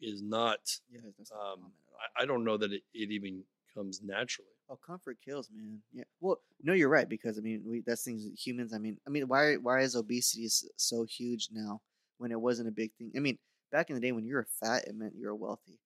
is 0.03 0.21
not. 0.21 0.59
yeah 0.91 1.01
that's 1.17 1.31
not 1.31 1.39
Um, 1.39 1.59
common 1.59 1.71
at 1.71 1.93
all. 1.93 1.99
I, 2.19 2.23
I 2.23 2.25
don't 2.25 2.43
know 2.43 2.57
that 2.57 2.71
it, 2.73 2.83
it 2.93 3.11
even 3.11 3.43
comes 3.73 4.01
naturally. 4.03 4.49
Oh, 4.69 4.75
comfort 4.77 5.17
kills, 5.23 5.49
man. 5.53 5.81
Yeah. 5.91 6.03
Well, 6.21 6.41
no, 6.61 6.73
you're 6.73 6.89
right 6.89 7.07
because 7.09 7.37
I 7.37 7.41
mean, 7.41 7.63
we 7.65 7.81
that's 7.81 8.03
things 8.03 8.25
humans. 8.39 8.73
I 8.73 8.77
mean, 8.77 8.97
I 9.07 9.09
mean, 9.09 9.27
why 9.27 9.55
why 9.55 9.81
is 9.81 9.95
obesity 9.95 10.47
so 10.77 11.03
huge 11.03 11.49
now 11.51 11.81
when 12.17 12.31
it 12.31 12.39
wasn't 12.39 12.69
a 12.69 12.71
big 12.71 12.91
thing? 12.97 13.11
I 13.15 13.19
mean, 13.19 13.37
back 13.71 13.89
in 13.89 13.95
the 13.95 14.01
day 14.01 14.11
when 14.11 14.25
you 14.25 14.35
were 14.35 14.47
fat, 14.59 14.85
it 14.87 14.95
meant 14.95 15.15
you 15.15 15.25
were 15.27 15.35
wealthy. 15.35 15.79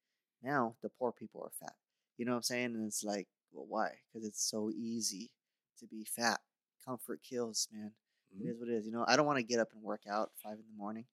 Now 0.44 0.76
the 0.82 0.90
poor 0.90 1.12
people 1.12 1.42
are 1.44 1.52
fat. 1.66 1.76
You 2.18 2.26
know 2.26 2.32
what 2.34 2.38
I'm 2.38 2.44
saying? 2.44 2.76
And 2.76 2.86
it's 2.86 3.04
like, 3.04 3.28
well, 3.52 3.66
why? 3.68 3.90
Because 4.14 4.28
it's 4.28 4.44
so 4.50 4.70
easy 4.72 5.32
to 5.80 5.88
be 5.88 6.04
fat. 6.06 6.40
Comfort 6.86 7.22
kills, 7.24 7.68
man. 7.72 7.92
It 8.32 8.44
Mhm. 8.44 8.50
is 8.52 8.60
what 8.60 8.70
it 8.70 8.76
is. 8.76 8.86
You 8.86 8.92
know, 8.92 9.06
I 9.08 9.16
don't 9.16 9.26
want 9.26 9.38
to 9.40 9.44
get 9.44 9.60
up 9.60 9.72
and 9.74 9.82
work 9.82 10.02
out 10.08 10.32
five 10.44 10.54
in 10.60 10.66
the 10.70 10.78
morning, 10.78 11.06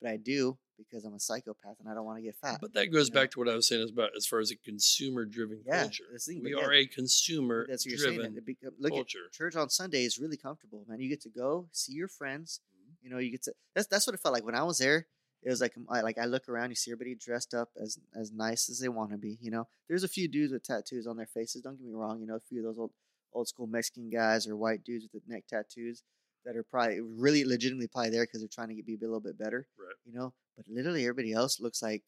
but 0.00 0.10
I 0.10 0.16
do 0.16 0.58
because 0.78 1.04
I'm 1.04 1.14
a 1.14 1.20
psychopath 1.20 1.76
and 1.80 1.88
I 1.88 1.94
don't 1.94 2.04
want 2.04 2.18
to 2.18 2.22
get 2.22 2.36
fat. 2.36 2.58
But 2.60 2.74
that 2.74 2.92
goes 2.92 3.08
you 3.08 3.14
know? 3.14 3.20
back 3.20 3.30
to 3.32 3.38
what 3.38 3.48
I 3.48 3.54
was 3.54 3.66
saying 3.66 3.82
as 3.82 3.90
about 3.90 4.10
as 4.16 4.26
far 4.26 4.40
as 4.40 4.50
a 4.50 4.56
consumer 4.56 5.24
driven 5.24 5.62
Yeah, 5.64 5.82
culture. 5.84 6.04
thing, 6.20 6.42
we 6.42 6.54
yeah, 6.54 6.64
are 6.64 6.72
a 6.72 6.86
consumer 6.86 7.66
that's 7.68 7.86
what 7.86 7.90
you're 7.90 7.98
saying. 7.98 8.16
driven 8.16 8.36
It 8.36 8.44
become, 8.46 8.72
look 8.78 8.92
culture. 8.92 9.30
church 9.32 9.56
on 9.56 9.70
Sunday 9.70 10.04
is 10.04 10.18
really 10.18 10.36
comfortable, 10.36 10.84
man. 10.88 11.00
You 11.00 11.08
get 11.08 11.22
to 11.22 11.30
go 11.30 11.68
see 11.72 11.92
your 11.92 12.08
friends. 12.08 12.60
Mhm. 12.76 12.94
You 13.02 13.10
know, 13.10 13.18
you 13.18 13.30
get 13.30 13.42
to. 13.44 13.54
That's 13.74 13.86
that's 13.88 14.06
what 14.06 14.14
it 14.14 14.20
felt 14.20 14.34
like 14.34 14.44
when 14.44 14.54
I 14.54 14.62
was 14.64 14.78
there. 14.78 15.06
It 15.42 15.50
was 15.50 15.60
like 15.60 15.74
I, 15.88 16.00
like 16.00 16.18
I 16.18 16.24
look 16.24 16.48
around, 16.48 16.70
you 16.70 16.76
see 16.76 16.90
everybody 16.90 17.14
dressed 17.14 17.54
up 17.54 17.70
as 17.80 17.98
as 18.14 18.32
nice 18.32 18.68
as 18.68 18.80
they 18.80 18.88
want 18.88 19.10
to 19.12 19.18
be. 19.18 19.38
You 19.40 19.50
know, 19.50 19.68
there's 19.88 20.02
a 20.02 20.08
few 20.08 20.28
dudes 20.28 20.52
with 20.52 20.64
tattoos 20.64 21.06
on 21.06 21.16
their 21.16 21.26
faces. 21.26 21.62
Don't 21.62 21.76
get 21.76 21.86
me 21.86 21.92
wrong. 21.94 22.20
You 22.20 22.26
know, 22.26 22.36
a 22.36 22.40
few 22.40 22.58
of 22.60 22.64
those 22.64 22.78
old 22.78 22.90
old 23.32 23.48
school 23.48 23.66
Mexican 23.66 24.10
guys 24.10 24.46
or 24.48 24.56
white 24.56 24.82
dudes 24.82 25.06
with 25.12 25.24
the 25.24 25.32
neck 25.32 25.44
tattoos 25.46 26.02
that 26.46 26.56
are 26.56 26.62
probably 26.62 27.00
really 27.02 27.44
legitimately 27.44 27.88
probably 27.88 28.10
there 28.10 28.24
because 28.24 28.40
they're 28.40 28.48
trying 28.48 28.68
to 28.68 28.74
get, 28.74 28.86
be 28.86 28.94
a 28.94 28.98
little 29.00 29.20
bit 29.20 29.36
better. 29.38 29.66
Right. 29.78 29.94
You 30.06 30.18
know, 30.18 30.32
but 30.56 30.64
literally 30.68 31.02
everybody 31.02 31.32
else 31.34 31.60
looks 31.60 31.82
like 31.82 32.02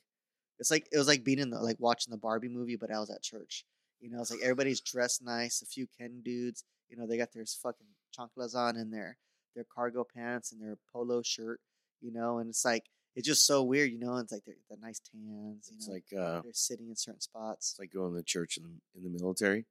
it's 0.58 0.70
like 0.70 0.88
it 0.90 0.96
was 0.96 1.08
like 1.08 1.24
being 1.24 1.38
in 1.38 1.50
the 1.50 1.60
like 1.60 1.76
watching 1.78 2.10
the 2.12 2.16
Barbie 2.16 2.48
movie, 2.48 2.76
but 2.76 2.90
I 2.90 2.98
was 2.98 3.10
at 3.10 3.22
church. 3.22 3.64
You 4.00 4.10
know, 4.10 4.20
it's 4.20 4.30
like 4.30 4.40
everybody's 4.42 4.80
dressed 4.80 5.22
nice. 5.22 5.60
A 5.60 5.66
few 5.66 5.86
Ken 5.98 6.22
dudes, 6.24 6.64
you 6.88 6.96
know, 6.96 7.06
they 7.06 7.18
got 7.18 7.32
their 7.32 7.44
fucking 7.44 7.86
chanclas 8.16 8.54
on 8.54 8.76
and 8.76 8.92
their 8.92 9.18
their 9.54 9.66
cargo 9.74 10.04
pants 10.04 10.52
and 10.52 10.62
their 10.62 10.78
polo 10.92 11.20
shirt. 11.22 11.60
You 12.00 12.12
know, 12.12 12.38
and 12.38 12.48
it's 12.48 12.64
like 12.64 12.84
it's 13.16 13.26
just 13.26 13.44
so 13.46 13.64
weird. 13.64 13.90
You 13.90 13.98
know, 13.98 14.14
and 14.14 14.22
it's 14.24 14.32
like 14.32 14.44
they're 14.46 14.54
the 14.70 14.76
nice 14.80 15.00
tans. 15.00 15.68
You 15.70 15.76
It's 15.76 15.88
know, 15.88 15.94
like 15.94 16.04
uh, 16.16 16.42
they're 16.42 16.52
sitting 16.52 16.88
in 16.88 16.96
certain 16.96 17.20
spots. 17.20 17.72
it's 17.72 17.78
like 17.80 17.92
going 17.92 18.14
to 18.14 18.22
church 18.22 18.56
in 18.56 18.62
the, 18.64 19.06
in 19.08 19.12
the 19.12 19.18
military. 19.20 19.66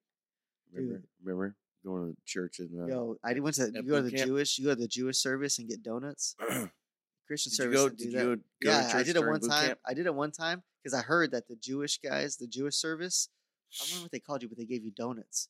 Remember, 0.73 0.95
Dude. 0.97 1.07
remember 1.23 1.55
going 1.87 2.13
to 2.13 2.17
church 2.25 2.59
in 2.59 2.69
the. 2.71 2.83
Uh, 2.83 2.87
Yo, 2.87 3.17
I 3.23 3.39
went 3.39 3.55
to 3.55 3.65
you 3.73 3.83
go 3.83 3.95
to 3.97 4.01
boot 4.03 4.11
the 4.11 4.17
camp? 4.17 4.27
Jewish, 4.27 4.59
you 4.59 4.65
go 4.65 4.75
to 4.75 4.79
the 4.81 4.87
Jewish 4.87 5.17
service 5.17 5.57
and 5.59 5.67
get 5.69 5.81
donuts. 5.83 6.35
Christian 7.27 7.51
did 7.51 7.57
you 7.57 7.77
service 7.77 7.81
go? 7.81 7.89
didn't 7.89 7.97
do 7.99 8.11
that. 8.17 8.23
you 8.23 8.25
go 8.29 8.35
to 8.35 8.41
yeah, 8.61 8.91
I 8.95 9.03
did 9.03 9.15
it 9.15 9.25
one 9.25 9.39
time. 9.41 9.65
camp? 9.67 9.79
I 9.85 9.93
did 9.93 10.05
it 10.05 10.15
one 10.15 10.31
time 10.31 10.63
because 10.83 10.97
I 10.97 11.01
heard 11.03 11.31
that 11.31 11.47
the 11.47 11.55
Jewish 11.55 11.99
guys, 11.99 12.37
the 12.37 12.47
Jewish 12.47 12.75
service, 12.75 13.29
I 13.73 13.83
don't 13.83 13.89
remember 13.89 14.03
what 14.05 14.11
they 14.11 14.19
called 14.19 14.43
you, 14.43 14.49
but 14.49 14.57
they 14.57 14.65
gave 14.65 14.83
you 14.83 14.91
donuts 14.91 15.49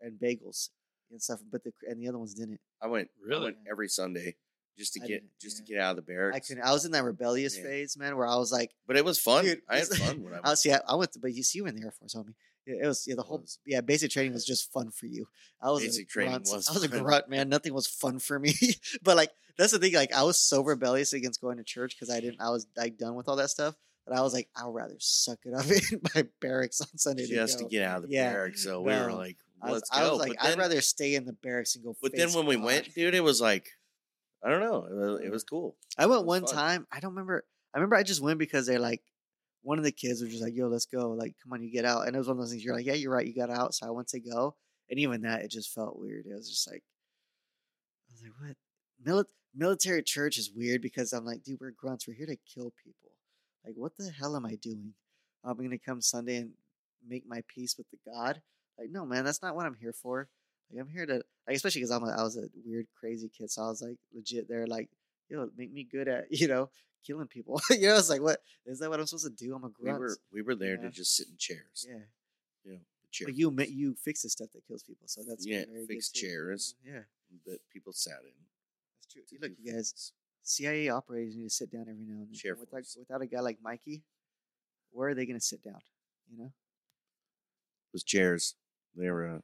and 0.00 0.18
bagels 0.20 0.68
and 1.10 1.20
stuff. 1.20 1.40
But 1.50 1.64
the 1.64 1.72
and 1.88 2.00
the 2.00 2.08
other 2.08 2.18
ones 2.18 2.34
didn't. 2.34 2.60
I 2.80 2.86
went. 2.86 3.08
I 3.24 3.28
Really? 3.28 3.44
went 3.46 3.56
every 3.68 3.88
Sunday. 3.88 4.36
just 4.78 4.94
to 4.94 5.00
I 5.02 5.06
get 5.06 5.24
just 5.40 5.58
yeah. 5.58 5.64
to 5.66 5.72
get 5.72 5.80
out 5.82 5.90
of 5.90 5.96
the 5.96 6.02
barracks. 6.02 6.36
I 6.36 6.40
couldn't. 6.40 6.62
I 6.62 6.72
was 6.72 6.84
in 6.84 6.92
that 6.92 7.02
rebellious 7.04 7.56
Yeah. 7.56 7.64
phase, 7.64 7.96
man, 7.98 8.16
where 8.16 8.26
I 8.26 8.36
was 8.36 8.52
like, 8.52 8.70
But 8.86 8.96
it 8.96 9.04
was 9.04 9.18
fun. 9.18 9.44
Dude, 9.44 9.60
I 9.68 9.78
had 9.78 9.88
fun 9.88 10.22
when 10.22 10.34
I 10.34 10.38
I 10.44 10.50
was. 10.50 10.62
see. 10.62 10.72
I, 10.72 10.78
I 10.88 10.94
went, 10.94 11.12
to, 11.12 11.18
but 11.18 11.34
you 11.34 11.42
see, 11.42 11.58
you 11.58 11.64
were 11.64 11.68
in 11.70 11.76
the 11.76 11.82
Air 11.82 11.90
Force, 11.90 12.14
homie. 12.14 12.34
Yeah, 12.66 12.84
It 12.84 12.86
was 12.86 13.04
yeah. 13.06 13.14
The 13.16 13.22
whole 13.22 13.44
yeah. 13.66 13.80
Basic 13.80 14.10
training 14.10 14.32
was 14.32 14.44
just 14.46 14.72
fun 14.72 14.90
for 14.90 15.06
you. 15.06 15.26
I 15.60 15.70
was 15.70 15.82
Basic 15.82 16.06
a 16.06 16.10
training 16.10 16.32
grunt. 16.32 16.48
was 16.52 16.68
I 16.68 16.72
was 16.72 16.82
a 16.84 16.88
grunt, 16.88 17.28
man. 17.28 17.48
Nothing 17.48 17.74
was 17.74 17.86
fun 17.86 18.18
for 18.18 18.38
me. 18.38 18.54
but 19.02 19.16
like 19.16 19.30
that's 19.58 19.72
the 19.72 19.78
thing. 19.78 19.94
Like 19.94 20.12
I 20.14 20.22
was 20.22 20.38
so 20.38 20.62
rebellious 20.62 21.12
against 21.12 21.40
going 21.40 21.58
to 21.58 21.64
church 21.64 21.96
because 21.98 22.14
I 22.14 22.20
didn't. 22.20 22.40
I 22.40 22.50
was 22.50 22.66
like 22.76 22.98
done 22.98 23.14
with 23.14 23.28
all 23.28 23.36
that 23.36 23.50
stuff. 23.50 23.74
But 24.06 24.16
I 24.16 24.20
was 24.22 24.32
like, 24.32 24.48
I'd 24.56 24.66
rather 24.66 24.96
suck 24.98 25.38
it 25.44 25.54
up 25.54 25.64
in 25.92 26.00
my 26.14 26.24
barracks 26.40 26.80
on 26.80 26.88
Sunday 26.98 27.24
just 27.26 27.58
to 27.58 27.64
to 27.64 27.70
get 27.70 27.84
out 27.84 27.98
of 27.98 28.02
the 28.08 28.14
Yeah. 28.14 28.32
barracks. 28.32 28.64
So 28.64 28.80
we 28.80 28.90
were 28.92 29.12
like, 29.12 29.36
I 29.62 29.66
was, 29.66 29.74
let's 29.74 29.90
I 29.92 30.00
go. 30.00 30.10
was 30.10 30.18
like, 30.18 30.32
but 30.40 30.44
I'd 30.44 30.58
rather 30.58 30.80
stay 30.80 31.14
in 31.14 31.24
the 31.24 31.32
barracks 31.34 31.76
and 31.76 31.84
go. 31.84 31.94
but 32.02 32.10
then 32.16 32.32
when 32.32 32.46
we 32.46 32.56
went, 32.56 32.92
dude, 32.94 33.14
it 33.14 33.22
was 33.22 33.40
like, 33.40 33.68
I 34.44 34.50
don't 34.50 34.58
know. 34.60 34.86
It 34.90 34.94
was, 34.94 35.20
it 35.26 35.30
was 35.30 35.44
cool. 35.44 35.76
I 35.96 36.06
went 36.06 36.22
was 36.22 36.26
one 36.26 36.46
fun. 36.46 36.54
time. 36.54 36.86
I 36.90 36.98
don't 36.98 37.12
remember. 37.12 37.44
I 37.72 37.78
remember 37.78 37.94
I 37.94 38.02
just 38.02 38.20
went 38.20 38.40
because 38.40 38.66
they're 38.66 38.80
like, 38.80 39.02
one 39.62 39.78
of 39.78 39.84
the 39.84 39.92
kids 39.92 40.20
was 40.20 40.30
just 40.30 40.42
like, 40.42 40.54
"Yo, 40.54 40.68
let's 40.68 40.86
go! 40.86 41.10
Like, 41.10 41.34
come 41.42 41.52
on, 41.52 41.62
you 41.62 41.70
get 41.70 41.84
out." 41.84 42.06
And 42.06 42.14
it 42.14 42.18
was 42.18 42.28
one 42.28 42.36
of 42.36 42.42
those 42.42 42.50
things. 42.50 42.64
You're 42.64 42.74
like, 42.74 42.86
"Yeah, 42.86 42.94
you're 42.94 43.12
right. 43.12 43.26
You 43.26 43.34
got 43.34 43.50
out." 43.50 43.74
So 43.74 43.86
I 43.86 43.90
went 43.90 44.08
to 44.08 44.20
go, 44.20 44.56
and 44.90 44.98
even 44.98 45.22
that, 45.22 45.42
it 45.42 45.50
just 45.50 45.72
felt 45.72 45.98
weird. 45.98 46.26
It 46.26 46.34
was 46.34 46.48
just 46.48 46.70
like, 46.70 46.82
I 48.08 48.12
was 48.12 48.22
like, 48.22 48.32
"What?" 48.40 48.56
Mili- 49.04 49.32
military 49.54 50.02
church 50.02 50.38
is 50.38 50.50
weird 50.54 50.82
because 50.82 51.12
I'm 51.12 51.24
like, 51.24 51.42
dude, 51.42 51.60
we're 51.60 51.70
grunts. 51.72 52.06
We're 52.06 52.14
here 52.14 52.26
to 52.26 52.36
kill 52.36 52.72
people. 52.82 53.10
Like, 53.64 53.74
what 53.76 53.96
the 53.96 54.10
hell 54.10 54.36
am 54.36 54.46
I 54.46 54.56
doing? 54.56 54.94
I'm 55.44 55.56
gonna 55.56 55.78
come 55.78 56.00
Sunday 56.00 56.36
and 56.36 56.52
make 57.06 57.26
my 57.26 57.42
peace 57.48 57.76
with 57.76 57.86
the 57.90 57.98
God. 58.10 58.40
Like, 58.78 58.90
no, 58.90 59.04
man, 59.04 59.24
that's 59.24 59.42
not 59.42 59.54
what 59.56 59.66
I'm 59.66 59.74
here 59.74 59.92
for. 59.92 60.28
Like, 60.70 60.80
I'm 60.80 60.88
here 60.88 61.06
to, 61.06 61.22
like, 61.46 61.56
especially 61.56 61.82
because 61.82 61.90
I 61.90 61.98
was 61.98 62.36
a 62.36 62.48
weird, 62.64 62.86
crazy 62.98 63.28
kid, 63.28 63.50
so 63.50 63.62
I 63.62 63.68
was 63.68 63.82
like 63.82 63.98
legit 64.14 64.48
there, 64.48 64.66
like, 64.66 64.88
yo, 65.28 65.48
make 65.56 65.72
me 65.72 65.84
good 65.84 66.08
at, 66.08 66.26
you 66.30 66.48
know, 66.48 66.70
killing 67.06 67.26
people. 67.28 67.60
you 67.70 67.88
know, 67.88 67.96
it's 67.96 68.10
like, 68.10 68.20
what 68.22 68.40
is 68.66 68.78
that? 68.80 68.90
What 68.90 69.00
I'm 69.00 69.06
supposed 69.06 69.24
to 69.36 69.44
do? 69.44 69.54
I'm 69.54 69.64
a 69.64 69.68
grunt. 69.70 69.98
We 69.98 70.04
were 70.04 70.16
we 70.32 70.42
were 70.42 70.54
there 70.54 70.76
Yeah. 70.76 70.82
to 70.82 70.90
just 70.90 71.16
sit 71.16 71.28
in 71.28 71.36
chairs. 71.36 71.86
yeah, 71.88 71.98
You 72.64 72.72
know, 72.72 72.78
chair 73.10 73.26
but 73.28 73.34
you 73.36 73.50
ma- 73.50 73.62
you 73.68 73.94
fix 73.94 74.22
the 74.22 74.28
stuff 74.30 74.48
that 74.54 74.66
kills 74.66 74.82
people, 74.82 75.06
so 75.08 75.22
that's 75.28 75.46
Yeah, 75.46 75.64
very 75.70 75.86
fix 75.86 76.10
good 76.10 76.20
too. 76.20 76.26
chairs. 76.26 76.74
Yeah, 76.84 77.00
that 77.46 77.58
people 77.70 77.92
sat 77.92 78.20
in. 78.24 78.32
that's 79.00 79.12
true. 79.12 79.22
to 79.28 79.38
Look, 79.48 79.52
you 79.60 79.72
guys, 79.72 79.90
things. 79.92 80.12
CIA 80.44 80.88
operators 80.88 81.36
need 81.36 81.44
to 81.44 81.50
sit 81.50 81.70
down 81.70 81.82
every 81.88 82.04
now 82.04 82.14
and 82.20 82.28
then. 82.28 82.34
Chair 82.34 82.54
Without, 82.54 82.70
force. 82.70 82.96
without 82.98 83.22
a 83.22 83.26
guy 83.26 83.40
like 83.40 83.58
Mikey, 83.62 84.02
where 84.90 85.08
are 85.08 85.14
they 85.14 85.24
going 85.26 85.38
to 85.38 85.44
sit 85.44 85.62
down? 85.62 85.78
You 86.30 86.38
know? 86.38 86.52
Those 87.92 88.02
chairs, 88.04 88.54
they 88.96 89.08
were 89.10 89.28
uh, 89.28 89.38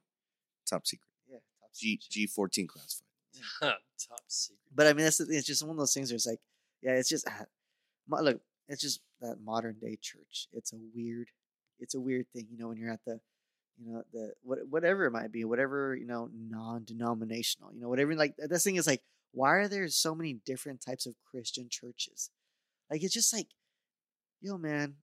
top 0.69 0.87
secret. 0.87 1.09
Yeah. 1.31 1.39
Top 1.61 1.71
G 1.75 1.91
secret 1.93 2.03
shit. 2.05 2.11
G 2.13 2.27
fourteen 2.27 2.67
classified. 2.67 3.05
Top 3.61 4.21
secret. 4.27 4.59
But 4.75 4.87
I 4.87 4.93
mean, 4.95 5.05
that's 5.05 5.19
the 5.19 5.27
thing. 5.27 5.37
It's 5.37 5.47
just 5.47 5.63
one 5.63 5.73
of 5.73 5.77
those 5.77 5.93
things 5.95 6.11
where 6.11 6.17
it's 6.17 6.27
like, 6.27 6.41
yeah, 6.83 6.93
it's 6.93 7.09
just 7.09 7.27
ah, 7.29 7.45
look, 8.09 8.41
it's 8.69 8.83
just 8.83 9.01
that 9.21 9.37
modern 9.45 9.77
day 9.81 9.99
church. 10.01 10.49
It's 10.53 10.73
a 10.73 10.77
weird, 10.95 11.29
it's 11.81 11.95
a 11.95 12.01
weird 12.01 12.27
thing, 12.33 12.47
you 12.51 12.59
know, 12.59 12.69
when 12.69 12.79
you're 12.79 12.93
at 12.93 13.05
the, 13.05 13.21
you 13.79 13.93
know, 13.93 14.03
the 14.13 14.33
what 14.43 14.59
whatever 14.69 15.07
it 15.07 15.13
might 15.13 15.33
be, 15.33 15.45
whatever 15.45 15.97
you 15.97 16.07
know, 16.07 16.29
non-denominational, 16.33 17.73
you 17.75 17.81
know, 17.81 17.89
whatever. 17.89 18.15
Like 18.15 18.35
this 18.37 18.65
thing 18.65 18.77
is 18.77 18.87
like, 18.87 19.03
why 19.33 19.51
are 19.51 19.69
there 19.69 19.89
so 19.89 20.15
many 20.15 20.35
different 20.45 20.81
types 20.85 21.07
of 21.07 21.15
Christian 21.31 21.69
churches? 21.71 22.31
Like 22.91 23.03
it's 23.03 23.15
just 23.15 23.33
like, 23.33 23.49
yo, 24.41 24.59
man, 24.59 24.95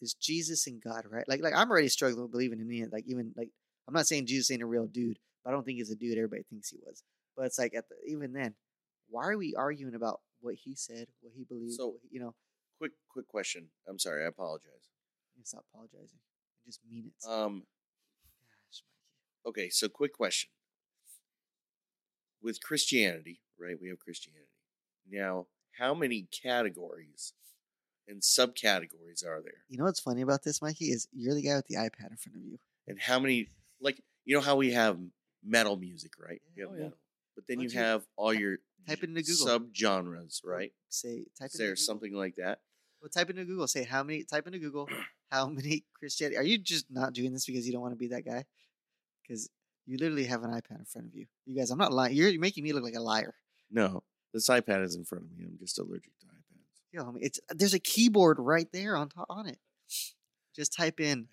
is 0.00 0.14
Jesus 0.14 0.66
and 0.66 0.82
God 0.82 1.04
right? 1.10 1.28
Like 1.28 1.42
like 1.42 1.54
I'm 1.54 1.70
already 1.70 1.88
struggling 1.88 2.22
with 2.22 2.32
believing 2.32 2.60
in 2.60 2.84
it. 2.84 2.92
Like 2.92 3.04
even 3.06 3.32
like 3.36 3.50
I'm 3.86 3.94
not 3.94 4.06
saying 4.06 4.26
Jesus 4.26 4.50
ain't 4.50 4.62
a 4.62 4.66
real 4.66 4.86
dude, 4.86 5.18
but 5.44 5.50
I 5.50 5.52
don't 5.52 5.64
think 5.64 5.78
he's 5.78 5.90
a 5.90 5.96
dude 5.96 6.16
everybody 6.16 6.42
thinks 6.50 6.70
he 6.70 6.78
was. 6.84 7.02
But 7.36 7.46
it's 7.46 7.58
like 7.58 7.74
at 7.74 7.88
the, 7.88 7.94
even 8.10 8.32
then, 8.32 8.54
why 9.08 9.26
are 9.28 9.38
we 9.38 9.54
arguing 9.56 9.94
about 9.94 10.20
what 10.40 10.54
he 10.54 10.74
said, 10.74 11.06
what 11.20 11.32
he 11.36 11.44
believed? 11.44 11.74
So- 11.74 11.88
what 11.88 12.00
you 12.10 12.20
know, 12.20 12.34
Quick 12.78 12.92
quick 13.08 13.26
question. 13.26 13.70
I'm 13.88 13.98
sorry, 13.98 14.22
I 14.24 14.28
apologize. 14.28 14.88
stop 15.42 15.64
apologizing. 15.72 16.20
You 16.64 16.68
just 16.70 16.80
mean 16.88 17.06
it. 17.10 17.28
Um 17.28 17.66
Gosh, 18.48 18.82
Mikey. 19.44 19.48
okay, 19.50 19.68
so 19.70 19.88
quick 19.88 20.12
question. 20.12 20.50
With 22.40 22.62
Christianity, 22.62 23.40
right? 23.58 23.76
We 23.80 23.88
have 23.88 23.98
Christianity. 23.98 24.46
Now, 25.10 25.46
how 25.72 25.92
many 25.94 26.28
categories 26.30 27.32
and 28.06 28.22
subcategories 28.22 29.26
are 29.26 29.42
there? 29.42 29.64
You 29.68 29.78
know 29.78 29.84
what's 29.84 29.98
funny 30.00 30.22
about 30.22 30.44
this, 30.44 30.62
Mikey, 30.62 30.86
is 30.92 31.08
you're 31.12 31.34
the 31.34 31.42
guy 31.42 31.56
with 31.56 31.66
the 31.66 31.74
iPad 31.76 32.10
in 32.12 32.16
front 32.16 32.36
of 32.36 32.42
you. 32.42 32.58
And 32.86 32.98
how 33.00 33.18
many 33.18 33.48
like 33.80 34.00
you 34.24 34.36
know 34.36 34.40
how 34.40 34.54
we 34.56 34.70
have 34.72 34.98
metal 35.44 35.76
music, 35.76 36.12
right? 36.20 36.40
You 36.54 36.62
have 36.62 36.72
Oh, 36.72 36.76
yeah. 36.76 36.82
metal. 36.84 36.98
But 37.34 37.44
then 37.48 37.56
Why 37.58 37.62
you 37.64 37.68
don't 37.70 37.74
you 37.78 37.82
have 37.84 38.06
all 38.16 38.32
your 38.34 38.58
type 38.86 39.02
it 39.02 39.08
into 39.10 39.22
Google. 39.22 39.46
subgenres, 39.46 40.40
right? 40.44 40.72
Say 40.88 41.24
type 41.38 41.46
Is 41.48 41.54
into 41.54 41.58
there 41.58 41.68
Google. 41.72 41.84
something 41.84 42.12
like 42.14 42.36
that? 42.36 42.60
Well, 43.00 43.08
type 43.08 43.30
into 43.30 43.44
Google. 43.44 43.66
Say 43.66 43.84
how 43.84 44.02
many. 44.02 44.24
Type 44.24 44.46
into 44.46 44.58
Google 44.58 44.88
how 45.30 45.46
many 45.48 45.84
Christianity. 45.98 46.36
Are 46.36 46.42
you 46.42 46.58
just 46.58 46.86
not 46.90 47.12
doing 47.12 47.32
this 47.32 47.46
because 47.46 47.66
you 47.66 47.72
don't 47.72 47.82
want 47.82 47.92
to 47.92 47.98
be 47.98 48.08
that 48.08 48.24
guy? 48.24 48.44
Because 49.22 49.48
you 49.86 49.96
literally 49.98 50.24
have 50.24 50.42
an 50.42 50.50
iPad 50.50 50.78
in 50.80 50.84
front 50.84 51.06
of 51.08 51.14
you. 51.14 51.26
You 51.46 51.56
guys, 51.56 51.70
I'm 51.70 51.78
not 51.78 51.92
lying. 51.92 52.14
You're, 52.14 52.28
you're 52.28 52.40
making 52.40 52.64
me 52.64 52.72
look 52.72 52.82
like 52.84 52.94
a 52.94 53.00
liar. 53.00 53.34
No. 53.70 54.02
This 54.34 54.48
iPad 54.48 54.84
is 54.84 54.94
in 54.96 55.04
front 55.04 55.24
of 55.24 55.30
me. 55.30 55.44
I'm 55.44 55.56
just 55.58 55.78
allergic 55.78 56.12
to 56.20 56.26
iPads. 56.26 56.82
Yo, 56.92 57.04
homie, 57.04 57.18
it's 57.20 57.40
there's 57.54 57.74
a 57.74 57.78
keyboard 57.78 58.38
right 58.38 58.68
there 58.72 58.96
on 58.96 59.08
top 59.08 59.26
on 59.30 59.46
it. 59.46 59.58
Just 60.54 60.74
type 60.74 60.98
in 61.00 61.28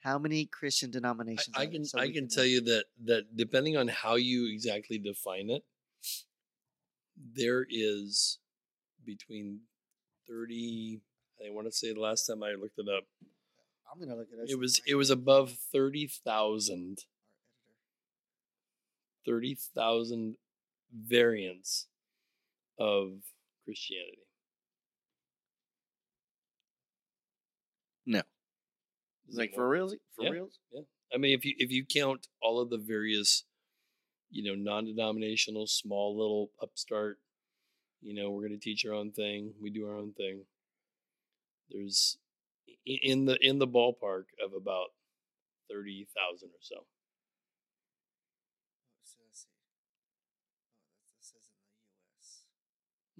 how 0.00 0.18
many 0.18 0.46
Christian 0.46 0.90
denominations. 0.90 1.56
I, 1.56 1.62
I 1.62 1.66
can 1.66 1.84
so 1.84 1.98
I 1.98 2.04
we 2.06 2.12
can 2.12 2.28
tell 2.28 2.44
you 2.44 2.60
that 2.62 2.84
that 3.04 3.36
depending 3.36 3.76
on 3.76 3.88
how 3.88 4.14
you 4.14 4.50
exactly 4.52 4.98
define 4.98 5.50
it, 5.50 5.64
there 7.36 7.66
is 7.68 8.38
between 9.04 9.60
thirty. 10.28 11.00
I 11.44 11.50
want 11.50 11.66
to 11.66 11.72
say 11.72 11.92
the 11.92 12.00
last 12.00 12.26
time 12.26 12.42
I 12.42 12.52
looked 12.52 12.78
it 12.78 12.88
up, 12.88 13.04
I'm 13.92 14.00
gonna 14.00 14.16
look 14.16 14.28
at 14.32 14.50
it 14.50 14.58
was 14.58 14.80
it 14.86 14.94
was 14.96 15.10
above 15.10 15.52
thirty 15.72 16.06
thousand. 16.06 17.04
30,000 19.26 20.36
variants 20.90 21.86
of 22.78 23.18
Christianity. 23.66 24.22
No. 28.06 28.20
Is 28.20 28.24
It's 29.28 29.36
like 29.38 29.50
for 29.54 29.60
more? 29.62 29.68
reals? 29.68 29.94
For 30.16 30.24
Yeah. 30.24 30.30
reals? 30.30 30.58
Yeah. 30.72 30.82
I 31.12 31.18
mean, 31.18 31.36
if 31.36 31.44
you 31.44 31.54
if 31.58 31.70
you 31.70 31.84
count 31.84 32.28
all 32.40 32.58
of 32.60 32.70
the 32.70 32.78
various, 32.78 33.44
you 34.30 34.44
know, 34.44 34.54
non-denominational, 34.54 35.66
small 35.66 36.16
little 36.16 36.50
upstart, 36.62 37.18
you 38.02 38.14
know, 38.14 38.30
we're 38.30 38.46
going 38.46 38.58
to 38.58 38.64
teach 38.64 38.84
our 38.84 38.92
own 38.92 39.10
thing. 39.10 39.52
We 39.60 39.70
do 39.70 39.86
our 39.86 39.96
own 39.96 40.12
thing. 40.12 40.44
There's 41.70 42.18
in 42.86 43.26
the 43.26 43.36
in 43.46 43.58
the 43.58 43.66
ballpark 43.66 44.24
of 44.44 44.54
about 44.56 44.88
thirty 45.70 46.06
thousand 46.16 46.48
or 46.48 46.60
so. 46.60 46.84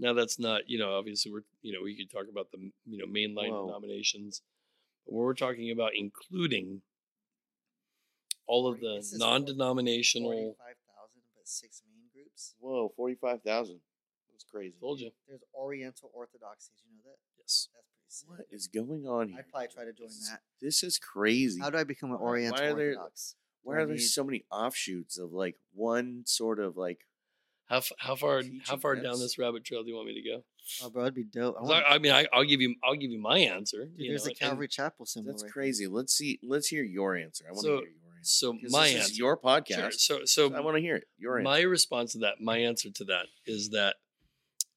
Now 0.00 0.12
that's 0.12 0.38
not, 0.38 0.62
you 0.68 0.78
know, 0.78 0.96
obviously 0.96 1.32
we're, 1.32 1.42
you 1.61 1.72
know, 1.72 1.80
we 1.82 1.96
could 1.96 2.09
talk 2.09 2.26
about 2.30 2.52
the, 2.52 2.70
you 2.86 2.98
know, 2.98 3.06
mainline 3.06 3.50
Whoa. 3.50 3.66
denominations, 3.66 4.42
but 5.04 5.14
we're 5.14 5.34
talking 5.34 5.72
about 5.72 5.90
including 5.98 6.82
all 8.46 8.68
of 8.68 8.78
the 8.78 8.98
it 8.98 9.04
says 9.04 9.18
forty- 9.18 9.30
non-denominational. 9.30 10.56
Forty-five 11.49 11.49
thousand, 11.49 11.49
but 11.49 11.49
six 11.49 11.82
main 11.88 12.05
groups. 12.12 12.55
Whoa, 12.61 12.92
45,000. 12.96 13.80
That's 14.30 14.44
crazy. 14.44 14.74
Told 14.80 15.01
you. 15.01 15.11
There's 15.26 15.40
Oriental 15.55 16.11
Orthodoxies. 16.14 16.76
You 16.86 16.96
know 16.96 17.03
that? 17.05 17.18
Yes. 17.38 17.68
That's 17.74 17.86
pretty 17.88 18.09
sick. 18.09 18.28
What 18.28 18.46
is 18.55 18.68
going 18.68 19.07
on 19.07 19.28
here? 19.30 19.38
I'd 19.40 19.49
probably 19.49 19.68
try 19.68 19.84
to 19.84 19.92
join 19.92 20.09
This 20.09 20.28
that. 20.30 20.40
This 20.61 20.82
is 20.82 20.99
crazy. 20.99 21.61
How 21.61 21.70
do 21.70 21.78
I 21.78 21.84
become 21.84 22.11
an 22.11 22.16
Why- 22.18 22.22
why 22.22 22.28
Oriental 22.30 22.62
are 22.64 22.74
there- 22.74 22.88
Orthodox? 22.90 23.34
Why 23.62 23.74
are 23.76 23.86
there 23.86 23.96
need- 23.96 24.01
so 24.03 24.24
many 24.24 24.44
offshoots 24.51 25.18
of 25.18 25.32
like 25.32 25.57
one 25.74 26.22
sort 26.26 26.59
of 26.61 26.76
like 26.76 27.01
How 27.66 27.82
how 27.99 28.14
far 28.16 28.36
how 28.36 28.42
Teaching 28.42 28.78
far 28.78 28.94
down 28.94 29.12
this. 29.12 29.20
this 29.20 29.38
rabbit 29.38 29.62
trail 29.64 29.82
do 29.82 29.90
you 29.90 29.96
want 29.96 30.09
me 30.09 30.14
to 30.14 30.22
go? 30.28 30.44
Oh, 30.82 30.88
bro, 30.90 31.03
that'd 31.03 31.14
be 31.14 31.24
dope. 31.24 31.55
I 31.57 31.61
'Cause 31.61 31.68
want- 31.68 31.84
I, 31.86 31.94
I 31.96 31.99
mean, 31.99 32.12
I, 32.12 32.26
I'll 32.32 32.44
give 32.44 32.61
you 32.62 32.76
I'll 32.82 32.94
give 32.94 33.11
you 33.11 33.20
my 33.20 33.38
answer. 33.40 33.84
Dude, 33.86 33.94
you 33.99 34.11
there's 34.11 34.24
know, 34.24 34.28
a 34.28 34.30
and- 34.30 34.38
Calvary 34.38 34.68
Chapel 34.68 35.05
symbol. 35.05 35.32
that's 35.32 35.42
right 35.42 35.49
there. 35.49 35.53
crazy. 35.53 35.86
Let's 35.86 36.14
see 36.14 36.38
let's 36.42 36.68
hear 36.68 36.82
your 36.82 37.14
answer. 37.16 37.44
I 37.46 37.51
want 37.53 37.62
So- 37.64 37.80
to 37.80 37.86
hear 37.86 37.94
your 38.03 38.07
So 38.22 38.56
my 38.70 38.88
answer, 38.88 38.98
is 38.98 39.18
your 39.18 39.38
Sure. 39.42 39.50
podcast. 39.60 39.94
So 40.00 40.24
so 40.24 40.54
I 40.54 40.60
want 40.60 40.76
to 40.76 40.82
hear 40.82 40.96
it. 40.96 41.04
Your 41.18 41.40
my 41.42 41.58
answer. 41.58 41.68
response 41.68 42.12
to 42.12 42.18
that, 42.18 42.40
my 42.40 42.58
answer 42.58 42.90
to 42.90 43.04
that 43.04 43.26
is 43.46 43.70
that 43.70 43.96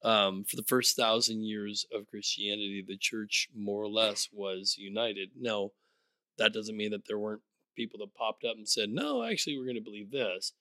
um, 0.03 0.43
for 0.45 0.55
the 0.55 0.63
first 0.63 0.95
thousand 0.95 1.43
years 1.43 1.85
of 1.93 2.07
Christianity, 2.07 2.83
the 2.87 2.97
church 2.97 3.49
more 3.55 3.81
or 3.83 3.89
less 3.89 4.29
was 4.31 4.75
united. 4.77 5.29
No, 5.39 5.73
that 6.37 6.53
doesn't 6.53 6.75
mean 6.77 6.91
that 6.91 7.05
there 7.07 7.19
weren't 7.19 7.41
people 7.75 7.99
that 7.99 8.15
popped 8.15 8.43
up 8.43 8.55
and 8.57 8.67
said, 8.67 8.89
"No, 8.89 9.23
actually, 9.23 9.57
we're 9.57 9.65
going 9.65 9.75
to 9.75 9.81
believe 9.81 10.11
this." 10.11 10.53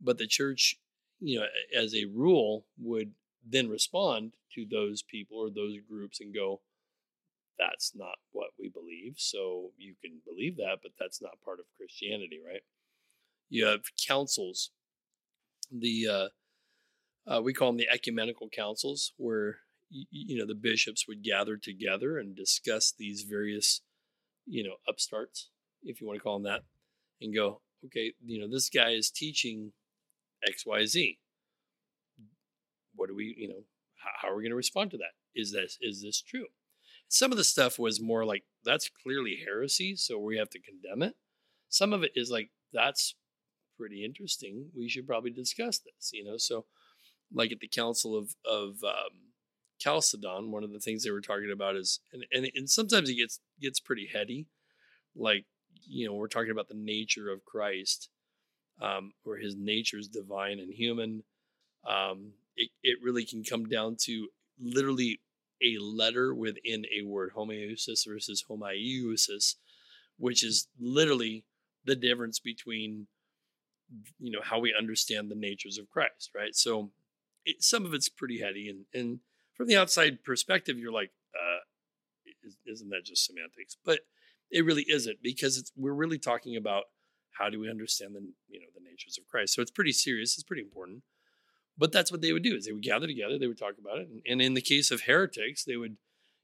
But 0.00 0.18
the 0.18 0.26
church, 0.26 0.76
you 1.20 1.40
know, 1.40 1.46
as 1.74 1.94
a 1.94 2.06
rule, 2.06 2.66
would 2.78 3.12
then 3.48 3.68
respond 3.68 4.34
to 4.54 4.66
those 4.68 5.02
people 5.02 5.38
or 5.38 5.48
those 5.50 5.76
groups 5.88 6.20
and 6.20 6.34
go, 6.34 6.60
"That's 7.58 7.92
not 7.94 8.16
what 8.32 8.50
we 8.58 8.68
believe." 8.68 9.14
So 9.16 9.72
you 9.76 9.94
can 10.02 10.20
believe 10.26 10.56
that, 10.56 10.78
but 10.82 10.92
that's 10.98 11.22
not 11.22 11.42
part 11.44 11.60
of 11.60 11.66
Christianity, 11.76 12.40
right? 12.44 12.62
You 13.48 13.66
have 13.66 13.82
councils 14.06 14.70
the 15.70 16.06
uh, 16.08 16.28
uh, 17.26 17.42
we 17.42 17.52
call 17.52 17.68
them 17.68 17.76
the 17.76 17.88
ecumenical 17.92 18.48
councils, 18.48 19.12
where 19.16 19.58
you 19.90 20.38
know 20.38 20.46
the 20.46 20.54
bishops 20.54 21.06
would 21.08 21.22
gather 21.22 21.56
together 21.56 22.18
and 22.18 22.36
discuss 22.36 22.92
these 22.96 23.22
various, 23.22 23.82
you 24.46 24.64
know, 24.64 24.76
upstarts, 24.88 25.50
if 25.82 26.00
you 26.00 26.06
want 26.06 26.18
to 26.18 26.22
call 26.22 26.38
them 26.38 26.44
that, 26.44 26.62
and 27.20 27.34
go, 27.34 27.60
okay, 27.84 28.12
you 28.24 28.40
know, 28.40 28.48
this 28.48 28.68
guy 28.68 28.90
is 28.90 29.10
teaching 29.10 29.72
X, 30.46 30.64
Y, 30.66 30.84
Z. 30.86 31.18
What 32.94 33.08
do 33.08 33.14
we, 33.14 33.34
you 33.36 33.48
know, 33.48 33.64
how, 33.96 34.10
how 34.22 34.28
are 34.28 34.36
we 34.36 34.42
going 34.42 34.50
to 34.50 34.56
respond 34.56 34.90
to 34.92 34.98
that? 34.98 35.14
Is 35.34 35.52
this 35.52 35.78
is 35.80 36.02
this 36.02 36.22
true? 36.22 36.46
Some 37.08 37.30
of 37.30 37.38
the 37.38 37.44
stuff 37.44 37.78
was 37.78 38.00
more 38.00 38.24
like 38.24 38.44
that's 38.64 38.90
clearly 39.02 39.38
heresy, 39.44 39.96
so 39.96 40.18
we 40.18 40.36
have 40.38 40.50
to 40.50 40.60
condemn 40.60 41.02
it. 41.02 41.14
Some 41.68 41.92
of 41.92 42.02
it 42.02 42.12
is 42.14 42.30
like 42.30 42.50
that's 42.72 43.14
pretty 43.76 44.04
interesting. 44.04 44.70
We 44.76 44.88
should 44.88 45.06
probably 45.06 45.30
discuss 45.30 45.78
this, 45.78 46.10
you 46.12 46.24
know. 46.24 46.36
So, 46.36 46.66
like 47.32 47.52
at 47.52 47.60
the 47.60 47.68
Council 47.68 48.16
of 48.16 48.34
of 48.44 48.82
um, 48.84 49.32
Chalcedon, 49.78 50.50
one 50.50 50.64
of 50.64 50.72
the 50.72 50.80
things 50.80 51.04
they 51.04 51.10
were 51.10 51.20
talking 51.20 51.50
about 51.52 51.76
is, 51.76 52.00
and, 52.12 52.24
and 52.32 52.50
and 52.54 52.68
sometimes 52.68 53.08
it 53.10 53.16
gets 53.16 53.40
gets 53.60 53.80
pretty 53.80 54.08
heady, 54.12 54.46
like 55.14 55.44
you 55.86 56.06
know 56.06 56.14
we're 56.14 56.28
talking 56.28 56.50
about 56.50 56.68
the 56.68 56.74
nature 56.74 57.30
of 57.30 57.44
Christ, 57.44 58.08
um, 58.80 59.12
where 59.24 59.38
His 59.38 59.56
nature 59.56 59.98
is 59.98 60.08
divine 60.08 60.58
and 60.58 60.72
human. 60.72 61.24
Um, 61.86 62.32
it 62.56 62.70
it 62.82 62.98
really 63.02 63.24
can 63.24 63.44
come 63.44 63.66
down 63.66 63.96
to 64.02 64.28
literally 64.60 65.20
a 65.62 65.78
letter 65.80 66.34
within 66.34 66.84
a 66.96 67.04
word, 67.04 67.32
homoousios 67.36 68.06
versus 68.06 68.44
homoiousios, 68.50 69.54
which 70.18 70.44
is 70.44 70.68
literally 70.78 71.44
the 71.84 71.96
difference 71.96 72.38
between 72.38 73.06
you 74.18 74.32
know 74.32 74.40
how 74.42 74.58
we 74.58 74.74
understand 74.76 75.30
the 75.30 75.36
natures 75.36 75.78
of 75.78 75.88
Christ, 75.88 76.30
right? 76.34 76.54
So 76.54 76.90
it, 77.44 77.62
some 77.62 77.86
of 77.86 77.94
it's 77.94 78.08
pretty 78.08 78.40
heady, 78.40 78.68
and 78.68 78.84
and 78.92 79.20
from 79.54 79.68
the 79.68 79.76
outside 79.76 80.24
perspective, 80.24 80.78
you're 80.78 80.92
like, 80.92 81.12
uh, 81.34 81.60
is, 82.44 82.56
isn't 82.66 82.90
that 82.90 83.04
just 83.04 83.24
semantics? 83.24 83.76
But 83.84 84.00
it 84.50 84.64
really 84.64 84.84
isn't 84.88 85.18
because 85.22 85.72
we're 85.76 85.92
really 85.92 86.18
talking 86.18 86.56
about 86.56 86.84
how 87.38 87.50
do 87.50 87.60
we 87.60 87.70
understand 87.70 88.14
the 88.14 88.20
you 88.48 88.60
know 88.60 88.66
the 88.74 88.82
natures 88.82 89.18
of 89.18 89.26
Christ. 89.28 89.54
So 89.54 89.62
it's 89.62 89.70
pretty 89.70 89.92
serious. 89.92 90.34
It's 90.34 90.42
pretty 90.42 90.62
important. 90.62 91.02
But 91.78 91.92
that's 91.92 92.10
what 92.10 92.22
they 92.22 92.32
would 92.32 92.42
do 92.42 92.54
is 92.56 92.64
they 92.64 92.72
would 92.72 92.82
gather 92.82 93.06
together, 93.06 93.38
they 93.38 93.46
would 93.46 93.58
talk 93.58 93.74
about 93.78 93.98
it, 93.98 94.08
and, 94.08 94.22
and 94.26 94.40
in 94.42 94.54
the 94.54 94.62
case 94.62 94.90
of 94.90 95.02
heretics, 95.02 95.64
they 95.64 95.76
would, 95.76 95.96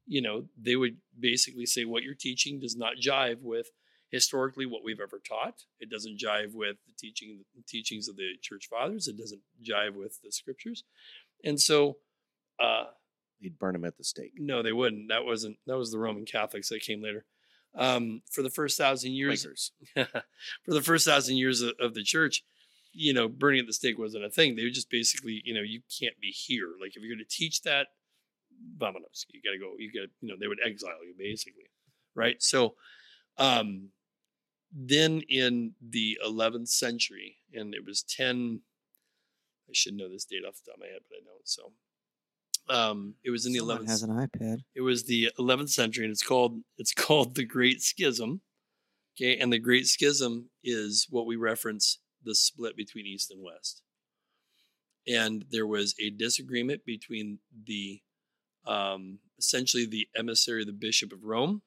you 0.06 0.20
know, 0.20 0.44
they 0.60 0.76
would 0.76 0.98
basically 1.18 1.64
say 1.66 1.84
what 1.84 2.02
you're 2.02 2.14
teaching 2.14 2.60
does 2.60 2.76
not 2.76 2.94
jive 3.02 3.40
with 3.40 3.68
historically 4.10 4.66
what 4.66 4.84
we've 4.84 5.00
ever 5.00 5.18
taught. 5.26 5.64
It 5.80 5.88
doesn't 5.88 6.18
jive 6.18 6.52
with 6.54 6.76
the 6.86 6.92
teaching 6.98 7.44
the 7.56 7.62
teachings 7.66 8.08
of 8.08 8.16
the 8.16 8.32
church 8.42 8.68
fathers. 8.68 9.08
It 9.08 9.16
doesn't 9.16 9.40
jive 9.66 9.94
with 9.94 10.20
the 10.22 10.30
scriptures, 10.32 10.84
and 11.44 11.60
so. 11.60 11.96
Uh, 12.60 12.84
He'd 13.40 13.58
burn 13.58 13.72
them 13.72 13.84
at 13.84 13.96
the 13.96 14.04
stake. 14.04 14.34
no, 14.38 14.62
they 14.62 14.72
wouldn't. 14.72 15.08
That 15.08 15.24
wasn't. 15.24 15.56
That 15.66 15.76
was 15.76 15.90
the 15.90 15.98
Roman 15.98 16.24
Catholics 16.24 16.68
that 16.68 16.82
came 16.82 17.02
later. 17.02 17.24
Um, 17.74 18.22
for 18.30 18.42
the 18.42 18.50
first 18.50 18.76
thousand 18.78 19.12
years, 19.12 19.72
for 19.94 20.74
the 20.74 20.82
first 20.82 21.06
thousand 21.06 21.38
years 21.38 21.62
of, 21.62 21.72
of 21.80 21.94
the 21.94 22.04
church, 22.04 22.44
you 22.92 23.12
know, 23.14 23.28
burning 23.28 23.60
at 23.60 23.66
the 23.66 23.72
stake 23.72 23.98
wasn't 23.98 24.24
a 24.24 24.30
thing. 24.30 24.56
They 24.56 24.64
would 24.64 24.74
just 24.74 24.90
basically, 24.90 25.42
you 25.44 25.54
know, 25.54 25.62
you 25.62 25.80
can't 25.98 26.18
be 26.20 26.28
here. 26.28 26.68
Like 26.80 26.96
if 26.96 27.02
you're 27.02 27.14
going 27.14 27.24
to 27.26 27.36
teach 27.36 27.62
that, 27.62 27.88
vamonos, 28.78 29.24
you 29.30 29.40
got 29.42 29.52
to 29.52 29.58
go. 29.58 29.72
You 29.78 29.90
got, 29.92 30.08
you 30.20 30.28
know, 30.28 30.34
they 30.38 30.46
would 30.48 30.58
exile 30.64 31.04
you 31.04 31.14
basically, 31.18 31.70
right? 32.14 32.42
So, 32.42 32.74
um, 33.38 33.88
then 34.74 35.20
in 35.28 35.74
the 35.86 36.18
11th 36.26 36.68
century, 36.68 37.36
and 37.52 37.74
it 37.74 37.84
was 37.84 38.02
10. 38.02 38.60
I 39.68 39.72
should 39.72 39.94
know 39.94 40.08
this 40.10 40.24
date 40.24 40.44
off 40.46 40.56
the 40.64 40.70
top 40.70 40.76
of 40.76 40.80
my 40.80 40.86
head, 40.86 41.00
but 41.08 41.16
I 41.16 41.24
don't. 41.24 41.48
So, 41.48 41.72
um, 42.68 43.14
it 43.24 43.30
was 43.30 43.46
in 43.46 43.52
the 43.52 43.58
Someone 43.58 43.78
11th. 43.78 43.88
has 43.88 44.02
an 44.02 44.10
iPad. 44.10 44.58
It 44.74 44.80
was 44.82 45.04
the 45.04 45.30
11th 45.38 45.70
century, 45.70 46.04
and 46.04 46.12
it's 46.12 46.22
called 46.22 46.60
it's 46.78 46.92
called 46.94 47.34
the 47.34 47.44
Great 47.44 47.82
Schism. 47.82 48.40
Okay, 49.16 49.36
and 49.38 49.52
the 49.52 49.58
Great 49.58 49.86
Schism 49.86 50.48
is 50.64 51.06
what 51.10 51.26
we 51.26 51.36
reference 51.36 51.98
the 52.24 52.34
split 52.34 52.76
between 52.76 53.06
East 53.06 53.30
and 53.30 53.42
West. 53.42 53.82
And 55.06 55.44
there 55.50 55.66
was 55.66 55.94
a 56.00 56.10
disagreement 56.10 56.84
between 56.84 57.38
the 57.66 58.00
um, 58.66 59.18
essentially 59.38 59.84
the 59.86 60.06
emissary, 60.16 60.64
the 60.64 60.72
Bishop 60.72 61.12
of 61.12 61.24
Rome, 61.24 61.62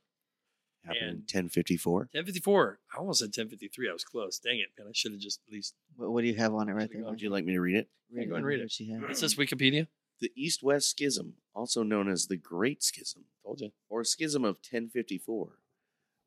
Happened 0.85 1.01
in 1.01 1.15
1054. 1.17 1.93
1054. 2.13 2.79
I 2.93 2.97
almost 2.99 3.19
said 3.19 3.27
1053. 3.29 3.89
I 3.89 3.93
was 3.93 4.03
close. 4.03 4.37
Dang 4.37 4.59
it, 4.59 4.67
man! 4.77 4.87
I 4.87 4.91
should 4.93 5.13
have 5.13 5.19
just 5.19 5.39
at 5.47 5.51
least. 5.53 5.73
What, 5.95 6.11
what 6.11 6.21
do 6.21 6.27
you 6.27 6.35
have 6.35 6.53
on 6.53 6.69
it 6.69 6.73
right 6.73 6.87
there? 6.91 7.01
gone. 7.01 7.09
Would 7.09 7.21
you 7.21 7.31
like 7.31 7.43
me 7.43 7.53
to 7.53 7.59
read 7.59 7.75
it? 7.75 7.89
Yeah, 8.11 8.25
go 8.25 8.35
and 8.35 8.45
read 8.45 8.59
it. 8.59 8.65
What 8.65 8.79
you 8.79 8.93
have. 8.93 9.09
Is 9.09 9.19
this 9.19 9.33
Wikipedia? 9.35 9.87
The 10.21 10.31
East 10.37 10.61
West 10.63 10.91
Schism, 10.91 11.33
also 11.55 11.81
known 11.83 12.07
as 12.07 12.27
the 12.27 12.37
Great 12.37 12.83
Schism, 12.83 13.25
Told 13.43 13.61
you. 13.61 13.71
or 13.89 14.03
Schism 14.03 14.43
of 14.45 14.57
1054, 14.57 15.57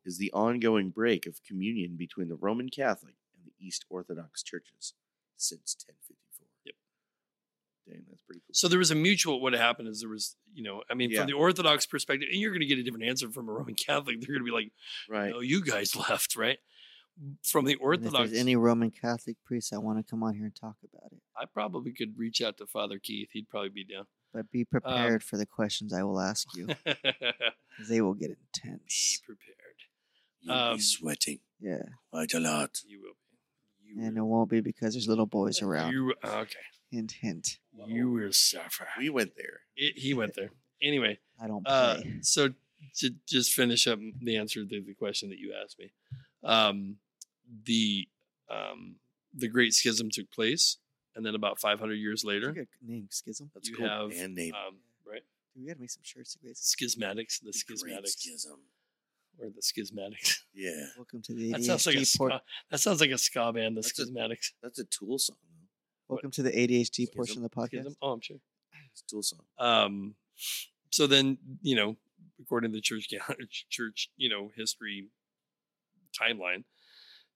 is 0.05 0.17
the 0.17 0.31
ongoing 0.33 0.89
break 0.89 1.25
of 1.25 1.39
communion 1.47 1.95
between 1.97 2.27
the 2.27 2.35
Roman 2.35 2.67
Catholic 2.69 3.15
and 3.15 3.15
the 3.15 3.18
East 3.59 3.85
Orthodox 3.89 4.43
churches 4.43 4.93
since 5.37 5.75
1054. 5.87 6.47
Yep. 6.65 6.75
Dang, 7.87 8.05
that's 8.09 8.21
pretty 8.23 8.41
cool. 8.41 8.53
So 8.53 8.67
there 8.67 8.79
was 8.79 8.91
a 8.91 8.95
mutual. 8.95 9.41
What 9.41 9.53
happened 9.53 9.87
is 9.87 10.01
there 10.01 10.09
was, 10.09 10.35
you 10.53 10.63
know, 10.63 10.83
I 10.89 10.93
mean, 10.93 11.09
Yeah. 11.11 11.19
from 11.19 11.27
the 11.27 11.33
Orthodox 11.33 11.85
perspective, 11.85 12.29
and 12.31 12.39
you're 12.39 12.51
going 12.51 12.61
to 12.61 12.65
get 12.67 12.77
a 12.79 12.83
different 12.83 13.05
answer 13.05 13.29
from 13.29 13.49
a 13.49 13.51
Roman 13.51 13.75
Catholic. 13.75 14.19
They're 14.21 14.27
going 14.35 14.45
to 14.45 14.45
be 14.45 14.51
like, 14.51 14.71
right. 15.09 15.31
no, 15.31 15.39
you 15.39 15.63
guys 15.63 15.95
left, 16.09 16.35
right? 16.35 16.59
From 17.43 17.65
the 17.65 17.73
And 17.73 17.79
if 17.81 17.83
Orthodox, 17.85 18.29
there's 18.29 18.39
any 18.39 18.55
Roman 18.55 18.91
Catholic 18.91 19.35
priest 19.43 19.71
that 19.71 19.81
want 19.81 19.97
to 19.97 20.09
come 20.09 20.23
on 20.23 20.35
here 20.35 20.45
and 20.45 20.55
talk 20.55 20.75
about 20.93 21.11
it, 21.11 21.19
I 21.35 21.45
probably 21.45 21.91
could 21.91 22.17
reach 22.17 22.41
out 22.41 22.57
to 22.57 22.65
Father 22.65 22.97
Keith. 22.97 23.29
He'd 23.33 23.49
probably 23.49 23.69
be 23.69 23.83
down. 23.83 24.05
but 24.33 24.49
be 24.51 24.63
prepared 24.63 25.21
for 25.23 25.35
the 25.37 25.45
questions 25.45 25.91
I 25.93 26.03
will 26.03 26.19
ask 26.19 26.47
you. 26.55 26.67
They 27.87 28.01
will 28.01 28.13
get 28.13 28.31
intense. 28.31 29.21
Be 29.21 29.33
prepared. 29.33 29.55
You'll 30.41 30.53
um, 30.55 30.75
be 30.77 30.81
sweating 30.81 31.39
Yeah, 31.61 31.83
quite 32.11 32.33
a 32.33 32.39
lot. 32.39 32.81
You 32.85 32.99
will 33.01 33.13
be. 33.13 33.28
You 33.28 33.28
and 33.97 34.17
it 34.17 34.21
will. 34.21 34.29
won't 34.29 34.49
be 34.49 34.61
because 34.61 34.93
there's 34.93 35.07
little 35.07 35.25
boys 35.25 35.61
around. 35.61 35.91
You 35.93 36.13
okay? 36.23 36.59
Hint, 36.91 37.11
hint. 37.21 37.57
You 37.87 38.09
will 38.11 38.33
suffer. 38.33 38.87
We 38.97 39.09
went 39.09 39.35
there. 39.37 39.61
It, 39.77 39.97
he 39.97 40.13
went 40.13 40.35
there 40.35 40.49
anyway. 40.81 41.19
I 41.41 41.47
don't 41.47 41.65
Uh, 41.67 42.01
so 42.21 42.49
to 42.97 43.09
just 43.27 43.53
finish 43.53 43.87
up 43.87 43.99
the 44.21 44.37
answer 44.37 44.65
to 44.65 44.81
the 44.81 44.93
question 44.93 45.29
that 45.29 45.37
you 45.39 45.53
asked 45.63 45.77
me, 45.79 45.91
um, 46.43 46.95
the 47.65 48.07
um, 48.49 48.95
the 49.33 49.47
Great 49.47 49.73
Schism 49.73 50.09
took 50.11 50.31
place, 50.31 50.77
and 51.15 51.23
then 51.25 51.35
about 51.35 51.59
500 51.59 51.93
years 51.93 52.23
later, 52.23 52.51
Good 52.51 52.67
name, 52.81 53.07
Schism. 53.11 53.51
That's 53.53 53.69
you 53.69 53.75
cool. 53.77 53.87
have 53.87 54.09
band 54.09 54.33
name. 54.35 54.53
um, 54.55 54.77
right 55.05 55.21
We 55.55 55.67
gotta 55.67 55.79
make 55.79 55.91
some 55.91 56.01
shirts. 56.03 56.35
schismatics, 56.55 57.39
the 57.41 57.51
The 57.51 57.75
Great 57.81 57.93
schismatics, 58.03 58.17
Schism. 58.19 58.59
Or 59.41 59.49
the 59.49 59.61
schismatics. 59.61 60.39
Yeah, 60.53 60.71
Welcome 60.97 61.21
to 61.23 61.33
the 61.33 61.51
That 61.53 61.63
sounds 61.63 61.85
like 61.85 61.95
a 61.95 61.99
ADHD 61.99 62.17
por- 62.17 62.29
ska, 62.31 62.41
that 62.71 62.79
sounds 62.79 62.99
like 63.01 63.11
a 63.11 63.17
ska 63.17 63.53
band. 63.53 63.77
The 63.77 63.81
That's 63.81 63.97
a- 63.99 64.05
schismatics. 64.05 64.51
that's 64.61 64.79
a 64.79 64.83
Tool 64.85 65.17
song. 65.17 65.37
though. 66.09 66.15
Welcome 66.15 66.31
to 66.31 66.43
the 66.43 66.51
ADHD 66.51 66.87
Schism? 66.93 67.13
portion 67.15 67.37
of 67.37 67.43
the 67.43 67.49
podcast. 67.55 67.69
Schism? 67.83 67.95
Oh, 68.01 68.11
I'm 68.11 68.21
sure. 68.21 68.37
It's 68.91 69.01
a 69.01 69.07
Tool 69.09 69.23
song. 69.23 69.39
Um, 69.57 70.15
so 70.89 71.07
then, 71.07 71.37
you 71.61 71.75
know, 71.75 71.95
according 72.41 72.71
to 72.71 72.77
the 72.77 72.81
church, 72.81 73.07
church, 73.69 74.09
you 74.17 74.27
know, 74.29 74.49
history 74.55 75.07
timeline, 76.19 76.63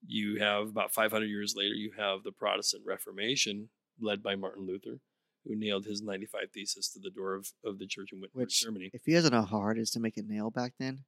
you 0.06 0.40
have 0.40 0.68
about 0.70 0.94
500 0.94 1.26
years 1.26 1.54
later, 1.56 1.74
you 1.76 1.92
have 1.98 2.24
the 2.24 2.32
Protestant 2.32 2.84
Reformation 2.86 3.70
led 4.02 4.22
by 4.24 4.36
Martin 4.36 4.66
Luther, 4.66 5.00
who 5.46 5.56
nailed 5.56 5.86
his 5.86 6.02
95 6.02 6.48
thesis 6.54 6.90
to 6.92 7.00
the 7.00 7.10
door 7.12 7.36
of, 7.36 7.48
of 7.64 7.80
the 7.80 7.88
church 7.88 8.10
in 8.12 8.20
Wittenberg, 8.20 8.48
Which, 8.48 8.62
Germany. 8.62 8.90
if 8.94 9.02
you 9.06 9.14
guys 9.14 9.30
know 9.30 9.42
how 9.42 9.60
hard 9.60 9.78
it 9.78 9.82
is 9.82 9.92
to 9.92 10.00
make 10.00 10.18
a 10.18 10.24
nail 10.24 10.50
back 10.50 10.74
then, 10.80 11.06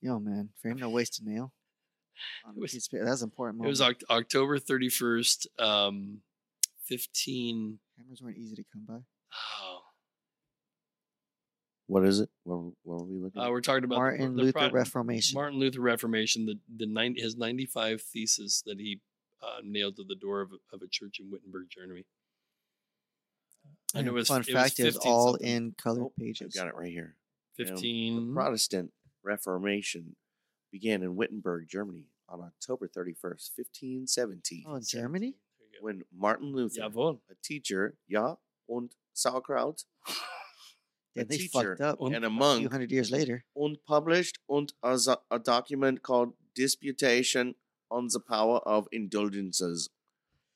yo 0.00 0.18
man, 0.18 0.50
for 0.60 0.68
him 0.68 0.78
to 0.78 0.88
waste 0.88 1.20
a 1.20 1.28
nail, 1.28 1.52
on 2.46 2.54
It 2.54 2.58
a 2.58 2.60
was- 2.60 2.72
piece 2.72 2.86
of 2.86 2.92
paper, 2.92 3.04
that's 3.04 3.22
an 3.22 3.26
important. 3.28 3.64
It 3.64 3.68
was. 3.68 3.80
Oct- 3.80 4.04
October 4.10 4.58
31st, 4.58 5.46
um, 5.60 6.18
15. 6.84 7.78
Cameras 7.98 8.22
weren't 8.22 8.36
easy 8.38 8.56
to 8.56 8.64
come 8.72 8.84
by. 8.86 8.98
Oh, 9.62 9.80
What 11.88 12.04
is 12.04 12.20
it? 12.20 12.28
What, 12.44 12.56
were- 12.62 12.70
what 12.82 13.00
were 13.00 13.06
we 13.06 13.18
looking 13.18 13.40
uh, 13.40 13.44
at? 13.46 13.50
we're 13.50 13.60
talking 13.60 13.84
about 13.84 13.96
Martin 13.98 14.36
the 14.36 14.42
Luther 14.44 14.58
Pro- 14.58 14.70
Reformation. 14.70 15.34
Martin 15.34 15.58
Luther 15.58 15.80
Reformation, 15.80 16.46
the 16.46 16.58
the 16.76 16.86
nine, 16.86 17.14
his 17.16 17.36
ninety 17.36 17.66
five 17.66 18.02
thesis 18.02 18.62
that 18.66 18.78
he 18.80 19.00
uh, 19.42 19.60
nailed 19.64 19.96
to 19.96 20.04
the 20.04 20.14
door 20.16 20.40
of, 20.40 20.50
a- 20.52 20.74
of 20.74 20.82
a 20.82 20.88
church 20.90 21.18
in 21.20 21.30
Wittenberg, 21.30 21.66
Germany. 21.70 22.04
I 23.94 23.98
know 23.98 24.00
And 24.00 24.08
it 24.08 24.12
was 24.12 24.28
fun 24.28 24.40
it 24.40 24.46
fact, 24.52 24.78
it 24.80 24.84
was 24.84 24.94
15 24.96 25.12
all 25.12 25.32
something. 25.32 25.48
in 25.48 25.74
colored 25.78 26.02
Oh, 26.02 26.06
I've 26.06 26.16
pages. 26.22 26.54
got 26.54 26.66
it 26.66 26.74
right 26.74 26.90
here. 26.92 27.14
Fifteen. 27.56 28.28
The 28.28 28.34
Protestant 28.34 28.92
Reformation 29.26 30.16
began 30.72 31.02
in 31.02 31.16
Wittenberg, 31.16 31.66
Germany 31.68 32.06
on 32.28 32.40
October 32.40 32.88
31st, 32.88 33.50
1517, 33.56 34.64
Oh, 34.66 34.76
in 34.76 34.82
Germany? 34.88 35.34
There 35.58 35.66
you 35.72 35.80
go. 35.80 35.84
when 35.84 36.02
Martin 36.16 36.52
Luther, 36.54 36.80
Jawohl. 36.82 37.18
a 37.30 37.34
teacher, 37.42 37.96
ja, 38.08 38.36
und 38.68 38.92
Sauerkraut, 39.12 39.84
a 41.16 41.24
they 41.24 41.36
teacher 41.38 41.76
fucked 41.76 41.80
up. 41.80 42.00
And 42.00 42.14
a 42.24 42.26
a 42.26 42.30
few 42.30 42.30
monk, 42.30 42.70
hundred 42.72 42.90
years 42.92 43.10
later. 43.10 43.44
and 43.56 43.76
published 43.86 44.38
und 44.48 44.72
a, 44.82 44.98
a 45.30 45.38
document 45.38 46.02
called 46.02 46.32
Disputation 46.54 47.54
on 47.90 48.08
the 48.12 48.20
Power 48.20 48.58
of 48.66 48.86
Indulgences. 48.92 49.88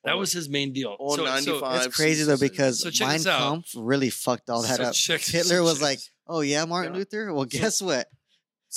That 0.05 0.17
was 0.19 0.33
his 0.33 0.49
main 0.49 0.73
deal. 0.73 0.97
or 0.99 1.17
So- 1.17 1.25
so- 1.27 1.31
95 1.61 1.87
It's 1.87 1.97
crazy 1.97 2.25
though 2.25 2.39
because 2.39 2.81
So 2.83 2.91
Mein. 3.07 3.23
Kampf 3.23 3.69
really 3.77 4.11
fucked 4.11 4.49
all 4.51 4.63
that 4.63 4.77
so 4.79 4.83
up. 4.85 4.95
check- 4.95 5.21
Hitler 5.21 5.57
so 5.57 5.63
was 5.63 5.75
check- 5.75 5.83
like, 5.91 6.01
"Oh 6.27 6.41
yeah, 6.41 6.65
Martin 6.65 6.95
Yeah. 6.95 6.99
Luther. 7.01 7.33
Well, 7.35 7.45
So- 7.51 7.59
guess 7.59 7.81
what? 7.83 8.09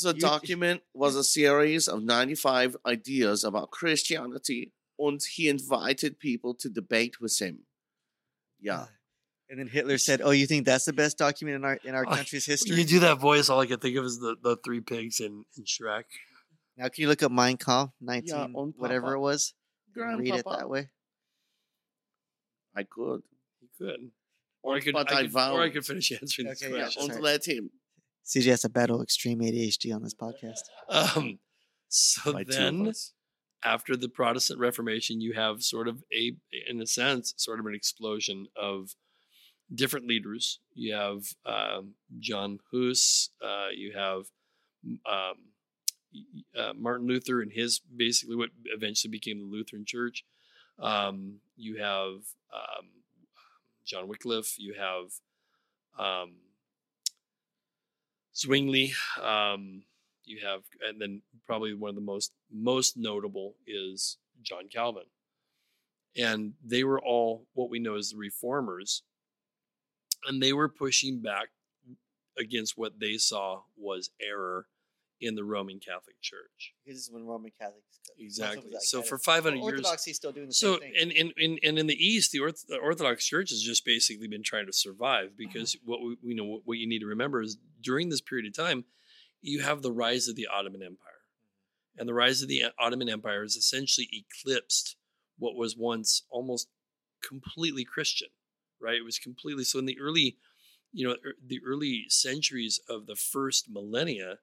The 0.02 0.14
You- 0.14 0.20
document 0.20 0.82
was 0.94 1.16
a 1.16 1.24
series 1.24 1.88
of 1.88 2.04
95 2.04 2.76
ideas 2.86 3.44
about 3.44 3.70
Christianity, 3.72 4.74
and 4.98 5.22
he 5.24 5.50
invited 5.50 6.20
people 6.20 6.56
to 6.56 6.70
debate 6.70 7.22
with 7.22 7.38
him. 7.40 7.66
Yeah. 8.60 8.88
Ah, 8.88 8.92
and 9.50 9.60
then 9.60 9.68
Hitler 9.68 9.98
said, 10.00 10.22
"Oh, 10.22 10.32
you 10.32 10.48
think 10.48 10.66
that's 10.66 10.86
the 10.86 10.94
best 10.94 11.18
document 11.18 11.58
in 11.58 11.66
our 11.66 11.76
in 11.84 11.94
our 11.96 12.06
Oh, 12.08 12.16
country's 12.16 12.46
history?" 12.46 12.76
you 12.78 12.86
do 12.86 13.00
that 13.02 13.20
voice, 13.20 13.50
all 13.50 13.60
I 13.60 13.68
can 13.68 13.80
think 13.80 13.96
of 13.98 14.06
is 14.06 14.20
the, 14.20 14.36
the 14.42 14.58
three 14.66 14.82
pigs 14.82 15.20
in, 15.20 15.46
in 15.58 15.64
Shrek. 15.66 16.06
Now, 16.76 16.88
can 16.90 17.04
you 17.04 17.08
look 17.08 17.22
up 17.22 17.32
Mein 17.32 17.58
Kampf, 17.58 17.94
nineteen 18.02 18.56
on 18.56 18.74
whatever 18.78 19.14
it 19.14 19.20
was? 19.20 19.54
and 19.96 20.20
Read 20.20 20.34
it 20.34 20.46
that 20.50 20.68
way. 20.70 20.90
I 22.76 22.84
could. 22.84 23.22
You 23.62 23.68
could. 23.78 24.12
Or 24.64 24.76
I 24.76 24.80
could, 24.80 24.94
But 24.94 25.12
I 25.12 25.20
I 25.20 25.22
could, 25.28 25.36
or 25.36 25.62
I 25.62 25.70
could 25.70 25.86
finish 25.86 26.12
answering 26.22 26.48
this 26.48 26.64
Okay, 26.64 26.74
yeah, 26.74 26.84
question. 26.84 27.04
And 27.04 27.12
sorry. 27.12 27.22
let 27.22 27.46
him. 27.48 27.70
CJ 28.26 28.46
has 28.46 28.62
to 28.62 28.70
battle 28.70 29.02
extreme 29.02 29.40
ADHD 29.40 29.94
on 29.94 30.02
this 30.04 30.14
podcast. 30.14 30.62
Um, 30.90 31.40
so 31.90 32.34
By 32.34 32.44
then, 32.44 32.92
after 33.64 33.96
the 33.96 34.10
Protestant 34.10 34.60
Reformation, 34.60 35.22
you 35.22 35.34
have 35.34 35.64
sort 35.64 35.88
of 35.88 36.04
a, 36.14 36.34
in 36.70 36.82
a 36.82 36.88
sense, 36.88 37.34
sort 37.38 37.60
of 37.60 37.66
an 37.66 37.76
explosion 37.76 38.48
of 38.56 38.96
different 39.74 40.08
leaders. 40.08 40.60
You 40.74 40.96
have 40.96 41.24
um, 41.46 41.94
John 42.20 42.60
Hus. 42.72 43.30
Uh, 43.42 43.70
you 43.76 43.94
have 43.96 44.24
um, 45.06 45.36
uh, 46.58 46.74
Martin 46.76 47.08
Luther 47.08 47.42
and 47.42 47.52
his 47.52 47.80
basically 47.80 48.36
what 48.36 48.50
eventually 48.66 49.12
became 49.12 49.40
the 49.40 49.46
Lutheran 49.46 49.86
Church. 49.86 50.24
Um, 50.80 51.40
you 51.56 51.78
have 51.78 52.12
um, 52.54 52.88
John 53.86 54.08
Wycliffe. 54.08 54.56
You 54.58 54.76
have 54.80 55.12
um, 55.98 56.34
Zwingli. 58.36 58.94
Um, 59.22 59.84
you 60.26 60.46
have, 60.46 60.62
and 60.88 61.02
then 61.02 61.22
probably 61.46 61.74
one 61.74 61.90
of 61.90 61.96
the 61.96 62.02
most 62.02 62.32
most 62.52 62.98
notable 62.98 63.56
is 63.68 64.18
John 64.42 64.70
Calvin, 64.72 65.04
and 66.16 66.54
they 66.64 66.84
were 66.84 67.02
all 67.02 67.46
what 67.54 67.70
we 67.70 67.80
know 67.80 67.96
as 67.96 68.12
the 68.12 68.18
reformers, 68.18 69.04
and 70.28 70.42
they 70.42 70.54
were 70.54 70.70
pushing 70.70 71.22
back 71.22 71.50
against 72.38 72.78
what 72.78 73.00
they 73.00 73.18
saw 73.18 73.62
was 73.78 74.10
error 74.22 74.68
in 75.24 75.36
the 75.36 75.44
Roman 75.44 75.80
Catholic 75.80 76.22
Church. 76.22 76.74
Because 76.84 77.00
This 77.00 77.08
is 77.08 77.12
when 77.12 77.26
Roman 77.26 77.52
Catholics. 77.58 78.00
Exactly. 78.20 78.72
So 78.80 79.02
for 79.02 79.18
500 79.18 79.56
years, 79.56 79.66
Orthodoxy 79.66 80.12
is 80.12 80.18
still 80.18 80.32
doing 80.32 80.48
the 80.48 80.54
so 80.54 80.74
same 80.74 80.80
thing. 80.82 80.94
and, 81.02 81.12
and 81.12 81.34
and 81.38 81.60
and 81.64 81.80
in 81.80 81.88
the 81.88 81.96
East, 81.96 82.32
the, 82.32 82.40
Orth- 82.40 82.68
the 82.68 82.78
Orthodox 82.78 83.26
Church 83.26 83.50
has 83.50 83.62
just 83.62 83.86
basically 83.86 84.28
been 84.28 84.44
trying 84.44 84.66
to 84.66 84.74
survive 84.74 85.28
uh-huh. 85.28 85.36
because 85.38 85.78
what 85.86 86.02
we 86.02 86.18
you 86.22 86.36
know 86.36 86.46
what, 86.46 86.62
what 86.66 86.78
you 86.78 86.88
need 86.88 87.00
to 87.00 87.08
remember 87.08 87.42
is 87.42 87.58
during 87.82 88.10
this 88.10 88.22
period 88.22 88.46
of 88.48 88.56
time, 88.56 88.86
you 89.42 89.62
have 89.62 89.82
the 89.82 89.92
rise 89.92 90.28
of 90.28 90.36
the 90.36 90.48
Ottoman 90.48 90.84
Empire, 90.84 91.24
mm-hmm. 91.24 92.02
and 92.02 92.10
the 92.10 92.14
rise 92.14 92.42
of 92.42 92.50
the 92.50 92.64
uh, 92.64 92.70
Ottoman 92.78 93.10
Empire 93.10 93.44
has 93.44 93.56
essentially 93.56 94.10
eclipsed 94.12 94.98
what 95.38 95.56
was 95.56 95.76
once 95.78 96.24
almost 96.30 96.68
completely 97.24 97.84
Christian, 97.84 98.30
right? 98.82 98.96
It 98.98 99.06
was 99.06 99.18
completely 99.18 99.64
so 99.64 99.80
in 99.80 99.86
the 99.86 100.00
early, 100.00 100.38
you 100.92 101.08
know, 101.08 101.16
er- 101.26 101.36
the 101.46 101.62
early 101.66 102.06
centuries 102.10 102.80
of 102.90 103.08
the 103.08 103.16
first 103.16 103.70
millennia, 103.70 104.40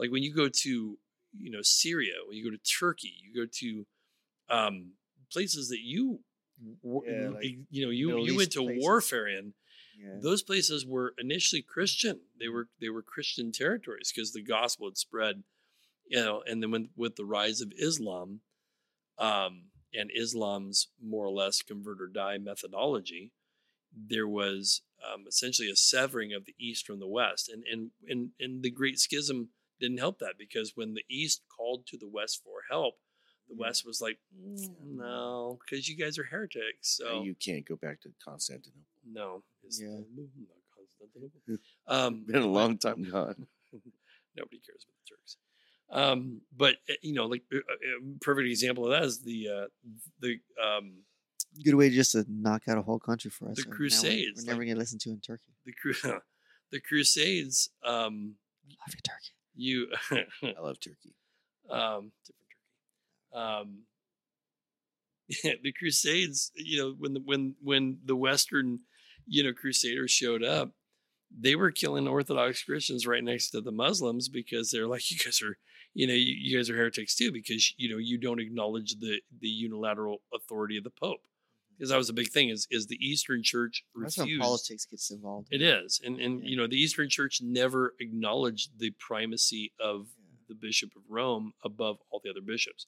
like 0.00 0.10
when 0.10 0.22
you 0.22 0.34
go 0.34 0.48
to 0.48 0.98
you 1.38 1.50
know 1.50 1.62
Syria, 1.62 2.14
when 2.26 2.36
you 2.36 2.44
go 2.44 2.50
to 2.50 2.62
Turkey, 2.78 3.14
you 3.22 3.44
go 3.44 3.48
to 3.60 3.86
um, 4.48 4.92
places 5.30 5.68
that 5.68 5.80
you 5.80 6.20
Yeah, 6.82 7.28
like 7.30 7.44
you 7.70 7.84
know 7.84 7.90
you 7.90 8.08
Middle 8.08 8.26
you 8.26 8.36
went 8.36 8.52
to 8.52 8.62
places. 8.64 8.82
warfare 8.82 9.28
in 9.28 9.54
yeah. 9.98 10.16
those 10.20 10.42
places 10.42 10.86
were 10.86 11.14
initially 11.18 11.62
Christian. 11.62 12.20
They 12.38 12.48
were 12.48 12.68
they 12.80 12.88
were 12.88 13.02
Christian 13.02 13.52
territories 13.52 14.12
because 14.14 14.32
the 14.32 14.42
gospel 14.42 14.88
had 14.88 14.96
spread, 14.96 15.42
you 16.06 16.20
know. 16.20 16.42
And 16.46 16.62
then 16.62 16.70
when, 16.70 16.88
with 16.96 17.16
the 17.16 17.24
rise 17.24 17.60
of 17.60 17.72
Islam, 17.78 18.40
um, 19.18 19.64
and 19.94 20.10
Islam's 20.14 20.88
more 21.02 21.26
or 21.26 21.32
less 21.32 21.62
convert 21.62 22.00
or 22.00 22.06
die 22.06 22.38
methodology, 22.38 23.32
there 23.94 24.28
was 24.28 24.82
um, 25.04 25.24
essentially 25.28 25.70
a 25.70 25.76
severing 25.76 26.32
of 26.32 26.44
the 26.46 26.54
East 26.58 26.86
from 26.86 27.00
the 27.00 27.08
West, 27.08 27.48
and 27.48 27.64
and 27.70 27.90
and 28.08 28.30
and 28.40 28.62
the 28.62 28.70
Great 28.70 28.98
Schism 28.98 29.50
didn't 29.80 29.98
help 29.98 30.18
that 30.20 30.34
because 30.38 30.72
when 30.76 30.94
the 30.94 31.04
East 31.10 31.42
called 31.56 31.86
to 31.88 31.98
the 31.98 32.08
West 32.08 32.42
for 32.44 32.62
help, 32.70 32.94
the 33.48 33.54
Yeah. 33.56 33.66
West 33.66 33.84
was 33.86 34.00
like, 34.00 34.18
"Mm, 34.36 34.68
no, 34.96 35.58
because 35.64 35.88
you 35.88 35.96
guys 35.96 36.18
are 36.18 36.24
heretics. 36.24 36.96
So 36.96 37.22
you 37.24 37.34
can't 37.34 37.64
go 37.66 37.76
back 37.76 38.00
to 38.02 38.12
Constantinople. 38.24 38.82
no. 39.04 39.44
It's 39.64 39.80
Yeah. 39.80 39.98
of 39.98 40.06
Constantinople. 40.76 41.40
Um, 41.86 42.24
Been 42.26 42.42
a 42.42 42.46
long 42.46 42.78
time 42.78 43.02
gone. 43.02 43.46
nobody 44.36 44.58
cares 44.60 44.84
about 44.84 44.96
the 45.04 45.14
Turks. 45.16 45.36
Um, 45.92 46.42
but 46.56 46.76
uh, 46.88 46.94
you 47.02 47.14
know, 47.14 47.26
like 47.26 47.42
a, 47.52 47.56
a 47.56 48.18
perfect 48.20 48.48
example 48.48 48.84
of 48.84 48.90
that 48.92 49.02
is 49.02 49.22
the 49.22 49.48
uh, 49.48 49.66
the 50.20 50.38
um, 50.62 51.02
Good 51.64 51.74
way 51.74 51.90
just 51.90 52.12
to 52.12 52.24
knock 52.28 52.68
out 52.68 52.78
a 52.78 52.82
whole 52.82 53.00
country 53.00 53.28
for 53.30 53.50
us. 53.50 53.56
The 53.56 53.62
now 53.64 53.68
we're- 53.70 53.76
Crusades, 53.76 54.42
We're, 54.44 54.52
never 54.52 54.60
like- 54.60 54.68
gonna 54.68 54.78
listen 54.78 55.00
to 55.00 55.10
in 55.10 55.20
Turkey. 55.20 55.52
the 55.66 55.72
the 56.70 56.80
Crusades. 56.80 57.70
Um, 57.84 58.36
Love 58.68 58.94
you, 58.94 59.00
Turkey. 59.04 59.32
You 59.54 59.88
I 60.42 60.54
love 60.60 60.78
Turkey. 60.80 61.14
um, 61.70 62.12
different 62.26 62.48
Turkey. 63.32 63.42
Um, 63.44 63.78
the 65.62 65.72
Crusades. 65.72 66.50
You 66.54 66.78
know, 66.78 66.94
when 66.98 67.14
the 67.14 67.20
when 67.24 67.54
when 67.62 67.98
the 68.04 68.16
Western 68.16 68.80
you 69.26 69.42
know 69.42 69.52
Crusaders 69.52 70.10
showed 70.10 70.42
up, 70.42 70.72
they 71.36 71.54
were 71.54 71.70
killing 71.70 72.08
Orthodox 72.08 72.64
Christians 72.64 73.06
right 73.06 73.22
next 73.22 73.50
to 73.50 73.60
the 73.60 73.72
Muslims 73.72 74.28
because 74.28 74.70
they're 74.70 74.88
like, 74.88 75.10
you 75.10 75.18
guys 75.18 75.40
are, 75.42 75.58
you 75.94 76.06
know, 76.06 76.14
you, 76.14 76.34
you 76.36 76.56
guys 76.56 76.70
are 76.70 76.76
heretics 76.76 77.14
too 77.14 77.32
because 77.32 77.74
you 77.76 77.90
know 77.90 77.98
you 77.98 78.18
don't 78.18 78.40
acknowledge 78.40 78.96
the 78.98 79.20
the 79.40 79.48
unilateral 79.48 80.22
authority 80.34 80.76
of 80.76 80.84
the 80.84 80.90
Pope 80.90 81.22
because 81.80 81.88
that 81.88 81.96
was 81.96 82.10
a 82.10 82.12
big 82.14 82.30
thing. 82.30 82.50
Is 82.50 82.68
is 82.70 82.88
the 82.88 82.98
Eastern 83.04 83.42
Church 83.42 83.84
That's 83.96 84.18
when 84.18 84.38
politics 84.38 84.84
gets 84.84 85.10
involved. 85.10 85.48
It 85.50 85.62
is, 85.62 85.98
and 86.04 86.20
and 86.20 86.42
Yeah. 86.42 86.48
you 86.50 86.56
know 86.58 86.66
the 86.66 86.76
Eastern 86.76 87.08
Church 87.08 87.40
never 87.40 87.94
acknowledged 87.98 88.78
the 88.78 88.90
primacy 88.90 89.72
of 89.80 90.08
Yeah. 90.18 90.36
the 90.48 90.54
Bishop 90.54 90.94
of 90.94 91.02
Rome 91.08 91.54
above 91.64 91.98
all 92.10 92.20
the 92.22 92.28
other 92.28 92.42
bishops, 92.42 92.86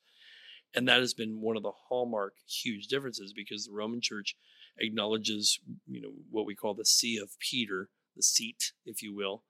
and 0.75 0.87
that 0.89 1.01
has 1.01 1.15
been 1.15 1.41
one 1.41 1.57
of 1.57 1.63
the 1.63 1.73
hallmark 1.89 2.35
huge 2.47 2.87
differences 2.87 3.33
because 3.33 3.65
the 3.65 3.73
Roman 3.73 4.03
Church 4.03 4.37
acknowledges 4.77 5.59
you 5.87 6.03
know 6.03 6.13
what 6.31 6.45
we 6.45 6.55
call 6.55 6.75
the 6.75 6.85
See 6.85 7.17
of 7.17 7.39
Peter, 7.39 7.89
the 8.15 8.23
seat, 8.23 8.75
if 8.85 9.03
you 9.03 9.15
will, 9.15 9.43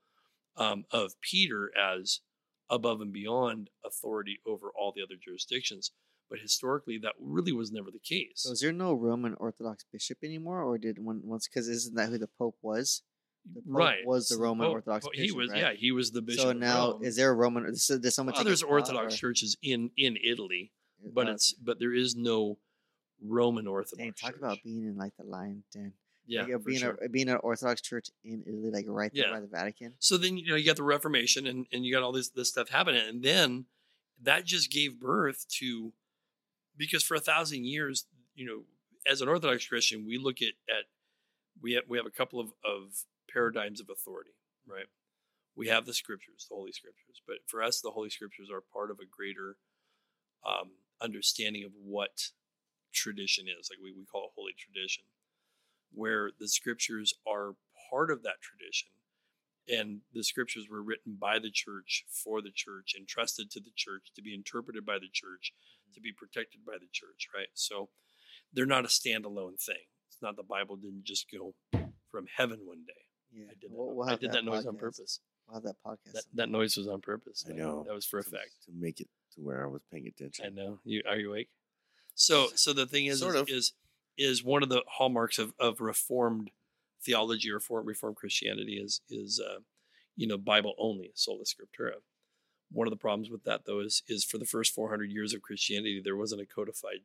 um, 0.57 0.85
of 0.93 1.21
Peter 1.21 1.77
as 1.77 2.21
above 2.71 3.01
and 3.01 3.13
beyond 3.13 3.71
authority 3.85 4.39
over 4.47 4.71
all 4.71 4.93
the 4.93 5.03
other 5.03 5.17
jurisdictions. 5.17 5.91
But 6.33 6.41
historically, 6.41 6.97
that 6.99 7.13
really 7.21 7.53
was 7.53 7.71
never 7.71 7.91
the 7.91 7.99
case. 7.99 8.33
So 8.37 8.53
is 8.53 8.61
there 8.61 8.73
no 8.73 8.95
Roman 8.95 9.35
Orthodox 9.35 9.85
bishop 9.93 10.19
anymore, 10.25 10.63
or 10.63 10.79
did 10.79 10.99
one 10.99 11.21
once? 11.25 11.47
Because 11.47 11.69
isn't 11.69 11.95
that 11.95 12.09
who 12.09 12.17
the 12.19 12.27
Pope 12.39 12.57
was? 12.63 13.03
The 13.55 13.61
Pope 13.61 13.65
right 13.67 13.99
was 14.07 14.29
the 14.29 14.39
Roman 14.39 14.67
Pope- 14.67 14.75
Orthodox 14.77 15.05
Pope- 15.05 15.15
He 15.15 15.31
was, 15.31 15.51
right? 15.51 15.61
yeah, 15.61 15.73
he 15.75 15.93
was 15.93 16.11
the 16.13 16.23
bishop. 16.23 16.43
So 16.43 16.53
now, 16.53 16.99
is 17.03 17.17
there 17.17 17.31
a 17.31 17.35
Roman? 17.35 17.65
There's 17.65 17.83
so 17.83 17.99
does 17.99 18.15
someone 18.15 18.35
Well, 18.35 18.45
there's 18.45 18.63
Orthodox 18.63 19.15
or- 19.15 19.17
churches 19.19 19.57
in 19.63 19.91
in 19.97 20.17
Italy, 20.25 20.73
but 21.05 21.29
Uh, 21.29 21.33
it's 21.33 21.53
but 21.53 21.79
there 21.79 21.93
is 21.95 22.17
no 22.17 22.59
Roman 23.21 23.67
Orthodox. 23.67 23.99
Dang, 23.99 24.13
talk 24.15 24.31
church. 24.33 24.39
about 24.39 24.59
being 24.65 24.85
in 24.85 24.97
like 24.97 25.13
the 25.19 25.25
lion 25.25 25.65
den. 25.73 25.93
yeah, 26.27 26.45
like, 26.45 26.55
uh, 26.55 26.59
being 26.59 26.79
sure. 26.79 26.99
a 27.05 27.09
being 27.09 27.29
an 27.29 27.37
Orthodox 27.43 27.81
church 27.83 28.11
in 28.25 28.43
Italy, 28.47 28.71
like 28.71 28.87
right 28.89 29.13
there 29.13 29.27
Yeah. 29.27 29.33
by 29.33 29.41
the 29.41 29.47
Vatican. 29.49 29.95
So 29.99 30.17
then 30.17 30.37
you 30.39 30.47
know 30.47 30.57
you 30.57 30.65
got 30.65 30.77
the 30.77 30.83
Reformation 30.83 31.47
and 31.47 31.67
and 31.73 31.85
you 31.85 31.93
got 31.93 32.03
all 32.03 32.13
this 32.13 32.31
this 32.31 32.49
stuff 32.49 32.69
happening, 32.71 33.03
and 33.07 33.23
then 33.23 33.67
that 34.21 34.45
just 34.45 34.71
gave 34.71 35.01
birth 35.01 35.49
to 35.59 35.93
because 36.77 37.03
for 37.03 37.15
a 37.15 37.21
thousand 37.21 37.65
years, 37.65 38.07
you 38.35 38.47
know, 38.47 38.63
as 39.11 39.21
an 39.21 39.29
Orthodox 39.29 39.67
Christian, 39.67 40.07
we 40.07 40.19
look 40.19 40.41
at 40.41 40.55
at 40.69 40.85
we 41.61 41.73
have 41.75 41.85
we 41.89 41.99
have 41.99 42.07
a 42.07 42.11
couple 42.11 42.41
of 42.41 42.49
of 42.65 43.05
paradigms 43.33 43.81
of 43.81 43.89
authority, 43.91 44.33
right? 44.67 44.87
We 45.55 45.69
have 45.69 45.85
the 45.85 45.95
scriptures, 45.95 46.47
the 46.49 46.57
Holy 46.57 46.73
Scriptures, 46.73 47.21
but 47.27 47.37
for 47.47 47.63
us, 47.63 47.81
the 47.81 47.91
Holy 47.91 48.09
Scriptures 48.09 48.49
are 48.51 48.63
part 48.73 48.91
of 48.91 48.99
a 49.01 49.07
greater 49.07 49.57
um, 50.47 50.71
understanding 51.01 51.65
of 51.65 51.73
what 51.75 52.31
tradition 52.93 53.47
is. 53.49 53.71
Like 53.71 53.83
we, 53.83 53.93
we 53.93 54.05
call 54.05 54.25
it 54.25 54.37
holy 54.37 54.53
tradition, 54.57 55.05
where 55.93 56.31
the 56.39 56.49
scriptures 56.49 57.15
are 57.27 57.55
part 57.91 58.11
of 58.11 58.23
that 58.23 58.41
tradition. 58.41 58.89
And 59.69 60.01
the 60.13 60.25
scriptures 60.25 60.67
were 60.71 60.83
written 60.83 61.17
by 61.21 61.39
the 61.39 61.51
church 61.51 62.05
for 62.11 62.43
the 62.43 62.51
church, 62.55 62.95
entrusted 62.99 63.51
to 63.53 63.61
the 63.61 63.71
church 63.77 64.11
to 64.17 64.23
be 64.23 64.35
interpreted 64.35 64.85
by 64.85 64.99
the 64.99 65.11
church, 65.13 65.53
to 65.95 66.01
be 66.01 66.13
protected 66.13 66.65
by 66.67 66.75
the 66.75 66.89
church, 66.93 67.29
right? 67.35 67.49
So 67.55 67.89
they're 68.53 68.67
not 68.67 68.85
a 68.85 68.89
standalone 68.89 69.61
thing. 69.61 69.85
It's 70.09 70.21
not 70.23 70.37
the 70.37 70.43
Bible 70.43 70.77
didn't 70.77 71.05
just 71.05 71.27
go 71.31 71.55
from 72.11 72.27
heaven 72.37 72.61
one 72.65 72.85
day. 72.87 72.93
Yeah, 73.33 73.45
I 73.51 73.55
did 73.61 73.71
that. 73.71 73.77
We'll- 73.77 73.95
we'll 73.95 74.09
I 74.09 74.17
did 74.17 74.33
that, 74.33 74.45
noise 74.45 74.67
on 74.67 74.77
purpose. 74.77 75.21
We'll 75.47 75.55
have 75.55 75.65
that 75.65 75.77
podcast. 75.85 76.13
That, 76.13 76.25
that 76.35 76.49
noise 76.51 76.77
was 76.77 76.87
on 76.87 77.01
purpose. 77.01 77.45
I 77.49 77.53
know. 77.55 77.85
That 77.87 77.95
was 77.95 78.05
for 78.07 78.23
to, 78.23 78.29
effect. 78.29 78.51
To 78.67 78.73
make 78.79 79.01
it 79.01 79.09
to 79.35 79.41
where 79.41 79.65
I 79.65 79.67
was 79.67 79.83
paying 79.91 80.07
attention. 80.07 80.45
I 80.47 80.49
know. 80.51 80.79
You 80.85 81.03
are 81.09 81.17
you 81.17 81.31
awake? 81.31 81.49
So 82.15 82.49
so 82.55 82.73
the 82.73 82.87
thing 82.87 83.07
is 83.07 83.21
Sort 83.21 83.35
is, 83.37 83.41
of. 83.41 83.49
is 83.49 83.73
is 84.19 84.45
one 84.45 84.63
of 84.63 84.69
the 84.69 84.83
hallmarks 84.87 85.39
of, 85.39 85.55
of 85.59 85.81
reformed 85.81 86.51
theology 87.03 87.51
or 87.51 87.55
reformed, 87.55 87.87
reformed 87.87 88.17
Christianity 88.17 88.75
is 88.77 89.01
is 89.09 89.41
uh, 89.41 89.61
you 90.17 90.27
know 90.27 90.37
Bible 90.39 90.75
only 90.79 91.11
sola 91.15 91.45
scriptura. 91.45 91.95
One 92.73 92.87
of 92.87 92.91
the 92.91 92.97
problems 92.97 93.31
with 93.31 93.45
that 93.45 93.65
though 93.67 93.81
is 93.81 94.03
is 94.09 94.25
for 94.25 94.39
the 94.39 94.45
first 94.47 94.75
400 94.75 95.11
years 95.11 95.35
of 95.35 95.43
Christianity 95.43 96.01
there 96.03 96.17
wasn't 96.17 96.41
a 96.43 96.47
codified 96.47 97.01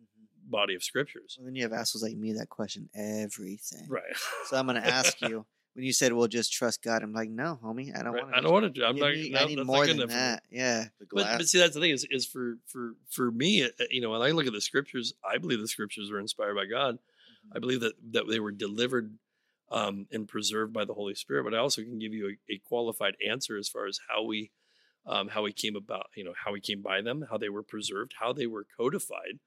Mhm. 0.00 0.50
body 0.50 0.74
of 0.74 0.82
scriptures. 0.84 1.36
Well, 1.38 1.46
then 1.46 1.54
you 1.54 1.62
have 1.62 1.72
assholes 1.72 2.02
like 2.02 2.16
me 2.16 2.32
that 2.34 2.48
question 2.48 2.88
everything. 2.94 3.86
Right. 3.88 4.02
So 4.46 4.56
I'm 4.56 4.66
gonna 4.66 4.80
ask 4.80 5.20
you 5.22 5.46
when 5.74 5.84
you 5.84 5.92
said, 5.92 6.12
"Well, 6.12 6.26
just 6.28 6.52
trust 6.52 6.82
God." 6.82 7.02
I'm 7.02 7.12
like, 7.12 7.30
"No, 7.30 7.58
homie, 7.62 7.96
I 7.96 8.02
don't 8.02 8.12
Right. 8.14 8.22
want. 8.24 8.34
To. 8.34 8.38
I 8.38 8.40
don't 8.42 8.52
want 8.52 8.64
to 8.64 8.70
do. 8.70 8.84
I'm 8.84 8.96
not. 8.96 9.12
me- 9.12 9.30
no, 9.30 9.38
I 9.38 9.44
need 9.46 9.64
more 9.64 9.76
not 9.78 9.86
than 9.86 9.96
enough 9.96 10.10
for 10.10 10.16
me. 10.16 10.20
that. 10.20 10.42
Yeah. 10.50 10.88
But, 10.98 11.08
but 11.38 11.48
see, 11.48 11.58
that's 11.58 11.74
the 11.74 11.80
thing 11.80 11.90
is, 11.92 12.06
is 12.10 12.26
for 12.26 12.58
for 12.66 12.94
for 13.10 13.30
me, 13.30 13.64
uh, 13.64 13.68
you 13.90 14.00
know, 14.00 14.10
when 14.10 14.22
I 14.22 14.30
look 14.32 14.46
at 14.46 14.52
the 14.52 14.60
scriptures, 14.60 15.14
I 15.24 15.38
believe 15.38 15.60
the 15.60 15.68
scriptures 15.68 16.10
were 16.10 16.18
inspired 16.20 16.54
by 16.54 16.66
God. 16.66 16.96
Mm-hmm. 16.96 17.56
I 17.56 17.60
believe 17.60 17.80
that 17.80 17.94
that 18.12 18.28
they 18.28 18.40
were 18.40 18.50
delivered 18.52 19.18
um, 19.70 20.06
and 20.10 20.26
preserved 20.26 20.72
by 20.72 20.84
the 20.86 20.94
Holy 20.94 21.14
Spirit. 21.14 21.44
But 21.44 21.54
I 21.54 21.58
also 21.58 21.82
can 21.82 21.98
give 21.98 22.12
you 22.14 22.28
a, 22.48 22.54
a 22.54 22.58
qualified 22.58 23.16
answer 23.26 23.56
as 23.58 23.68
far 23.68 23.86
as 23.86 24.00
how 24.08 24.22
we 24.24 24.50
um, 25.08 25.28
how 25.28 25.42
we 25.42 25.52
came 25.52 25.74
about, 25.74 26.08
you 26.14 26.22
know, 26.22 26.34
how 26.44 26.52
we 26.52 26.60
came 26.60 26.82
by 26.82 27.00
them, 27.00 27.26
how 27.30 27.38
they 27.38 27.48
were 27.48 27.62
preserved, 27.62 28.14
how 28.20 28.32
they 28.32 28.46
were 28.46 28.66
codified. 28.76 29.40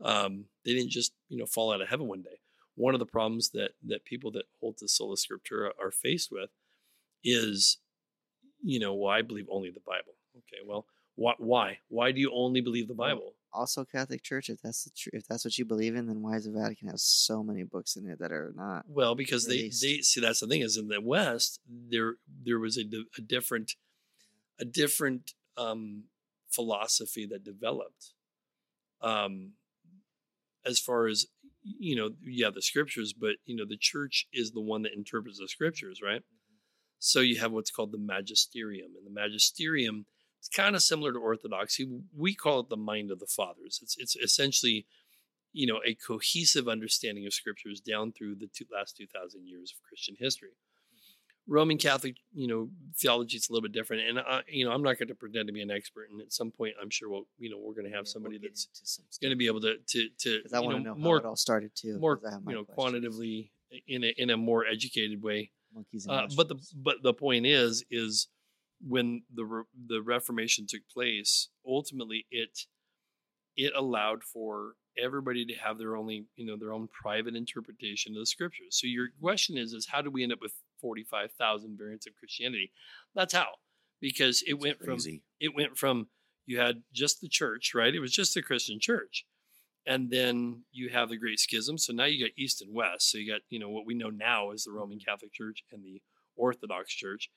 Um, 0.00 0.46
they 0.64 0.72
didn't 0.72 0.90
just 0.90 1.12
you 1.28 1.38
know 1.38 1.46
fall 1.46 1.72
out 1.72 1.82
of 1.82 1.88
heaven 1.88 2.08
one 2.08 2.22
day. 2.22 2.40
One 2.76 2.94
of 2.94 3.00
the 3.00 3.06
problems 3.06 3.50
that 3.50 3.72
that 3.86 4.04
people 4.04 4.30
that 4.32 4.44
hold 4.60 4.78
to 4.78 4.88
sola 4.88 5.16
scriptura 5.16 5.70
are 5.80 5.90
faced 5.90 6.30
with 6.30 6.50
is, 7.22 7.78
you 8.62 8.80
know, 8.80 8.94
well, 8.94 9.12
I 9.12 9.22
believe 9.22 9.46
only 9.50 9.70
the 9.70 9.80
Bible. 9.84 10.14
Okay, 10.38 10.62
well, 10.66 10.86
why 11.16 11.34
why 11.38 11.78
why 11.88 12.12
do 12.12 12.20
you 12.20 12.32
only 12.32 12.60
believe 12.60 12.88
the 12.88 12.94
Bible? 12.94 13.34
Also, 13.52 13.84
Catholic 13.84 14.22
Church. 14.22 14.48
If 14.48 14.62
that's 14.62 14.84
the 14.84 14.90
tr- 14.96 15.10
if 15.12 15.26
that's 15.26 15.44
what 15.44 15.58
you 15.58 15.64
believe 15.64 15.94
in, 15.94 16.06
then 16.06 16.22
why 16.22 16.34
does 16.34 16.46
the 16.46 16.52
Vatican 16.52 16.88
have 16.88 17.00
so 17.00 17.42
many 17.42 17.64
books 17.64 17.96
in 17.96 18.08
it 18.08 18.18
that 18.20 18.32
are 18.32 18.52
not? 18.56 18.84
Well, 18.88 19.14
because 19.14 19.46
they 19.46 19.56
released. 19.56 19.82
they 19.82 19.98
see 20.00 20.20
that's 20.20 20.40
the 20.40 20.46
thing 20.46 20.62
is 20.62 20.76
in 20.76 20.88
the 20.88 21.00
West 21.00 21.60
there 21.68 22.14
there 22.44 22.58
was 22.58 22.78
a, 22.78 22.84
a 23.18 23.20
different 23.20 23.74
a 24.60 24.64
different 24.64 25.32
um, 25.56 26.04
philosophy 26.50 27.26
that 27.26 27.44
developed. 27.44 28.12
Um, 29.00 29.52
as 30.64 30.78
far 30.78 31.06
as 31.08 31.26
you 31.64 31.96
know, 31.96 32.10
yeah, 32.24 32.50
the 32.50 32.62
scriptures, 32.62 33.12
but 33.12 33.36
you 33.44 33.56
know, 33.56 33.64
the 33.68 33.76
church 33.76 34.26
is 34.32 34.52
the 34.52 34.60
one 34.60 34.82
that 34.82 34.94
interprets 34.94 35.38
the 35.38 35.48
scriptures, 35.48 36.00
right? 36.02 36.22
So 36.98 37.20
you 37.20 37.38
have 37.40 37.52
what's 37.52 37.70
called 37.70 37.92
the 37.92 37.98
magisterium, 37.98 38.92
and 38.96 39.06
the 39.06 39.10
magisterium 39.20 40.06
is 40.40 40.48
kind 40.48 40.74
of 40.74 40.82
similar 40.82 41.12
to 41.12 41.18
orthodoxy. 41.18 41.88
We 42.16 42.34
call 42.34 42.60
it 42.60 42.68
the 42.68 42.76
mind 42.76 43.10
of 43.10 43.20
the 43.20 43.26
fathers. 43.26 43.80
It's 43.82 43.96
it's 43.98 44.16
essentially, 44.16 44.86
you 45.52 45.66
know, 45.66 45.80
a 45.86 45.94
cohesive 45.94 46.68
understanding 46.68 47.26
of 47.26 47.32
scriptures 47.32 47.80
down 47.80 48.12
through 48.12 48.36
the 48.36 48.48
two, 48.54 48.66
last 48.72 48.96
two 48.96 49.06
thousand 49.06 49.46
years 49.46 49.72
of 49.72 49.82
Christian 49.88 50.16
history. 50.18 50.50
Roman 51.52 51.76
Catholic, 51.76 52.16
you 52.32 52.46
know, 52.46 52.70
theology 52.96 53.36
is 53.36 53.48
a 53.48 53.52
little 53.52 53.62
bit 53.62 53.72
different, 53.72 54.02
and 54.08 54.18
I, 54.18 54.42
you 54.48 54.64
know, 54.64 54.72
I'm 54.72 54.82
not 54.82 54.98
going 54.98 55.08
to 55.08 55.14
pretend 55.14 55.48
to 55.48 55.52
be 55.52 55.60
an 55.60 55.70
expert, 55.70 56.08
and 56.10 56.20
at 56.22 56.32
some 56.32 56.50
point, 56.50 56.74
I'm 56.80 56.88
sure 56.88 57.10
we'll, 57.10 57.26
you 57.38 57.50
know, 57.50 57.58
we're 57.58 57.74
going 57.74 57.84
to 57.90 57.94
have 57.96 58.06
Yeah, 58.06 58.12
somebody 58.12 58.38
we'll 58.38 58.48
that's 58.50 58.68
some 58.82 59.04
going 59.20 59.30
to 59.32 59.36
be 59.36 59.46
able 59.46 59.60
to 59.60 59.76
to 59.76 60.08
to 60.20 60.42
I 60.54 60.60
want 60.60 60.78
to 60.78 60.82
know, 60.82 60.94
know, 60.94 60.98
more 61.00 61.16
how 61.18 61.24
it 61.26 61.28
all 61.28 61.36
started 61.36 61.72
too. 61.74 61.98
more 61.98 62.16
'cause 62.16 62.24
I 62.24 62.30
have 62.32 62.42
my 62.42 62.52
you 62.52 62.58
know 62.58 62.64
questions. 62.64 62.74
quantitatively 62.74 63.52
in 63.86 64.04
a 64.04 64.08
in 64.16 64.30
a 64.30 64.36
more 64.36 64.66
educated 64.66 65.22
way 65.22 65.52
Monkeys 65.74 66.06
and 66.06 66.14
uh, 66.14 66.28
but 66.36 66.48
the 66.48 66.56
but 66.74 67.02
the 67.02 67.12
point 67.12 67.44
is 67.46 67.84
is 67.90 68.28
when 68.80 69.22
the 69.32 69.44
re- 69.44 69.64
the 69.86 70.00
Reformation 70.02 70.66
took 70.66 70.82
place, 70.88 71.48
ultimately 71.66 72.26
it 72.30 72.66
it 73.56 73.72
allowed 73.76 74.24
for 74.24 74.74
everybody 74.98 75.44
to 75.46 75.54
have 75.54 75.76
their 75.78 75.96
only 75.96 76.26
you 76.36 76.46
know 76.46 76.56
their 76.56 76.72
own 76.72 76.88
private 76.88 77.34
interpretation 77.36 78.14
of 78.14 78.20
the 78.20 78.26
scriptures. 78.26 78.78
So 78.80 78.86
your 78.86 79.08
question 79.20 79.56
is 79.58 79.72
is 79.74 79.86
how 79.86 80.00
do 80.02 80.10
we 80.10 80.22
end 80.22 80.32
up 80.32 80.40
with 80.40 80.54
forty 80.82 81.04
five 81.04 81.32
thousand 81.32 81.78
variants 81.78 82.06
of 82.06 82.14
Christianity? 82.16 82.72
That's 83.14 83.32
how 83.32 83.48
because 84.02 84.42
it 84.46 84.54
It's 84.54 84.62
went 84.62 84.84
from 84.84 84.98
it 85.40 85.54
went 85.54 85.78
from 85.78 86.08
you 86.44 86.58
had 86.58 86.82
just 86.92 87.20
the 87.20 87.28
church, 87.28 87.72
right? 87.74 87.94
It 87.94 88.00
was 88.00 88.12
just 88.12 88.34
the 88.34 88.42
Christian 88.42 88.78
church. 88.80 89.24
And 89.86 90.10
then 90.10 90.62
you 90.70 90.90
have 90.90 91.08
the 91.08 91.16
Great 91.16 91.40
Schism. 91.40 91.76
So 91.78 91.92
now 91.92 92.04
you 92.04 92.24
got 92.24 92.38
East 92.38 92.62
and 92.62 92.72
West. 92.72 93.10
So 93.10 93.18
you 93.18 93.32
got, 93.32 93.40
you 93.50 93.58
know, 93.58 93.68
what 93.68 93.86
we 93.86 93.94
know 93.94 94.10
now 94.10 94.50
as 94.52 94.64
the 94.64 94.72
Roman 94.72 94.98
mm-hmm. 94.98 95.10
Catholic 95.10 95.32
Church 95.32 95.64
and 95.72 95.82
the 95.84 96.00
Orthodox 96.36 96.94
Church. 96.94 97.30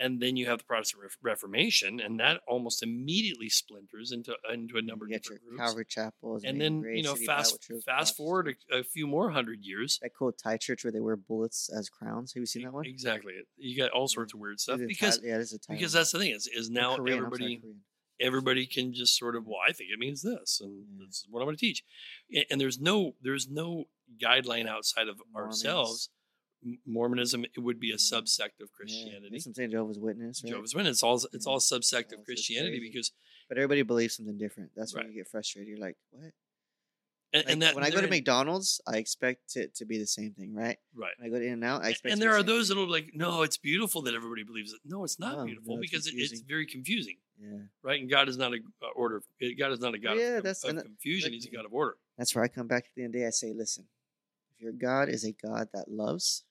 And 0.00 0.20
then 0.20 0.36
you 0.36 0.46
have 0.46 0.58
the 0.58 0.64
Protestant 0.64 1.02
Ref- 1.04 1.16
Reformation, 1.22 2.00
and 2.00 2.18
that 2.18 2.40
almost 2.48 2.82
immediately 2.82 3.48
splinters 3.48 4.10
into 4.10 4.34
into 4.52 4.76
a 4.76 4.82
number 4.82 5.06
you 5.08 5.14
of 5.14 5.22
different 5.22 5.42
groups. 5.46 5.60
Calvary 5.62 5.84
chapels, 5.88 6.42
and 6.44 6.60
then 6.60 6.80
Grace, 6.80 6.96
you 6.96 7.02
know, 7.04 7.14
City 7.14 7.26
fast 7.26 7.62
Church, 7.62 7.82
fast 7.86 8.16
forward 8.16 8.56
a, 8.72 8.78
a 8.78 8.82
few 8.82 9.06
more 9.06 9.30
hundred 9.30 9.60
years. 9.62 10.00
that 10.02 10.10
cool 10.18 10.32
Thai 10.32 10.56
church 10.56 10.82
where 10.84 10.90
they 10.90 10.98
wear 11.00 11.16
bullets 11.16 11.70
as 11.76 11.88
crowns. 11.88 12.34
Have 12.34 12.40
you 12.40 12.46
seen 12.46 12.62
that 12.64 12.72
one? 12.72 12.86
Exactly, 12.86 13.34
you 13.56 13.76
got 13.80 13.90
all 13.92 14.08
sorts 14.08 14.34
of 14.34 14.40
weird 14.40 14.58
stuff 14.58 14.80
because 14.86 15.18
Thai- 15.18 15.28
yeah, 15.28 15.34
it 15.36 15.40
is 15.42 15.52
a 15.52 15.58
Thai 15.60 15.74
because 15.74 15.92
that's 15.92 16.10
the 16.10 16.18
thing 16.18 16.32
is 16.32 16.48
is 16.52 16.70
now 16.70 16.96
Korean, 16.96 17.18
sorry, 17.18 17.26
everybody 17.26 17.62
everybody 18.20 18.66
can 18.66 18.92
just 18.94 19.18
sort 19.18 19.34
of 19.34 19.44
well 19.46 19.58
i 19.68 19.72
think 19.72 19.90
it 19.92 19.98
means 19.98 20.22
this 20.22 20.60
and 20.62 20.84
Yeah. 21.00 21.06
this 21.06 21.16
is 21.16 21.26
what 21.28 21.40
i'm 21.40 21.46
going 21.46 21.56
to 21.56 21.60
teach 21.60 21.82
A- 22.34 22.46
and 22.50 22.60
there's 22.60 22.80
no 22.80 23.14
there's 23.20 23.48
no 23.50 23.86
guideline 24.22 24.68
outside 24.68 25.08
of 25.08 25.16
Mormons. 25.32 25.64
ourselves 25.64 26.10
mormonism 26.86 27.44
it 27.44 27.58
would 27.60 27.78
be 27.80 27.90
a 27.90 27.96
Mhm. 27.96 28.12
subsect 28.12 28.60
of 28.60 28.72
christianity 28.72 29.30
what 29.36 29.46
I'm 29.46 29.54
saying 29.54 29.70
Jehovah's 29.70 29.98
Witness, 29.98 30.42
right? 30.42 30.48
jehovah's 30.50 30.74
witness 30.74 30.96
it's 30.96 31.02
all 31.02 31.16
it's 31.32 31.46
all 31.46 31.54
Yeah. 31.54 31.78
subsect 31.78 32.12
of 32.12 32.24
christianity 32.24 32.80
because 32.80 33.12
But 33.48 33.58
everybody 33.58 33.82
believes 33.82 34.14
something 34.16 34.38
different. 34.38 34.70
That's 34.74 34.94
when 34.94 35.04
Right. 35.04 35.10
you 35.12 35.20
get 35.20 35.28
frustrated. 35.28 35.68
You're 35.68 35.76
like, 35.78 35.98
what? 36.10 36.32
and, 37.34 37.44
Like, 37.44 37.52
and 37.52 37.62
that 37.62 37.74
when 37.74 37.84
I 37.84 37.90
go 37.90 38.00
to 38.00 38.06
McDonald's, 38.08 38.80
I 38.86 38.96
expect 38.96 39.56
it 39.56 39.74
to 39.74 39.84
be 39.84 39.98
the 39.98 40.06
same 40.06 40.32
thing, 40.32 40.54
right? 40.54 40.78
right 40.94 41.12
When 41.18 41.26
I 41.26 41.30
go 41.30 41.38
to 41.38 41.44
In 41.44 41.52
and 41.54 41.64
Out, 41.64 41.82
I 41.84 41.90
expect. 41.90 42.12
and 42.14 42.22
there 42.22 42.32
are 42.32 42.42
those 42.42 42.68
thing. 42.68 42.76
that'll 42.76 42.86
be 42.86 42.92
like 42.92 43.10
no 43.14 43.42
it's 43.42 43.58
beautiful 43.58 44.00
that 44.02 44.14
everybody 44.14 44.44
believes 44.44 44.72
it 44.72 44.80
no 44.84 45.04
it's 45.04 45.18
not 45.18 45.36
No, 45.38 45.44
beautiful 45.44 45.76
no, 45.76 45.82
it's 45.82 45.90
because 45.90 46.06
it, 46.06 46.14
it's 46.14 46.40
very 46.40 46.64
confusing 46.66 47.18
Yeah, 47.38 47.58
right 47.82 48.00
and 48.00 48.08
god 48.08 48.28
is 48.30 48.38
not 48.38 48.54
a 48.54 48.60
uh, 48.80 48.86
order 48.96 49.16
of, 49.16 49.24
god 49.58 49.72
is 49.72 49.80
not 49.80 49.92
a 49.94 49.98
god 49.98 50.16
yeah, 50.16 50.38
of, 50.38 50.44
that's- 50.44 50.64
of 50.64 50.76
that- 50.76 50.84
confusion 50.86 51.30
that- 51.32 51.34
he's 51.34 51.44
a 51.46 51.50
god 51.50 51.66
of 51.66 51.74
order 51.74 51.98
that's 52.16 52.34
where 52.34 52.44
I 52.44 52.48
come 52.48 52.66
back 52.68 52.84
to 52.84 52.90
the 52.96 53.02
end 53.02 53.08
of 53.08 53.12
the 53.14 53.18
day. 53.20 53.26
I 53.26 53.30
say, 53.30 53.52
listen, 53.52 53.88
if 54.54 54.60
your 54.62 54.72
God 54.72 55.08
is 55.10 55.24
a 55.24 55.32
God 55.32 55.68
that 55.74 55.90
loves 55.90 56.44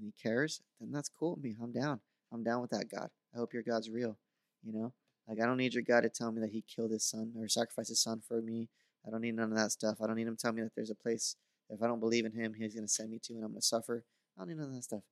and 0.00 0.12
He 0.12 0.22
cares, 0.28 0.60
then 0.80 0.90
that's 0.90 1.08
cool 1.08 1.34
with 1.34 1.44
me. 1.44 1.56
I'm 1.62 1.72
down. 1.72 2.00
I'm 2.32 2.42
down 2.42 2.60
with 2.60 2.70
that 2.70 2.90
God. 2.90 3.10
I 3.34 3.38
hope 3.38 3.52
your 3.52 3.62
God's 3.62 3.90
real. 3.90 4.16
You 4.64 4.72
know, 4.72 4.92
like 5.28 5.40
I 5.40 5.46
don't 5.46 5.56
need 5.56 5.74
your 5.74 5.82
God 5.82 6.02
to 6.02 6.08
tell 6.08 6.32
me 6.32 6.40
that 6.40 6.50
He 6.50 6.62
killed 6.62 6.90
His 6.90 7.04
Son 7.04 7.32
or 7.36 7.48
sacrificed 7.48 7.88
His 7.90 8.02
Son 8.02 8.20
for 8.26 8.40
me. 8.40 8.68
I 9.06 9.10
don't 9.10 9.22
need 9.22 9.36
none 9.36 9.52
of 9.52 9.58
that 9.58 9.72
stuff. 9.72 9.98
I 10.02 10.06
don't 10.06 10.16
need 10.16 10.26
Him 10.26 10.36
to 10.36 10.42
tell 10.42 10.52
me 10.52 10.62
that 10.62 10.74
there's 10.74 10.90
a 10.90 10.94
place 10.94 11.36
if 11.70 11.82
I 11.82 11.86
don't 11.86 12.00
believe 12.00 12.24
in 12.24 12.32
Him, 12.32 12.54
He's 12.54 12.74
gonna 12.74 12.88
send 12.88 13.10
me 13.10 13.20
to, 13.24 13.34
and 13.34 13.44
I'm 13.44 13.52
gonna 13.52 13.62
suffer. 13.62 14.04
I 14.36 14.40
don't 14.40 14.48
need 14.48 14.58
none 14.58 14.68
of 14.68 14.74
that 14.74 14.84
stuff. 14.84 15.02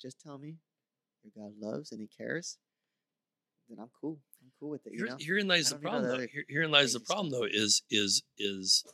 Just 0.00 0.20
tell 0.20 0.38
me 0.38 0.56
your 1.22 1.32
God 1.44 1.54
loves 1.60 1.92
and 1.92 2.00
He 2.00 2.06
cares. 2.06 2.58
Then 3.68 3.78
I'm 3.80 3.90
cool. 4.00 4.18
I'm 4.42 4.52
cool 4.60 4.70
with 4.70 4.86
it. 4.86 4.92
You 4.92 4.98
Here, 4.98 5.06
know. 5.08 5.16
herein 5.18 5.48
lies 5.48 5.70
the 5.70 5.76
don't 5.76 5.82
need 5.82 5.88
all 5.88 5.92
problem, 6.00 6.20
though. 6.20 6.26
Here, 6.32 6.44
herein 6.48 6.70
lies 6.70 6.92
the 6.92 7.00
problem, 7.00 7.30
stuff. 7.30 7.40
though. 7.40 7.46
Is 7.50 7.82
is 7.90 8.22
is 8.38 8.84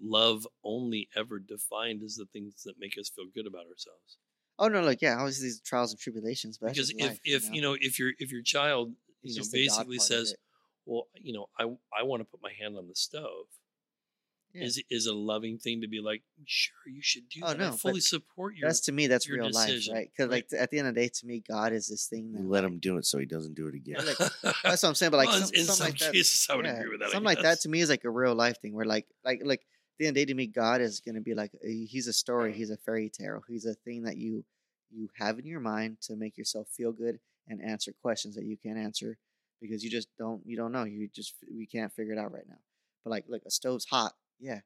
love 0.00 0.46
only 0.64 1.08
ever 1.16 1.38
defined 1.38 2.02
as 2.02 2.16
the 2.16 2.26
things 2.26 2.62
that 2.64 2.74
make 2.78 2.96
us 2.98 3.08
feel 3.08 3.26
good 3.34 3.46
about 3.46 3.66
ourselves? 3.66 4.18
Oh 4.60 4.68
no, 4.68 4.82
like 4.82 5.00
yeah, 5.02 5.16
obviously 5.18 5.46
these 5.46 5.60
trials 5.60 5.90
and 5.92 5.98
tribulations, 5.98 6.58
but 6.58 6.68
Because 6.72 6.90
if 6.96 7.00
life, 7.08 7.20
if 7.24 7.50
you 7.50 7.62
know 7.62 7.76
if 7.80 7.98
your 7.98 8.12
if 8.18 8.30
your 8.30 8.42
child 8.42 8.92
It's 9.22 9.34
you 9.34 9.40
know 9.40 9.40
just 9.40 9.52
the 9.52 9.66
God 9.66 9.72
basically 9.78 9.98
says, 9.98 10.34
well, 10.86 11.08
you 11.14 11.32
know, 11.32 11.46
I 11.58 11.64
I 11.98 12.02
want 12.04 12.20
to 12.20 12.24
put 12.24 12.40
my 12.42 12.52
hand 12.60 12.76
on 12.76 12.86
the 12.86 12.94
stove. 12.94 13.46
Yeah. 14.52 14.64
Is 14.64 14.78
it 14.78 14.84
is 14.90 15.06
it 15.06 15.12
a 15.14 15.16
loving 15.16 15.58
thing 15.58 15.80
to 15.82 15.86
be 15.88 16.00
like, 16.00 16.22
sure, 16.44 16.74
you 16.92 17.00
should 17.02 17.28
do 17.28 17.40
Oh, 17.44 17.48
that. 17.50 17.58
no, 17.58 17.68
I 17.68 17.70
fully 17.70 18.00
support 18.00 18.56
your. 18.56 18.68
that's 18.68 18.80
to 18.80 18.92
me 18.92 19.06
that's 19.06 19.30
real 19.30 19.46
decision, 19.48 19.94
life, 19.94 19.98
right? 20.00 20.10
Because 20.12 20.28
right? 20.30 20.44
like 20.52 20.60
at 20.60 20.70
the 20.70 20.78
end 20.80 20.88
of 20.88 20.94
the 20.96 21.00
day, 21.02 21.08
to 21.08 21.26
me, 21.26 21.42
God 21.48 21.72
is 21.72 21.86
this 21.86 22.06
thing 22.06 22.32
that 22.32 22.40
You 22.42 22.48
let 22.48 22.64
like- 22.64 22.72
him 22.72 22.78
do 22.80 22.96
it 22.96 23.06
so 23.06 23.18
he 23.18 23.26
doesn't 23.26 23.54
do 23.54 23.68
it 23.68 23.74
again. 23.76 24.04
like, 24.04 24.18
That's 24.64 24.82
what 24.82 24.88
I'm 24.88 24.94
saying. 24.96 25.12
But 25.12 25.18
like 25.18 25.28
Well, 25.28 25.40
some, 25.42 25.54
in 25.54 25.64
something 25.66 25.74
some 25.76 25.86
like 25.86 25.98
that, 25.98 26.46
I 26.50 26.56
would 26.56 26.64
yeah, 26.66 26.72
agree 26.72 26.90
with 26.90 27.00
that. 27.00 27.10
Something 27.10 27.24
like 27.24 27.42
that 27.42 27.60
to 27.60 27.68
me 27.68 27.80
is 27.80 27.88
like 27.90 28.02
a 28.04 28.10
real 28.10 28.34
life 28.34 28.60
thing, 28.60 28.74
where 28.74 28.84
like 28.84 29.06
like 29.24 29.40
like 29.44 29.60
at 29.60 29.66
the 30.00 30.06
end 30.06 30.16
of 30.16 30.20
the 30.20 30.24
day, 30.26 30.32
to 30.32 30.34
me, 30.34 30.46
God 30.46 30.80
is 30.80 31.00
gonna 31.00 31.20
be 31.20 31.34
like 31.34 31.52
he's 31.62 32.08
a 32.08 32.12
story, 32.12 32.52
he's 32.52 32.70
a 32.70 32.76
fairy 32.76 33.10
tale, 33.10 33.42
he's 33.46 33.66
a 33.66 33.74
thing 33.74 34.02
that 34.04 34.16
you 34.16 34.44
you 34.90 35.08
have 35.14 35.38
in 35.38 35.46
your 35.46 35.60
mind 35.60 35.98
to 36.00 36.16
make 36.16 36.36
yourself 36.36 36.66
feel 36.68 36.90
good 36.90 37.20
and 37.48 37.62
answer 37.62 37.92
questions 38.02 38.34
that 38.34 38.44
you 38.44 38.56
can't 38.56 38.78
answer 38.78 39.16
because 39.60 39.84
you 39.84 39.90
just 39.90 40.08
don't 40.18 40.40
you 40.44 40.56
don't 40.56 40.72
know 40.72 40.84
you 40.84 41.08
just 41.14 41.34
we 41.54 41.66
can't 41.66 41.92
figure 41.92 42.12
it 42.12 42.18
out 42.18 42.32
right 42.32 42.48
now. 42.48 42.58
But 43.04 43.10
like 43.10 43.24
look, 43.28 43.42
a 43.46 43.50
stove's 43.50 43.84
hot, 43.84 44.14
yeah. 44.40 44.60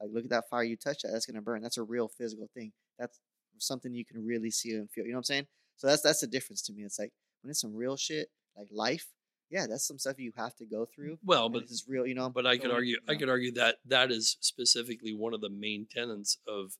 Like 0.00 0.10
look 0.12 0.24
at 0.24 0.30
that 0.30 0.48
fire 0.48 0.62
you 0.62 0.76
touch 0.76 1.02
that, 1.02 1.10
that's 1.12 1.26
gonna 1.26 1.42
burn. 1.42 1.62
That's 1.62 1.78
a 1.78 1.82
real 1.82 2.08
physical 2.08 2.48
thing. 2.54 2.72
That's 2.98 3.18
something 3.58 3.92
you 3.92 4.04
can 4.04 4.24
really 4.24 4.50
see 4.50 4.70
and 4.72 4.90
feel. 4.90 5.04
You 5.04 5.12
know 5.12 5.16
what 5.16 5.20
I'm 5.20 5.24
saying? 5.24 5.46
So 5.76 5.88
that's 5.88 6.02
that's 6.02 6.20
the 6.20 6.26
difference 6.26 6.62
to 6.62 6.72
me. 6.72 6.82
It's 6.84 6.98
like 6.98 7.12
when 7.42 7.50
it's 7.50 7.60
some 7.60 7.74
real 7.74 7.96
shit, 7.96 8.30
like 8.56 8.68
life, 8.70 9.08
yeah, 9.50 9.66
that's 9.68 9.86
some 9.86 9.98
stuff 9.98 10.18
you 10.18 10.32
have 10.36 10.54
to 10.56 10.66
go 10.66 10.86
through. 10.86 11.18
Well, 11.24 11.48
but 11.48 11.62
this 11.62 11.70
is 11.70 11.84
real, 11.88 12.06
you 12.06 12.14
know. 12.14 12.28
but 12.28 12.46
I 12.46 12.58
could 12.58 12.70
argue 12.70 12.96
you 12.96 12.98
I 13.08 13.14
could 13.16 13.28
argue 13.28 13.52
that 13.52 13.76
that 13.86 14.10
is 14.10 14.36
specifically 14.40 15.14
one 15.14 15.34
of 15.34 15.40
the 15.40 15.50
main 15.50 15.86
tenets 15.90 16.38
of 16.48 16.72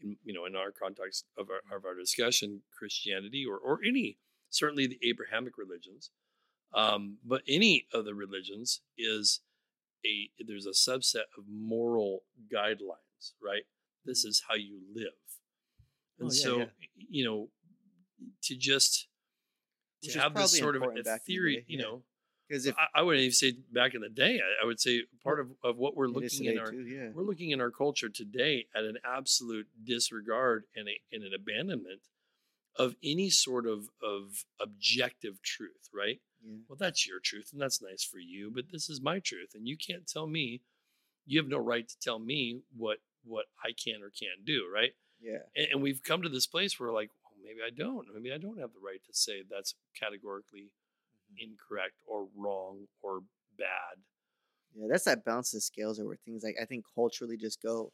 you 0.00 0.32
know 0.32 0.46
in 0.46 0.56
our 0.56 0.70
context 0.70 1.26
of 1.38 1.48
our, 1.50 1.76
of 1.76 1.84
our 1.84 1.94
discussion 1.94 2.62
Christianity 2.76 3.44
or 3.48 3.58
or 3.58 3.80
any 3.86 4.18
certainly 4.48 4.86
the 4.86 4.98
Abrahamic 5.06 5.58
religions 5.58 6.10
um, 6.74 7.18
but 7.24 7.42
any 7.48 7.86
of 7.92 8.04
the 8.04 8.14
religions 8.14 8.80
is 8.96 9.40
a 10.06 10.30
there's 10.46 10.66
a 10.66 10.70
subset 10.70 11.26
of 11.36 11.44
moral 11.50 12.20
guidelines, 12.52 13.32
right? 13.42 13.64
This 14.04 14.24
is 14.24 14.42
how 14.48 14.54
you 14.54 14.80
live. 14.94 15.08
And 16.18 16.30
Oh, 16.30 16.32
yeah, 16.32 16.42
so, 16.42 16.58
yeah. 16.58 16.64
you 17.08 17.24
know, 17.24 17.48
to 18.44 18.56
just 18.56 19.08
Which 20.02 20.14
to 20.14 20.20
have 20.20 20.34
this 20.34 20.56
sort 20.58 20.76
of 20.76 20.82
a 20.82 21.02
the 21.02 21.18
theory, 21.18 21.56
day, 21.56 21.64
you 21.68 21.78
yeah. 21.78 21.84
know, 21.84 22.02
Because 22.48 22.66
if 22.66 22.74
I, 22.78 23.00
I 23.00 23.02
wouldn't 23.02 23.22
even 23.22 23.32
say 23.32 23.54
back 23.72 23.94
in 23.94 24.00
the 24.00 24.08
day. 24.08 24.40
I, 24.40 24.64
I 24.64 24.66
would 24.66 24.80
say 24.80 25.02
part 25.22 25.40
of, 25.40 25.48
of 25.62 25.76
what 25.76 25.96
we're 25.96 26.08
looking 26.08 26.46
in 26.46 26.58
our 26.58 26.70
too, 26.70 26.80
yeah. 26.80 27.08
we're 27.14 27.24
looking 27.24 27.50
in 27.50 27.60
our 27.60 27.70
culture 27.70 28.08
today 28.08 28.66
at 28.74 28.84
an 28.84 28.98
absolute 29.04 29.66
disregard 29.84 30.64
and, 30.74 30.88
a, 30.88 31.00
and 31.12 31.22
an 31.22 31.32
abandonment 31.34 32.00
of 32.76 32.94
any 33.04 33.30
sort 33.30 33.66
of 33.66 33.88
of 34.02 34.44
objective 34.60 35.42
truth, 35.42 35.88
right? 35.94 36.20
yeah. 36.42 36.56
Well, 36.68 36.76
that's 36.78 37.06
your 37.06 37.20
truth, 37.20 37.50
and 37.52 37.60
that's 37.60 37.82
nice 37.82 38.02
for 38.02 38.18
you, 38.18 38.50
but 38.54 38.64
this 38.72 38.88
is 38.88 39.00
my 39.02 39.18
truth, 39.18 39.50
and 39.54 39.68
you 39.68 39.76
can't 39.76 40.06
tell 40.06 40.26
me. 40.26 40.62
You 41.26 41.38
have 41.38 41.48
no 41.48 41.58
right 41.58 41.86
to 41.86 41.98
tell 42.00 42.18
me 42.18 42.62
what 42.76 42.98
what 43.24 43.44
I 43.62 43.72
can 43.72 44.02
or 44.02 44.10
can't 44.10 44.44
do, 44.44 44.66
right? 44.72 44.92
Yeah. 45.20 45.38
And, 45.54 45.66
and 45.72 45.82
we've 45.82 46.02
come 46.02 46.22
to 46.22 46.28
this 46.28 46.46
place 46.46 46.80
where, 46.80 46.90
like, 46.90 47.10
maybe 47.42 47.60
I 47.66 47.70
don't. 47.70 48.06
Maybe 48.14 48.32
I 48.32 48.38
don't 48.38 48.58
have 48.58 48.72
the 48.72 48.80
right 48.80 49.02
to 49.06 49.12
say 49.14 49.42
that's 49.48 49.74
categorically 49.98 50.70
Mm-hmm. 51.32 51.52
incorrect 51.52 51.94
or 52.06 52.28
wrong 52.36 52.86
or 53.02 53.20
bad. 53.58 54.02
Yeah, 54.74 54.86
that's 54.90 55.04
that 55.04 55.24
balance 55.24 55.54
of 55.54 55.62
scales 55.62 55.98
or 56.00 56.06
where 56.06 56.16
things 56.24 56.42
like 56.44 56.56
I 56.60 56.64
think 56.64 56.84
culturally 56.94 57.36
just 57.36 57.62
go, 57.62 57.92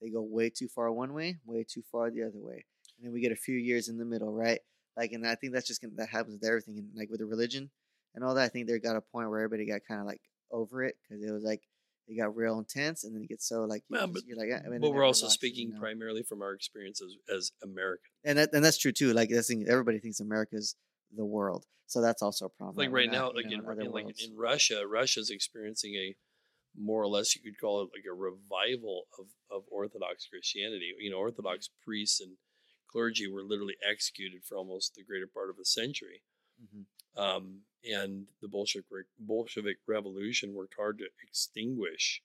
they 0.00 0.10
go 0.10 0.22
way 0.22 0.50
too 0.50 0.68
far 0.68 0.92
one 0.92 1.14
way, 1.14 1.38
way 1.44 1.64
too 1.68 1.82
far 1.90 2.10
the 2.10 2.22
other 2.22 2.40
way, 2.40 2.64
and 2.96 3.06
then 3.06 3.12
we 3.12 3.20
get 3.20 3.32
a 3.32 3.36
few 3.36 3.56
years 3.56 3.88
in 3.88 3.98
the 3.98 4.04
middle, 4.04 4.32
right? 4.32 4.60
Like, 4.96 5.12
and 5.12 5.26
I 5.26 5.34
think 5.36 5.52
that's 5.52 5.66
just 5.66 5.80
gonna, 5.82 5.94
that 5.96 6.08
happens 6.10 6.34
with 6.40 6.48
everything, 6.48 6.78
and 6.78 6.90
like 6.96 7.10
with 7.10 7.20
the 7.20 7.26
religion 7.26 7.70
and 8.14 8.24
all 8.24 8.34
that. 8.34 8.44
I 8.44 8.48
think 8.48 8.66
there 8.68 8.78
got 8.78 8.96
a 8.96 9.00
point 9.00 9.30
where 9.30 9.40
everybody 9.40 9.66
got 9.70 9.82
kind 9.88 10.00
of 10.00 10.06
like 10.06 10.20
over 10.50 10.82
it 10.84 10.96
because 11.02 11.24
it 11.24 11.32
was 11.32 11.44
like 11.44 11.62
it 12.08 12.16
got 12.16 12.34
real 12.36 12.58
intense, 12.58 13.04
and 13.04 13.14
then 13.14 13.22
it 13.22 13.28
gets 13.28 13.46
so 13.48 13.64
like 13.64 13.82
you 13.88 13.96
Well, 13.96 14.06
just- 14.08 14.14
but- 14.14 14.22
you're 14.26 14.36
like, 14.36 14.48
and 14.64 14.72
then 14.72 14.80
but 14.80 14.90
we're 14.92 15.04
also 15.04 15.26
relaxes, 15.26 15.42
you 15.42 15.48
speaking 15.48 15.72
know? 15.74 15.80
primarily 15.80 16.22
from 16.22 16.42
our 16.42 16.52
experience 16.52 17.00
as, 17.00 17.16
as 17.34 17.52
Americans. 17.62 18.12
and 18.24 18.38
that 18.38 18.50
and 18.52 18.64
that's 18.64 18.78
true 18.78 18.92
too. 18.92 19.12
Like 19.12 19.30
thing, 19.30 19.66
everybody 19.68 19.98
thinks 20.00 20.20
America's 20.20 20.76
the 21.14 21.24
world, 21.24 21.66
so 21.86 22.00
that's 22.00 22.22
also 22.22 22.46
a 22.46 22.48
problem. 22.50 22.76
like 22.76 22.92
right 22.92 23.10
now, 23.10 23.30
like 23.32 23.46
in, 23.46 23.60
in 23.60 23.90
like 23.92 24.22
in 24.22 24.36
Russia, 24.36 24.86
Russia's 24.86 25.30
experiencing 25.30 25.94
a 25.94 26.16
more 26.74 27.02
or 27.02 27.06
less 27.08 27.36
you 27.36 27.42
could 27.42 27.60
call 27.60 27.82
it 27.82 27.90
like 27.94 28.04
a 28.10 28.14
revival 28.14 29.04
of 29.18 29.26
of 29.50 29.64
Orthodox 29.70 30.26
Christianity. 30.26 30.92
You 30.98 31.10
know, 31.10 31.18
Orthodox 31.18 31.68
priests 31.84 32.20
and 32.20 32.38
clergy 32.90 33.26
were 33.26 33.42
literally 33.42 33.76
executed 33.88 34.42
for 34.44 34.56
almost 34.56 34.94
the 34.94 35.04
greater 35.04 35.26
part 35.26 35.50
of 35.50 35.56
a 35.60 35.64
century. 35.64 36.22
Mhm. 36.62 36.84
Um, 37.16 37.62
and 37.84 38.26
the 38.40 38.48
Bolshevik 38.48 39.06
Bolshevik 39.18 39.78
Revolution 39.86 40.54
worked 40.54 40.74
hard 40.76 40.98
to 40.98 41.06
extinguish 41.22 42.22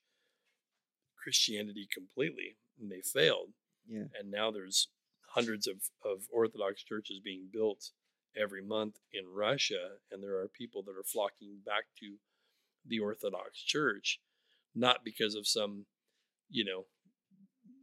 Christianity 1.16 1.88
completely, 1.92 2.56
and 2.80 2.90
they 2.90 3.00
failed. 3.00 3.50
yeah, 3.88 4.04
and 4.18 4.30
now 4.30 4.50
there's 4.50 4.88
hundreds 5.28 5.66
of, 5.66 5.76
of 6.04 6.22
Orthodox 6.32 6.82
churches 6.82 7.20
being 7.22 7.48
built 7.52 7.90
every 8.36 8.62
month 8.62 8.96
in 9.12 9.24
Russia, 9.32 9.96
and 10.10 10.22
there 10.22 10.38
are 10.38 10.48
people 10.48 10.82
that 10.82 10.92
are 10.92 11.04
flocking 11.04 11.58
back 11.64 11.84
to 12.00 12.16
the 12.86 13.00
Orthodox 13.00 13.60
Church, 13.62 14.20
not 14.74 15.04
because 15.04 15.34
of 15.34 15.46
some, 15.46 15.86
you 16.48 16.64
know, 16.64 16.84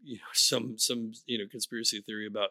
you 0.03 0.15
know, 0.15 0.23
some 0.33 0.77
some 0.77 1.11
you 1.25 1.37
know 1.37 1.45
conspiracy 1.49 2.01
theory 2.01 2.27
about 2.27 2.49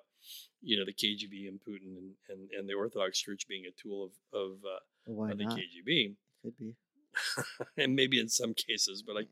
you 0.65 0.79
know 0.79 0.85
the 0.85 0.93
KGB 0.93 1.49
and 1.49 1.61
Putin 1.61 1.97
and 1.97 2.13
and, 2.29 2.51
and 2.59 2.69
the 2.69 2.75
Orthodox 2.75 3.21
Church 3.21 3.47
being 3.49 3.65
a 3.67 3.83
tool 3.83 4.05
of 4.05 4.11
of, 4.39 4.51
uh, 4.65 4.81
but 5.07 5.15
why 5.15 5.31
of 5.31 5.39
the 5.39 5.45
not? 5.45 5.59
KGB, 5.59 6.17
Could 6.43 6.59
be. 6.59 6.75
and 7.77 7.95
maybe 7.95 8.19
in 8.19 8.29
some 8.29 8.55
cases, 8.55 9.03
but 9.07 9.17
I 9.17 9.23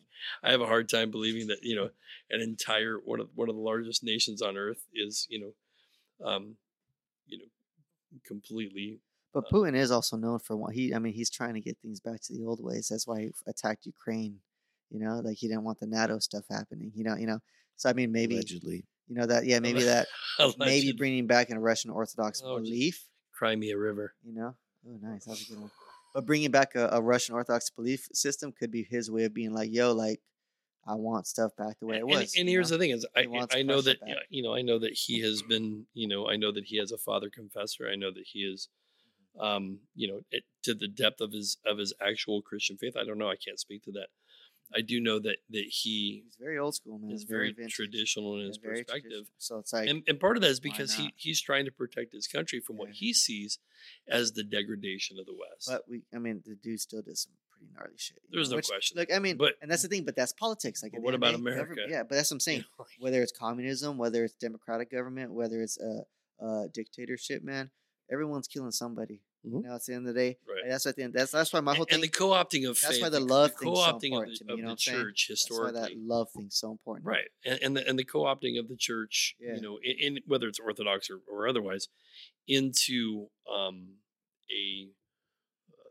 I 0.47 0.51
have 0.53 0.61
a 0.61 0.67
hard 0.67 0.89
time 0.89 1.11
believing 1.11 1.49
that 1.49 1.59
you 1.63 1.75
know 1.75 1.91
an 2.31 2.41
entire 2.41 2.97
one 3.05 3.21
of 3.21 3.29
one 3.35 3.49
of 3.49 3.57
the 3.57 3.61
largest 3.61 4.05
nations 4.05 4.43
on 4.43 4.57
earth 4.57 4.87
is 4.95 5.27
you 5.31 5.41
know, 5.41 6.27
um, 6.27 6.57
you 7.27 7.39
know, 7.39 7.45
completely. 8.27 9.01
But 9.35 9.47
Uh, 9.47 9.51
Putin 9.51 9.75
is 9.75 9.91
also 9.91 10.17
known 10.17 10.39
for 10.39 10.57
what 10.57 10.75
he. 10.75 10.95
I 10.95 10.99
mean, 10.99 11.15
he's 11.15 11.31
trying 11.31 11.55
to 11.55 11.61
get 11.61 11.79
things 11.79 12.01
back 12.01 12.21
to 12.23 12.33
the 12.33 12.45
old 12.45 12.63
ways. 12.63 12.89
That's 12.89 13.07
why 13.07 13.21
he 13.23 13.31
attacked 13.47 13.87
Ukraine. 13.87 14.39
You 14.91 15.01
know, 15.01 15.21
like 15.21 15.39
he 15.39 15.49
didn't 15.49 15.65
want 15.65 15.81
the 15.81 15.87
NATO 15.87 16.19
stuff 16.19 16.45
happening. 16.51 16.93
You 16.95 17.05
know, 17.05 17.17
you 17.17 17.27
know. 17.27 17.41
So 17.77 17.89
I 17.89 17.95
mean, 17.95 18.13
maybe 18.13 18.35
allegedly. 18.35 18.85
You 19.15 19.21
know 19.21 19.27
that. 19.27 19.45
Yeah, 19.45 19.59
maybe 19.61 19.83
that. 19.85 20.07
Maybe 20.59 20.93
bringing 20.93 21.27
back 21.27 21.51
a 21.51 21.59
Russian 21.59 21.91
Orthodox 21.91 22.43
Oh, 22.45 22.57
belief. 22.59 23.07
Crimea 23.33 23.77
River. 23.77 24.15
You 24.25 24.35
know. 24.35 24.55
Oh, 24.89 24.99
nice. 25.03 25.25
That's 25.27 25.43
a 25.49 25.53
good 25.53 25.61
one. 25.61 25.71
But 26.15 26.27
bringing 26.27 26.51
back 26.51 26.75
a, 26.75 26.89
a 26.93 27.01
Russian 27.01 27.35
Orthodox 27.35 27.71
belief 27.71 28.09
system 28.13 28.53
could 28.53 28.71
be 28.71 28.83
his 28.83 29.11
way 29.11 29.25
of 29.25 29.33
being 29.35 29.53
like, 29.53 29.71
yo, 29.73 29.93
like, 29.93 30.21
I 30.87 30.95
want 30.95 31.27
stuff 31.27 31.53
back 31.57 31.79
the 31.81 31.87
way 31.87 31.99
it 31.99 32.07
was. 32.07 32.35
and 32.37 32.49
you 32.49 32.55
here's 32.57 32.71
know? 32.71 32.77
the 32.79 32.83
thing: 32.83 32.91
is 32.91 33.07
I 33.17 33.27
I 33.53 33.63
know 33.63 33.81
that 33.83 34.01
back. 34.01 34.17
you 34.31 34.43
know 34.43 34.55
I 34.55 34.63
know 34.63 34.79
that 34.81 34.93
he 34.95 35.21
has 35.21 35.41
been 35.43 35.87
you 35.95 36.09
know 36.09 36.29
I 36.29 36.37
know 36.37 36.51
that 36.53 36.65
he 36.65 36.79
has 36.79 36.91
a 36.93 36.99
father 36.99 37.31
confessor. 37.31 37.89
I 37.89 37.97
know 37.97 38.11
that 38.11 38.25
he 38.27 38.41
is, 38.41 38.69
Mm-hmm. 39.37 39.47
um, 39.47 39.79
you 39.95 40.09
know, 40.09 40.21
it, 40.31 40.43
to 40.65 40.75
the 40.75 40.89
depth 40.89 41.21
of 41.23 41.33
his 41.33 41.57
of 41.65 41.79
his 41.79 41.95
actual 42.07 42.43
Christian 42.43 42.77
faith. 42.77 42.97
I 43.01 43.05
don't 43.05 43.17
know. 43.17 43.31
I 43.31 43.37
can't 43.37 43.59
speak 43.61 43.83
to 43.85 43.93
that. 43.93 44.09
I 44.75 44.81
do 44.81 45.01
know 45.01 45.19
that 45.21 45.37
that 45.51 45.65
he 45.69 46.23
He's 46.25 46.37
very 46.41 46.59
old 46.59 46.75
school, 46.75 46.99
man. 46.99 47.11
is 47.13 47.25
very, 47.25 47.53
vintage. 47.53 47.75
traditional 47.75 48.39
in 48.41 48.47
his 48.47 48.57
very 48.57 48.85
perspective. 48.85 49.27
So 49.39 49.59
it's 49.59 49.73
like, 49.73 49.89
and, 49.89 50.03
and 50.07 50.19
part 50.21 50.37
of 50.37 50.43
that 50.43 50.51
is 50.51 50.61
because 50.61 50.95
he, 50.95 51.13
he's 51.17 51.41
trying 51.41 51.65
to 51.67 51.71
protect 51.73 52.13
his 52.13 52.27
country 52.27 52.61
from 52.61 52.77
what 52.77 52.91
he 52.91 53.13
sees 53.13 53.59
as 54.09 54.33
the 54.33 54.43
degradation 54.45 55.19
of 55.19 55.27
the 55.27 55.33
West. 55.35 55.69
but 55.69 55.83
we, 55.89 56.03
I 56.15 56.19
mean, 56.19 56.43
the 56.45 56.55
dude 56.55 56.81
still 56.81 57.03
did 57.03 57.19
some 57.19 57.33
pretty 57.51 57.67
gnarly 57.75 57.95
shit. 57.97 58.19
There's 58.31 58.49
know, 58.49 58.55
no 58.55 58.57
which, 58.59 58.69
question. 58.69 58.99
Look, 58.99 59.13
I 59.15 59.19
mean, 59.19 59.37
But- 59.37 59.55
and 59.61 59.71
that's 59.71 59.83
the 59.83 59.89
thing, 59.89 60.05
but 60.05 60.17
that's 60.17 60.33
politics. 60.33 60.83
Like, 60.83 60.93
what 60.95 61.15
end 61.15 61.17
of 61.17 61.21
the 61.21 61.27
about 61.29 61.41
America? 61.41 61.83
Yeah, 61.89 62.03
but 62.03 62.15
that's 62.17 62.31
what 62.31 62.37
I'm 62.37 62.41
saying. 62.49 62.65
whether 62.99 63.23
it's 63.23 63.33
communism, 63.33 63.99
whether 63.99 64.25
it's 64.25 64.35
democratic 64.35 64.91
government, 64.91 65.33
whether 65.33 65.61
it's 65.63 65.79
a, 65.81 66.05
a 66.45 66.69
dictatorship, 66.73 67.43
man, 67.43 67.71
everyone's 68.11 68.49
killing 68.49 68.71
somebody. 68.73 69.23
You 69.45 69.51
Mhm. 69.51 69.63
know, 69.65 69.75
at 69.75 69.85
the 69.85 69.95
end 69.95 70.07
of 70.09 70.15
the 70.15 70.21
day, 70.21 70.39
Right. 70.47 70.61
Like, 70.63 70.71
that's 70.71 70.85
what 70.87 70.95
the 70.97 71.03
end. 71.03 71.15
That's 71.15 71.33
that's 71.33 71.53
why 71.53 71.59
my 71.61 71.75
whole 71.75 71.83
and, 71.83 71.89
thing. 71.89 71.95
and 71.97 72.03
the 72.05 72.09
co-opting 72.09 72.69
of 72.69 72.81
that's 72.81 72.95
faith, 72.95 73.03
why 73.03 73.09
the 73.09 73.19
the, 73.19 73.25
love 73.25 73.51
the 73.53 73.59
so 73.59 73.65
co-opting 73.65 74.05
important 74.13 74.33
of 74.35 74.39
to 74.39 74.45
the, 74.45 74.53
me, 74.53 74.57
you 74.59 74.63
know 74.63 74.69
the 74.69 74.73
I'm 74.73 74.79
saying? 74.79 74.99
church 75.01 75.27
that's 75.31 75.51
why 75.51 75.71
that 75.73 75.97
love 75.97 76.31
thing's 76.31 76.55
so 76.57 76.71
important. 76.71 77.07
right? 77.07 77.29
And, 77.45 77.59
and 77.63 77.77
the 77.77 77.89
and 77.89 77.99
the 77.99 78.05
co-opting 78.05 78.59
of 78.61 78.69
the 78.69 78.77
church, 78.77 79.35
Yeah. 79.41 79.55
you 79.57 79.61
know, 79.61 79.79
in, 79.83 80.17
in 80.17 80.23
whether 80.27 80.47
it's 80.47 80.61
Orthodox 80.61 81.11
or, 81.11 81.19
or 81.29 81.49
otherwise, 81.49 81.89
into 82.47 83.31
um, 83.53 83.97
a 84.51 84.91
uh, 85.73 85.91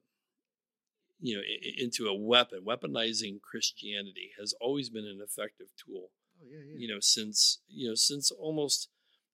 you 1.19 1.35
know 1.35 1.41
i- 1.41 1.61
i- 1.67 1.83
into 1.83 2.07
a 2.07 2.15
weapon. 2.15 2.61
Weaponizing 2.65 3.41
Christianity 3.41 4.31
has 4.39 4.53
always 4.61 4.89
been 4.89 5.05
an 5.05 5.19
effective 5.21 5.67
tool. 5.75 6.11
Oh 6.41 6.45
yeah, 6.49 6.57
yeah. 6.71 6.77
you 6.77 6.87
know 6.87 6.99
since 7.01 7.59
you 7.67 7.89
know 7.89 7.95
since 7.95 8.31
almost 8.31 8.87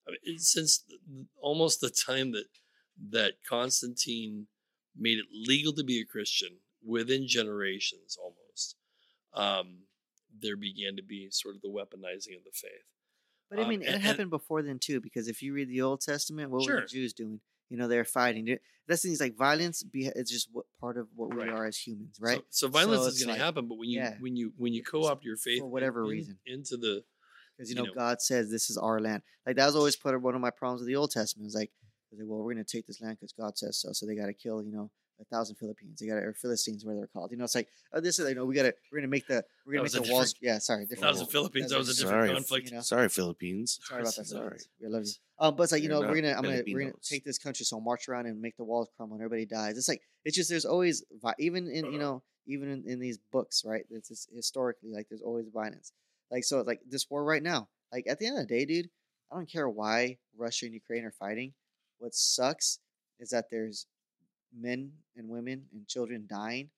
I 0.08 0.12
mean, 0.12 0.38
since 0.38 0.78
th- 0.78 1.00
th- 1.06 1.26
almost 1.40 1.80
the 1.80 1.90
time 1.90 2.32
that 2.32 2.46
that 3.10 3.34
Constantine 3.48 4.46
made 4.96 5.18
it 5.18 5.26
legal 5.32 5.72
to 5.74 5.84
be 5.84 6.00
a 6.00 6.04
Christian 6.04 6.58
within 6.84 7.26
generations 7.26 8.16
almost 8.22 8.76
um 9.34 9.78
there 10.40 10.56
began 10.56 10.96
to 10.96 11.02
be 11.02 11.28
sort 11.30 11.54
of 11.56 11.62
the 11.62 11.68
weaponizing 11.68 12.36
of 12.36 12.44
the 12.44 12.52
faith 12.52 12.86
But 13.50 13.58
I 13.58 13.62
Um, 13.62 13.68
mean, 13.70 13.80
and- 13.80 13.88
it 13.90 13.94
and- 13.94 14.02
happened 14.02 14.30
before 14.30 14.62
then 14.62 14.78
too. 14.78 15.00
Because 15.00 15.26
if 15.26 15.42
you 15.42 15.54
read 15.54 15.68
the 15.70 15.80
Old 15.80 16.00
Testament, 16.02 16.50
what 16.50 16.66
were 16.66 16.82
the 16.82 16.86
Jews 16.86 17.12
doing? 17.14 17.40
You 17.70 17.76
know, 17.78 17.88
they're 17.88 18.04
fighting. 18.04 18.58
That's 18.86 19.02
things 19.02 19.20
like 19.20 19.36
violence. 19.36 19.82
Be 19.82 20.06
it's 20.06 20.30
just 20.30 20.48
what 20.52 20.66
part 20.80 20.96
of 20.98 21.08
what 21.14 21.30
we 21.34 21.36
Right. 21.42 21.48
are 21.50 21.66
as 21.66 21.78
humans, 21.78 22.16
right? 22.20 22.42
so, 22.50 22.66
so 22.66 22.68
violence 22.68 23.02
So 23.02 23.08
is 23.08 23.18
going 23.18 23.28
like- 23.30 23.38
to 23.38 23.44
happen 23.44 23.66
but 23.68 23.76
when 23.78 23.88
you 23.88 24.00
yeah. 24.00 24.18
when 24.20 24.36
you 24.36 24.52
when 24.58 24.72
you 24.74 24.82
co-opt 24.82 25.24
your 25.24 25.36
faith 25.38 25.60
for 25.60 25.66
whatever 25.70 26.02
in- 26.04 26.10
reason. 26.10 26.38
into 26.46 26.76
the 26.76 27.04
Because 27.56 27.70
you 27.70 27.76
you 27.76 27.82
know, 27.82 27.88
know. 27.88 27.94
God 27.94 28.20
says 28.22 28.50
this 28.50 28.68
is 28.70 28.76
our 28.76 29.00
land. 29.00 29.22
Like 29.46 29.56
that 29.56 29.66
was 29.66 29.76
always 29.76 29.96
part 29.96 30.14
of 30.14 30.22
one 30.22 30.34
of 30.34 30.40
my 30.42 30.50
problems 30.50 30.80
with 30.82 30.88
the 30.88 30.96
Old 30.96 31.10
Testament. 31.10 31.46
It's 31.46 31.54
like, 31.56 31.72
it's 32.10 32.20
like, 32.20 32.28
well, 32.28 32.38
we're 32.38 32.52
gonna 32.54 32.64
take 32.64 32.86
this 32.86 33.00
land 33.00 33.18
because 33.20 33.32
God 33.32 33.58
says 33.58 33.78
so. 33.80 33.92
So 33.92 34.06
they 34.06 34.14
got 34.14 34.26
to 34.26 34.32
kill, 34.32 34.62
you 34.62 34.72
know, 34.72 34.90
a 35.20 35.24
thousand 35.24 35.56
Philippines. 35.56 36.00
They 36.00 36.06
got 36.06 36.14
to 36.14 36.20
or 36.20 36.34
Philistines, 36.34 36.84
where 36.84 36.94
they're 36.94 37.08
called. 37.08 37.30
You 37.30 37.36
know, 37.36 37.44
it's 37.44 37.54
like, 37.54 37.68
oh, 37.92 38.00
this 38.00 38.18
is, 38.18 38.28
you 38.28 38.34
know, 38.34 38.44
we 38.44 38.54
gotta, 38.54 38.74
we're 38.92 38.98
gonna 38.98 39.08
make 39.08 39.26
the, 39.26 39.44
we're 39.66 39.74
gonna 39.74 39.84
make 39.84 39.92
the 39.92 40.12
walls. 40.12 40.34
Yeah, 40.40 40.58
sorry, 40.58 40.84
different. 40.84 41.02
that 41.02 41.08
was 41.08 41.18
the 41.18 41.24
war. 41.24 41.32
Philippines 41.32 41.70
that 41.70 41.78
was 41.78 41.88
a 41.88 42.02
different 42.02 42.24
Sorry. 42.24 42.34
conflict 42.34 42.70
You 42.70 42.76
know? 42.76 42.82
Sorry, 42.82 43.08
Philippines. 43.08 43.78
Sorry 43.82 44.02
about 44.02 44.14
that. 44.14 44.26
Sorry. 44.26 44.40
Philippines. 44.40 44.68
We 44.80 44.88
love 44.88 45.04
you. 45.04 45.12
Um, 45.40 45.56
but 45.56 45.64
it's 45.64 45.72
like 45.72 45.82
you 45.82 45.88
They're 45.88 46.00
know, 46.00 46.08
we're 46.08 46.20
gonna, 46.20 46.34
I'm 46.34 46.42
gonna, 46.42 46.62
we're 46.66 46.80
gonna 46.80 46.92
take 47.02 47.24
this 47.24 47.38
country, 47.38 47.64
so 47.64 47.76
I'll 47.76 47.82
march 47.82 48.08
around 48.08 48.26
and 48.26 48.40
make 48.40 48.56
the 48.56 48.64
walls 48.64 48.88
crumble 48.96 49.16
and 49.16 49.24
everybody 49.24 49.46
dies. 49.46 49.76
It's 49.76 49.88
like 49.88 50.02
it's 50.24 50.36
just 50.36 50.50
there's 50.50 50.64
always 50.64 51.04
vi- 51.22 51.34
even 51.38 51.68
in 51.68 51.92
you 51.92 51.98
know 51.98 52.22
even 52.46 52.70
in, 52.70 52.84
in 52.86 52.98
these 52.98 53.18
books, 53.30 53.62
right? 53.64 53.84
It's 53.90 54.08
just 54.08 54.28
historically 54.34 54.90
like 54.90 55.06
there's 55.08 55.22
always 55.22 55.46
violence. 55.52 55.92
Like 56.30 56.44
so, 56.44 56.62
like 56.62 56.80
this 56.88 57.06
war 57.10 57.24
right 57.24 57.42
now. 57.42 57.68
Like 57.92 58.06
at 58.08 58.18
the 58.18 58.26
end 58.26 58.38
of 58.38 58.48
the 58.48 58.54
day, 58.54 58.64
dude, 58.64 58.88
I 59.30 59.36
don't 59.36 59.50
care 59.50 59.68
why 59.68 60.18
Russia 60.36 60.66
and 60.66 60.74
Ukraine 60.74 61.04
are 61.04 61.12
fighting. 61.12 61.52
What 61.98 62.14
sucks 62.14 62.78
is 63.20 63.30
that 63.30 63.46
there's 63.50 63.86
men 64.58 64.92
and 65.16 65.28
women 65.28 65.64
and 65.72 65.86
children 65.86 66.26
dying 66.28 66.70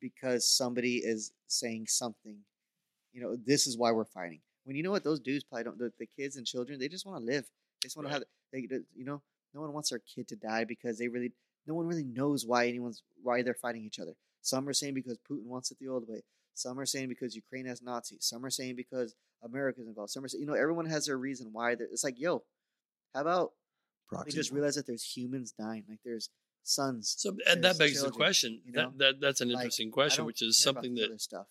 because 0.00 0.48
somebody 0.48 0.96
is 0.98 1.32
saying 1.46 1.86
something. 1.88 2.36
You 3.12 3.22
know, 3.22 3.36
this 3.44 3.66
is 3.66 3.76
why 3.76 3.92
we're 3.92 4.04
fighting. 4.04 4.40
When 4.64 4.76
you 4.76 4.82
know 4.82 4.90
what 4.90 5.04
those 5.04 5.20
dudes 5.20 5.44
probably 5.44 5.64
don't. 5.64 5.78
The, 5.78 5.92
the 5.98 6.06
kids 6.06 6.36
and 6.36 6.46
children, 6.46 6.78
they 6.78 6.88
just 6.88 7.06
want 7.06 7.18
to 7.18 7.24
live. 7.24 7.44
They 7.82 7.86
just 7.86 7.96
want 7.96 8.08
to 8.08 8.12
have. 8.12 8.22
They, 8.52 8.68
you 8.94 9.04
know, 9.04 9.22
no 9.54 9.60
one 9.62 9.72
wants 9.72 9.90
their 9.90 10.00
kid 10.00 10.28
to 10.28 10.36
die 10.36 10.64
because 10.64 10.98
they 10.98 11.08
really. 11.08 11.32
No 11.66 11.74
one 11.74 11.86
really 11.86 12.04
knows 12.04 12.46
why 12.46 12.66
anyone's 12.68 13.02
why 13.22 13.42
they're 13.42 13.54
fighting 13.54 13.84
each 13.84 13.98
other. 13.98 14.12
Some 14.42 14.68
are 14.68 14.72
saying 14.72 14.94
because 14.94 15.18
Putin 15.30 15.44
wants 15.44 15.70
it 15.70 15.78
the 15.80 15.88
old 15.88 16.08
way. 16.08 16.22
Some 16.54 16.78
are 16.78 16.86
saying 16.86 17.08
because 17.08 17.36
Ukraine 17.36 17.66
has 17.66 17.82
Nazis. 17.82 18.18
Some 18.24 18.44
are 18.44 18.50
saying 18.50 18.76
because 18.76 19.14
America's 19.42 19.86
involved. 19.86 20.10
Some 20.10 20.24
are 20.24 20.28
saying, 20.28 20.40
you 20.42 20.46
know, 20.46 20.54
everyone 20.54 20.86
has 20.86 21.06
their 21.06 21.16
reason 21.18 21.48
why. 21.52 21.74
they're- 21.74 21.88
It's 21.90 22.04
like, 22.04 22.18
yo, 22.18 22.42
how 23.14 23.20
about 23.22 23.52
we 24.10 24.16
Proxy 24.16 24.36
just 24.36 24.50
war. 24.50 24.56
realize 24.58 24.74
that 24.76 24.86
there's 24.86 25.04
humans 25.16 25.52
dying? 25.58 25.84
Like 25.88 26.00
there's 26.04 26.30
sons. 26.62 27.14
So 27.18 27.30
and 27.46 27.62
There's 27.64 27.78
that 27.78 27.78
begs 27.78 28.02
the 28.02 28.10
question. 28.10 28.60
you 28.64 28.72
know? 28.72 28.90
that, 28.90 28.98
that 28.98 29.20
that's 29.20 29.40
an 29.40 29.48
Like, 29.48 29.62
interesting 29.64 29.90
question, 29.90 30.24
which 30.24 30.42
is 30.42 30.58
something 30.58 30.94
that 30.96 31.20
stuff. 31.20 31.46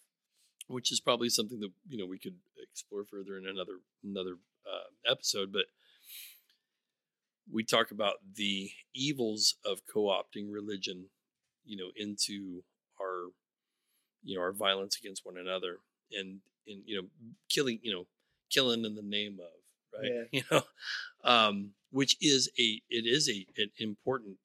which 0.67 0.91
is 0.91 0.99
probably 0.99 1.29
something 1.29 1.59
that 1.61 1.71
you 1.87 1.97
know 1.97 2.05
we 2.05 2.19
could 2.19 2.35
explore 2.71 3.03
further 3.05 3.37
in 3.37 3.45
another 3.47 3.79
another 4.03 4.35
uh, 4.65 5.11
episode. 5.11 5.51
But 5.51 5.65
we 7.51 7.63
talk 7.63 7.91
about 7.91 8.15
the 8.35 8.71
evils 8.93 9.55
of 9.65 9.81
co-opting 9.91 10.51
religion, 10.51 11.05
you 11.65 11.77
know, 11.77 11.89
into 11.95 12.63
our 13.01 13.29
you 14.23 14.35
know 14.35 14.41
our 14.41 14.51
violence 14.51 14.97
against 14.99 15.25
one 15.25 15.37
another 15.37 15.77
and 16.11 16.39
in 16.67 16.83
you 16.85 17.01
know 17.01 17.07
killing 17.49 17.79
you 17.81 17.91
know 17.93 18.05
killing 18.51 18.83
in 18.85 18.95
the 18.95 19.01
name 19.01 19.39
of 19.39 19.58
right 19.93 20.11
Yeah. 20.11 20.23
you 20.31 20.43
know 20.51 20.61
um 21.23 21.71
which 21.91 22.17
is 22.21 22.49
a 22.59 22.81
it 22.89 23.05
is 23.05 23.29
a 23.29 23.45
an 23.57 23.69
important 23.79 24.37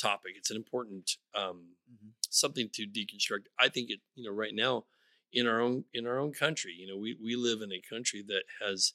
topic 0.00 0.32
it's 0.36 0.50
an 0.50 0.56
important 0.56 1.12
um 1.34 1.76
Mhm. 1.92 2.12
something 2.30 2.68
to 2.74 2.86
deconstruct 2.86 3.46
i 3.58 3.68
think 3.68 3.90
it 3.90 4.00
you 4.14 4.24
know 4.24 4.32
right 4.32 4.54
now 4.54 4.84
in 5.32 5.46
our 5.46 5.60
own 5.60 5.84
in 5.92 6.06
our 6.06 6.18
own 6.18 6.32
country 6.32 6.74
you 6.78 6.86
know 6.86 6.96
we 6.96 7.16
we 7.22 7.36
live 7.36 7.60
in 7.62 7.72
a 7.72 7.80
country 7.80 8.22
that 8.26 8.44
has 8.60 8.94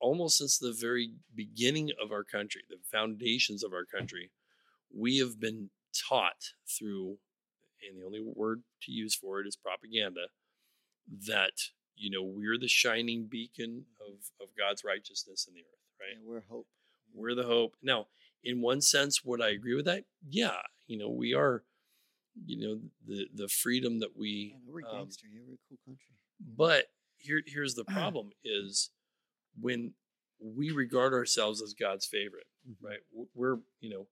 almost 0.00 0.38
since 0.38 0.58
the 0.58 0.72
very 0.72 1.14
beginning 1.34 1.90
of 2.02 2.12
our 2.12 2.24
country 2.24 2.62
the 2.68 2.78
foundations 2.90 3.64
of 3.64 3.72
our 3.72 3.84
country 3.84 4.30
we 4.94 5.18
have 5.18 5.40
been 5.40 5.70
taught 6.08 6.52
through 6.68 7.18
and 7.88 8.00
the 8.00 8.06
only 8.06 8.20
word 8.22 8.62
to 8.82 8.92
use 8.92 9.14
for 9.14 9.40
it 9.40 9.46
is 9.46 9.56
propaganda 9.56 10.26
that 11.26 11.52
you 11.96 12.10
know 12.10 12.22
we're 12.22 12.58
the 12.58 12.68
shining 12.68 13.26
beacon 13.26 13.84
of 14.00 14.14
of 14.40 14.48
god's 14.58 14.82
righteousness 14.84 15.46
in 15.48 15.54
the 15.54 15.60
earth 15.60 15.84
right 16.00 16.16
Yeah, 16.16 16.24
we're 16.28 16.44
hope. 16.48 16.66
we're 17.14 17.34
the 17.34 17.44
hope. 17.44 17.74
Now, 17.82 18.06
in 18.42 18.60
one 18.60 18.80
sense, 18.80 19.24
would 19.24 19.40
I 19.40 19.50
agree 19.50 19.74
with 19.74 19.84
that? 19.86 20.04
Yeah, 20.28 20.56
you 20.86 20.98
know, 20.98 21.08
we 21.08 21.32
are, 21.34 21.62
you 22.44 22.58
know, 22.60 22.80
the 23.06 23.26
the 23.34 23.48
freedom 23.48 24.00
that 24.00 24.16
we. 24.16 24.56
Man, 24.66 24.74
we're 24.74 24.88
um, 24.90 24.96
gangster. 25.04 25.26
Yeah, 25.32 25.40
we're 25.46 25.54
a 25.54 25.58
cool 25.68 25.78
country. 25.86 26.14
but 26.56 26.86
here 27.16 27.42
here's 27.46 27.74
the 27.74 27.84
problem: 27.96 28.30
is 28.44 28.90
when 29.60 29.92
we 30.40 30.70
regard 30.72 31.12
ourselves 31.14 31.62
as 31.62 31.72
God's 31.74 32.06
favorite, 32.06 32.46
Mhm. 32.68 32.74
right? 32.82 33.00
We're 33.34 33.58
you 33.80 33.90
know 33.90 34.06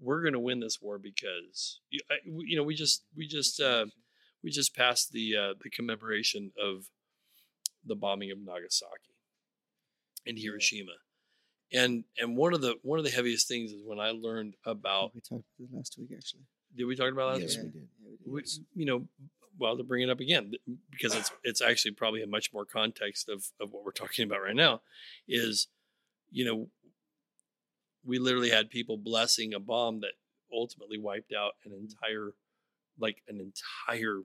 we're 0.00 0.22
going 0.22 0.32
to 0.34 0.40
win 0.40 0.60
this 0.60 0.80
war 0.80 0.98
because 0.98 1.80
you 1.90 2.00
you 2.24 2.56
know 2.56 2.62
we 2.62 2.74
just 2.74 3.04
we 3.16 3.26
just 3.26 3.58
uh, 3.60 3.86
we 4.44 4.50
just 4.50 4.76
passed 4.76 5.12
the 5.12 5.34
uh, 5.36 5.54
the 5.62 5.70
commemoration 5.70 6.52
of 6.62 6.88
the 7.86 7.96
bombing 7.96 8.30
of 8.30 8.38
Nagasaki 8.38 9.14
and. 10.26 10.38
Hiroshima. 10.38 10.92
And 11.72 12.04
and 12.18 12.36
one 12.36 12.54
of 12.54 12.60
the 12.60 12.76
one 12.82 12.98
of 12.98 13.04
the 13.04 13.10
heaviest 13.10 13.48
things 13.48 13.72
is 13.72 13.82
when 13.84 13.98
I 13.98 14.10
learned 14.10 14.54
about 14.64 15.14
we 15.14 15.20
talked 15.20 15.44
about 15.58 15.76
last 15.76 15.96
week 15.98 16.10
actually. 16.16 16.42
did 16.76 16.84
we 16.84 16.94
talk 16.94 17.10
about 17.10 17.32
last 17.32 17.40
Yes, 17.40 17.56
week? 17.56 17.64
we 17.64 17.70
did. 17.70 17.88
Yeah, 18.00 18.08
we 18.10 18.40
did. 18.40 18.48
We- 18.74 18.80
you 18.80 18.86
know, 18.86 19.08
well 19.58 19.76
to 19.76 19.82
bring 19.82 20.02
it 20.02 20.10
up 20.10 20.20
again 20.20 20.52
because 20.90 21.14
it's 21.14 21.32
it's 21.42 21.60
actually 21.60 21.92
probably 21.92 22.22
a 22.22 22.26
much 22.26 22.52
more 22.52 22.64
context 22.64 23.28
of 23.28 23.46
of 23.60 23.72
what 23.72 23.84
we're 23.84 23.92
talking 23.92 24.24
about 24.24 24.42
right 24.42 24.54
now 24.54 24.80
is 25.26 25.68
you 26.30 26.44
know 26.44 26.68
we 28.04 28.18
literally 28.18 28.50
had 28.50 28.70
people 28.70 28.96
blessing 28.96 29.52
a 29.52 29.60
bomb 29.60 30.00
that 30.00 30.12
ultimately 30.52 30.98
wiped 30.98 31.32
out 31.32 31.52
an 31.64 31.72
mm-hmm. 31.72 31.84
entire 31.84 32.32
like 32.98 33.22
an 33.28 33.40
entire 33.40 34.20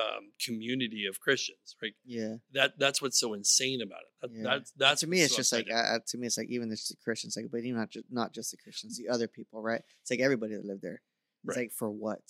um, 0.00 0.30
community 0.44 1.06
of 1.06 1.18
Christians 1.20 1.74
right 1.82 1.94
Yeah. 2.04 2.36
that 2.52 2.78
that's 2.78 3.02
what's 3.02 3.18
so 3.18 3.34
insane 3.34 3.80
about 3.82 4.00
it 4.02 4.12
that, 4.22 4.30
Yeah. 4.36 4.42
that's 4.44 4.70
that's 4.76 5.00
to 5.00 5.06
me, 5.06 5.22
it's 5.22 5.32
so 5.32 5.38
just 5.38 5.52
like 5.52 5.66
upsetting. 5.66 5.90
uh, 5.92 5.94
uh, 5.96 5.98
to 6.08 6.18
me, 6.18 6.26
it's 6.26 6.38
like 6.38 6.48
even 6.50 6.68
the 6.68 6.78
Christians, 7.02 7.36
like, 7.36 7.46
but 7.50 7.58
even 7.64 7.76
not 7.78 7.90
just 7.90 8.06
not 8.10 8.32
just 8.32 8.50
the 8.52 8.56
Christians, 8.56 8.96
the 8.96 9.08
other 9.08 9.26
people, 9.28 9.60
right? 9.62 9.82
It's 10.02 10.10
like 10.10 10.20
everybody 10.20 10.54
that 10.54 10.64
lived 10.64 10.82
there. 10.82 11.02
It's 11.44 11.56
Right. 11.56 11.56
like 11.64 11.72
for 11.72 11.90
what? 11.90 12.22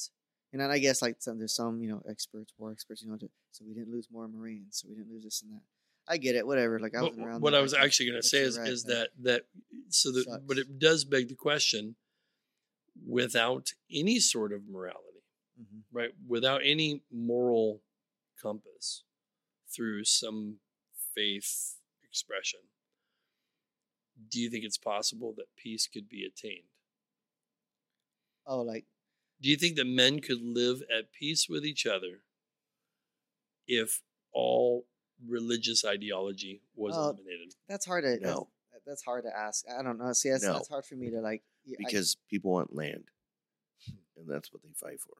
And 0.52 0.62
then 0.62 0.70
I 0.70 0.78
guess 0.78 1.02
like 1.02 1.16
some 1.20 1.38
there's 1.38 1.54
some 1.54 1.82
you 1.82 1.88
know 1.90 2.02
experts, 2.08 2.52
war 2.58 2.72
experts, 2.72 3.02
you 3.02 3.10
know, 3.10 3.16
to, 3.18 3.28
so 3.52 3.64
we 3.66 3.74
didn't 3.74 3.92
lose 3.92 4.08
more 4.10 4.26
Marines, 4.28 4.78
so 4.80 4.88
we 4.88 4.94
didn't 4.96 5.12
lose 5.12 5.24
this 5.24 5.42
and 5.42 5.52
that. 5.52 5.62
I 6.10 6.16
get 6.16 6.36
it, 6.36 6.46
whatever. 6.46 6.78
Like 6.80 6.94
I 6.96 7.02
wasn't 7.02 7.26
around. 7.26 7.42
what 7.42 7.50
then, 7.50 7.58
I 7.60 7.62
was 7.62 7.74
like, 7.74 7.82
actually 7.84 8.10
going 8.10 8.22
to 8.22 8.26
say 8.26 8.38
is, 8.38 8.58
right, 8.58 8.68
is 8.68 8.84
that 8.84 9.10
that 9.22 9.42
so 9.90 10.10
that 10.12 10.42
but 10.46 10.56
it 10.56 10.78
does 10.78 11.04
beg 11.04 11.28
the 11.28 11.34
question 11.34 11.96
without 13.06 13.68
any 13.92 14.18
sort 14.20 14.52
of 14.52 14.62
morality. 14.68 15.04
Right 15.92 16.10
without 16.26 16.60
any 16.64 17.02
moral 17.12 17.80
compass 18.40 19.02
through 19.74 20.04
some 20.04 20.56
faith 21.14 21.76
expression 22.04 22.60
do 24.30 24.40
you 24.40 24.50
think 24.50 24.64
it's 24.64 24.78
possible 24.78 25.32
that 25.36 25.54
peace 25.56 25.86
could 25.92 26.08
be 26.08 26.24
attained 26.24 26.64
Oh, 28.46 28.62
like 28.62 28.86
do 29.42 29.50
you 29.50 29.56
think 29.56 29.76
that 29.76 29.86
men 29.86 30.20
could 30.20 30.40
live 30.42 30.82
at 30.96 31.12
peace 31.12 31.48
with 31.48 31.64
each 31.64 31.86
other 31.86 32.20
if 33.66 34.00
all 34.32 34.86
religious 35.26 35.84
ideology 35.84 36.62
was 36.74 36.96
eliminated 36.96 37.54
that's 37.68 37.84
hard 37.86 38.04
to 38.04 38.18
No. 38.20 38.48
that's, 38.72 38.84
that's 38.86 39.04
hard 39.04 39.24
to 39.24 39.36
ask. 39.36 39.64
I 39.68 39.82
don't 39.82 39.98
know. 39.98 40.12
See, 40.12 40.30
that's, 40.30 40.44
No. 40.44 40.54
that's 40.54 40.68
hard 40.68 40.86
for 40.86 40.94
me 40.94 41.10
to 41.10 41.20
like. 41.20 41.42
yeah, 41.66 41.76
I- 41.78 41.84
because 41.84 42.16
people 42.30 42.52
want 42.52 42.74
land, 42.74 43.04
hmm. 43.86 43.96
and 44.16 44.28
that's 44.28 44.50
what 44.52 44.62
they 44.62 44.70
fight 44.74 45.00
for. 45.00 45.14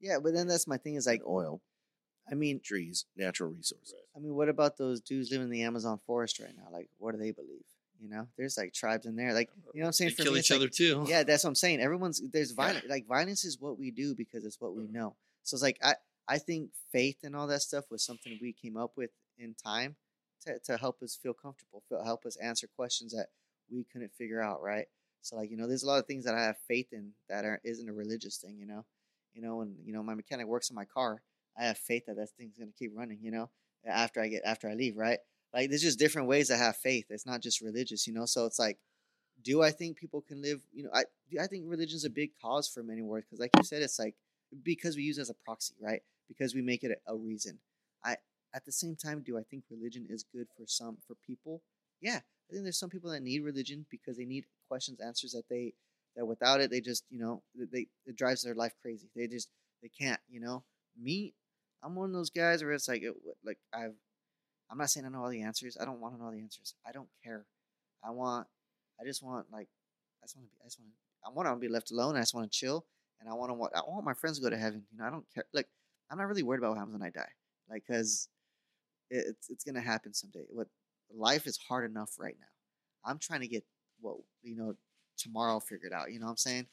Yeah, 0.00 0.18
but 0.22 0.34
then 0.34 0.46
that's 0.46 0.66
my 0.66 0.76
thing 0.76 0.94
is 0.94 1.06
like, 1.06 1.20
Like 1.20 1.28
oil, 1.28 1.60
I 2.30 2.34
mean, 2.34 2.60
trees, 2.60 3.06
natural 3.16 3.50
resources. 3.50 3.94
I 4.16 4.20
mean, 4.20 4.34
what 4.34 4.48
about 4.48 4.76
those 4.76 5.00
dudes 5.00 5.30
living 5.30 5.46
in 5.46 5.50
the 5.50 5.62
Amazon 5.62 5.98
forest 6.06 6.38
right 6.38 6.54
now? 6.56 6.68
Like, 6.72 6.88
what 6.98 7.12
do 7.12 7.18
they 7.18 7.32
believe? 7.32 7.64
You 8.00 8.08
know, 8.08 8.28
there's 8.38 8.56
like 8.56 8.72
tribes 8.72 9.04
in 9.04 9.16
there. 9.16 9.34
Like, 9.34 9.50
you 9.74 9.80
know 9.80 9.84
what 9.84 9.88
I'm 9.88 9.92
saying? 9.92 10.10
they 10.10 10.14
For 10.14 10.22
kill 10.22 10.32
me, 10.32 10.38
each 10.38 10.44
it's 10.44 10.50
like- 10.50 10.60
other 10.60 10.68
too 10.68 11.04
yeah, 11.06 11.22
that's 11.22 11.44
what 11.44 11.50
I'm 11.50 11.54
saying. 11.54 11.80
Everyone's 11.80 12.22
there's 12.32 12.52
violence. 12.52 12.86
Like 12.88 13.06
violence 13.06 13.44
is 13.44 13.60
what 13.60 13.78
we 13.78 13.90
do 13.90 14.14
because 14.14 14.44
it's 14.44 14.60
what 14.60 14.74
we 14.74 14.84
mm-hmm. 14.84 14.94
know. 14.94 15.16
So 15.42 15.56
it's 15.56 15.62
like 15.62 15.78
I 15.82 15.96
I 16.26 16.38
think 16.38 16.70
faith 16.92 17.18
and 17.24 17.36
all 17.36 17.46
that 17.48 17.60
stuff 17.60 17.90
was 17.90 18.02
something 18.02 18.38
we 18.40 18.52
came 18.54 18.76
up 18.76 18.92
with 18.96 19.10
in 19.38 19.54
time 19.54 19.96
to 20.46 20.58
to 20.60 20.78
help 20.78 21.02
us 21.02 21.14
feel 21.14 21.34
comfortable, 21.34 21.82
feel, 21.88 22.02
help 22.02 22.24
us 22.24 22.36
answer 22.36 22.68
questions 22.74 23.12
that 23.12 23.26
we 23.70 23.84
couldn't 23.92 24.14
figure 24.14 24.40
out. 24.40 24.62
Right. 24.62 24.86
So 25.20 25.36
like 25.36 25.50
you 25.50 25.58
know, 25.58 25.66
there's 25.66 25.82
a 25.82 25.86
lot 25.86 25.98
of 25.98 26.06
things 26.06 26.24
that 26.24 26.34
I 26.34 26.44
have 26.44 26.56
faith 26.68 26.92
in 26.92 27.12
that 27.28 27.44
aren't 27.44 27.62
isn't 27.64 27.88
a 27.88 27.92
religious 27.92 28.38
thing. 28.38 28.56
You 28.58 28.66
know, 28.66 28.86
you 29.34 29.42
know, 29.42 29.60
and 29.62 29.76
you 29.84 29.92
know 29.92 30.02
my 30.02 30.14
mechanic 30.14 30.46
works 30.46 30.70
on 30.70 30.74
my 30.74 30.84
car, 30.84 31.22
I 31.58 31.64
have 31.64 31.78
faith 31.78 32.04
that 32.06 32.16
that 32.16 32.30
thing's 32.30 32.58
gonna 32.58 32.70
keep 32.78 32.92
running. 32.94 33.18
You 33.22 33.30
know, 33.30 33.50
after 33.86 34.20
I 34.20 34.28
get 34.28 34.42
after 34.44 34.68
I 34.68 34.74
leave. 34.74 34.96
Right. 34.96 35.18
Like 35.52 35.68
there's 35.68 35.82
just 35.82 35.98
different 35.98 36.28
ways 36.28 36.48
to 36.48 36.56
have 36.56 36.76
faith. 36.76 37.06
It's 37.10 37.26
not 37.26 37.42
just 37.42 37.60
religious. 37.60 38.06
You 38.06 38.14
know, 38.14 38.26
so 38.26 38.46
it's 38.46 38.58
like 38.58 38.78
do 39.42 39.62
I 39.62 39.70
think 39.70 39.96
people 39.96 40.20
can 40.20 40.42
live? 40.42 40.60
You 40.72 40.84
know, 40.84 40.90
I 40.92 41.04
I 41.40 41.46
think 41.46 41.64
religion's 41.66 42.04
a 42.04 42.10
big 42.10 42.30
cause 42.40 42.68
for 42.68 42.82
many 42.82 43.02
wars 43.02 43.24
because, 43.24 43.40
like 43.40 43.50
you 43.56 43.64
said, 43.64 43.82
it's 43.82 43.98
like 43.98 44.14
because 44.62 44.96
we 44.96 45.02
use 45.02 45.18
it 45.18 45.22
as 45.22 45.30
a 45.30 45.34
proxy, 45.34 45.74
right? 45.80 46.02
Because 46.28 46.54
we 46.54 46.62
make 46.62 46.84
it 46.84 47.00
a, 47.06 47.12
a 47.12 47.16
reason. 47.16 47.58
I 48.04 48.16
at 48.54 48.64
the 48.64 48.72
same 48.72 48.96
time, 48.96 49.22
do 49.24 49.38
I 49.38 49.42
think 49.42 49.64
religion 49.70 50.06
is 50.08 50.24
good 50.24 50.48
for 50.56 50.64
some 50.66 50.98
for 51.06 51.14
people? 51.26 51.62
Yeah, 52.00 52.16
I 52.16 52.52
think 52.52 52.64
there's 52.64 52.78
some 52.78 52.90
people 52.90 53.10
that 53.10 53.22
need 53.22 53.42
religion 53.42 53.86
because 53.90 54.16
they 54.16 54.24
need 54.24 54.44
questions, 54.68 55.00
answers 55.00 55.32
that 55.32 55.48
they 55.48 55.74
that 56.16 56.26
without 56.26 56.60
it 56.60 56.70
they 56.70 56.80
just 56.80 57.04
you 57.10 57.18
know 57.18 57.42
they 57.72 57.86
it 58.06 58.16
drives 58.16 58.42
their 58.42 58.54
life 58.54 58.74
crazy. 58.82 59.08
They 59.14 59.26
just 59.26 59.48
they 59.82 59.88
can't. 59.88 60.20
You 60.28 60.40
know, 60.40 60.64
me, 61.00 61.34
I'm 61.82 61.94
one 61.94 62.10
of 62.10 62.14
those 62.14 62.30
guys 62.30 62.62
where 62.62 62.72
it's 62.72 62.88
like 62.88 63.02
it, 63.02 63.14
like 63.44 63.58
I've 63.72 63.94
I'm 64.70 64.78
not 64.78 64.90
saying 64.90 65.06
I 65.06 65.08
know 65.08 65.22
all 65.22 65.30
the 65.30 65.42
answers. 65.42 65.76
I 65.80 65.84
don't 65.84 66.00
want 66.00 66.14
to 66.14 66.18
know 66.18 66.26
all 66.26 66.32
the 66.32 66.40
answers. 66.40 66.74
I 66.86 66.92
don't 66.92 67.08
care. 67.24 67.46
I 68.04 68.10
want 68.10 68.46
I 69.00 69.04
just 69.04 69.22
want 69.22 69.46
like 69.52 69.68
I 70.22 70.26
just 70.26 70.36
want 70.36 70.48
to 70.48 70.52
be 70.52 70.56
I 70.62 70.66
just 70.66 70.78
want 70.78 70.92
I 71.24 71.30
want 71.30 71.48
to 71.48 71.56
be 71.56 71.72
left 71.72 71.90
alone. 71.90 72.16
I 72.16 72.20
just 72.20 72.34
want 72.34 72.50
to 72.50 72.58
chill 72.58 72.86
and 73.20 73.28
I 73.28 73.34
want 73.34 73.50
to 73.50 73.54
want 73.54 73.72
I 73.74 73.80
want 73.80 74.04
my 74.04 74.14
friends 74.14 74.38
to 74.38 74.44
go 74.44 74.50
to 74.50 74.56
heaven. 74.56 74.84
You 74.92 74.98
know, 74.98 75.04
I 75.04 75.10
don't 75.10 75.24
care. 75.34 75.44
Like 75.52 75.68
I'm 76.10 76.18
not 76.18 76.28
really 76.28 76.42
worried 76.42 76.58
about 76.58 76.70
what 76.70 76.78
happens 76.78 76.94
when 76.94 77.06
I 77.06 77.10
die. 77.10 77.32
Like 77.68 77.86
cuz 77.86 78.28
it, 79.10 79.24
it's 79.28 79.50
it's 79.50 79.64
to 79.64 79.80
happen 79.80 80.14
someday. 80.14 80.46
What 80.50 80.68
life 81.12 81.46
is 81.46 81.58
hard 81.68 81.88
enough 81.90 82.18
right 82.18 82.36
now. 82.38 82.46
I'm 83.04 83.18
trying 83.18 83.40
to 83.40 83.48
get 83.48 83.64
what 84.00 84.16
you 84.42 84.56
know 84.56 84.76
tomorrow 85.20 85.60
figured 85.60 85.92
out, 85.92 86.12
you 86.12 86.18
know 86.18 86.26
what 86.26 86.32
I'm 86.32 86.36
saying? 86.38 86.66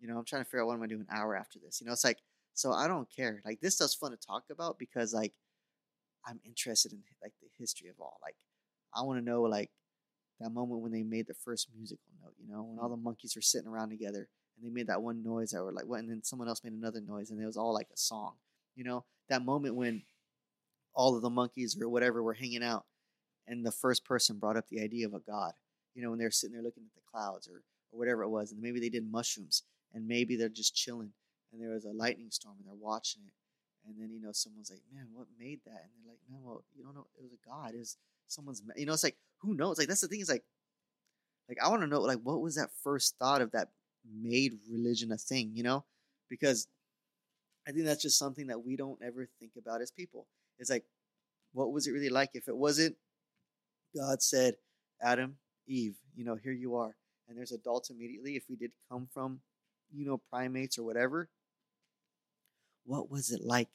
You 0.00 0.08
know, 0.08 0.18
I'm 0.18 0.24
trying 0.24 0.42
to 0.42 0.46
figure 0.46 0.62
out 0.62 0.66
what 0.66 0.74
I'm 0.74 0.82
to 0.82 0.88
do 0.88 1.00
an 1.00 1.06
hour 1.10 1.36
after 1.36 1.58
this. 1.58 1.80
You 1.80 1.86
know, 1.86 1.92
it's 1.92 2.04
like 2.04 2.18
so 2.54 2.72
I 2.72 2.86
don't 2.86 3.08
care. 3.14 3.42
Like 3.44 3.60
this 3.60 3.76
stuff's 3.76 3.94
fun 3.94 4.10
to 4.10 4.16
talk 4.16 4.44
about 4.50 4.78
because 4.78 5.14
like 5.14 5.32
I'm 6.26 6.40
interested 6.44 6.92
in 6.92 7.02
like 7.22 7.32
the 7.40 7.48
history 7.58 7.88
of 7.88 7.96
all. 8.00 8.18
Like 8.22 8.36
I 8.94 9.02
want 9.02 9.18
to 9.18 9.24
know 9.24 9.42
like 9.42 9.70
that 10.40 10.50
moment 10.50 10.80
when 10.80 10.92
they 10.92 11.02
made 11.02 11.26
the 11.26 11.34
first 11.34 11.68
musical 11.76 12.10
note, 12.22 12.34
you 12.38 12.52
know, 12.52 12.62
when 12.62 12.78
all 12.78 12.88
mm. 12.88 12.92
the 12.92 13.02
monkeys 13.02 13.34
were 13.34 13.42
sitting 13.42 13.68
around 13.68 13.90
together 13.90 14.28
and 14.56 14.66
they 14.66 14.70
made 14.70 14.88
that 14.88 15.02
one 15.02 15.22
noise 15.22 15.50
that 15.50 15.62
were 15.62 15.72
like 15.72 15.86
what 15.86 16.00
and 16.00 16.10
then 16.10 16.22
someone 16.22 16.48
else 16.48 16.62
made 16.62 16.72
another 16.72 17.00
noise 17.00 17.30
and 17.30 17.40
it 17.40 17.46
was 17.46 17.56
all 17.56 17.72
like 17.72 17.88
a 17.92 17.96
song. 17.96 18.34
You 18.74 18.84
know, 18.84 19.04
that 19.28 19.44
moment 19.44 19.76
when 19.76 20.02
all 20.94 21.16
of 21.16 21.22
the 21.22 21.30
monkeys 21.30 21.76
or 21.80 21.88
whatever 21.88 22.22
were 22.22 22.34
hanging 22.34 22.62
out 22.62 22.84
and 23.46 23.64
the 23.64 23.72
first 23.72 24.04
person 24.04 24.38
brought 24.38 24.56
up 24.56 24.68
the 24.68 24.80
idea 24.80 25.06
of 25.06 25.14
a 25.14 25.20
god. 25.20 25.52
You 25.94 26.02
know, 26.02 26.10
when 26.10 26.18
they're 26.18 26.30
sitting 26.30 26.54
there 26.54 26.62
looking 26.62 26.84
at 26.84 26.94
the 26.94 27.10
clouds 27.10 27.48
or 27.48 27.62
or 27.92 27.98
whatever 27.98 28.22
it 28.22 28.28
was, 28.28 28.52
and 28.52 28.60
maybe 28.60 28.80
they 28.80 28.88
did 28.88 29.10
mushrooms 29.10 29.62
and 29.92 30.08
maybe 30.08 30.36
they're 30.36 30.48
just 30.48 30.74
chilling 30.74 31.12
and 31.52 31.60
there 31.60 31.70
was 31.70 31.84
a 31.84 31.92
lightning 31.92 32.30
storm 32.30 32.56
and 32.58 32.66
they're 32.66 32.74
watching 32.74 33.22
it 33.26 33.32
and 33.86 33.94
then 33.98 34.10
you 34.10 34.20
know 34.20 34.32
someone's 34.32 34.70
like, 34.70 34.82
man, 34.92 35.06
what 35.12 35.26
made 35.38 35.60
that? 35.64 35.70
And 35.84 35.90
they're 36.04 36.12
like, 36.12 36.20
man, 36.30 36.40
well, 36.42 36.64
you 36.76 36.84
don't 36.84 36.94
know. 36.94 37.06
It 37.18 37.22
was 37.22 37.32
a 37.32 37.48
god. 37.48 37.74
It 37.74 37.78
was 37.78 37.96
someone's. 38.28 38.62
ma-" 38.64 38.74
You 38.76 38.86
know, 38.86 38.92
it's 38.92 39.04
like 39.04 39.16
who 39.38 39.54
knows? 39.54 39.78
Like 39.78 39.88
that's 39.88 40.00
the 40.00 40.08
thing. 40.08 40.20
Is 40.20 40.30
like, 40.30 40.44
like 41.48 41.58
I 41.62 41.68
want 41.68 41.82
to 41.82 41.88
know 41.88 42.00
like 42.00 42.20
what 42.22 42.40
was 42.40 42.56
that 42.56 42.70
first 42.82 43.16
thought 43.18 43.42
of 43.42 43.52
that 43.52 43.68
made 44.08 44.54
religion 44.70 45.10
a 45.12 45.16
thing? 45.16 45.50
You 45.54 45.64
know, 45.64 45.84
because 46.28 46.68
I 47.66 47.72
think 47.72 47.84
that's 47.84 48.02
just 48.02 48.18
something 48.18 48.48
that 48.48 48.64
we 48.64 48.76
don't 48.76 49.00
ever 49.02 49.28
think 49.40 49.52
about 49.58 49.82
as 49.82 49.90
people. 49.90 50.26
It's 50.58 50.70
like, 50.70 50.84
what 51.52 51.72
was 51.72 51.86
it 51.86 51.92
really 51.92 52.08
like 52.08 52.30
if 52.34 52.48
it 52.48 52.56
wasn't 52.56 52.96
God 53.96 54.22
said, 54.22 54.54
Adam, 55.02 55.36
Eve, 55.66 55.96
you 56.14 56.24
know, 56.24 56.34
here 56.34 56.52
you 56.52 56.76
are. 56.76 56.96
And 57.32 57.38
there's 57.38 57.52
adults 57.52 57.88
immediately. 57.88 58.36
If 58.36 58.44
we 58.50 58.56
did 58.56 58.72
come 58.90 59.08
from, 59.10 59.40
you 59.90 60.04
know, 60.04 60.20
primates 60.30 60.78
or 60.78 60.82
whatever, 60.82 61.30
what 62.84 63.10
was 63.10 63.30
it 63.30 63.40
like 63.42 63.68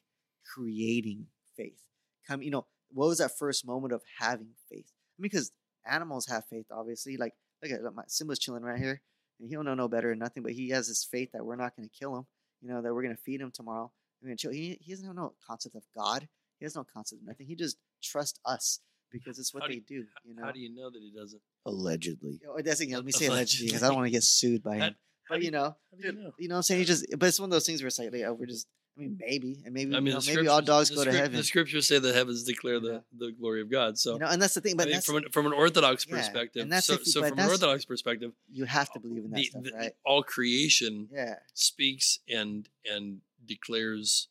creating 0.45 1.25
faith? 1.55 1.81
Come, 2.27 2.43
you 2.43 2.51
know, 2.51 2.67
what 2.91 3.07
was 3.07 3.17
that 3.17 3.35
first 3.35 3.65
moment 3.65 3.93
of 3.93 4.03
having 4.19 4.49
faith? 4.69 4.85
I 5.17 5.17
mean, 5.17 5.29
because 5.31 5.51
animals 5.89 6.27
have 6.27 6.45
faith, 6.45 6.67
obviously. 6.71 7.17
Like, 7.17 7.33
look 7.63 7.71
at 7.71 7.81
my 7.95 8.03
Simba's 8.07 8.37
chilling 8.37 8.61
right 8.61 8.77
here, 8.77 9.01
and 9.39 9.49
he 9.49 9.55
don't 9.55 9.65
know 9.65 9.73
no 9.73 9.87
better 9.87 10.11
or 10.11 10.15
nothing, 10.15 10.43
but 10.43 10.51
he 10.51 10.69
has 10.69 10.87
this 10.87 11.03
faith 11.03 11.31
that 11.33 11.43
we're 11.43 11.55
not 11.55 11.75
going 11.75 11.89
to 11.89 11.95
kill 11.97 12.15
him. 12.15 12.27
You 12.61 12.69
know, 12.69 12.83
that 12.83 12.93
we're 12.93 13.01
going 13.01 13.15
to 13.15 13.21
feed 13.21 13.41
him 13.41 13.51
tomorrow. 13.51 13.91
To 14.23 14.35
chill. 14.35 14.51
He, 14.51 14.77
he 14.81 14.91
doesn't 14.91 15.07
have 15.07 15.15
no 15.15 15.33
concept 15.47 15.75
of 15.75 15.83
God. 15.95 16.27
He 16.59 16.65
has 16.65 16.75
no 16.75 16.83
concept 16.83 17.21
of 17.23 17.27
nothing. 17.27 17.47
He 17.47 17.55
just 17.55 17.77
trusts 18.03 18.39
us 18.45 18.81
because 19.11 19.39
it's 19.39 19.53
what 19.53 19.63
do 19.63 19.73
they 19.73 19.79
do. 19.79 20.05
You 20.23 20.35
know, 20.35 20.43
How 20.43 20.51
do 20.51 20.59
you 20.59 20.73
know 20.73 20.89
that 20.89 21.01
he 21.01 21.11
doesn't? 21.11 21.41
Allegedly. 21.67 22.39
Oh, 22.47 22.59
that's 22.61 22.79
let 22.79 23.05
me 23.05 23.11
say 23.11 23.27
Allegedly. 23.27 23.67
because 23.67 23.83
I 23.83 23.87
don't 23.87 23.97
want 23.97 24.07
to 24.07 24.11
get 24.11 24.23
sued 24.23 24.63
by 24.63 24.75
him. 24.77 24.95
how 25.29 25.35
But 25.35 25.43
you 25.43 25.51
know, 25.51 25.75
you 25.97 26.11
know? 26.13 26.31
you 26.39 26.47
know 26.47 26.55
what 26.55 26.59
I'm 26.59 26.63
saying? 26.63 26.79
You 26.79 26.85
just, 26.85 27.05
but 27.19 27.27
it's 27.27 27.39
one 27.39 27.47
of 27.49 27.51
those 27.51 27.65
things 27.65 27.81
where 27.81 27.87
it's 27.87 27.99
like, 27.99 28.09
yeah, 28.13 28.27
oh, 28.27 28.33
we're 28.33 28.45
just, 28.45 28.67
I 28.97 29.01
mean, 29.01 29.17
maybe, 29.19 29.61
and 29.65 29.73
maybe, 29.73 29.93
I 29.95 29.99
mean, 29.99 30.07
you 30.07 30.13
know, 30.13 30.19
the 30.21 30.27
maybe 30.35 30.47
all 30.47 30.57
scriptures- 30.63 30.89
dogs 30.89 30.89
go 30.91 31.03
to 31.03 31.11
heaven. 31.11 31.35
The 31.37 31.43
scriptures 31.43 31.87
say 31.87 31.99
the 31.99 32.13
heavens 32.13 32.43
declare 32.43 32.79
the, 32.79 32.91
know? 32.93 33.03
the 33.17 33.31
glory 33.33 33.61
of 33.61 33.69
God. 33.69 33.99
So, 33.99 34.13
you 34.13 34.19
know, 34.19 34.27
and 34.27 34.41
that's 34.41 34.53
the 34.55 34.61
thing. 34.61 34.73
I 34.75 34.77
But 34.77 34.87
mean, 34.87 35.01
from 35.01 35.17
an, 35.17 35.25
from 35.31 35.45
an 35.45 35.53
Orthodox 35.53 36.07
Yeah, 36.07 36.15
perspective, 36.15 36.63
and 36.63 36.71
that's 36.71 36.87
so, 36.87 36.93
you- 36.93 37.05
so 37.05 37.21
from 37.23 37.37
an 37.39 37.45
Orthodox 37.49 37.83
perspective, 37.85 38.31
you 38.51 38.63
have 38.65 38.89
to 38.93 38.99
believe 38.99 39.25
in 39.25 39.31
that 39.31 39.37
the, 39.37 39.43
stuff, 39.43 39.63
the- 39.65 39.71
right? 39.73 39.91
all 40.05 40.23
creation 40.23 41.09
Yeah, 41.11 41.35
speaks 41.53 42.19
and 42.29 42.67
and 42.89 43.19
declares 43.45 44.29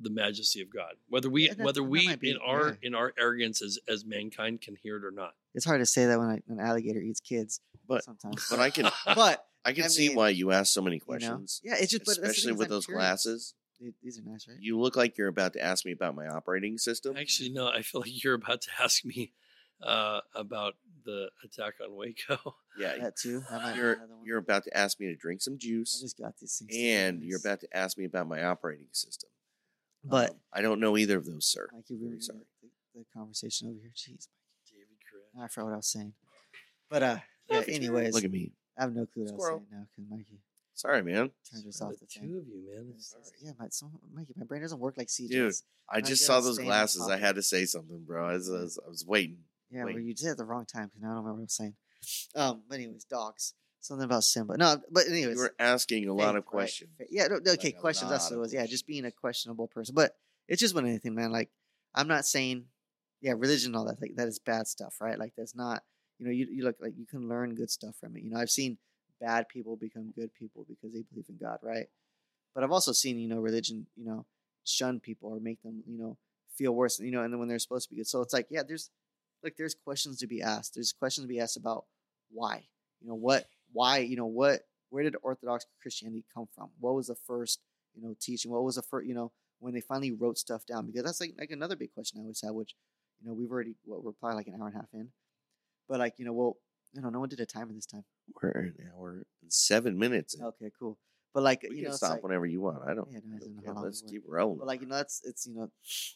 the 0.00 0.10
majesty 0.10 0.60
of 0.60 0.70
God. 0.72 0.94
Whether 1.08 1.30
we 1.30 1.48
Yeah, 1.48 1.54
whether 1.64 1.82
we 1.82 2.14
be- 2.16 2.30
in 2.30 2.36
our 2.38 2.68
yeah. 2.70 2.74
in 2.88 2.94
our 2.94 3.12
arrogance 3.18 3.62
as 3.62 3.78
as 3.88 4.04
mankind 4.04 4.60
can 4.60 4.76
hear 4.76 4.96
it 4.96 5.04
or 5.04 5.10
not. 5.10 5.34
it's 5.54 5.64
hard 5.64 5.80
to 5.80 5.86
say 5.86 6.06
that 6.06 6.18
when 6.18 6.28
I, 6.28 6.42
an 6.48 6.60
alligator 6.60 7.00
eats 7.00 7.20
kids, 7.20 7.60
But 7.88 8.04
sometimes. 8.04 8.46
but 8.50 8.58
I 8.58 8.70
can 8.70 8.90
but 9.06 9.46
I 9.64 9.72
can 9.72 9.84
I 9.84 9.88
see 9.88 10.08
mean, 10.08 10.16
why 10.16 10.28
you 10.30 10.52
ask 10.52 10.72
so 10.72 10.82
many 10.82 10.96
you 10.96 11.00
know, 11.00 11.06
questions. 11.06 11.60
yeah, 11.64 11.74
it's 11.78 11.90
just 11.90 12.04
but 12.04 12.08
that's 12.08 12.18
the 12.18 12.22
especially 12.28 12.50
thing 12.52 12.58
with 12.58 12.66
I'm 12.66 12.70
those 12.70 12.86
curious. 12.86 13.02
glasses. 13.02 13.54
These 14.02 14.18
are 14.18 14.22
nice, 14.22 14.46
right? 14.48 14.56
You 14.60 14.78
look 14.80 14.96
like 14.96 15.18
you're 15.18 15.28
about 15.28 15.52
to 15.52 15.60
ask 15.62 15.84
me 15.84 15.92
about 15.92 16.14
my 16.14 16.26
operating 16.28 16.78
system. 16.78 17.14
Actually, 17.16 17.50
no. 17.50 17.68
I 17.68 17.82
feel 17.82 18.00
like 18.00 18.24
you're 18.24 18.32
about 18.34 18.62
to 18.62 18.70
ask 18.82 19.04
me 19.04 19.32
uh, 19.82 20.20
about 20.34 20.76
the 21.04 21.28
attack 21.44 21.74
on 21.84 21.94
Waco. 21.94 22.56
Yeah, 22.78 22.96
that 22.98 23.16
too. 23.16 23.42
That 23.50 23.62
might 23.62 23.76
you're 23.76 23.92
another 23.94 24.14
one. 24.16 24.24
you're 24.26 24.38
about 24.38 24.64
to 24.64 24.76
ask 24.76 24.98
me 25.00 25.06
to 25.08 25.14
drink 25.16 25.42
some 25.42 25.58
juice. 25.58 25.98
I 26.00 26.04
just 26.04 26.18
got 26.18 26.38
these 26.38 26.56
things. 26.58 26.74
and 26.74 27.22
you're 27.22 27.38
about 27.38 27.60
to 27.60 27.68
ask 27.76 27.98
me 27.98 28.04
about 28.06 28.28
my 28.28 28.44
operating 28.44 28.86
system. 28.92 29.28
But 30.08 30.30
Um, 30.30 30.36
I 30.52 30.60
don't 30.62 30.80
know 30.80 30.96
either 30.96 31.16
of 31.16 31.26
those, 31.26 31.46
sir. 31.46 31.68
Mikey, 31.72 31.94
we 31.94 32.06
Very 32.06 32.14
were 32.16 32.20
sorry. 32.20 32.38
the, 32.62 32.68
the 33.00 33.04
conversation 33.14 33.68
over 33.68 33.78
here. 33.80 33.90
Jeez, 33.94 34.28
David 34.70 34.86
Koresh. 35.06 35.44
I 35.44 35.48
forgot 35.48 35.66
what 35.66 35.72
I 35.74 35.76
was 35.76 35.86
saying. 35.88 36.12
But 36.88 37.02
uh, 37.02 37.18
yeah. 37.50 37.62
Anyways, 37.68 38.14
Look 38.14 38.24
at 38.24 38.30
me. 38.30 38.52
I 38.78 38.82
have 38.82 38.94
no 38.94 39.06
clue 39.06 39.24
what 39.24 39.32
I 39.32 39.34
was 39.36 39.46
saying 39.46 39.66
now 39.72 39.86
because 39.90 40.10
Mikey 40.10 40.38
Sorry, 40.74 41.02
man. 41.02 41.30
turned 41.50 41.66
us 41.66 41.80
off 41.80 41.92
the 41.92 42.00
the 42.00 42.06
two 42.06 42.20
thing. 42.20 42.28
of 42.38 42.46
you, 42.46 42.62
man. 42.74 42.94
Sorry. 42.98 43.22
Yeah, 43.42 43.52
my, 43.58 43.66
so, 43.70 43.90
Mikey, 44.14 44.34
my 44.36 44.44
brain 44.44 44.60
doesn't 44.62 44.78
work 44.78 44.96
like 44.98 45.08
CJ's. 45.08 45.28
Dude, 45.30 45.54
I 45.90 45.96
I 45.96 46.00
just 46.00 46.20
get 46.22 46.26
saw 46.26 46.40
those 46.40 46.58
glasses. 46.58 47.08
I 47.08 47.16
had 47.16 47.34
to 47.36 47.42
say 47.42 47.64
something, 47.64 48.04
bro. 48.06 48.28
I 48.28 48.32
was, 48.34 48.50
I 48.50 48.60
was, 48.60 48.78
I 48.84 48.88
was 48.88 49.04
waiting. 49.06 49.38
Yeah, 49.70 49.84
well, 49.84 49.98
you 49.98 50.14
did 50.14 50.26
it 50.26 50.30
at 50.32 50.36
the 50.36 50.44
wrong 50.44 50.66
time 50.66 50.86
because 50.88 51.02
I 51.02 51.06
don't 51.06 51.16
remember 51.16 51.32
what 51.32 51.38
I 51.40 51.42
was 51.44 51.52
saying. 51.56 51.74
Um, 52.36 52.62
but 52.68 52.74
anyways, 52.76 53.04
dogs. 53.04 53.54
Something 53.86 54.04
about 54.04 54.24
Simba. 54.24 54.56
No, 54.56 54.78
but 54.90 55.06
anyways, 55.06 55.36
You 55.36 55.42
were 55.42 55.54
asking 55.60 56.08
a 56.08 56.12
lot 56.12 56.30
faith, 56.32 56.38
of 56.38 56.46
questions. 56.46 56.90
Fa- 56.98 57.04
Yeah, 57.08 57.28
no, 57.28 57.36
okay, 57.36 57.68
Like 57.68 57.78
questions. 57.78 58.10
That's 58.10 58.28
what 58.30 58.36
it 58.36 58.40
was. 58.40 58.52
Yeah, 58.52 58.66
just 58.66 58.84
being 58.84 59.04
a 59.04 59.12
questionable 59.12 59.68
person. 59.68 59.94
But 59.94 60.16
it's 60.48 60.60
just 60.60 60.74
one 60.74 60.86
anything, 60.86 61.14
man. 61.14 61.30
Like, 61.30 61.50
I'm 61.94 62.08
not 62.08 62.24
saying, 62.24 62.64
yeah, 63.20 63.34
religion, 63.36 63.68
and 63.68 63.76
all 63.76 63.84
that. 63.86 64.00
Like, 64.02 64.16
that 64.16 64.26
is 64.26 64.40
bad 64.40 64.66
stuff, 64.66 64.96
right? 65.00 65.16
Like, 65.16 65.34
that's 65.36 65.54
not. 65.54 65.84
You 66.18 66.26
know, 66.26 66.32
you 66.32 66.48
you 66.50 66.64
look 66.64 66.76
like 66.80 66.94
you 66.96 67.06
can 67.06 67.28
learn 67.28 67.54
good 67.54 67.70
stuff 67.70 67.94
from 68.00 68.16
it. 68.16 68.24
You 68.24 68.30
know, 68.30 68.38
I've 68.38 68.50
seen 68.50 68.78
bad 69.20 69.48
people 69.48 69.76
become 69.76 70.12
good 70.16 70.34
people 70.34 70.66
because 70.68 70.92
they 70.92 71.02
believe 71.08 71.26
in 71.28 71.36
God, 71.36 71.58
right? 71.62 71.86
But 72.56 72.64
I've 72.64 72.72
also 72.72 72.90
seen, 72.90 73.20
you 73.20 73.28
know, 73.28 73.38
religion, 73.38 73.86
you 73.96 74.04
know, 74.04 74.26
shun 74.64 74.98
people 74.98 75.30
or 75.30 75.38
make 75.38 75.62
them, 75.62 75.84
you 75.86 75.96
know, 75.96 76.16
feel 76.56 76.72
worse, 76.72 76.98
you 76.98 77.12
know, 77.12 77.22
and 77.22 77.32
then 77.32 77.38
when 77.38 77.48
they're 77.48 77.60
supposed 77.60 77.88
to 77.88 77.94
be 77.94 78.00
good. 78.00 78.08
So 78.08 78.20
it's 78.22 78.32
like, 78.32 78.46
yeah, 78.50 78.62
there's 78.66 78.90
like 79.44 79.56
there's 79.56 79.76
questions 79.76 80.18
to 80.18 80.26
be 80.26 80.42
asked. 80.42 80.74
There's 80.74 80.92
questions 80.92 81.24
to 81.24 81.28
be 81.28 81.38
asked 81.38 81.56
about 81.56 81.84
why. 82.30 82.66
You 83.00 83.08
know, 83.08 83.14
what 83.14 83.44
why, 83.72 83.98
you 83.98 84.16
know, 84.16 84.26
what 84.26 84.60
where 84.90 85.02
did 85.02 85.16
Orthodox 85.22 85.66
Christianity 85.82 86.24
come 86.32 86.46
from? 86.54 86.70
What 86.80 86.94
was 86.94 87.08
the 87.08 87.16
first, 87.26 87.60
you 87.94 88.02
know, 88.02 88.14
teaching? 88.20 88.50
What 88.50 88.62
was 88.64 88.76
the 88.76 88.82
first, 88.82 89.06
you 89.06 89.14
know, 89.14 89.32
when 89.58 89.74
they 89.74 89.80
finally 89.80 90.12
wrote 90.12 90.38
stuff 90.38 90.64
down? 90.66 90.86
Because 90.86 91.02
that's 91.04 91.20
like 91.20 91.34
like 91.38 91.50
another 91.50 91.76
big 91.76 91.92
question 91.92 92.18
I 92.18 92.22
always 92.22 92.40
have, 92.42 92.54
which, 92.54 92.74
you 93.20 93.28
know, 93.28 93.34
we've 93.34 93.50
already 93.50 93.74
what 93.84 94.02
we're 94.04 94.12
probably 94.12 94.36
like 94.36 94.46
an 94.46 94.54
hour 94.60 94.68
and 94.68 94.76
a 94.76 94.78
half 94.78 94.88
in. 94.94 95.08
But 95.88 95.98
like, 95.98 96.14
you 96.18 96.24
know, 96.24 96.32
well, 96.32 96.56
I 96.92 97.00
don't 97.00 97.04
know, 97.04 97.10
no 97.10 97.20
one 97.20 97.28
did 97.28 97.40
a 97.40 97.46
timer 97.46 97.72
this 97.72 97.86
time. 97.86 98.04
We're 98.42 98.50
an 98.50 98.74
hour 98.96 99.24
and 99.42 99.52
seven 99.52 99.98
minutes. 99.98 100.34
in. 100.34 100.44
Okay, 100.44 100.70
cool. 100.78 100.98
But 101.34 101.42
like, 101.42 101.62
we 101.68 101.76
you 101.76 101.82
can 101.82 101.90
know, 101.90 101.96
stop 101.96 102.10
like- 102.12 102.22
whenever 102.22 102.46
you 102.46 102.60
want. 102.62 102.78
I 102.88 102.94
don't. 102.94 103.08
Yeah, 103.10 103.18
no, 103.24 103.36
I 103.36 103.38
don't 103.40 103.64
care. 103.64 103.74
Let's 103.84 104.00
keep 104.02 104.22
rolling. 104.26 104.58
But 104.58 104.66
like 104.68 104.80
you 104.80 104.86
know, 104.86 104.94
that's 104.96 105.20
it's 105.24 105.46
you 105.46 105.54
know, 105.54 105.70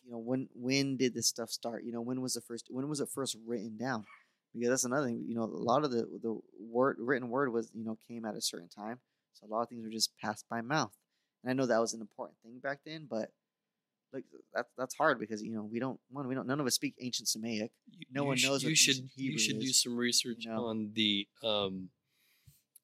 you 0.05 0.13
know 0.13 0.19
when 0.19 0.49
when 0.55 0.97
did 0.97 1.13
this 1.13 1.27
stuff 1.27 1.51
start? 1.51 1.85
You 1.85 1.93
know, 1.93 2.01
when 2.01 2.23
was 2.23 2.35
the 2.35 2.41
first 2.41 2.69
when 2.71 2.89
was 2.89 3.01
it 3.01 3.09
first 3.11 3.37
written 3.47 3.77
down? 3.77 4.05
Because 4.55 4.69
that's 4.71 4.85
another 4.85 5.07
thing. 5.07 5.25
You 5.29 5.35
know, 5.35 5.45
a 5.45 5.47
lot 5.47 5.85
of 5.85 5.91
the 5.91 6.07
the 6.23 6.39
word 6.61 6.97
written 6.99 7.31
word 7.31 7.53
was 7.53 7.71
you 7.75 7.85
know 7.85 7.97
came 8.09 8.25
at 8.25 8.35
a 8.35 8.41
certain 8.41 8.69
time, 8.69 8.99
so 9.33 9.47
a 9.47 9.49
lot 9.49 9.63
of 9.63 9.69
things 9.69 9.85
were 9.85 9.91
just 9.91 10.17
passed 10.19 10.45
by 10.51 10.61
mouth. 10.61 10.93
And 11.43 11.51
I 11.51 11.55
know 11.55 11.67
that 11.67 11.81
was 11.81 11.95
an 11.95 12.01
important 12.01 12.39
thing 12.43 12.59
back 12.59 12.81
then, 12.85 13.07
but 13.09 13.31
like 14.13 14.25
that's 14.53 14.69
that's 14.77 14.95
hard 14.97 15.21
because 15.21 15.43
you 15.43 15.53
know 15.53 15.63
we 15.63 15.79
don't 15.79 16.01
one 16.11 16.27
we 16.27 16.35
don't 16.35 16.47
none 16.47 16.61
of 16.61 16.67
us 16.67 16.75
speak 16.75 16.95
ancient. 17.01 17.31
You- 17.35 17.69
No 18.11 18.23
you 18.23 18.29
one 18.29 18.37
sh- 18.37 18.45
knows 18.45 18.63
You 18.65 18.71
what 18.71 18.77
should 18.79 19.11
you 19.15 19.39
should 19.39 19.61
do 19.61 19.73
some 19.73 19.97
research 19.97 20.47
know? 20.47 20.67
on 20.67 20.91
the 20.95 21.29
um 21.45 21.91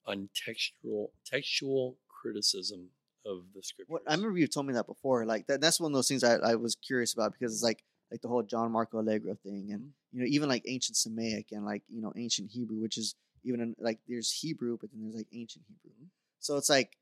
on 0.06 0.28
textual 0.34 1.10
textual 1.24 1.96
criticism 2.08 2.90
of 3.24 3.42
the 3.54 3.62
scriptures. 3.62 3.90
What 3.92 4.02
I 4.06 4.14
remember 4.14 4.38
you 4.38 4.46
told 4.46 4.66
me 4.66 4.74
that 4.74 4.86
before. 4.86 5.24
Like 5.26 5.46
that, 5.48 5.60
that's 5.60 5.80
one 5.80 5.90
of 5.92 5.94
those 5.96 6.08
things 6.08 6.22
I, 6.22 6.36
I 6.36 6.54
was 6.54 6.76
curious 6.76 7.12
about 7.12 7.32
because 7.32 7.52
it's 7.52 7.62
like 7.62 7.82
like 8.10 8.20
the 8.20 8.28
whole 8.28 8.42
John 8.42 8.70
Marco 8.70 9.00
Allegro 9.00 9.34
thing, 9.42 9.72
and 9.72 9.90
you 10.16 10.22
know 10.22 10.28
even 10.28 10.48
like 10.48 10.62
ancient 10.66 10.96
Semaic 10.96 11.52
and 11.52 11.66
like 11.66 11.82
you 11.92 12.00
know 12.00 12.10
ancient 12.16 12.50
Hebrew, 12.50 12.80
which 12.80 12.96
is 12.96 13.14
even 13.44 13.60
in, 13.60 13.76
like 13.78 13.98
there's 14.08 14.32
Hebrew, 14.32 14.78
but 14.80 14.90
then 14.90 15.02
there's 15.02 15.14
like 15.14 15.28
ancient 15.30 15.66
Hebrew. 15.68 15.90
Mm-hmm. 15.94 16.06
So 16.40 16.56
it's 16.56 16.70
like 16.70 16.96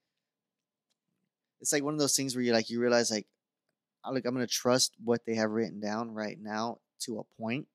it's 1.61 1.73
like 1.73 1.85
one 1.85 1.95
of 1.95 2.01
those 2.01 2.17
things 2.17 2.35
where 2.35 2.43
you 2.43 2.53
like 2.53 2.71
you 2.71 2.81
realize 2.81 3.13
like 3.13 3.27
ah, 4.05 4.09
I 4.09 4.13
like 4.13 4.27
I'm 4.27 4.35
gonna 4.35 4.49
trust 4.49 4.95
what 5.03 5.21
they 5.27 5.37
have 5.37 5.51
written 5.51 5.79
down 5.79 6.13
right 6.13 6.37
now 6.41 6.79
to 7.03 7.21
a 7.21 7.41
point, 7.41 7.69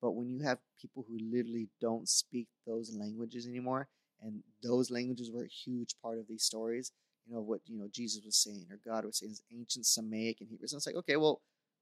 but 0.00 0.12
when 0.12 0.30
you 0.30 0.44
have 0.44 0.58
people 0.80 1.04
who 1.08 1.18
literally 1.20 1.66
don't 1.80 2.08
speak 2.08 2.46
those 2.64 2.94
languages 2.96 3.48
anymore, 3.48 3.88
and 4.22 4.44
those 4.62 4.92
languages 4.92 5.32
were 5.32 5.42
a 5.42 5.48
huge 5.48 5.96
part 6.00 6.20
of 6.20 6.28
these 6.28 6.44
stories, 6.44 6.92
you 7.26 7.34
know 7.34 7.40
what 7.40 7.62
you 7.66 7.76
know 7.76 7.88
Jesus 7.92 8.24
was 8.24 8.36
saying 8.36 8.66
or 8.70 8.78
God 8.88 9.04
was 9.04 9.18
saying 9.18 9.32
is 9.32 9.42
ancient 9.52 9.86
Semaic 9.86 10.38
and 10.38 10.48
Hebrew. 10.48 10.68
So 10.68 10.76
it's 10.76 10.86
like 10.86 10.94
okay, 10.94 11.16
well 11.16 11.40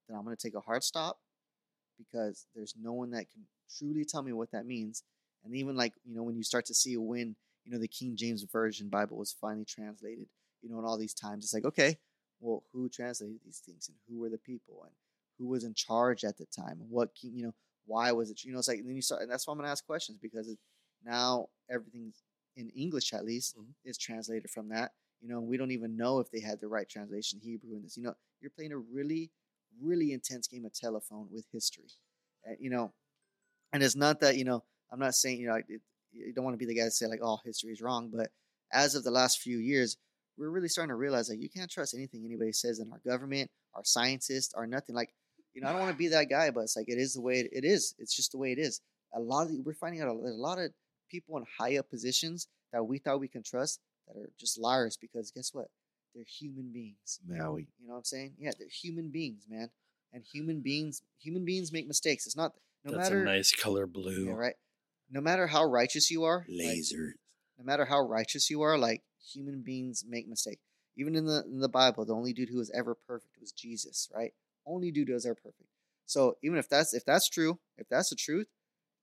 then 0.08 0.16
I'm 0.16 0.24
gonna 0.24 0.34
take 0.34 0.54
a 0.54 0.60
hard 0.60 0.82
stop 0.82 1.18
because 2.10 2.46
there's 2.54 2.74
no 2.80 2.92
one 2.92 3.10
that 3.10 3.30
can 3.30 3.42
truly 3.78 4.04
tell 4.04 4.22
me 4.22 4.32
what 4.32 4.50
that 4.52 4.66
means. 4.66 5.02
And 5.44 5.54
even 5.54 5.76
like 5.76 5.94
you 6.04 6.14
know 6.14 6.22
when 6.22 6.36
you 6.36 6.42
start 6.44 6.66
to 6.66 6.74
see 6.74 6.96
when 6.96 7.36
you 7.64 7.72
know 7.72 7.78
the 7.78 7.88
King 7.88 8.16
James 8.16 8.42
Version 8.44 8.88
Bible 8.88 9.16
was 9.16 9.32
finally 9.40 9.64
translated, 9.64 10.28
you 10.62 10.70
know, 10.70 10.78
in 10.78 10.84
all 10.84 10.98
these 10.98 11.14
times, 11.14 11.44
it's 11.44 11.54
like 11.54 11.64
okay, 11.64 11.98
well 12.40 12.62
who 12.72 12.88
translated 12.88 13.38
these 13.44 13.60
things 13.64 13.88
and 13.88 13.96
who 14.08 14.20
were 14.20 14.30
the 14.30 14.38
people 14.38 14.82
and 14.84 14.92
who 15.38 15.46
was 15.48 15.64
in 15.64 15.74
charge 15.74 16.24
at 16.24 16.36
the 16.38 16.46
time 16.46 16.78
and 16.80 16.90
what 16.90 17.14
king, 17.14 17.32
you 17.34 17.44
know 17.44 17.54
why 17.86 18.12
was 18.12 18.30
it 18.30 18.44
you 18.44 18.52
know 18.52 18.58
it's 18.58 18.68
like 18.68 18.78
and 18.78 18.88
then 18.88 18.94
you 18.94 19.02
start 19.02 19.22
and 19.22 19.30
that's 19.30 19.46
why 19.46 19.52
I'm 19.52 19.58
gonna 19.58 19.70
ask 19.70 19.84
questions 19.84 20.18
because 20.22 20.46
it, 20.48 20.58
now 21.04 21.48
everything's 21.68 22.22
in 22.56 22.68
English 22.70 23.12
at 23.12 23.24
least 23.24 23.56
Mhm. 23.56 23.74
is 23.84 23.98
translated 23.98 24.50
from 24.50 24.68
that 24.68 24.92
you 25.22 25.28
know, 25.28 25.40
we 25.40 25.56
don't 25.56 25.70
even 25.70 25.96
know 25.96 26.18
if 26.18 26.30
they 26.30 26.40
had 26.40 26.60
the 26.60 26.66
right 26.66 26.88
translation 26.88 27.38
Hebrew 27.40 27.76
in 27.76 27.82
this. 27.82 27.96
You 27.96 28.02
know, 28.02 28.14
you're 28.40 28.50
playing 28.50 28.72
a 28.72 28.76
really, 28.76 29.30
really 29.80 30.12
intense 30.12 30.46
game 30.46 30.64
of 30.64 30.72
telephone 30.72 31.28
with 31.30 31.46
history. 31.52 31.88
You 32.58 32.70
know, 32.70 32.92
and 33.72 33.82
it's 33.82 33.96
not 33.96 34.20
that 34.20 34.36
you 34.36 34.44
know. 34.44 34.64
I'm 34.90 34.98
not 34.98 35.14
saying 35.14 35.40
you 35.40 35.46
know. 35.48 35.56
It, 35.56 35.80
you 36.12 36.32
don't 36.34 36.44
want 36.44 36.54
to 36.54 36.58
be 36.58 36.66
the 36.66 36.74
guy 36.74 36.84
to 36.84 36.90
say 36.90 37.06
like, 37.06 37.20
"Oh, 37.22 37.38
history 37.44 37.72
is 37.72 37.80
wrong," 37.80 38.10
but 38.12 38.30
as 38.72 38.94
of 38.94 39.04
the 39.04 39.10
last 39.10 39.40
few 39.40 39.58
years, 39.58 39.96
we're 40.36 40.50
really 40.50 40.68
starting 40.68 40.90
to 40.90 40.96
realize 40.96 41.28
like 41.28 41.40
you 41.40 41.48
can't 41.48 41.70
trust 41.70 41.94
anything 41.94 42.24
anybody 42.24 42.52
says 42.52 42.78
in 42.78 42.90
our 42.90 43.00
government, 43.06 43.50
our 43.74 43.84
scientists, 43.84 44.54
or 44.56 44.66
nothing. 44.66 44.94
Like, 44.94 45.14
you 45.54 45.60
know, 45.60 45.68
I 45.68 45.72
don't 45.72 45.80
want 45.80 45.92
to 45.92 45.98
be 45.98 46.08
that 46.08 46.28
guy, 46.28 46.50
but 46.50 46.60
it's 46.60 46.76
like 46.76 46.88
it 46.88 46.98
is 46.98 47.14
the 47.14 47.20
way 47.20 47.40
it, 47.40 47.50
it 47.52 47.64
is. 47.64 47.94
It's 47.98 48.14
just 48.14 48.32
the 48.32 48.38
way 48.38 48.52
it 48.52 48.58
is. 48.58 48.80
A 49.14 49.20
lot 49.20 49.46
of 49.46 49.52
we're 49.64 49.74
finding 49.74 50.00
out 50.00 50.08
a, 50.08 50.18
there's 50.20 50.36
a 50.36 50.40
lot 50.40 50.58
of 50.58 50.70
people 51.10 51.36
in 51.36 51.44
high 51.58 51.78
up 51.78 51.88
positions 51.90 52.48
that 52.72 52.84
we 52.84 52.98
thought 52.98 53.20
we 53.20 53.28
can 53.28 53.42
trust 53.42 53.80
that 54.08 54.18
are 54.18 54.30
just 54.38 54.58
liars 54.58 54.96
because 54.96 55.30
guess 55.30 55.50
what? 55.52 55.66
They're 56.14 56.24
human 56.26 56.72
beings. 56.72 57.20
Maui. 57.26 57.68
You 57.80 57.86
know 57.86 57.94
what 57.94 57.98
I'm 57.98 58.04
saying? 58.04 58.34
Yeah, 58.38 58.52
they're 58.58 58.68
human 58.68 59.10
beings, 59.10 59.44
man. 59.48 59.70
And 60.12 60.24
human 60.24 60.60
beings, 60.60 61.02
human 61.18 61.44
beings 61.44 61.72
make 61.72 61.86
mistakes. 61.86 62.26
It's 62.26 62.36
not 62.36 62.52
no 62.84 62.92
That's 62.96 63.08
matter 63.10 63.22
a 63.22 63.24
nice 63.24 63.52
color 63.52 63.86
blue. 63.86 64.26
yeah, 64.26 64.32
right. 64.32 64.54
No 65.10 65.20
matter 65.20 65.46
how 65.46 65.64
righteous 65.64 66.10
you 66.10 66.24
are, 66.24 66.44
like, 66.48 66.66
Laser. 66.66 67.14
no 67.58 67.64
matter 67.64 67.84
how 67.84 68.00
righteous 68.00 68.50
you 68.50 68.62
are, 68.62 68.76
like 68.78 69.02
human 69.32 69.62
beings 69.62 70.04
make 70.06 70.28
mistakes. 70.28 70.62
Even 70.96 71.14
in 71.16 71.24
the 71.26 71.44
in 71.44 71.60
the 71.60 71.68
Bible, 71.68 72.04
the 72.04 72.14
only 72.14 72.32
dude 72.32 72.50
who 72.50 72.58
was 72.58 72.70
ever 72.74 72.94
perfect 72.94 73.36
was 73.40 73.52
Jesus, 73.52 74.10
right? 74.14 74.32
Only 74.66 74.90
dude 74.90 75.08
who 75.08 75.14
was 75.14 75.24
ever 75.26 75.34
perfect. 75.34 75.68
So 76.06 76.36
even 76.42 76.58
if 76.58 76.68
that's 76.68 76.92
if 76.92 77.04
that's 77.06 77.28
true, 77.28 77.58
if 77.78 77.88
that's 77.88 78.10
the 78.10 78.16
truth, 78.16 78.48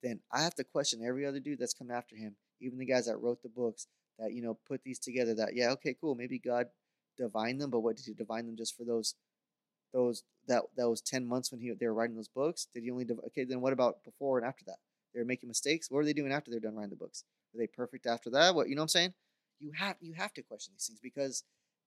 then 0.03 0.19
I 0.31 0.41
have 0.43 0.53
to 0.55 0.63
question 0.63 1.03
every 1.03 1.25
other 1.25 1.39
dude 1.39 1.59
that's 1.59 1.73
come 1.73 1.89
after 1.89 2.15
him, 2.15 2.35
even 2.61 2.77
the 2.77 2.85
guys 2.85 3.07
that 3.07 3.17
wrote 3.17 3.41
the 3.41 3.49
books 3.49 3.87
that 4.19 4.33
you 4.33 4.43
know 4.43 4.59
put 4.67 4.83
these 4.83 4.99
together. 4.99 5.33
That 5.33 5.55
yeah, 5.55 5.71
okay, 5.71 5.95
cool, 5.99 6.13
maybe 6.13 6.37
God 6.37 6.67
divined 7.19 7.61
them, 7.61 7.69
but 7.69 7.81
what 7.81 7.97
did 7.97 8.05
he 8.05 8.13
divine 8.13 8.45
them 8.45 8.55
just 8.57 8.75
for 8.75 8.83
those 8.83 9.15
those 9.93 10.23
that 10.47 10.63
those 10.77 11.01
ten 11.01 11.25
months 11.25 11.51
when 11.51 11.61
he 11.61 11.71
they 11.79 11.87
were 11.87 11.93
writing 11.93 12.15
those 12.15 12.27
books? 12.27 12.67
Did 12.73 12.83
he 12.83 12.91
only 12.91 13.05
div- 13.05 13.19
okay? 13.27 13.43
Then 13.43 13.61
what 13.61 13.73
about 13.73 14.03
before 14.03 14.37
and 14.39 14.47
after 14.47 14.65
that? 14.65 14.77
They 15.13 15.19
were 15.19 15.25
making 15.25 15.49
mistakes. 15.49 15.89
What 15.89 15.99
are 15.99 16.05
they 16.05 16.13
doing 16.13 16.31
after 16.31 16.51
they're 16.51 16.59
done 16.59 16.75
writing 16.75 16.91
the 16.91 16.95
books? 16.95 17.23
Are 17.53 17.57
they 17.57 17.67
perfect 17.67 18.05
after 18.05 18.29
that? 18.31 18.55
What 18.55 18.69
you 18.69 18.75
know 18.75 18.81
what 18.81 18.85
I'm 18.85 18.89
saying? 18.89 19.13
You 19.59 19.71
have 19.77 19.97
you 19.99 20.13
have 20.13 20.33
to 20.33 20.43
question 20.43 20.73
these 20.73 20.87
things 20.87 20.99
because 21.01 21.43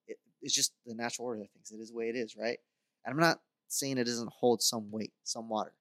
it, 0.07 0.19
it's 0.41 0.55
just 0.55 0.73
the 0.87 0.95
natural 0.95 1.27
order 1.27 1.43
of 1.43 1.51
things. 1.51 1.71
It 1.71 1.81
is 1.81 1.91
the 1.91 1.97
way 1.97 2.09
it 2.09 2.17
is, 2.17 2.37
right? 2.37 2.59
And 3.05 3.15
I'm 3.15 3.21
not 3.21 3.41
saying 3.69 3.99
it 3.99 4.05
doesn't 4.05 4.33
hold 4.33 4.63
some 4.63 4.91
weight, 4.91 5.13
some 5.25 5.49
water. 5.49 5.73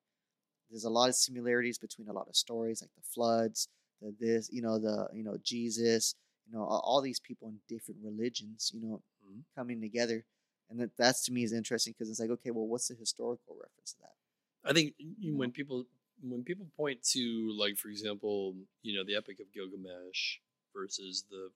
There's 0.69 0.85
a 0.85 0.89
lot 0.89 1.09
of 1.09 1.15
similarities 1.15 1.77
between 1.77 2.07
a 2.07 2.13
lot 2.13 2.29
of 2.29 2.35
stories, 2.35 2.81
like 2.81 2.91
the 2.95 3.03
floods, 3.13 3.67
the 4.01 4.15
this, 4.19 4.49
you 4.51 4.61
know, 4.61 4.79
the 4.79 5.07
you 5.13 5.23
know 5.23 5.37
Jesus, 5.43 6.15
you 6.47 6.57
know, 6.57 6.63
all, 6.63 6.81
all 6.85 7.01
these 7.01 7.19
people 7.19 7.49
in 7.49 7.57
different 7.67 7.99
religions, 8.03 8.71
you 8.73 8.81
know, 8.81 9.01
Mhm. 9.31 9.43
coming 9.55 9.81
together, 9.81 10.25
and 10.69 10.79
that 10.79 10.97
that's 10.97 11.23
to 11.25 11.31
me 11.31 11.43
is 11.43 11.53
interesting 11.53 11.93
because 11.93 12.09
it's 12.09 12.19
like, 12.19 12.29
okay, 12.29 12.51
well, 12.51 12.67
what's 12.67 12.87
the 12.87 12.95
historical 12.95 13.55
reference 13.55 13.93
to 13.93 13.99
that? 14.01 14.15
I 14.63 14.73
think 14.73 14.95
y- 14.99 15.31
know? 15.31 15.37
when 15.37 15.51
people 15.51 15.85
when 16.21 16.43
people 16.43 16.67
point 16.77 17.03
to 17.13 17.51
like 17.57 17.77
for 17.77 17.89
example, 17.89 18.55
you 18.83 18.95
know, 18.95 19.03
the 19.03 19.15
Epic 19.15 19.39
of 19.39 19.51
Gilgamesh 19.53 20.37
versus 20.73 21.25
the 21.29 21.51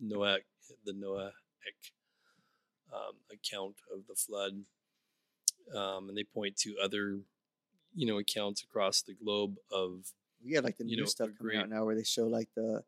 Noah 0.00 0.38
the 0.84 0.92
Noahic 0.92 1.32
um, 2.92 3.14
account 3.32 3.76
of 3.94 4.06
the 4.06 4.14
flood, 4.14 4.64
um, 5.74 6.08
and 6.08 6.16
they 6.16 6.24
point 6.24 6.56
to 6.58 6.76
other 6.82 7.20
you 7.94 8.06
know 8.06 8.18
accounts 8.18 8.62
across 8.62 9.02
the 9.02 9.14
globe 9.14 9.56
of 9.72 10.12
yeah, 10.44 10.60
like 10.60 10.78
the 10.78 10.84
new 10.84 10.96
know, 10.98 11.04
stuff 11.04 11.30
coming 11.38 11.56
out 11.56 11.68
now 11.68 11.84
where 11.84 11.94
they 11.94 12.04
show 12.04 12.26
like 12.26 12.48
the 12.56 12.82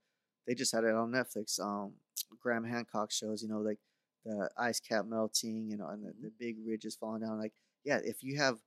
they 0.46 0.54
just 0.54 0.72
had 0.74 0.84
it 0.84 0.94
on 0.94 1.12
Netflix. 1.12 1.60
Um, 1.60 1.92
Graham 2.40 2.64
Hancock 2.64 3.12
shows, 3.12 3.42
you 3.42 3.48
know, 3.48 3.60
like 3.60 3.78
the 4.24 4.48
ice 4.56 4.80
cap 4.80 5.04
melting, 5.06 5.72
and 5.72 5.80
the, 5.80 6.12
the 6.20 6.32
big 6.38 6.56
ridges 6.66 6.96
falling 6.96 7.22
down. 7.22 7.38
Like, 7.38 7.52
yeah, 7.84 7.98
if 8.04 8.22
you 8.22 8.38
have 8.38 8.58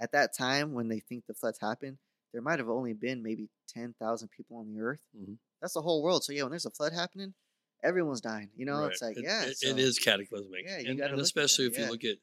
at 0.00 0.12
that 0.12 0.36
time 0.36 0.72
when 0.72 0.88
they 0.88 1.00
think 1.00 1.26
the 1.26 1.34
floods 1.34 1.58
happened, 1.60 1.98
there 2.32 2.42
might 2.42 2.58
have 2.58 2.68
only 2.68 2.92
been 2.92 3.22
maybe 3.22 3.48
ten 3.68 3.94
thousand 4.00 4.28
people 4.30 4.58
on 4.58 4.72
the 4.72 4.80
earth. 4.80 5.02
Mhm. 5.16 5.38
That's 5.60 5.74
the 5.74 5.82
whole 5.82 6.02
world. 6.02 6.24
So 6.24 6.32
yeah, 6.32 6.42
when 6.42 6.50
there's 6.50 6.66
a 6.66 6.70
flood 6.70 6.92
happening, 6.92 7.34
everyone's 7.82 8.20
dying. 8.20 8.50
You 8.56 8.66
know, 8.66 8.80
Right. 8.82 8.92
it's 8.92 9.02
like 9.02 9.16
It- 9.16 9.24
yeah, 9.24 9.44
it- 9.44 9.58
so- 9.58 9.68
it 9.68 9.78
is 9.78 9.98
cataclysmic. 9.98 10.64
Yeah, 10.64 10.78
you 10.78 10.90
and, 10.90 11.00
and 11.00 11.20
especially 11.20 11.66
if 11.66 11.76
yeah. 11.76 11.84
you 11.86 11.90
look 11.90 12.04
at, 12.04 12.18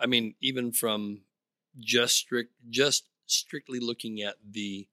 I 0.00 0.06
mean, 0.06 0.34
even 0.40 0.72
from 0.72 1.24
just 1.78 2.16
strict, 2.16 2.52
just 2.70 3.08
strictly 3.26 3.80
looking 3.80 4.22
at 4.22 4.36
the 4.48 4.88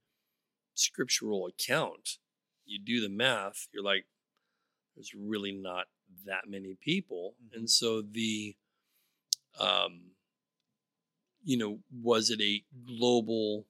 scriptural 0.73 1.47
account, 1.47 2.17
you 2.65 2.79
do 2.79 3.01
the 3.01 3.09
math, 3.09 3.67
you're 3.71 3.83
like, 3.83 4.05
there's 4.95 5.13
really 5.13 5.51
not 5.51 5.87
that 6.25 6.47
many 6.47 6.75
people, 6.81 7.35
Mhm. 7.43 7.53
and 7.53 7.69
so 7.69 8.01
the, 8.01 8.55
um, 9.59 10.11
you 11.43 11.57
know, 11.57 11.79
was 11.91 12.29
it 12.29 12.41
a 12.41 12.63
global, 12.85 13.65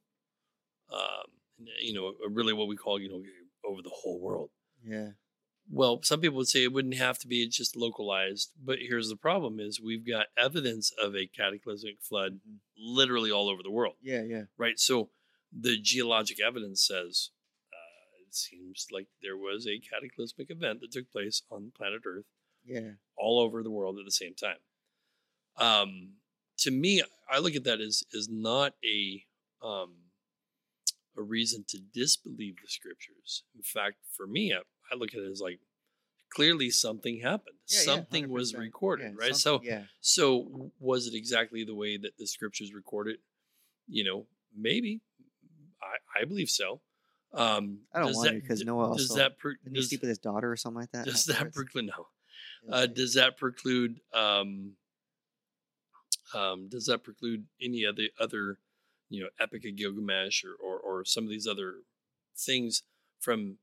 um, 0.94 1.28
you 1.82 1.94
know, 1.94 2.14
really 2.30 2.54
what 2.54 2.68
we 2.68 2.76
call, 2.76 3.00
you 3.00 3.10
know, 3.10 3.24
over 3.66 3.82
the 3.82 3.92
whole 3.94 4.20
world? 4.22 4.52
yeah, 4.84 5.12
Well, 5.70 6.02
some 6.04 6.22
people 6.22 6.38
would 6.38 6.48
say 6.50 6.64
it 6.64 6.74
wouldn't 6.74 6.96
have 6.98 7.20
to 7.20 7.28
be 7.28 7.44
it's 7.44 7.58
just 7.58 7.76
localized, 7.76 8.52
but 8.62 8.80
here's 8.80 9.10
the 9.10 9.16
problem: 9.16 9.60
is 9.60 9.80
we've 9.82 10.06
got 10.08 10.28
evidence 10.38 10.92
of 11.02 11.16
a 11.16 11.28
cataclysmic 11.28 12.02
flood 12.02 12.42
Mhm. 12.46 12.60
literally 12.78 13.32
all 13.32 13.50
over 13.50 13.64
the 13.64 13.72
world, 13.72 13.96
yeah, 14.02 14.24
yeah, 14.24 14.44
right? 14.58 14.80
So 14.80 15.12
the 15.54 15.78
geologic 15.80 16.40
evidence 16.42 16.86
says 16.86 17.32
it 18.32 18.36
seems 18.36 18.88
like 18.92 19.08
there 19.22 19.36
was 19.36 19.68
a 19.68 19.80
cataclysmic 19.80 20.50
event 20.50 20.80
that 20.80 20.92
took 20.92 21.12
place 21.12 21.42
on 21.52 21.74
planet 21.78 22.02
Earth 22.06 22.26
yeah, 22.66 22.92
all 23.18 23.40
over 23.40 23.62
the 23.62 23.72
world 23.72 23.98
at 24.00 24.06
the 24.06 24.12
same 24.12 24.34
time. 24.36 24.58
Um, 25.58 26.14
to 26.60 26.72
me, 26.72 27.04
I 27.30 27.40
look 27.40 27.56
at 27.56 27.66
that 27.66 27.82
as 27.82 28.04
is 28.14 28.30
not 28.32 28.74
a 28.86 29.26
um, 29.66 29.96
a 31.18 31.22
reason 31.22 31.66
to 31.70 31.80
disbelieve 31.94 32.56
the 32.62 32.70
scriptures. 32.70 33.44
In 33.56 33.64
fact, 33.64 33.98
for 34.16 34.28
me, 34.28 34.54
I, 34.54 34.62
I 34.92 34.98
look 34.98 35.14
at 35.14 35.20
it 35.20 35.30
as 35.30 35.42
like 35.42 35.60
clearly 36.30 36.70
something 36.70 37.20
happened. 37.20 37.58
Yeah, 37.68 37.80
yeah, 37.80 37.84
something 37.84 38.30
was 38.30 38.56
recorded, 38.56 39.14
Yeah, 39.14 39.26
right? 39.26 39.36
So, 39.36 39.60
yeah, 39.64 39.84
so 40.00 40.72
was 40.80 41.08
it 41.08 41.16
exactly 41.16 41.66
the 41.66 41.76
way 41.76 41.98
that 41.98 42.18
the 42.18 42.28
scriptures 42.28 42.74
recorded? 42.74 43.18
You 43.88 44.06
know, 44.06 44.26
maybe. 44.56 45.02
I, 45.82 46.22
I 46.22 46.26
believe 46.26 46.50
so. 46.50 46.80
Um, 47.34 47.80
I 47.94 48.00
don't 48.00 48.14
want 48.14 48.30
that- 48.30 48.42
because 48.42 48.60
d- 48.60 48.66
Noah 48.66 48.96
does 48.98 49.10
also 49.10 49.16
that 49.22 49.38
per, 49.40 49.56
does, 49.72 49.88
sleep 49.90 50.02
with 50.02 50.10
his 50.10 50.20
daughter 50.20 50.52
or 50.52 50.58
something 50.58 50.82
like 50.82 50.92
that. 50.92 51.06
does 51.06 51.26
that 51.26 51.34
afterwards? 51.36 51.56
preclude 51.56 51.86
no? 51.98 52.08
Uh, 52.72 52.86
does 52.86 53.14
that 53.16 53.38
preclude 53.38 54.00
um, 54.14 54.74
um, 56.34 56.68
does 56.70 56.86
that 56.86 57.04
preclude 57.04 57.46
any 57.62 57.86
other 57.86 58.04
other 58.20 58.58
you 59.10 59.22
know 59.24 59.30
Epic 59.40 59.66
of 59.66 59.76
Gilgamesh 59.76 60.44
or, 60.44 60.54
or 60.62 60.80
or 60.80 61.06
some 61.06 61.24
of 61.24 61.30
these 61.30 61.48
other 61.48 61.76
things 62.38 62.84
from 63.20 63.58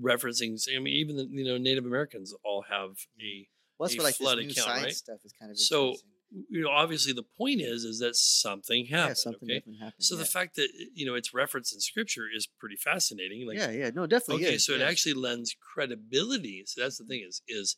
referencing? 0.00 0.58
I 0.74 0.78
mean, 0.80 0.94
even 0.96 1.16
the, 1.16 1.24
you 1.30 1.44
know 1.44 1.58
Native 1.58 1.86
Americans 1.86 2.34
all 2.44 2.62
have 2.68 2.90
a 3.20 3.48
Well, 3.78 3.88
that's 3.88 3.94
a 3.94 3.98
what 3.98 4.04
like 4.04 4.12
this 4.12 4.16
flood 4.18 4.38
new 4.38 4.44
account, 4.50 4.56
science 4.66 4.84
right? 4.84 4.92
stuff 4.94 5.18
is 5.24 5.32
kind 5.32 5.50
of 5.50 5.58
So, 5.58 5.84
interesting. 5.86 6.10
You 6.30 6.62
know 6.62 6.70
obviously 6.70 7.12
the 7.12 7.24
point 7.36 7.60
is 7.60 7.84
is 7.84 8.00
that 8.00 8.14
something 8.16 8.86
yeah, 8.88 8.98
happened. 8.98 9.18
something 9.18 9.50
okay, 9.50 9.62
happened. 9.78 9.94
so 9.98 10.14
yeah. 10.14 10.20
the 10.20 10.26
fact 10.26 10.56
that 10.56 10.68
you 10.94 11.06
know 11.06 11.14
it's 11.14 11.32
referenced 11.32 11.74
in 11.74 11.80
Scripture 11.80 12.24
is 12.34 12.46
pretty 12.46 12.76
fascinating. 12.76 13.46
Like 13.46 13.58
yeah, 13.58 13.70
yeah, 13.70 13.90
no, 13.94 14.06
definitely. 14.06 14.44
okay 14.44 14.54
is, 14.54 14.66
so 14.66 14.74
it 14.74 14.82
actually 14.82 15.14
lends 15.14 15.56
credibility 15.74 16.64
so 16.66 16.82
that's 16.82 16.98
the 16.98 17.04
mm-hmm. 17.04 17.10
thing 17.10 17.26
is 17.28 17.42
is 17.48 17.76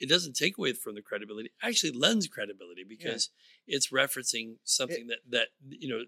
it 0.00 0.08
doesn't 0.08 0.34
take 0.34 0.58
away 0.58 0.72
from 0.72 0.94
the 0.94 1.02
credibility 1.02 1.46
it 1.48 1.66
actually 1.66 1.92
lends 1.92 2.26
credibility 2.26 2.84
because 2.88 3.30
it's 3.66 3.88
referencing 3.92 4.54
something 4.64 5.06
that 5.08 5.18
that 5.28 5.48
you 5.68 5.88
know 5.88 6.00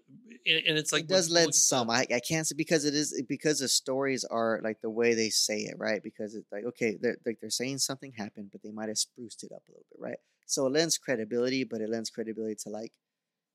and, 0.45 0.65
and 0.67 0.77
it's 0.77 0.91
like 0.91 1.03
it 1.03 1.07
does 1.07 1.29
lend 1.29 1.45
look 1.45 1.51
at 1.51 1.55
the- 1.55 1.59
some. 1.59 1.89
I, 1.89 2.05
I 2.13 2.19
can't 2.19 2.45
say 2.45 2.55
because 2.57 2.85
it 2.85 2.93
is 2.93 3.21
because 3.27 3.59
the 3.59 3.67
stories 3.69 4.23
are 4.25 4.59
like 4.63 4.81
the 4.81 4.89
way 4.89 5.13
they 5.13 5.29
say 5.29 5.59
it, 5.61 5.75
right? 5.77 6.01
Because 6.03 6.35
it's 6.35 6.51
like 6.51 6.65
okay, 6.65 6.97
they're 6.99 7.17
like 7.25 7.39
they're 7.39 7.49
saying 7.49 7.79
something 7.79 8.11
happened, 8.13 8.49
but 8.51 8.61
they 8.63 8.71
might 8.71 8.89
have 8.89 8.97
spruced 8.97 9.43
it 9.43 9.51
up 9.51 9.63
a 9.67 9.71
little 9.71 9.85
bit, 9.91 9.99
right? 9.99 10.17
So 10.45 10.65
it 10.67 10.71
lends 10.71 10.97
credibility, 10.97 11.63
but 11.63 11.81
it 11.81 11.89
lends 11.89 12.09
credibility 12.09 12.55
to 12.63 12.69
like 12.69 12.91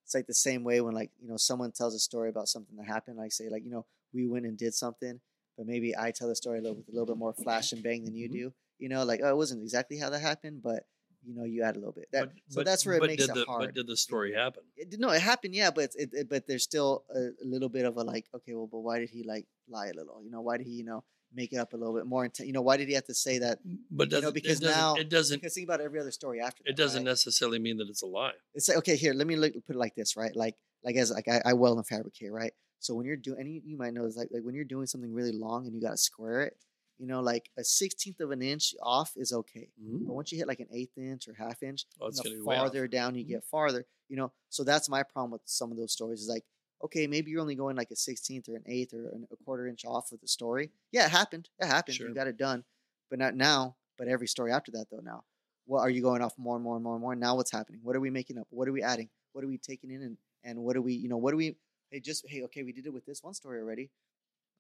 it's 0.05 0.15
like 0.15 0.27
the 0.27 0.35
same 0.35 0.65
way 0.65 0.81
when 0.81 0.95
like 0.95 1.11
you 1.21 1.29
know 1.29 1.37
someone 1.37 1.73
tells 1.73 1.95
a 1.95 1.99
story 1.99 2.31
about 2.31 2.49
something 2.49 2.77
that 2.77 2.87
happened, 2.87 3.17
like 3.19 3.33
say 3.33 3.49
like 3.51 3.65
you 3.65 3.71
know 3.71 3.87
we 4.13 4.27
went 4.27 4.47
and 4.47 4.57
did 4.57 4.75
something, 4.75 5.21
but 5.57 5.67
maybe 5.67 5.95
I 5.97 6.11
tell 6.13 6.29
the 6.29 6.37
story 6.37 6.59
a 6.59 6.63
little 6.63 6.77
with 6.79 6.89
a 6.89 6.93
little 6.93 7.07
bit 7.07 7.19
more 7.19 7.35
flash 7.35 7.73
and 7.73 7.83
bang 7.83 8.05
than 8.05 8.15
you 8.15 8.29
Mhm. 8.29 8.33
do, 8.33 8.55
you 8.79 8.89
know, 8.89 9.05
like 9.05 9.21
oh 9.23 9.29
it 9.29 9.37
wasn't 9.37 9.63
exactly 9.63 9.99
how 9.99 10.11
that 10.11 10.21
happened, 10.21 10.63
but 10.63 10.85
you 11.25 11.35
know 11.35 11.45
you 11.45 11.63
add 11.63 11.77
a 11.77 11.79
little 11.79 11.93
bit. 11.93 12.09
That 12.13 12.27
but, 12.27 12.33
so 12.49 12.57
but- 12.61 12.67
that's 12.67 12.87
where 12.87 12.97
it 12.97 13.03
makes 13.03 13.25
it 13.25 13.35
the, 13.35 13.45
hard. 13.45 13.61
but 13.67 13.75
did 13.75 13.87
the 13.87 13.97
story 13.97 14.33
happen 14.35 14.63
It, 14.77 14.95
no, 14.99 15.11
it 15.11 15.21
happened, 15.21 15.55
yeah, 15.55 15.71
but 15.71 15.91
it, 15.97 16.11
it, 16.13 16.29
but 16.29 16.47
there's 16.47 16.63
still 16.63 17.05
a, 17.15 17.21
a 17.45 17.47
little 17.47 17.69
bit 17.69 17.85
of 17.85 17.97
a 17.97 18.03
like, 18.03 18.27
okay, 18.37 18.55
well, 18.55 18.69
but 18.71 18.81
why 18.81 18.99
did 19.01 19.11
he 19.11 19.23
like 19.25 19.47
lie 19.69 19.89
a 19.89 19.95
little? 19.95 20.23
You 20.23 20.31
know, 20.31 20.41
why 20.41 20.57
did 20.59 20.67
he, 20.67 20.75
you 20.75 20.85
know, 20.85 21.03
make 21.35 21.53
it 21.53 21.57
up 21.57 21.73
a 21.73 21.77
little 21.77 21.95
bit 21.95 22.07
more? 22.07 22.27
Inten- 22.27 22.47
you 22.47 22.53
know, 22.53 22.63
why 22.63 22.77
did 22.77 22.89
he 22.89 22.95
have 22.95 23.05
to 23.07 23.15
say 23.15 23.39
that? 23.39 23.59
but 23.91 24.09
doesn't, 24.11 24.33
because 24.33 24.63
it 24.63 24.67
now- 24.67 24.95
it 24.95 25.09
doesn't 25.11 25.39
Because 25.41 25.55
think 25.55 25.67
about 25.69 25.81
every 25.81 26.01
other 26.01 26.13
story 26.13 26.41
after 26.41 26.63
that. 26.65 26.71
it 26.71 26.77
doesn't 26.77 27.01
right? 27.05 27.11
necessarily 27.11 27.59
mean 27.59 27.77
that 27.79 27.89
it's 27.89 28.03
a 28.03 28.07
lie 28.07 28.33
It's 28.55 28.69
like 28.69 28.79
okay, 28.79 28.97
here, 28.97 29.13
let 29.13 29.27
me 29.27 29.37
look, 29.37 29.53
put 29.67 29.75
it 29.77 29.79
like 29.79 29.95
this, 29.97 30.17
right? 30.17 30.35
Like, 30.35 30.55
like 30.85 30.97
as 30.97 31.11
like 31.11 31.27
I, 31.29 31.43
I 31.45 31.53
weld 31.55 31.77
and 31.79 31.87
fabricate, 31.87 32.33
right? 32.33 32.53
So 32.79 32.95
when 32.95 33.07
you're 33.07 33.17
doing, 33.17 33.41
and 33.41 33.49
you, 33.53 33.61
you 33.65 33.77
might 33.77 33.93
know, 33.93 34.05
it's 34.07 34.17
like 34.17 34.29
like 34.33 34.45
when 34.45 34.55
you're 34.55 34.65
doing 34.65 34.87
something 34.87 35.13
really 35.13 35.33
long 35.33 35.67
and 35.67 35.75
you 35.75 35.81
got 35.83 35.91
to 35.91 35.97
square 35.97 36.43
it, 36.43 36.57
you 36.99 37.07
know, 37.07 37.21
like 37.21 37.51
a 37.57 37.65
sixteenth 37.65 38.21
of 38.21 38.31
an 38.31 38.43
inch 38.43 38.75
off 38.83 39.13
is 39.17 39.33
okay. 39.33 39.69
But 40.07 40.15
once 40.15 40.33
you 40.33 40.39
hit 40.39 40.49
like 40.49 40.61
an 40.61 40.69
eighth 40.73 40.97
inch 40.99 41.29
or 41.29 41.35
half 41.35 41.63
inch, 41.63 41.87
Oh, 42.01 42.11
the 42.11 42.23
farther 42.45 42.89
down 42.89 43.15
you 43.15 43.25
Mhm. 43.25 43.29
get 43.29 43.45
farther, 43.45 43.87
you 44.09 44.17
know. 44.17 44.33
So 44.49 44.65
that's 44.65 44.89
my 44.89 45.03
problem 45.03 45.31
with 45.31 45.43
some 45.45 45.71
of 45.71 45.77
those 45.79 45.93
stories. 45.93 46.23
Is 46.23 46.29
like, 46.29 46.45
okay, 46.85 47.07
maybe 47.07 47.31
you're 47.31 47.41
only 47.41 47.55
going 47.55 47.77
like 47.77 47.91
a 47.91 47.97
sixteenth 47.97 48.49
or 48.49 48.57
an 48.57 48.65
eighth 48.67 48.95
or 48.95 49.09
an- 49.11 49.27
a 49.31 49.37
quarter 49.37 49.67
inch 49.67 49.85
off 49.85 50.11
with 50.13 50.21
the 50.21 50.29
story. 50.29 50.73
Yeah, 50.93 51.07
it 51.07 51.11
happened. 51.11 51.49
It 51.59 51.67
happened. 51.67 51.97
Sure. 51.97 52.09
You 52.09 52.15
got 52.15 52.27
it 52.29 52.37
done, 52.37 52.65
but 53.11 53.19
not 53.19 53.35
now. 53.35 53.77
But 53.97 54.09
every 54.09 54.29
story 54.29 54.53
after 54.53 54.71
that, 54.73 54.89
though, 54.91 55.01
now, 55.01 55.25
what 55.67 55.81
are 55.81 55.91
you 55.91 56.03
going 56.03 56.23
off 56.23 56.39
more 56.39 56.55
and 56.57 56.63
more 56.65 56.77
and 56.77 56.85
more 56.85 56.95
and 56.95 57.03
more? 57.03 57.15
Now, 57.17 57.35
what's 57.37 57.51
happening? 57.51 57.81
What 57.83 57.97
are 57.97 58.01
we 58.01 58.11
making 58.11 58.39
up? 58.39 58.47
What 58.51 58.69
are 58.69 58.73
we 58.73 58.83
adding? 58.83 59.11
What 59.33 59.45
are 59.45 59.49
we 59.49 59.59
taking 59.59 59.91
in? 59.91 60.03
And 60.03 60.19
and 60.45 60.63
what 60.65 60.77
are 60.77 60.83
we, 60.83 60.95
you 60.95 61.09
know, 61.09 61.17
what 61.19 61.33
do 61.33 61.37
we? 61.37 61.57
Hey, 61.91 62.01
just 62.01 62.25
hey, 62.29 62.43
okay, 62.45 62.63
we 62.63 62.73
did 62.73 62.87
it 62.87 62.93
with 62.93 63.05
this 63.07 63.23
one 63.23 63.35
story 63.35 63.61
already. 63.61 63.91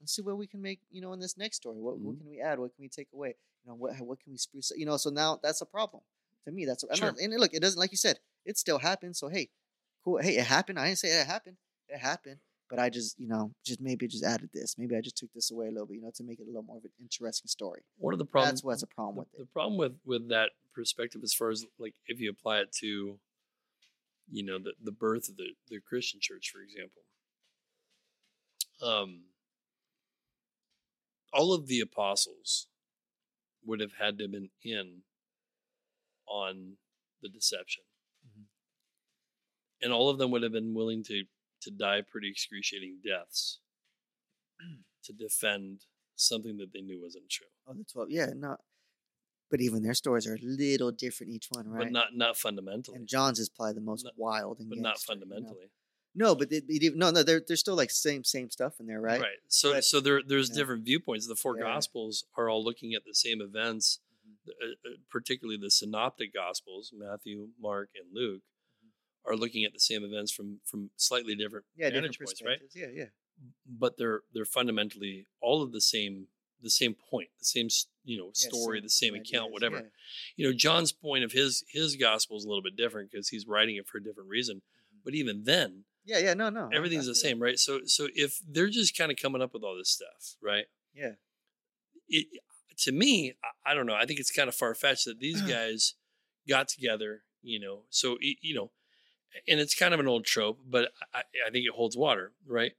Let's 0.01 0.15
see 0.15 0.23
what 0.23 0.37
we 0.39 0.47
can 0.47 0.63
make, 0.63 0.81
you 0.91 1.01
know, 1.01 1.13
in 1.13 1.21
this 1.21 1.37
next 1.37 1.57
story. 1.57 1.79
What 1.81 1.99
what 1.99 2.15
Mhm. 2.17 2.19
can 2.21 2.31
we 2.31 2.41
add? 2.41 2.59
What 2.59 2.75
can 2.75 2.83
we 2.83 2.89
take 2.89 3.09
away? 3.13 3.35
You 3.65 3.71
know, 3.71 3.75
what 3.75 3.99
what 4.01 4.21
can 4.21 4.33
we 4.33 4.39
spruce? 4.39 4.71
up? 4.73 4.79
You 4.79 4.87
know, 4.87 4.97
so 4.97 5.11
now 5.11 5.39
that's 5.43 5.61
a 5.61 5.67
problem 5.67 6.03
to 6.45 6.53
me. 6.53 6.65
That's 6.65 6.85
I'm 6.85 6.97
Sure. 6.97 7.15
and 7.21 7.35
look, 7.39 7.55
it 7.55 7.61
doesn't 7.61 7.79
like 7.79 7.91
you 7.91 7.97
said, 7.97 8.19
it 8.45 8.59
still 8.59 8.79
happened. 8.79 9.17
So 9.17 9.29
hey, 9.29 9.51
cool. 10.05 10.19
Hey, 10.19 10.37
it 10.37 10.47
happened. 10.47 10.79
I 10.79 10.87
didn't 10.87 10.99
say 10.99 11.21
it 11.21 11.27
happened. 11.27 11.57
It 11.89 11.99
happened. 11.99 12.41
But 12.71 12.79
I 12.79 12.91
just, 12.91 13.19
you 13.19 13.27
know, 13.27 13.55
just 13.65 13.81
maybe 13.81 14.07
just 14.07 14.23
added 14.23 14.51
this. 14.53 14.77
Maybe 14.77 14.95
I 14.95 15.01
just 15.01 15.17
took 15.17 15.33
this 15.33 15.51
away 15.51 15.69
a 15.69 15.71
little 15.71 15.87
bit, 15.87 15.95
you 15.95 16.03
know, 16.03 16.11
to 16.15 16.23
make 16.23 16.39
it 16.39 16.43
a 16.43 16.47
little 16.47 16.63
more 16.63 16.77
of 16.77 16.85
an 16.85 16.91
interesting 17.01 17.49
story. 17.49 17.83
One 17.97 18.13
of 18.13 18.19
the 18.19 18.27
problems 18.27 18.61
That's 18.61 18.65
what's 18.65 18.83
a 18.83 18.87
problem 18.87 19.15
the, 19.15 19.21
with 19.21 19.29
it. 19.33 19.39
the 19.39 19.47
problem 19.47 19.79
with 19.79 19.95
with 20.05 20.29
that 20.29 20.51
perspective 20.75 21.23
as 21.25 21.33
far 21.33 21.49
as 21.49 21.65
like 21.79 21.95
if 22.07 22.21
you 22.21 22.29
apply 22.31 22.59
it 22.61 22.71
to 22.81 23.19
you 24.31 24.43
know 24.45 24.59
the, 24.59 24.75
the 24.85 24.93
birth 24.93 25.29
of 25.31 25.37
the, 25.39 25.49
the 25.69 25.81
christian 25.81 26.21
church 26.21 26.51
for 26.53 26.61
example 26.61 27.03
um 28.83 29.23
all 31.33 31.53
of 31.53 31.67
the 31.67 31.81
apostles 31.81 32.67
would 33.65 33.81
have 33.81 33.93
had 33.99 34.17
to 34.19 34.25
have 34.25 34.33
been 34.33 34.51
in 34.63 35.03
on 36.27 36.77
the 37.23 37.29
deception 37.29 37.85
Mhm. 38.27 38.45
and 39.83 39.93
all 39.93 40.09
of 40.09 40.19
them 40.19 40.31
would 40.31 40.43
have 40.43 40.53
been 40.53 40.75
willing 40.75 41.03
to 41.05 41.25
to 41.61 41.71
die 41.73 42.01
pretty 42.03 42.29
excruciating 42.31 43.01
deaths 43.05 43.59
to 45.05 45.13
defend 45.13 45.87
something 46.15 46.57
that 46.59 46.73
they 46.73 46.81
knew 46.81 47.01
wasn't 47.01 47.29
true 47.29 47.47
Oh, 47.67 47.75
the 47.75 47.85
twelve. 47.85 48.11
Yeah, 48.11 48.33
not. 48.35 48.61
But 49.51 49.61
even 49.61 49.83
their 49.83 49.95
stories 49.95 50.27
are 50.27 50.35
a 50.35 50.39
little 50.43 50.91
different 50.93 51.33
each 51.33 51.49
one, 51.51 51.69
right? 51.69 51.85
but 51.85 51.93
not 51.93 52.15
not 52.15 52.37
fundamentally 52.37 52.97
and 52.97 53.09
John's 53.09 53.39
is 53.39 53.49
probably 53.49 53.75
the 53.75 53.81
most 53.81 54.05
Not- 54.05 54.17
wild 54.19 54.61
and 54.61 54.69
but 54.69 54.79
not 54.79 54.95
gangster, 54.97 55.13
you 55.15 55.19
know? 55.19 55.27
fundamentally 55.27 55.71
No, 56.19 56.35
but 56.35 56.51
they, 56.51 56.59
they, 56.61 56.91
no, 56.95 57.11
no, 57.13 57.23
they're 57.23 57.41
they're 57.47 57.57
still 57.57 57.77
like 57.77 57.91
same 57.93 58.25
same 58.25 58.51
stuff 58.51 58.81
in 58.81 58.87
there, 58.87 59.01
right? 59.01 59.21
Right. 59.21 59.39
So 59.47 59.75
But, 59.75 59.85
so 59.85 60.01
there 60.01 60.21
there's 60.27 60.49
you 60.49 60.55
know, 60.55 60.59
different 60.61 60.85
viewpoints. 60.85 61.29
The 61.29 61.37
four 61.37 61.57
yeah. 61.57 61.63
gospels 61.63 62.25
are 62.37 62.49
all 62.51 62.65
looking 62.65 62.93
at 62.95 63.05
the 63.07 63.15
same 63.15 63.41
events, 63.41 64.01
Mhm. 64.29 64.51
uh, 64.51 64.67
uh, 64.91 64.97
particularly 65.09 65.59
the 65.59 65.71
synoptic 65.71 66.35
gospels, 66.35 66.93
Matthew, 66.93 67.51
Mark, 67.61 67.91
and 67.95 68.13
Luke, 68.13 68.43
Mhm. 68.85 68.91
are 69.31 69.37
looking 69.37 69.65
at 69.65 69.73
the 69.73 69.79
same 69.81 70.03
events 70.05 70.33
from 70.33 70.61
from 70.65 70.91
slightly 70.97 71.37
different 71.37 71.67
Yeah, 71.77 71.91
different 71.91 72.19
points, 72.19 72.43
right? 72.43 72.61
Yeah, 72.75 72.89
yeah. 72.89 73.11
But 73.65 73.97
they're 73.97 74.23
they're 74.33 74.45
fundamentally 74.45 75.27
all 75.41 75.63
of 75.63 75.71
the 75.71 75.81
same 75.81 76.27
the 76.61 76.71
same 76.71 76.95
point, 76.97 77.31
the 77.39 77.45
same 77.45 77.69
you 78.03 78.19
know 78.19 78.33
Yeah, 78.35 78.49
story, 78.49 78.81
the 78.81 78.91
same 78.91 79.15
account, 79.15 79.51
ideas, 79.51 79.53
whatever. 79.53 79.77
yeah. 79.77 79.91
You 80.37 80.47
know, 80.47 80.53
John's 80.53 80.91
point 80.91 81.23
of 81.23 81.31
his 81.31 81.63
his 81.69 81.95
gospel 81.95 82.37
is 82.37 82.45
a 82.45 82.49
little 82.49 82.63
bit 82.69 82.75
different 82.75 83.13
because 83.13 83.29
he's 83.29 83.47
writing 83.47 83.77
it 83.77 83.87
for 83.87 83.99
a 83.99 84.03
different 84.03 84.29
reason. 84.29 84.57
Mhm. 84.57 85.05
But 85.05 85.15
even 85.15 85.45
then, 85.45 85.85
Yeah, 86.09 86.19
yeah, 86.21 86.35
no, 86.35 86.49
no. 86.49 86.71
Everything's 86.73 87.07
the 87.07 87.15
same, 87.15 87.39
right? 87.41 87.59
So 87.59 87.81
so 87.85 88.09
if 88.15 88.39
they're 88.49 88.71
just 88.71 88.97
kind 88.97 89.13
of 89.13 89.19
coming 89.21 89.43
up 89.43 89.53
with 89.53 89.63
all 89.63 89.77
this 89.77 89.91
stuff, 89.91 90.37
right? 90.43 90.65
Yeah. 90.95 91.13
it, 92.09 92.27
to 92.79 92.93
me, 92.93 93.35
I, 93.45 93.73
I 93.73 93.75
don't 93.75 93.85
know. 93.87 93.95
I 93.95 94.07
think 94.07 94.19
it's 94.19 94.31
kind 94.31 94.49
of 94.49 94.55
far 94.55 94.75
fetched 94.75 95.05
that 95.05 95.21
these 95.21 95.43
guys 95.57 95.95
got 96.49 96.69
together, 96.69 97.25
you 97.43 97.61
know. 97.61 97.83
So 97.91 98.17
you 98.21 98.55
know, 98.55 98.71
and 99.47 99.61
it's 99.61 99.75
kind 99.75 99.93
of 99.93 100.01
an 100.01 100.09
old 100.09 100.25
trope, 100.25 100.61
but 100.67 100.93
I, 101.15 101.25
I 101.47 101.51
think 101.51 101.67
it 101.67 101.75
holds 101.75 101.95
water, 101.97 102.33
right? 102.47 102.73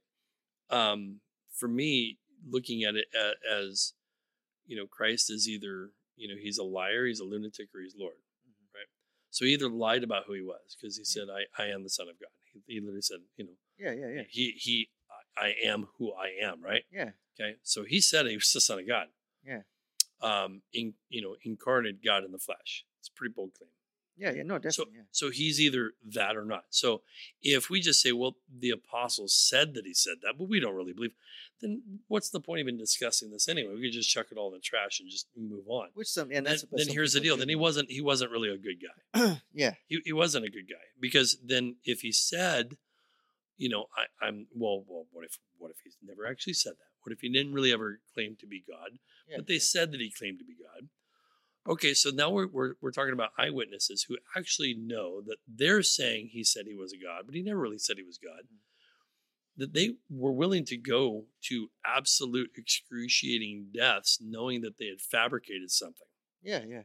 Um, 0.68 1.20
for 1.52 1.68
me, 1.68 2.18
looking 2.48 2.82
at 2.82 2.96
it 2.96 3.06
as, 3.48 3.92
you 4.66 4.76
know, 4.76 4.86
Christ 4.86 5.30
is 5.30 5.48
either 5.48 5.90
you 6.16 6.26
know 6.28 6.34
he's 6.40 6.58
a 6.58 6.64
liar, 6.64 7.06
he's 7.06 7.20
a 7.20 7.24
lunatic, 7.24 7.68
or 7.72 7.80
he's 7.80 7.94
Lord. 7.96 8.14
Mhm. 8.48 8.74
Right. 8.74 8.88
So 9.30 9.44
he 9.44 9.52
either 9.52 9.68
lied 9.68 10.02
about 10.02 10.24
who 10.26 10.32
he 10.32 10.42
was 10.42 10.76
because 10.76 10.96
he 10.96 11.04
said, 11.04 11.28
"I 11.30 11.62
I 11.62 11.66
am 11.68 11.84
the 11.84 11.90
Son 11.90 12.08
of 12.08 12.18
God." 12.18 12.30
He, 12.66 12.80
literally 12.80 13.02
said, 13.02 13.18
you 13.36 13.44
know, 13.46 13.52
Yeah, 13.78 13.92
yeah, 13.92 14.08
yeah. 14.16 14.22
he 14.28 14.52
he 14.56 14.88
I 15.38 15.46
I 15.46 15.54
am 15.64 15.88
who 15.98 16.12
I 16.12 16.32
am, 16.44 16.62
right? 16.62 16.84
Yeah. 16.92 17.10
Okay, 17.38 17.56
so 17.62 17.84
he 17.84 18.00
said 18.00 18.26
he 18.26 18.36
was 18.36 18.52
the 18.52 18.60
son 18.60 18.78
of 18.78 18.86
God. 18.88 19.06
Yeah. 19.44 19.60
Um, 20.22 20.62
in 20.72 20.94
you 21.08 21.22
know, 21.22 21.36
incarnate 21.44 22.04
God 22.04 22.24
in 22.24 22.32
the 22.32 22.38
flesh. 22.38 22.84
It's 23.00 23.08
a 23.08 23.12
pretty 23.12 23.32
bold 23.34 23.52
claim. 23.56 23.70
Yeah, 24.20 24.32
yeah, 24.32 24.42
no, 24.42 24.56
So, 24.56 24.60
definitely. 24.60 24.92
yeah. 24.96 25.02
so 25.10 25.30
he's 25.30 25.58
either 25.60 25.92
that 26.12 26.36
or 26.36 26.44
not. 26.44 26.64
So 26.68 27.00
if 27.42 27.70
we 27.70 27.80
just 27.80 28.02
say, 28.02 28.12
well, 28.12 28.36
the 28.54 28.70
apostles 28.70 29.32
said 29.32 29.72
that 29.74 29.86
he 29.86 29.94
said 29.94 30.16
that, 30.22 30.34
but 30.38 30.46
we 30.46 30.60
don't 30.60 30.74
really 30.74 30.92
believe, 30.92 31.14
then 31.62 32.00
what's 32.06 32.28
the 32.28 32.38
point 32.38 32.60
of 32.60 32.66
even 32.66 32.76
discussing 32.76 33.30
this 33.30 33.48
anyway? 33.48 33.74
We 33.74 33.82
could 33.82 33.92
just 33.92 34.10
chuck 34.10 34.26
it 34.30 34.36
all 34.36 34.48
in 34.48 34.54
the 34.54 34.60
trash 34.60 35.00
and 35.00 35.08
just 35.10 35.26
move 35.34 35.64
on. 35.68 35.88
Which 35.94 36.08
some 36.08 36.30
and 36.32 36.44
that's 36.44 36.62
then, 36.62 36.84
then 36.86 36.94
here's 36.94 37.14
the 37.14 37.20
deal. 37.20 37.38
Then 37.38 37.48
he 37.48 37.56
wasn't 37.56 37.90
he 37.90 38.02
wasn't 38.02 38.30
really 38.30 38.50
a 38.50 38.58
good 38.58 38.76
guy. 38.80 39.40
yeah. 39.54 39.74
He, 39.86 40.00
he 40.04 40.12
wasn't 40.12 40.44
a 40.44 40.50
good 40.50 40.68
guy 40.68 40.84
because 41.00 41.38
then 41.42 41.76
if 41.84 42.00
he 42.00 42.12
said, 42.12 42.76
you 43.56 43.70
know, 43.70 43.86
I, 43.96 44.26
I'm 44.26 44.48
well, 44.54 44.84
well, 44.86 45.06
what 45.12 45.24
if 45.24 45.38
what 45.56 45.70
if 45.70 45.78
he's 45.82 45.96
never 46.06 46.26
actually 46.26 46.54
said 46.54 46.72
that? 46.72 46.90
What 47.04 47.12
if 47.12 47.20
he 47.20 47.30
didn't 47.30 47.54
really 47.54 47.72
ever 47.72 48.00
claim 48.14 48.36
to 48.40 48.46
be 48.46 48.62
God? 48.68 48.98
yeah 49.28 49.36
but 49.38 49.46
they 49.46 49.54
yeah. 49.54 49.60
said 49.60 49.92
that 49.92 50.00
he 50.00 50.10
claimed 50.10 50.38
to 50.38 50.44
be 50.44 50.54
God. 50.54 50.88
Okay, 51.70 51.94
so 51.94 52.10
now 52.10 52.30
we're, 52.30 52.48
we're 52.48 52.72
we're 52.80 52.90
talking 52.90 53.12
about 53.12 53.30
eyewitnesses 53.38 54.02
who 54.08 54.18
actually 54.36 54.74
know 54.74 55.20
that 55.20 55.36
they're 55.46 55.82
saying 55.84 56.30
he 56.32 56.42
said 56.42 56.64
he 56.66 56.74
was 56.74 56.92
a 56.92 56.96
God, 56.96 57.22
but 57.26 57.34
he 57.36 57.42
never 57.42 57.60
really 57.60 57.78
said 57.78 57.96
he 57.96 58.02
was 58.02 58.18
God. 58.18 58.42
Mhm. 58.52 58.58
That 59.56 59.72
they 59.72 59.94
were 60.10 60.32
willing 60.32 60.64
to 60.64 60.76
go 60.76 61.26
to 61.44 61.68
absolute 61.86 62.50
excruciating 62.56 63.68
deaths, 63.72 64.18
knowing 64.20 64.62
that 64.62 64.78
they 64.78 64.86
had 64.86 65.00
fabricated 65.00 65.70
something. 65.70 66.08
Yeah, 66.42 66.64
yeah. 66.66 66.82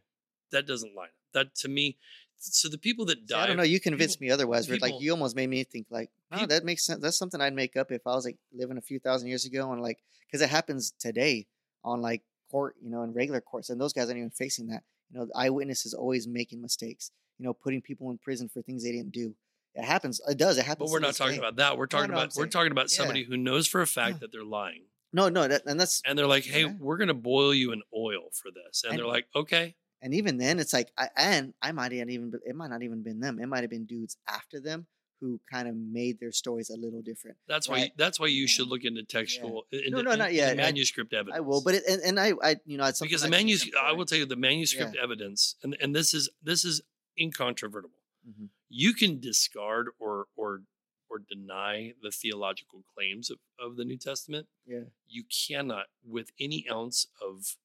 That 0.51 0.67
doesn't 0.67 0.95
line 0.95 1.07
up. 1.07 1.13
That 1.33 1.55
to 1.61 1.67
me, 1.67 1.97
so 2.37 2.69
the 2.69 2.77
people 2.77 3.05
that 3.05 3.27
See. 3.27 3.33
I 3.35 3.47
don't 3.47 3.57
know. 3.57 3.63
You 3.63 3.79
convinced 3.79 4.19
people- 4.19 4.27
me 4.27 4.33
otherwise. 4.33 4.69
Rick. 4.69 4.81
like 4.83 5.01
you 5.01 5.11
almost 5.11 5.35
made 5.35 5.49
me 5.49 5.63
think 5.63 5.87
like, 5.89 6.11
no, 6.31 6.39
Peop- 6.39 6.49
that 6.49 6.63
makes 6.63 6.85
sense. 6.85 7.01
That's 7.01 7.17
something 7.17 7.41
I'd 7.41 7.55
make 7.55 7.75
up 7.75 7.91
if 7.91 8.05
I 8.05 8.13
was 8.13 8.25
like 8.25 8.37
living 8.53 8.77
a 8.77 8.81
few 8.81 8.99
thousand 8.99 9.29
years 9.29 9.45
ago 9.45 9.71
and 9.71 9.81
like, 9.81 9.97
because 10.27 10.41
it 10.41 10.49
happens 10.49 10.93
today 10.99 11.47
on 11.83 12.01
like 12.01 12.21
court, 12.49 12.75
you 12.81 12.89
know, 12.89 13.03
in 13.03 13.13
regular 13.13 13.41
courts, 13.41 13.69
and 13.69 13.79
those 13.79 13.93
guys 13.93 14.05
aren't 14.07 14.17
even 14.17 14.29
facing 14.31 14.67
that. 14.67 14.83
You 15.11 15.19
know, 15.19 15.25
the 15.25 15.33
eyewitness 15.35 15.85
is 15.85 15.93
always 15.93 16.27
making 16.27 16.61
mistakes. 16.61 17.11
You 17.37 17.45
know, 17.45 17.53
putting 17.53 17.81
people 17.81 18.11
in 18.11 18.17
prison 18.17 18.49
for 18.49 18.61
things 18.61 18.83
they 18.83 18.91
didn't 18.91 19.11
do. 19.11 19.35
It 19.75 19.83
happens. 19.83 20.21
It 20.27 20.37
does. 20.37 20.57
It 20.57 20.65
happens. 20.65 20.89
but 20.89 20.93
we're 20.93 20.99
not 20.99 21.15
talking 21.15 21.33
day. 21.33 21.39
about 21.39 21.57
that. 21.57 21.77
We're 21.77 21.87
talking 21.87 22.11
about 22.11 22.31
we're 22.37 22.47
talking 22.47 22.71
about 22.71 22.89
yeah. 22.91 22.97
somebody 22.97 23.23
who 23.25 23.35
knows 23.35 23.67
for 23.67 23.81
a 23.81 23.87
fact 23.87 24.21
that 24.21 24.31
they're 24.31 24.45
lying. 24.45 24.85
No, 25.11 25.29
no, 25.29 25.47
that, 25.47 25.65
and 25.65 25.79
that's 25.79 26.01
And 26.05 26.17
they're 26.19 26.27
like, 26.27 26.43
hey, 26.43 26.63
Yeah. 26.63 26.73
we're 26.77 26.97
going 26.97 27.07
to 27.07 27.13
boil 27.13 27.53
you 27.53 27.71
in 27.71 27.81
oil 27.95 28.31
for 28.33 28.51
this. 28.51 28.83
And, 28.83 28.91
And- 28.93 28.99
they're 28.99 29.07
like, 29.07 29.27
okay. 29.33 29.75
and 30.01 30.13
even 30.13 30.37
then, 30.37 30.59
it's 30.59 30.73
like, 30.73 30.91
I, 30.97 31.07
and 31.15 31.53
I 31.61 31.71
might 31.71 31.93
not 31.93 32.09
even, 32.09 32.33
it 32.45 32.53
might 32.55 32.69
not 32.69 32.83
even 32.83 33.01
been 33.01 33.21
them. 33.21 33.39
It 33.39 33.47
might 33.47 33.61
have 33.61 33.69
been 33.69 33.85
dudes 33.85 34.17
after 34.27 34.59
them 34.59 34.87
who 35.25 35.39
kind 35.51 35.67
of 35.67 35.75
made 35.75 36.19
their 36.19 36.31
stories 36.31 36.69
a 36.69 36.77
little 36.77 37.01
different. 37.01 37.35
That's 37.47 37.67
why 37.67 37.91
that's 37.97 38.19
why 38.19 38.27
you 38.27 38.47
should 38.47 38.67
look 38.67 38.83
into 38.83 39.03
textual 39.03 39.65
into, 39.71 39.89
No, 39.89 40.01
no, 40.01 40.11
in- 40.11 40.19
not 40.19 40.33
yet. 40.33 40.51
I- 40.53 40.55
manuscript 40.55 41.13
evidence. 41.13 41.35
I 41.37 41.39
will, 41.39 41.61
but 41.63 41.73
it, 41.75 41.83
and, 41.89 42.01
and 42.03 42.19
I, 42.19 42.33
I, 42.43 42.55
you 42.65 42.77
know, 42.77 42.85
it's 42.85 42.99
because 43.01 43.21
the 43.21 43.27
I 43.27 43.31
manuscript 43.31 43.75
I 43.81 43.91
will 43.93 44.05
tell 44.05 44.19
you 44.19 44.25
the 44.27 44.35
manuscript 44.35 44.95
evidence 45.01 45.55
and 45.63 45.75
and 45.81 45.95
this 45.95 46.13
is 46.13 46.29
this 46.43 46.63
is 46.63 46.81
incontrovertible. 47.19 47.99
Mhm. 48.27 48.49
You 48.69 48.93
can 48.93 49.19
discard 49.19 49.87
or 49.99 50.27
or 50.35 50.61
or 51.09 51.19
deny 51.19 51.93
the 52.01 52.11
theological 52.11 52.83
claims 52.93 53.29
of, 53.29 53.37
of 53.59 53.77
the 53.77 53.85
New 53.85 53.97
Testament. 53.97 54.47
Yeah. 54.65 54.85
You 55.07 55.23
cannot 55.47 55.85
with 56.07 56.31
any 56.39 56.65
ounce 56.71 57.07
of 57.21 57.55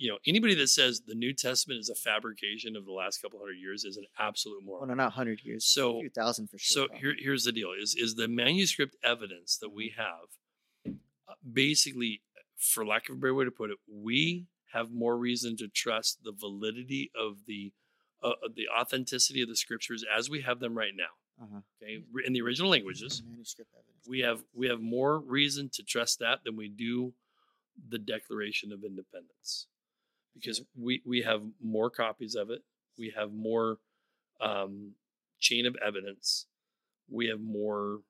you 0.00 0.08
know 0.10 0.18
anybody 0.26 0.54
that 0.54 0.68
says 0.68 1.02
the 1.06 1.14
New 1.14 1.32
Testament 1.32 1.80
is 1.80 1.88
a 1.88 1.94
fabrication 1.94 2.76
of 2.76 2.84
the 2.86 2.92
last 2.92 3.20
couple 3.20 3.38
hundred 3.38 3.58
years 3.58 3.84
is 3.84 3.96
an 3.96 4.06
absolute 4.18 4.62
Well, 4.64 4.80
moron. 4.80 4.88
no, 4.88 4.94
not 4.94 5.12
hundred 5.12 5.40
years. 5.44 5.64
So- 5.66 5.98
a 5.98 6.00
few 6.00 6.10
thousand 6.10 6.48
for 6.48 6.58
sure. 6.58 6.86
So 6.88 6.94
here, 6.94 7.14
here's 7.18 7.44
the 7.44 7.52
deal: 7.52 7.70
is 7.78 7.94
is 7.96 8.14
the 8.14 8.28
manuscript 8.28 8.96
evidence 9.02 9.58
that 9.58 9.70
we 9.70 9.94
have 9.96 10.94
uh, 11.28 11.34
basically, 11.52 12.22
for 12.56 12.86
lack 12.86 13.08
of 13.08 13.16
a 13.16 13.18
better 13.18 13.34
way 13.34 13.44
to 13.44 13.50
put 13.50 13.70
it, 13.70 13.76
we 13.92 14.46
have 14.72 14.90
more 14.90 15.16
reason 15.16 15.56
to 15.56 15.68
trust 15.68 16.22
the 16.24 16.32
validity 16.32 17.10
of 17.18 17.38
the 17.46 17.72
uh, 18.22 18.32
of 18.44 18.54
the 18.54 18.66
authenticity 18.68 19.42
of 19.42 19.48
the 19.48 19.56
scriptures 19.56 20.04
as 20.16 20.28
we 20.30 20.40
have 20.42 20.58
them 20.60 20.76
right 20.76 20.92
now. 20.96 21.44
uh-huh. 21.44 21.60
Okay, 21.82 22.02
in 22.26 22.32
the 22.32 22.40
original 22.42 22.70
languages, 22.70 23.22
manuscript 23.28 23.70
evidence. 23.74 24.06
we 24.08 24.20
have 24.20 24.42
we 24.54 24.68
have 24.68 24.80
more 24.80 25.18
reason 25.18 25.68
to 25.74 25.82
trust 25.82 26.18
that 26.20 26.44
than 26.44 26.56
we 26.56 26.68
do 26.68 27.12
the 27.88 27.98
Declaration 27.98 28.72
of 28.72 28.82
Independence, 28.84 29.68
because 30.34 30.62
we 30.76 31.02
we 31.06 31.22
have 31.22 31.42
more 31.62 31.90
copies 31.90 32.34
of 32.34 32.50
it. 32.50 32.62
We 32.98 33.12
have 33.16 33.32
more 33.32 33.78
um, 34.40 34.92
chain 35.40 35.66
of 35.66 35.76
evidence. 35.84 36.46
We 37.10 37.28
have 37.28 37.40
more. 37.40 38.00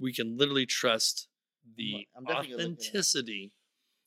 We 0.00 0.12
can 0.12 0.36
literally 0.36 0.66
trust 0.66 1.28
the 1.76 2.06
I'm 2.16 2.24
definitely 2.24 2.50
gonna 2.50 2.62
look 2.62 2.72
at 2.72 2.78
that. 2.78 2.84
authenticity. 2.84 3.52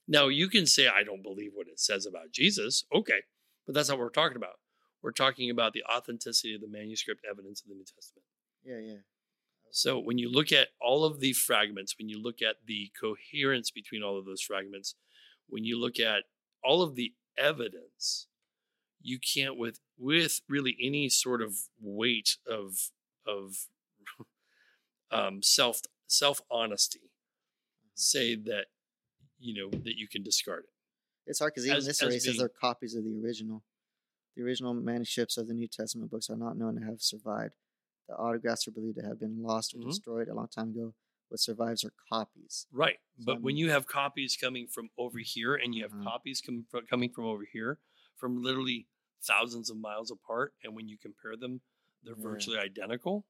Now 0.07 0.27
you 0.27 0.49
can 0.49 0.65
say 0.65 0.87
I 0.87 1.03
don't 1.03 1.21
believe 1.21 1.51
what 1.53 1.67
it 1.67 1.79
says 1.79 2.05
about 2.05 2.31
Jesus. 2.31 2.85
Okay, 2.93 3.21
but 3.65 3.75
that's 3.75 3.89
not 3.89 3.97
what 3.97 4.05
we're 4.05 4.09
talking 4.09 4.37
about. 4.37 4.55
We're 5.01 5.11
talking 5.11 5.49
about 5.49 5.73
the 5.73 5.83
authenticity 5.83 6.53
of 6.55 6.61
the 6.61 6.67
manuscript 6.67 7.21
evidence 7.29 7.61
of 7.61 7.69
the 7.69 7.75
New 7.75 7.85
Testament. 7.85 8.25
Yeah, 8.63 8.79
yeah. 8.79 8.99
So 9.71 9.99
when 9.99 10.17
you 10.17 10.29
look 10.29 10.51
at 10.51 10.67
all 10.81 11.05
of 11.05 11.19
the 11.19 11.33
fragments, 11.33 11.95
when 11.97 12.09
you 12.09 12.21
look 12.21 12.41
at 12.41 12.57
the 12.67 12.91
coherence 12.99 13.71
between 13.71 14.03
all 14.03 14.19
of 14.19 14.25
those 14.25 14.41
fragments, 14.41 14.95
when 15.47 15.63
you 15.63 15.79
look 15.79 15.99
at 15.99 16.23
all 16.63 16.81
of 16.81 16.95
the 16.95 17.13
evidence, 17.37 18.27
you 19.01 19.19
can't 19.19 19.57
with 19.57 19.79
with 19.97 20.41
really 20.49 20.77
any 20.81 21.09
sort 21.09 21.41
of 21.41 21.55
weight 21.79 22.37
of 22.47 22.91
of 23.25 23.67
um, 25.11 25.41
self 25.41 25.81
self 26.07 26.41
honesty 26.49 27.11
say 27.95 28.35
that 28.35 28.65
you 29.39 29.53
know 29.53 29.69
that 29.79 29.97
you 29.97 30.07
can 30.07 30.23
discard 30.23 30.63
it. 30.63 30.69
It's 31.29 31.39
hard 31.39 31.53
because 31.53 31.65
even 31.65 31.77
As- 31.77 31.85
this 31.85 32.01
as 32.01 32.03
already 32.03 32.19
says 32.19 32.25
being- 32.33 32.37
they're 32.39 32.49
copies 32.49 32.95
of 32.95 33.03
the 33.03 33.19
original. 33.23 33.63
The 34.37 34.43
original 34.43 34.73
manuscripts 34.73 35.37
of 35.37 35.47
the 35.49 35.53
New 35.53 35.67
Testament 35.67 36.09
books 36.09 36.29
are 36.29 36.37
not 36.37 36.57
known 36.57 36.75
to 36.79 36.85
have 36.85 37.01
survived. 37.01 37.53
The 38.07 38.15
autographs 38.15 38.65
are 38.67 38.71
believed 38.71 38.97
to 38.99 39.05
have 39.05 39.19
been 39.19 39.43
lost 39.43 39.73
or 39.73 39.79
Mhm. 39.79 39.89
destroyed 39.89 40.29
a 40.29 40.33
long 40.33 40.47
time 40.47 40.69
ago. 40.69 40.93
What 41.31 41.39
survives 41.39 41.85
are 41.85 41.93
copies. 42.11 42.67
Right. 42.73 42.97
So, 43.19 43.23
But 43.27 43.35
I 43.37 43.39
when 43.39 43.55
you 43.55 43.69
have 43.69 43.87
copies 43.87 44.35
coming 44.35 44.67
from 44.67 44.89
over 44.97 45.19
here 45.19 45.55
and 45.55 45.73
you 45.73 45.81
have 45.83 45.93
Mhm. 45.93 46.03
copies 46.03 46.41
com- 46.41 46.65
coming 46.89 47.09
from 47.09 47.23
over 47.25 47.45
here 47.45 47.79
from 48.17 48.43
literally 48.43 48.87
thousands 49.23 49.69
of 49.69 49.77
miles 49.77 50.11
apart, 50.11 50.53
and 50.61 50.75
when 50.75 50.89
you 50.89 50.97
compare 50.97 51.37
them, 51.37 51.61
they're 52.03 52.15
Yeah. 52.17 52.23
virtually 52.23 52.57
identical. 52.57 53.25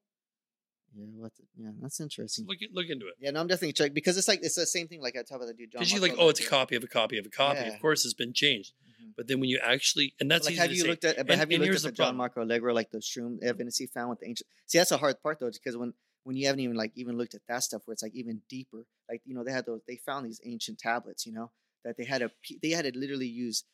Yeah, 0.94 1.04
what? 1.14 1.32
The, 1.36 1.44
yeah, 1.56 1.70
that's 1.80 2.00
interesting. 2.00 2.44
Look, 2.46 2.58
look 2.72 2.88
into 2.90 3.06
it. 3.06 3.14
Yeah, 3.20 3.30
no, 3.30 3.40
I'm 3.40 3.46
definitely 3.46 3.72
check 3.72 3.94
because 3.94 4.18
it's 4.18 4.26
like 4.28 4.40
it's 4.42 4.56
the 4.56 4.66
same 4.66 4.88
thing. 4.88 5.00
Like 5.00 5.14
I 5.16 5.22
talk 5.22 5.36
about 5.36 5.46
the 5.46 5.54
dude 5.54 5.70
John. 5.70 5.78
Because 5.78 5.92
you 5.92 6.00
Marco 6.00 6.14
like, 6.16 6.20
oh, 6.24 6.28
it's 6.28 6.40
a 6.44 6.48
copy 6.48 6.74
of 6.74 6.82
a 6.82 6.88
copy 6.88 7.18
of 7.18 7.24
a 7.26 7.30
copy. 7.30 7.60
Yeah. 7.60 7.68
Of 7.74 7.80
course, 7.80 8.04
it's 8.04 8.14
been 8.14 8.32
changed. 8.32 8.72
Mhm. 9.00 9.14
But 9.16 9.28
then 9.28 9.38
when 9.38 9.48
you 9.48 9.58
actually, 9.62 10.14
and 10.18 10.28
that's 10.28 10.44
like 10.46 10.56
have 10.56 10.72
you 10.72 10.82
say. 10.82 10.88
looked 10.88 11.04
at? 11.04 11.16
But 11.18 11.30
And- 11.30 11.38
have 11.40 11.52
you 11.52 11.58
looked 11.58 11.76
at 11.76 11.82
the, 11.82 11.88
the 11.90 11.92
John. 11.96 12.16
Marco 12.16 12.42
Allegro, 12.42 12.74
like 12.74 12.90
the 12.90 12.98
shroom 12.98 13.40
evidence 13.42 13.78
he 13.78 13.86
found 13.86 14.10
with 14.10 14.18
the 14.18 14.26
ancient? 14.26 14.48
See, 14.66 14.78
that's 14.78 14.90
a 14.90 14.98
hard 14.98 15.22
part 15.22 15.38
though, 15.38 15.50
because 15.52 15.76
when 15.76 15.94
when 16.24 16.36
you 16.36 16.46
haven't 16.46 16.60
even 16.60 16.76
like 16.76 16.92
even 16.94 17.16
looked 17.16 17.34
at 17.34 17.42
that 17.48 17.62
stuff, 17.62 17.82
where 17.84 17.92
it's 17.92 18.02
like 18.02 18.14
even 18.14 18.42
deeper. 18.48 18.84
Like 19.08 19.22
you 19.24 19.34
know, 19.34 19.44
they 19.44 19.52
had 19.52 19.66
those. 19.66 19.80
They 19.86 19.96
found 19.96 20.26
these 20.26 20.40
ancient 20.44 20.78
tablets. 20.78 21.26
You 21.26 21.32
know 21.32 21.50
that 21.84 21.96
they 21.96 22.04
had 22.04 22.22
a 22.22 22.30
they 22.62 22.70
had 22.70 22.84
to 22.84 22.98
literally 22.98 23.26
use 23.26 23.64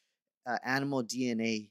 uh, 0.46 0.58
animal 0.64 1.02
DNA 1.04 1.70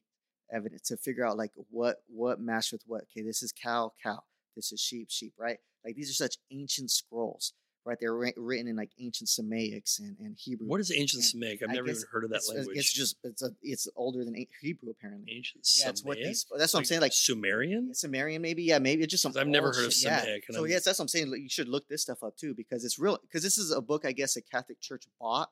evidence 0.51 0.87
to 0.87 0.97
figure 0.97 1.25
out 1.25 1.37
like 1.37 1.51
what 1.69 1.97
what 2.07 2.39
matched 2.39 2.71
with 2.71 2.83
what. 2.87 3.03
Okay, 3.03 3.25
this 3.25 3.43
is 3.43 3.51
cow, 3.51 3.91
cow. 4.03 4.23
This 4.55 4.71
is 4.71 4.79
sheep, 4.79 5.07
sheep. 5.09 5.33
Right? 5.37 5.57
Like 5.85 5.95
these 5.95 6.09
are 6.09 6.13
such 6.13 6.37
ancient 6.51 6.91
scrolls. 6.91 7.53
Right? 7.87 7.97
They're 8.01 8.13
written 8.13 8.67
in 8.67 8.75
like 8.75 8.91
ancient 8.99 9.29
Samaics 9.29 9.99
and, 9.99 10.17
and 10.19 10.35
Hebrew. 10.37 10.67
What 10.67 10.81
is 10.81 10.91
ancient 10.91 11.23
Semitic? 11.23 11.63
I've 11.63 11.69
I 11.69 11.73
never 11.73 11.89
even 11.89 12.03
heard 12.11 12.25
of 12.25 12.31
that 12.31 12.37
it's, 12.37 12.49
language. 12.49 12.77
It's 12.77 12.91
just 12.91 13.15
it's 13.23 13.41
a, 13.41 13.51
it's 13.63 13.87
older 13.95 14.25
than 14.25 14.35
Hebrew 14.61 14.89
apparently. 14.89 15.31
ancient 15.33 15.65
Yeah, 15.79 15.93
what 16.03 16.17
these. 16.17 16.45
That's 16.57 16.73
what 16.73 16.79
I'm 16.79 16.85
saying. 16.85 16.99
Like 16.99 17.13
Sumerian. 17.13 17.95
Sumerian, 17.95 18.41
maybe. 18.41 18.63
Yeah, 18.63 18.79
maybe 18.79 19.03
it's 19.03 19.11
just 19.11 19.23
some. 19.23 19.33
I've 19.37 19.47
never 19.47 19.71
heard 19.71 19.85
of 19.85 19.93
shit, 19.93 20.11
yeah. 20.11 20.35
So 20.49 20.59
I'm- 20.63 20.69
yes, 20.69 20.83
that's 20.83 20.99
what 20.99 21.03
I'm 21.03 21.07
saying. 21.07 21.31
like, 21.31 21.39
You 21.39 21.47
should 21.47 21.69
look 21.69 21.87
this 21.87 22.01
stuff 22.01 22.23
up 22.23 22.35
too 22.35 22.53
because 22.53 22.83
it's 22.83 22.99
real. 22.99 23.17
Because 23.21 23.41
this 23.41 23.57
is 23.57 23.71
a 23.71 23.79
book 23.79 24.03
I 24.03 24.11
guess 24.11 24.33
the 24.33 24.41
Catholic 24.41 24.81
Church 24.81 25.05
bought 25.17 25.49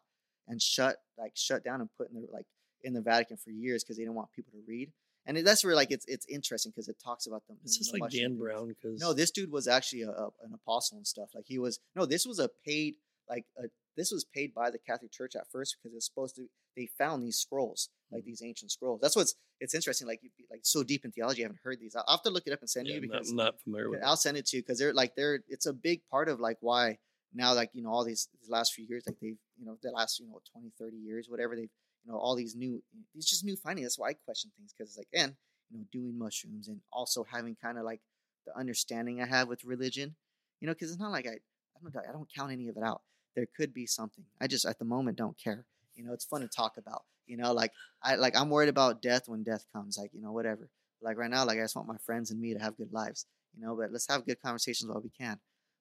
and 0.49 0.61
shut 0.61 0.97
like 1.17 1.31
shut 1.35 1.63
down 1.63 1.79
and 1.79 1.89
put 1.97 2.09
in 2.09 2.15
the 2.15 2.27
like 2.33 2.47
in 2.83 2.93
the 2.93 3.01
Vatican 3.01 3.37
for 3.37 3.51
years 3.51 3.81
because 3.81 3.95
they 3.95 4.03
didn't 4.03 4.15
want 4.15 4.31
people 4.33 4.51
to 4.51 4.61
read. 4.67 4.91
And 5.25 5.37
that's 5.37 5.63
where 5.63 5.75
like 5.75 5.91
it's 5.91 6.05
it's 6.07 6.25
interesting 6.27 6.71
because 6.71 6.87
it 6.87 6.97
talks 7.03 7.25
about 7.25 7.45
them. 7.47 7.57
It's 7.63 7.77
just 7.77 7.93
like 7.97 8.11
Dan. 8.11 8.37
Brown. 8.37 8.67
Because 8.67 8.99
No, 8.99 9.13
this 9.13 9.31
dude 9.31 9.51
was 9.51 9.67
actually 9.67 10.03
a, 10.03 10.09
a, 10.09 10.25
an 10.43 10.53
apostle 10.53 10.97
and 10.97 11.07
stuff. 11.07 11.29
Like 11.33 11.45
he 11.47 11.57
was 11.57 11.79
no, 11.95 12.05
this 12.05 12.25
was 12.25 12.39
a 12.39 12.49
paid 12.65 12.95
like 13.29 13.45
a, 13.57 13.63
this 13.97 14.11
was 14.11 14.25
paid 14.25 14.53
by 14.53 14.69
the 14.69 14.77
Catholic 14.77 15.11
Church 15.11 15.35
at 15.35 15.47
first 15.51 15.77
because 15.81 15.95
it's 15.95 16.05
supposed 16.05 16.35
to. 16.35 16.47
They 16.75 16.89
found 16.97 17.23
these 17.23 17.37
scrolls, 17.37 17.89
like 18.11 18.21
Mm-hmm. 18.21 18.27
these 18.27 18.41
ancient 18.43 18.71
scrolls. 18.71 18.99
That's 19.01 19.15
what's 19.15 19.35
it's 19.59 19.73
interesting. 19.73 20.07
Like 20.07 20.21
like 20.51 20.61
so 20.63 20.83
deep 20.83 21.05
in 21.05 21.11
theology, 21.11 21.41
I 21.41 21.45
haven't 21.45 21.59
heard 21.63 21.79
these. 21.79 21.95
I'll 21.95 22.05
have 22.07 22.23
to 22.23 22.29
look 22.29 22.43
it 22.45 22.53
up 22.53 22.59
and 22.59 22.69
send 22.69 22.87
yeah, 22.87 22.95
you 22.95 23.01
because 23.01 23.29
I'm 23.29 23.37
not 23.37 23.59
familiar 23.61 23.89
with. 23.89 24.01
it. 24.01 24.05
I'll 24.05 24.17
send 24.17 24.37
it 24.37 24.45
to 24.47 24.57
you 24.57 24.63
because 24.63 24.77
they're 24.77 24.93
like 24.93 25.15
they're 25.15 25.39
it's 25.47 25.65
a 25.65 25.73
big 25.73 26.01
part 26.11 26.27
of 26.29 26.39
like 26.39 26.57
why 26.59 26.97
now 27.33 27.53
like 27.53 27.69
you 27.73 27.81
know 27.81 27.89
all 27.89 28.03
these, 28.03 28.27
these 28.39 28.49
last 28.49 28.73
few 28.73 28.85
years 28.87 29.03
like 29.07 29.17
they've 29.21 29.37
you 29.57 29.65
know 29.65 29.77
the 29.81 29.91
last 29.91 30.19
you 30.19 30.27
know 30.27 30.39
20 30.53 30.71
30 30.77 30.97
years 30.97 31.27
whatever 31.29 31.55
they've 31.55 31.69
you 32.05 32.11
know 32.11 32.17
all 32.17 32.35
these 32.35 32.55
new 32.55 32.81
these 33.13 33.25
just 33.25 33.43
new 33.43 33.55
findings 33.55 33.85
that's 33.85 33.99
why 33.99 34.09
i 34.09 34.13
question 34.25 34.51
things 34.57 34.73
because 34.77 34.91
it's 34.91 34.97
like 34.97 35.07
and 35.13 35.33
you 35.71 35.77
know 35.77 35.85
doing 35.91 36.17
mushrooms 36.17 36.67
and 36.67 36.79
also 36.91 37.25
having 37.31 37.55
kind 37.61 37.77
of 37.77 37.83
like 37.83 38.01
the 38.45 38.57
understanding 38.57 39.21
i 39.21 39.25
have 39.25 39.47
with 39.47 39.63
religion 39.63 40.15
you 40.59 40.67
know 40.67 40.73
because 40.73 40.91
it's 40.91 40.99
not 40.99 41.11
like 41.11 41.27
i 41.27 41.31
i 41.31 41.79
don't 41.81 41.95
i 42.09 42.11
don't 42.11 42.29
count 42.33 42.51
any 42.51 42.67
of 42.67 42.77
it 42.77 42.83
out. 42.83 43.01
There 43.35 43.47
could 43.57 43.73
be 43.73 43.85
something. 43.85 44.23
I 44.39 44.47
just 44.47 44.65
at 44.65 44.79
the 44.79 44.85
moment 44.85 45.17
don't 45.17 45.37
care. 45.37 45.65
You 45.95 46.05
know 46.05 46.13
it's 46.13 46.25
fun 46.25 46.41
to 46.41 46.47
talk 46.47 46.77
about 46.77 47.03
you 47.27 47.37
know 47.37 47.53
like 47.53 47.71
i 48.03 48.15
like 48.15 48.37
i'm 48.37 48.49
worried 48.49 48.69
about 48.69 49.01
death 49.01 49.27
when 49.27 49.43
death 49.43 49.65
comes 49.73 49.97
like 49.97 50.11
you 50.13 50.21
know 50.21 50.31
whatever. 50.31 50.69
Like 51.01 51.17
right 51.17 51.29
now 51.29 51.45
like 51.45 51.57
i 51.57 51.61
just 51.61 51.75
want 51.75 51.87
my 51.87 51.97
friends 51.97 52.31
and 52.31 52.39
me 52.39 52.53
to 52.53 52.59
have 52.59 52.77
good 52.77 52.91
lives 52.91 53.27
you 53.55 53.63
know 53.65 53.75
but 53.75 53.91
let's 53.91 54.07
have 54.07 54.25
good 54.25 54.41
conversations 54.41 54.89
while 54.89 55.01
we 55.01 55.09
can 55.09 55.39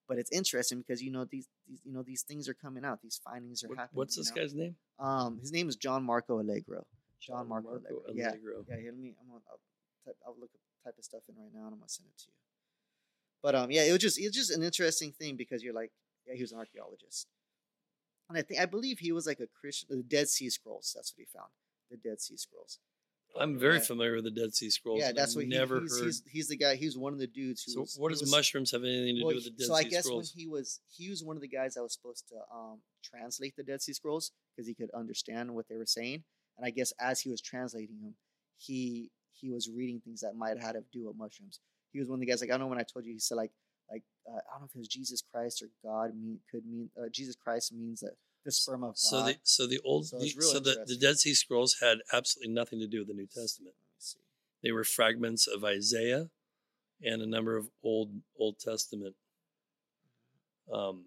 but 0.08 0.18
it's 0.18 0.30
interesting 0.32 0.78
because 0.78 1.02
you 1.02 1.10
know 1.10 1.24
these, 1.24 1.46
these 1.68 1.80
you 1.84 1.92
know 1.92 2.02
these 2.02 2.22
things 2.22 2.48
are 2.48 2.54
coming 2.54 2.84
out 2.84 3.00
these 3.02 3.20
findings 3.24 3.62
are 3.64 3.68
What- 3.68 3.78
happening 3.78 3.96
what's 3.98 4.16
this 4.16 4.30
know? 4.30 4.42
guy's 4.42 4.54
name? 4.54 4.76
um 4.98 5.38
his 5.40 5.52
name 5.52 5.68
is 5.68 5.76
john 5.76 6.02
marco 6.04 6.40
allegro 6.40 6.86
John 7.20 7.48
Marco 7.48 7.70
Allegro. 7.70 8.02
Yeah. 8.12 8.28
Allegro. 8.32 8.66
yeah 8.68 8.76
here, 8.76 8.90
let 8.92 9.00
me 9.00 9.14
i'm 9.18 9.26
gonna 9.28 9.40
I'll, 9.50 9.58
type, 10.04 10.16
I'll 10.26 10.36
look 10.38 10.50
up 10.54 10.60
type 10.84 10.98
of 10.98 11.04
stuff 11.04 11.22
in 11.28 11.34
right 11.36 11.48
now 11.54 11.64
and 11.64 11.72
i'm 11.72 11.78
gonna 11.80 11.88
send 11.88 12.06
it 12.08 12.18
to 12.18 12.24
you 12.28 12.34
but 13.42 13.54
um 13.54 13.70
yeah 13.70 13.84
it 13.84 13.92
was 13.92 14.00
just 14.02 14.18
it's 14.20 14.36
just 14.36 14.50
an 14.50 14.62
interesting 14.62 15.10
thing 15.12 15.34
because 15.36 15.62
you're 15.62 15.72
like 15.72 15.90
yeah 16.26 16.34
he 16.34 16.42
was 16.42 16.52
an 16.52 16.58
archaeologist 16.58 17.26
and 18.28 18.36
i 18.36 18.42
think 18.42 18.60
i 18.60 18.66
believe 18.66 18.98
he 18.98 19.10
was 19.10 19.26
like 19.26 19.40
a 19.40 19.46
christian 19.58 19.88
the 19.90 20.02
dead 20.02 20.28
sea 20.28 20.50
scrolls 20.50 20.92
that's 20.94 21.14
what 21.16 21.20
he 21.20 21.38
found 21.38 21.48
the 21.90 21.96
dead 21.96 22.20
sea 22.20 22.36
scrolls 22.36 22.78
I'm 23.38 23.58
very 23.58 23.74
Yeah. 23.76 23.80
familiar 23.80 24.14
with 24.14 24.24
the 24.24 24.30
Dead 24.30 24.54
Sea 24.54 24.70
Scrolls. 24.70 25.00
yeah 25.00 25.12
that's 25.12 25.32
I've 25.32 25.36
what 25.36 25.44
he, 25.46 25.50
never 25.50 25.80
he's, 25.80 25.98
heard. 25.98 26.04
he's, 26.06 26.22
he's 26.30 26.48
the 26.48 26.56
guy 26.56 26.76
he's 26.76 26.96
one 26.96 27.12
of 27.12 27.18
the 27.18 27.26
dudes 27.26 27.62
who 27.64 27.72
so 27.72 27.80
was, 27.80 27.96
what 27.98 28.10
does 28.10 28.20
was- 28.20 28.30
mushrooms 28.30 28.70
have 28.72 28.82
anything 28.84 29.16
to 29.16 29.24
well, 29.24 29.30
do 29.30 29.36
with 29.36 29.44
the 29.44 29.50
Dead 29.50 29.66
so 29.66 29.66
Sea 29.66 29.66
Scrolls? 29.66 29.80
So 29.82 29.86
I 29.86 29.90
guess 29.90 30.04
Scrolls? 30.04 30.32
when 30.34 30.40
he 30.42 30.46
was 30.48 30.80
he 30.96 31.10
was 31.10 31.24
one 31.24 31.36
of 31.36 31.42
the 31.42 31.48
guys 31.48 31.74
that 31.74 31.82
was 31.82 31.92
supposed 31.92 32.28
to 32.28 32.36
um, 32.54 32.80
translate 33.02 33.54
the 33.56 33.62
Dead 33.64 33.82
Sea 33.82 33.92
Scrolls 33.92 34.32
because 34.54 34.68
he 34.68 34.74
could 34.74 34.90
understand 34.94 35.54
what 35.54 35.66
they 35.68 35.76
were 35.76 35.86
saying, 35.86 36.22
and 36.56 36.66
I 36.66 36.70
guess 36.70 36.92
as 37.00 37.20
he 37.20 37.30
was 37.30 37.40
translating 37.40 38.00
them, 38.00 38.14
he 38.56 39.10
he 39.32 39.50
was 39.50 39.68
reading 39.68 40.00
things 40.04 40.20
that 40.20 40.34
might 40.36 40.50
have 40.50 40.62
had 40.62 40.72
to 40.72 40.84
do 40.92 41.06
with 41.08 41.16
mushrooms. 41.16 41.60
He 41.92 41.98
was 41.98 42.08
one 42.08 42.16
of 42.16 42.20
the 42.20 42.26
guys 42.26 42.40
like 42.40 42.50
I 42.50 42.52
don't 42.54 42.60
know 42.60 42.66
when 42.68 42.78
I 42.78 42.84
told 42.84 43.04
you 43.04 43.12
he 43.12 43.18
said 43.18 43.34
like 43.36 43.52
like 43.90 44.02
uh, 44.28 44.36
I 44.36 44.52
don't 44.54 44.62
know 44.62 44.66
if 44.70 44.74
it 44.76 44.78
was 44.78 44.88
Jesus 44.88 45.22
Christ 45.32 45.62
or 45.62 45.66
God 45.84 46.14
mean 46.16 46.38
could 46.50 46.64
mean 46.66 46.88
uh, 46.98 47.08
Jesus 47.12 47.36
Christ 47.36 47.72
means 47.72 48.00
that 48.00 48.12
the 48.44 48.52
sperm 48.52 48.84
of 48.84 48.90
God. 48.90 48.96
so 48.96 49.22
the 49.22 49.36
so 49.42 49.66
the 49.66 49.80
old 49.84 50.06
So 50.06 50.18
the, 50.18 50.24
it's 50.24 50.36
real 50.36 50.48
so 50.48 50.60
the, 50.60 50.84
the. 50.86 50.96
Dead 50.96 51.18
Sea 51.18 51.34
Scrolls 51.34 51.76
had 51.80 51.98
absolutely 52.12 52.52
nothing 52.54 52.78
to 52.80 52.86
do 52.86 53.00
with 53.00 53.08
the 53.08 53.14
New 53.14 53.26
Testament. 53.26 53.74
Let 53.76 53.94
me 53.94 53.98
see. 53.98 54.18
They 54.62 54.72
were 54.72 54.84
fragments 54.84 55.46
of 55.46 55.64
Isaiah 55.64 56.28
and 57.02 57.22
a 57.22 57.26
number 57.26 57.56
of 57.56 57.68
old 57.82 58.10
Old 58.38 58.58
Testament 58.58 59.14
um, 60.72 61.06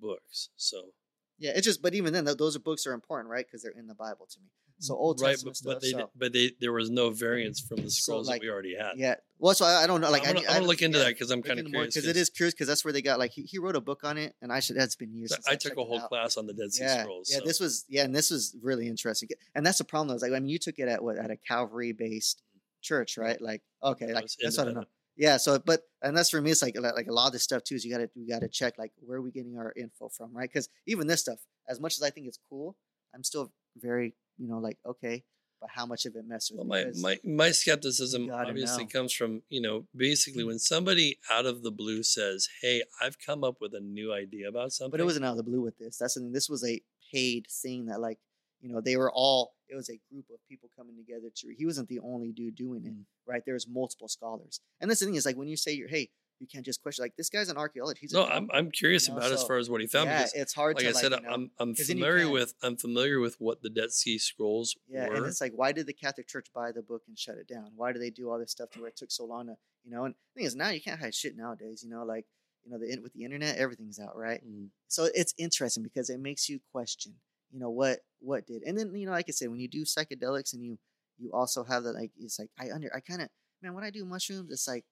books. 0.00 0.50
So 0.56 0.92
Yeah, 1.38 1.52
it's 1.54 1.66
just 1.66 1.82
but 1.82 1.94
even 1.94 2.12
then 2.12 2.24
those 2.24 2.56
are 2.56 2.60
books 2.60 2.86
are 2.86 2.92
important, 2.92 3.30
right? 3.30 3.46
Because 3.46 3.62
they're 3.62 3.72
in 3.72 3.86
the 3.86 3.94
Bible 3.94 4.26
to 4.30 4.40
me. 4.40 4.48
So 4.80 4.94
Old 4.94 5.20
right, 5.20 5.30
Testament 5.30 5.58
but, 5.64 5.74
but 5.74 5.82
stuff. 5.82 5.92
they 5.92 5.98
so- 5.98 6.10
but 6.16 6.32
they 6.32 6.52
there 6.60 6.72
was 6.72 6.90
no 6.90 7.10
variance 7.10 7.60
from 7.60 7.78
the 7.78 7.90
So, 7.90 8.00
scrolls 8.02 8.28
like, 8.28 8.40
that 8.40 8.46
we 8.46 8.50
already 8.50 8.76
had. 8.76 8.92
yeah. 8.96 9.16
Well, 9.40 9.54
so 9.54 9.64
I, 9.64 9.84
I 9.84 9.86
don't 9.86 10.00
know. 10.00 10.10
Like 10.10 10.26
I'm 10.26 10.34
gonna, 10.34 10.46
I, 10.46 10.50
I'm 10.50 10.56
gonna 10.58 10.66
look 10.66 10.82
into 10.82 10.98
yeah. 10.98 11.04
that 11.04 11.10
because 11.10 11.30
I'm 11.30 11.42
kind 11.42 11.58
of 11.60 11.66
curious. 11.66 11.94
because 11.94 12.08
it 12.08 12.16
is 12.16 12.30
curious 12.30 12.54
because 12.54 12.68
that's 12.68 12.84
where 12.84 12.92
they 12.92 13.02
got 13.02 13.18
like 13.18 13.32
he, 13.32 13.42
he 13.42 13.58
wrote 13.58 13.76
a 13.76 13.80
book 13.80 14.00
on 14.04 14.18
it 14.18 14.34
and 14.40 14.52
I 14.52 14.60
should 14.60 14.76
that's 14.76 14.96
been 14.96 15.12
years. 15.14 15.32
Since 15.32 15.46
I 15.46 15.52
checked 15.52 15.62
took 15.76 15.78
a 15.78 15.84
whole 15.84 16.00
class 16.00 16.36
on 16.36 16.46
the 16.46 16.54
Dead 16.54 16.72
Sea 16.72 16.84
Yeah, 16.84 17.02
Scrolls. 17.02 17.28
yeah. 17.30 17.38
so- 17.38 17.44
This 17.44 17.60
was 17.60 17.84
yeah, 17.88 18.04
and 18.04 18.14
this 18.14 18.30
was 18.30 18.56
really 18.62 18.88
interesting. 18.88 19.28
And 19.54 19.66
that's 19.66 19.78
the 19.78 19.84
problem 19.84 20.08
though. 20.08 20.14
Is 20.14 20.22
like 20.22 20.32
I 20.32 20.38
mean, 20.38 20.48
you 20.48 20.58
took 20.58 20.78
it 20.78 20.88
at 20.88 21.02
what 21.02 21.18
at 21.18 21.30
a 21.30 21.36
Calvary 21.36 21.92
based 21.92 22.42
church, 22.80 23.12
mm-hmm. 23.14 23.22
right? 23.22 23.40
Like 23.40 23.62
okay, 23.82 24.12
like 24.12 24.28
that's 24.40 24.58
what 24.58 24.68
I 24.68 24.72
know. 24.72 24.84
Yeah. 25.16 25.36
So, 25.36 25.58
but 25.58 25.82
and 26.00 26.16
that's 26.16 26.30
for 26.30 26.40
me. 26.40 26.52
It's 26.52 26.62
like 26.62 26.78
like 26.78 26.94
like 26.94 27.08
a 27.08 27.12
lot 27.12 27.26
of 27.26 27.32
this 27.32 27.42
stuff 27.42 27.64
too. 27.64 27.74
Is 27.74 27.84
you 27.84 27.92
got 27.92 27.98
to 27.98 28.10
you 28.14 28.28
got 28.28 28.40
to 28.40 28.48
check 28.48 28.78
like 28.78 28.92
where 29.00 29.18
are 29.18 29.22
we 29.22 29.32
getting 29.32 29.58
our 29.58 29.72
info 29.76 30.08
from, 30.08 30.32
right? 30.32 30.48
Because 30.48 30.68
even 30.86 31.08
this 31.08 31.20
stuff, 31.20 31.40
as 31.68 31.80
much 31.80 31.96
as 31.96 32.02
I 32.02 32.10
think 32.10 32.28
it's 32.28 32.38
cool, 32.48 32.76
I'm 33.14 33.24
still 33.24 33.52
very 33.76 34.14
you 34.38 34.48
know 34.48 34.58
like 34.58 34.78
okay, 34.86 35.24
but 35.60 35.70
how 35.70 35.84
much 35.86 36.06
of 36.06 36.14
it 36.16 36.24
messes 36.26 36.52
with 36.56 36.66
Well, 36.66 36.84
me? 36.84 36.92
my, 37.00 37.14
my 37.24 37.34
my 37.44 37.50
skepticism 37.50 38.30
obviously 38.30 38.84
know. 38.84 38.90
comes 38.90 39.12
from 39.12 39.42
you 39.48 39.60
know 39.60 39.86
basically 39.94 40.44
when 40.44 40.58
somebody 40.58 41.18
out 41.30 41.46
of 41.46 41.62
the 41.62 41.70
blue 41.72 42.02
says, 42.02 42.48
"Hey, 42.62 42.82
I've 43.00 43.18
come 43.18 43.42
up 43.44 43.56
with 43.60 43.74
a 43.74 43.80
new 43.80 44.12
idea 44.12 44.48
about 44.48 44.72
something," 44.72 44.90
But 44.92 45.00
it 45.00 45.04
wasn't 45.04 45.24
out 45.26 45.32
of 45.32 45.36
the 45.38 45.42
blue 45.50 45.60
with 45.60 45.78
this. 45.78 45.98
That's 45.98 46.14
the 46.14 46.20
thing. 46.20 46.32
This 46.32 46.48
was 46.48 46.64
a 46.64 46.80
paid 47.12 47.46
thing 47.62 47.86
that 47.86 48.00
like 48.00 48.18
you 48.60 48.68
know 48.70 48.80
they 48.80 48.96
were 48.96 49.12
all. 49.12 49.54
It 49.68 49.74
was 49.76 49.90
a 49.90 50.00
group 50.10 50.24
of 50.32 50.38
people 50.48 50.70
coming 50.76 50.96
together 50.96 51.28
to. 51.34 51.54
He 51.54 51.66
wasn't 51.66 51.88
the 51.88 52.00
only 52.00 52.32
dude 52.32 52.54
doing 52.54 52.84
it, 52.86 52.92
Mm. 52.94 53.04
right? 53.26 53.42
was 53.46 53.68
multiple 53.68 54.08
scholars, 54.08 54.60
and 54.80 54.90
that's 54.90 55.00
the 55.00 55.06
thing 55.06 55.14
is 55.16 55.26
like 55.26 55.36
when 55.36 55.48
you 55.48 55.56
say 55.56 55.72
you're 55.72 55.88
hey, 55.88 56.08
you 56.40 56.46
can't 56.46 56.64
just 56.64 56.82
question 56.82 57.02
like 57.02 57.16
this 57.16 57.28
guy's 57.28 57.48
an 57.48 57.56
archaeologist. 57.56 58.00
He's 58.00 58.12
no, 58.12 58.26
drunk. 58.26 58.50
I'm 58.52 58.56
I'm 58.56 58.70
curious 58.70 59.08
you 59.08 59.14
know, 59.14 59.20
about 59.20 59.32
as 59.32 59.42
far 59.44 59.56
as 59.56 59.68
what 59.68 59.80
he 59.80 59.86
found 59.86 60.08
yeah, 60.08 60.18
because, 60.18 60.34
it's 60.34 60.54
hard 60.54 60.76
like 60.76 60.84
to 60.84 60.90
I 60.90 60.92
said, 60.92 61.12
you 61.12 61.20
know, 61.20 61.30
I'm 61.30 61.50
I'm 61.58 61.74
'cause 61.74 61.86
then 61.86 61.98
you 61.98 62.04
familiar 62.04 62.30
with 62.30 62.54
I'm 62.62 62.76
familiar 62.76 63.20
with 63.20 63.36
what 63.40 63.62
the 63.62 63.70
Dead 63.70 63.92
Sea 63.92 64.18
Scrolls 64.18 64.76
yeah, 64.88 65.08
were. 65.08 65.14
and 65.16 65.26
it's 65.26 65.40
like 65.40 65.52
why 65.54 65.72
did 65.72 65.86
the 65.86 65.92
Catholic 65.92 66.28
Church 66.28 66.48
buy 66.54 66.72
the 66.72 66.82
book 66.82 67.02
and 67.08 67.18
shut 67.18 67.36
it 67.36 67.48
down? 67.48 67.72
Why 67.76 67.92
do 67.92 67.98
they 67.98 68.10
do 68.10 68.30
all 68.30 68.38
this 68.38 68.52
stuff 68.52 68.70
to 68.70 68.80
where 68.80 68.88
it 68.88 68.96
took 68.96 69.10
so 69.10 69.24
long 69.24 69.46
to 69.46 69.56
you 69.84 69.90
know? 69.90 70.04
And 70.04 70.14
the 70.34 70.40
thing 70.40 70.46
is 70.46 70.54
now 70.54 70.70
you 70.70 70.80
can't 70.80 71.00
hide 71.00 71.14
shit 71.14 71.36
nowadays. 71.36 71.82
You 71.82 71.90
know, 71.90 72.04
like 72.04 72.26
you 72.64 72.70
know 72.70 72.78
the 72.78 72.98
with 73.00 73.12
the 73.12 73.24
internet 73.24 73.56
everything's 73.56 73.98
out, 73.98 74.16
right? 74.16 74.40
Mm. 74.46 74.68
so 74.88 75.08
it's 75.14 75.34
interesting 75.38 75.82
because 75.82 76.10
it 76.10 76.20
makes 76.20 76.48
you 76.48 76.60
question 76.72 77.14
you 77.50 77.58
know 77.58 77.70
what 77.70 78.00
what 78.20 78.46
did 78.46 78.62
and 78.62 78.76
then 78.76 78.94
you 78.94 79.06
know 79.06 79.12
like 79.12 79.26
i 79.28 79.32
said 79.32 79.48
when 79.48 79.60
you 79.60 79.68
do 79.68 79.84
psychedelics 79.84 80.52
and 80.52 80.62
you 80.62 80.78
you 81.18 81.30
also 81.32 81.64
have 81.64 81.82
that 81.84 81.94
like 81.94 82.10
it's 82.18 82.38
like 82.38 82.50
i 82.58 82.70
under 82.70 82.90
i 82.94 83.00
kind 83.00 83.22
of 83.22 83.28
man 83.62 83.74
when 83.74 83.84
i 83.84 83.90
do 83.90 84.04
mushrooms 84.04 84.50
it's 84.50 84.68
like 84.68 84.84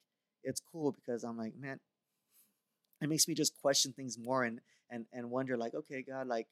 it's 0.46 0.62
cool 0.72 0.92
because 0.92 1.24
i'm 1.24 1.38
like 1.38 1.54
man 1.58 1.80
it 3.02 3.08
makes 3.08 3.28
me 3.28 3.34
just 3.34 3.54
question 3.60 3.92
things 3.92 4.18
more 4.18 4.44
and 4.44 4.60
and 4.90 5.06
and 5.12 5.30
wonder 5.30 5.56
like 5.56 5.74
okay 5.74 6.02
god 6.02 6.26
like 6.26 6.46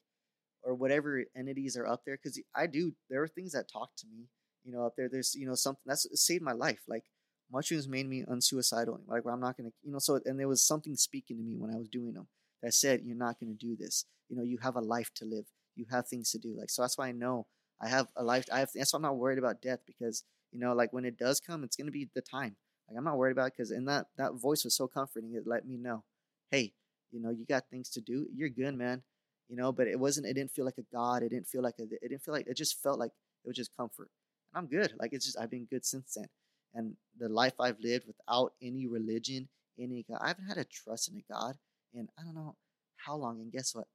or 0.63 0.73
whatever 0.75 1.23
entities 1.37 1.77
are 1.77 1.87
up 1.87 2.01
there 2.05 2.17
because 2.17 2.39
i 2.55 2.67
do 2.67 2.93
there 3.09 3.23
are 3.23 3.27
things 3.27 3.53
that 3.53 3.71
talk 3.71 3.89
to 3.97 4.07
me 4.07 4.27
you 4.63 4.71
know 4.71 4.85
up 4.85 4.93
there 4.97 5.09
there's 5.09 5.35
you 5.35 5.47
know 5.47 5.55
something 5.55 5.83
that's 5.85 6.07
saved 6.13 6.43
my 6.43 6.51
life 6.53 6.81
like 6.87 7.03
mushrooms 7.51 7.87
made 7.87 8.07
me 8.07 8.23
unsuicidal 8.29 8.99
like 9.07 9.23
i'm 9.31 9.39
not 9.39 9.57
gonna 9.57 9.69
you 9.83 9.91
know 9.91 9.99
so 9.99 10.19
and 10.25 10.39
there 10.39 10.47
was 10.47 10.61
something 10.65 10.95
speaking 10.95 11.37
to 11.37 11.43
me 11.43 11.55
when 11.57 11.73
i 11.73 11.77
was 11.77 11.89
doing 11.89 12.13
them 12.13 12.27
that 12.63 12.73
said 12.73 13.01
you're 13.03 13.15
not 13.15 13.39
to 13.39 13.53
do 13.53 13.75
this. 13.79 14.05
You 14.29 14.37
know, 14.37 14.43
you 14.43 14.57
have 14.61 14.75
a 14.75 14.81
life 14.81 15.11
to 15.15 15.25
live. 15.25 15.45
You 15.75 15.85
have 15.91 16.07
things 16.07 16.31
to 16.31 16.39
do. 16.39 16.55
Like 16.57 16.69
so, 16.71 16.81
that's 16.81 16.97
why 16.97 17.09
I 17.09 17.11
know 17.11 17.47
I 17.81 17.87
have 17.89 18.07
a 18.15 18.23
life. 18.23 18.45
I 18.51 18.59
have. 18.59 18.69
That's 18.73 18.93
why 18.93 18.97
I'm 18.97 19.03
not 19.03 19.17
worried 19.17 19.37
about 19.37 19.61
death 19.61 19.79
because 19.85 20.23
you 20.51 20.59
know, 20.59 20.73
like 20.73 20.93
when 20.93 21.05
it 21.05 21.17
does 21.17 21.39
come, 21.39 21.63
it's 21.63 21.75
to 21.75 21.91
be 21.91 22.09
the 22.15 22.21
time. 22.21 22.55
Like 22.87 22.97
I'm 22.97 23.03
not 23.03 23.17
worried 23.17 23.31
about 23.31 23.51
because 23.51 23.71
in 23.71 23.85
that 23.85 24.07
that 24.17 24.33
voice 24.33 24.63
was 24.63 24.75
so 24.75 24.87
comforting. 24.87 25.33
It 25.33 25.47
let 25.47 25.67
me 25.67 25.77
know, 25.77 26.03
hey, 26.51 26.73
you 27.11 27.21
know, 27.21 27.29
you 27.29 27.45
got 27.45 27.69
things 27.69 27.89
to 27.91 28.01
do. 28.01 28.27
You're 28.35 28.49
good, 28.49 28.75
man. 28.75 29.03
You 29.49 29.55
know, 29.55 29.71
but 29.71 29.87
it 29.87 29.99
wasn't. 29.99 30.27
It 30.27 30.33
didn't 30.33 30.51
feel 30.51 30.65
like 30.65 30.77
a 30.77 30.95
god. 30.95 31.23
It 31.23 31.29
didn't 31.29 31.47
feel 31.47 31.61
like 31.61 31.75
a. 31.79 31.83
It 31.83 32.09
didn't 32.09 32.23
feel 32.23 32.33
like. 32.33 32.47
It 32.47 32.57
just 32.57 32.81
felt 32.81 32.99
like 32.99 33.11
it 33.43 33.47
was 33.47 33.55
just 33.57 33.75
comfort. 33.75 34.09
And 34.53 34.59
I'm 34.59 34.67
good. 34.67 34.93
Like 34.99 35.13
it's 35.13 35.25
just 35.25 35.39
I've 35.39 35.51
been 35.51 35.67
good 35.69 35.85
since 35.85 36.13
then. 36.15 36.27
And 36.73 36.95
the 37.17 37.29
life 37.29 37.53
I've 37.59 37.79
lived 37.79 38.05
without 38.07 38.53
any 38.61 38.85
religion, 38.87 39.47
any 39.79 40.03
God, 40.09 40.19
I 40.21 40.27
haven't 40.29 40.47
had 40.47 40.57
a 40.57 40.65
trust 40.65 41.09
in 41.09 41.17
a 41.17 41.33
God, 41.33 41.55
and 41.93 42.09
I 42.19 42.23
don't 42.23 42.35
know 42.35 42.55
how 42.97 43.15
long. 43.15 43.39
And 43.39 43.51
guess 43.51 43.73
what? 43.73 43.87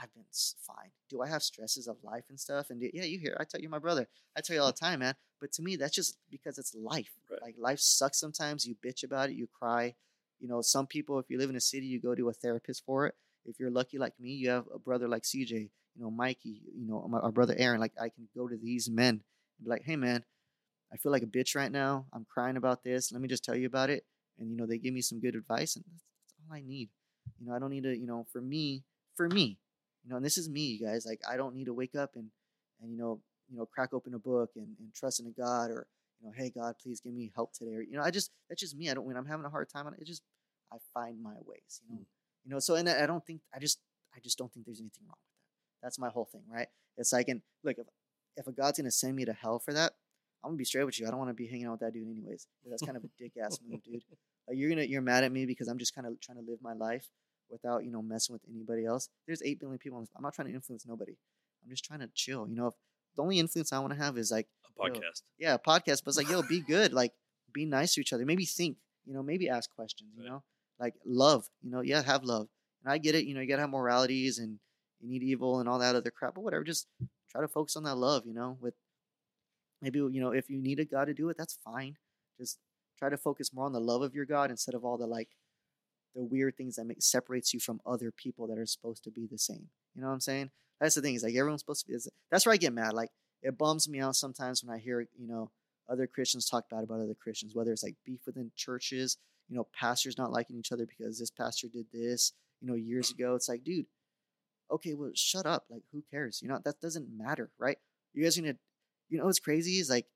I've 0.00 0.12
been 0.14 0.24
fine. 0.66 0.90
Do 1.10 1.22
I 1.22 1.28
have 1.28 1.42
stresses 1.42 1.88
of 1.88 1.96
life 2.04 2.24
and 2.28 2.38
stuff? 2.38 2.70
And 2.70 2.80
do, 2.80 2.90
yeah, 2.92 3.04
you 3.04 3.18
hear. 3.18 3.36
I 3.40 3.44
tell 3.44 3.60
you, 3.60 3.68
my 3.68 3.78
brother. 3.78 4.06
I 4.36 4.40
tell 4.40 4.54
you 4.54 4.62
all 4.62 4.68
the 4.68 4.78
time, 4.78 5.00
man. 5.00 5.14
But 5.40 5.52
to 5.52 5.62
me, 5.62 5.76
that's 5.76 5.94
just 5.94 6.18
because 6.30 6.58
it's 6.58 6.74
life. 6.74 7.10
Right. 7.30 7.42
Like 7.42 7.54
life 7.58 7.80
sucks 7.80 8.20
sometimes. 8.20 8.66
You 8.66 8.76
bitch 8.84 9.02
about 9.02 9.30
it. 9.30 9.36
You 9.36 9.48
cry. 9.48 9.94
You 10.40 10.48
know, 10.48 10.62
some 10.62 10.86
people, 10.86 11.18
if 11.18 11.26
you 11.28 11.38
live 11.38 11.50
in 11.50 11.56
a 11.56 11.60
city, 11.60 11.86
you 11.86 12.00
go 12.00 12.14
to 12.14 12.28
a 12.28 12.32
therapist 12.32 12.84
for 12.84 13.06
it. 13.06 13.14
If 13.44 13.58
you're 13.58 13.70
lucky 13.70 13.98
like 13.98 14.18
me, 14.20 14.30
you 14.30 14.50
have 14.50 14.66
a 14.72 14.78
brother 14.78 15.08
like 15.08 15.22
CJ. 15.22 15.50
You 15.50 16.02
know, 16.02 16.10
Mikey. 16.10 16.62
You 16.76 16.86
know, 16.86 17.06
my, 17.08 17.18
our 17.18 17.32
brother 17.32 17.54
Aaron. 17.58 17.80
Like 17.80 17.92
I 18.00 18.08
can 18.08 18.28
go 18.36 18.46
to 18.46 18.56
these 18.56 18.88
men 18.88 19.08
and 19.08 19.64
be 19.64 19.70
like, 19.70 19.82
hey, 19.84 19.96
man, 19.96 20.24
I 20.92 20.96
feel 20.96 21.12
like 21.12 21.22
a 21.22 21.26
bitch 21.26 21.56
right 21.56 21.72
now. 21.72 22.06
I'm 22.12 22.26
crying 22.32 22.56
about 22.56 22.84
this. 22.84 23.10
Let 23.10 23.20
me 23.20 23.28
just 23.28 23.44
tell 23.44 23.56
you 23.56 23.66
about 23.66 23.90
it. 23.90 24.04
And 24.38 24.50
you 24.50 24.56
know, 24.56 24.66
they 24.66 24.78
give 24.78 24.94
me 24.94 25.02
some 25.02 25.18
good 25.18 25.34
advice, 25.34 25.74
and 25.74 25.84
that's, 25.92 26.04
that's 26.22 26.34
all 26.48 26.56
I 26.56 26.60
need. 26.60 26.90
You 27.40 27.46
know, 27.48 27.54
I 27.54 27.58
don't 27.58 27.70
need 27.70 27.82
to. 27.82 27.96
You 27.96 28.06
know, 28.06 28.26
for 28.32 28.40
me, 28.40 28.84
for 29.16 29.28
me, 29.28 29.58
you 30.08 30.12
know, 30.14 30.16
and 30.16 30.24
this 30.24 30.38
is 30.38 30.48
me, 30.48 30.62
you 30.62 30.86
guys. 30.86 31.04
Like 31.06 31.20
I 31.28 31.36
don't 31.36 31.54
need 31.54 31.66
to 31.66 31.74
wake 31.74 31.94
up 31.94 32.12
and 32.14 32.30
and 32.80 32.90
you 32.90 32.96
know, 32.96 33.20
you 33.50 33.58
know, 33.58 33.66
crack 33.66 33.92
open 33.92 34.14
a 34.14 34.18
book 34.18 34.50
and, 34.56 34.68
and 34.78 34.94
trust 34.94 35.20
in 35.20 35.26
a 35.26 35.30
God 35.30 35.70
or 35.70 35.86
you 36.20 36.26
know, 36.26 36.32
hey 36.34 36.50
God, 36.50 36.76
please 36.82 37.00
give 37.02 37.12
me 37.12 37.30
help 37.34 37.52
today. 37.52 37.74
Or 37.74 37.82
you 37.82 37.92
know, 37.96 38.02
I 38.02 38.10
just 38.10 38.30
that's 38.48 38.60
just 38.62 38.74
me. 38.74 38.88
I 38.88 38.94
don't 38.94 39.04
when 39.04 39.16
I'm 39.18 39.26
having 39.26 39.44
a 39.44 39.50
hard 39.50 39.68
time, 39.68 39.86
it 39.98 40.06
just 40.06 40.22
I 40.72 40.76
find 40.94 41.22
my 41.22 41.34
ways. 41.44 41.82
You 41.86 41.94
know, 41.94 42.00
Mm. 42.00 42.06
you 42.44 42.50
know. 42.52 42.58
So 42.58 42.74
and 42.76 42.88
I 42.88 43.02
I 43.04 43.06
don't 43.06 43.24
think 43.26 43.42
I 43.54 43.58
just 43.58 43.80
I 44.16 44.20
just 44.20 44.38
don't 44.38 44.50
think 44.52 44.64
there's 44.64 44.80
anything 44.80 45.04
wrong 45.04 45.18
with 45.20 45.28
that. 45.82 45.86
That's 45.86 45.98
my 45.98 46.08
whole 46.08 46.24
thing, 46.32 46.44
right? 46.50 46.68
It's 46.96 47.12
like 47.12 47.28
and 47.28 47.42
look 47.62 47.76
if 47.78 47.86
if 48.36 48.46
a 48.46 48.52
God's 48.52 48.78
gonna 48.78 48.90
send 48.90 49.14
me 49.14 49.26
to 49.26 49.32
hell 49.34 49.58
for 49.58 49.74
that, 49.74 49.92
I'm 50.42 50.50
gonna 50.50 50.56
be 50.56 50.64
straight 50.64 50.84
with 50.84 50.98
you. 50.98 51.06
I 51.06 51.10
don't 51.10 51.18
want 51.18 51.30
to 51.30 51.34
be 51.34 51.46
hanging 51.46 51.66
out 51.66 51.72
with 51.72 51.80
that 51.80 51.92
dude 51.92 52.08
anyways. 52.08 52.46
That's 52.68 52.82
kind 52.82 52.96
of 52.96 53.04
a 53.04 53.08
dick 53.18 53.32
ass 53.44 53.58
move, 53.68 53.82
dude. 53.84 54.02
Like 54.48 54.56
you're 54.56 54.70
gonna 54.70 54.84
you're 54.84 55.02
mad 55.02 55.24
at 55.24 55.30
me 55.32 55.44
because 55.44 55.68
I'm 55.68 55.76
just 55.76 55.94
kind 55.94 56.06
of 56.06 56.18
trying 56.22 56.38
to 56.38 56.50
live 56.50 56.62
my 56.62 56.72
life 56.72 57.06
without 57.50 57.84
you 57.84 57.90
know 57.90 58.02
messing 58.02 58.32
with 58.32 58.42
anybody 58.48 58.84
else. 58.84 59.08
There's 59.26 59.42
eight 59.42 59.60
billion 59.60 59.78
people. 59.78 59.98
I'm 60.16 60.22
not 60.22 60.34
trying 60.34 60.48
to 60.48 60.54
influence 60.54 60.86
nobody. 60.86 61.12
I'm 61.64 61.70
just 61.70 61.84
trying 61.84 62.00
to 62.00 62.08
chill. 62.14 62.48
You 62.48 62.54
know, 62.56 62.66
if 62.68 62.74
the 63.16 63.22
only 63.22 63.38
influence 63.38 63.72
I 63.72 63.78
want 63.80 63.92
to 63.92 63.98
have 63.98 64.16
is 64.18 64.30
like 64.30 64.46
A 64.80 64.86
Yo. 64.88 64.92
podcast. 64.94 65.22
yeah, 65.38 65.54
a 65.54 65.58
podcast, 65.58 66.02
but 66.04 66.08
it's 66.08 66.16
like 66.18 66.28
yo, 66.30 66.42
be 66.42 66.60
good. 66.66 66.92
Like 66.92 67.12
be 67.52 67.64
nice 67.64 67.94
to 67.94 68.00
each 68.00 68.12
other. 68.12 68.24
Maybe 68.26 68.44
think. 68.44 68.76
You 69.06 69.14
know, 69.14 69.22
maybe 69.22 69.48
ask 69.48 69.74
questions. 69.74 70.10
You 70.16 70.22
Right. 70.24 70.30
know, 70.30 70.42
like 70.78 70.94
love. 71.04 71.48
You 71.62 71.70
know, 71.70 71.80
yeah, 71.80 72.02
have 72.02 72.24
love. 72.24 72.48
And 72.84 72.92
I 72.92 72.98
get 72.98 73.14
it. 73.14 73.24
You 73.24 73.34
know, 73.34 73.40
you 73.40 73.48
gotta 73.48 73.62
have 73.62 73.70
moralities 73.70 74.38
and 74.38 74.58
you 75.00 75.08
need 75.08 75.22
evil 75.22 75.60
and 75.60 75.68
all 75.68 75.78
that 75.78 75.96
other 75.96 76.10
crap. 76.10 76.34
But 76.34 76.42
whatever, 76.44 76.64
just 76.64 76.86
try 77.30 77.40
to 77.40 77.48
focus 77.48 77.76
on 77.76 77.84
that 77.84 77.96
love. 77.96 78.24
You 78.26 78.34
know, 78.34 78.58
with 78.60 78.74
maybe 79.80 79.98
you 79.98 80.20
know 80.20 80.30
if 80.30 80.48
you 80.50 80.58
need 80.60 80.78
a 80.80 80.84
God 80.84 81.06
to 81.06 81.14
do 81.14 81.28
it, 81.28 81.36
that's 81.38 81.58
fine. 81.64 81.96
Just 82.38 82.58
try 82.98 83.08
to 83.08 83.16
focus 83.16 83.52
more 83.52 83.64
on 83.66 83.72
the 83.72 83.80
love 83.80 84.02
of 84.02 84.14
your 84.14 84.24
God 84.26 84.50
instead 84.50 84.74
of 84.74 84.84
all 84.84 84.98
the 84.98 85.06
like 85.06 85.28
the 86.14 86.22
weird 86.22 86.56
things 86.56 86.76
that 86.76 86.86
make 86.86 87.02
separates 87.02 87.54
you 87.54 87.60
from 87.60 87.80
other 87.86 88.10
people 88.10 88.46
that 88.48 88.58
are 88.58 88.66
supposed 88.66 89.04
to 89.04 89.10
be 89.10 89.26
the 89.26 89.38
same. 89.38 89.68
You 89.94 90.02
know 90.02 90.08
what 90.08 90.14
I'm 90.14 90.20
saying? 90.20 90.50
That's 90.80 90.94
the 90.94 91.02
thing. 91.02 91.14
Is 91.14 91.22
like 91.22 91.34
everyone's 91.34 91.62
supposed 91.62 91.86
to 91.86 91.92
be. 91.92 91.98
That's 92.30 92.46
where 92.46 92.52
I 92.52 92.56
get 92.56 92.72
mad. 92.72 92.94
Like 92.94 93.10
it 93.42 93.58
bums 93.58 93.88
me 93.88 94.00
out 94.00 94.16
sometimes 94.16 94.64
when 94.64 94.74
I 94.74 94.78
hear 94.80 95.00
you 95.00 95.28
know 95.28 95.50
other 95.88 96.06
Christians 96.06 96.48
talk 96.48 96.68
bad 96.70 96.84
about 96.84 97.00
other 97.00 97.16
Christians, 97.20 97.54
whether 97.54 97.72
it's 97.72 97.82
like 97.82 97.96
beef 98.04 98.20
within 98.26 98.50
churches, 98.54 99.16
you 99.48 99.56
know, 99.56 99.66
pastors 99.78 100.18
not 100.18 100.32
liking 100.32 100.56
each 100.56 100.72
other 100.72 100.86
because 100.86 101.18
this 101.18 101.30
pastor 101.30 101.68
did 101.68 101.86
this, 101.92 102.32
you 102.60 102.68
know, 102.68 102.74
years 102.74 103.10
ago. 103.10 103.34
It's 103.34 103.48
like, 103.48 103.64
dude, 103.64 103.86
okay, 104.70 104.94
well, 104.94 105.10
shut 105.14 105.46
up. 105.46 105.64
Like, 105.70 105.82
who 105.92 106.04
cares? 106.10 106.40
You 106.42 106.48
know, 106.48 106.58
that 106.64 106.80
doesn't 106.80 107.08
matter, 107.16 107.50
right? 107.58 107.78
You 108.12 108.22
guys 108.22 108.38
are 108.38 108.42
gonna, 108.42 108.56
you 109.08 109.18
know, 109.18 109.24
what's 109.24 109.40
crazy 109.40 109.78
is 109.78 109.90
like, 109.90 110.06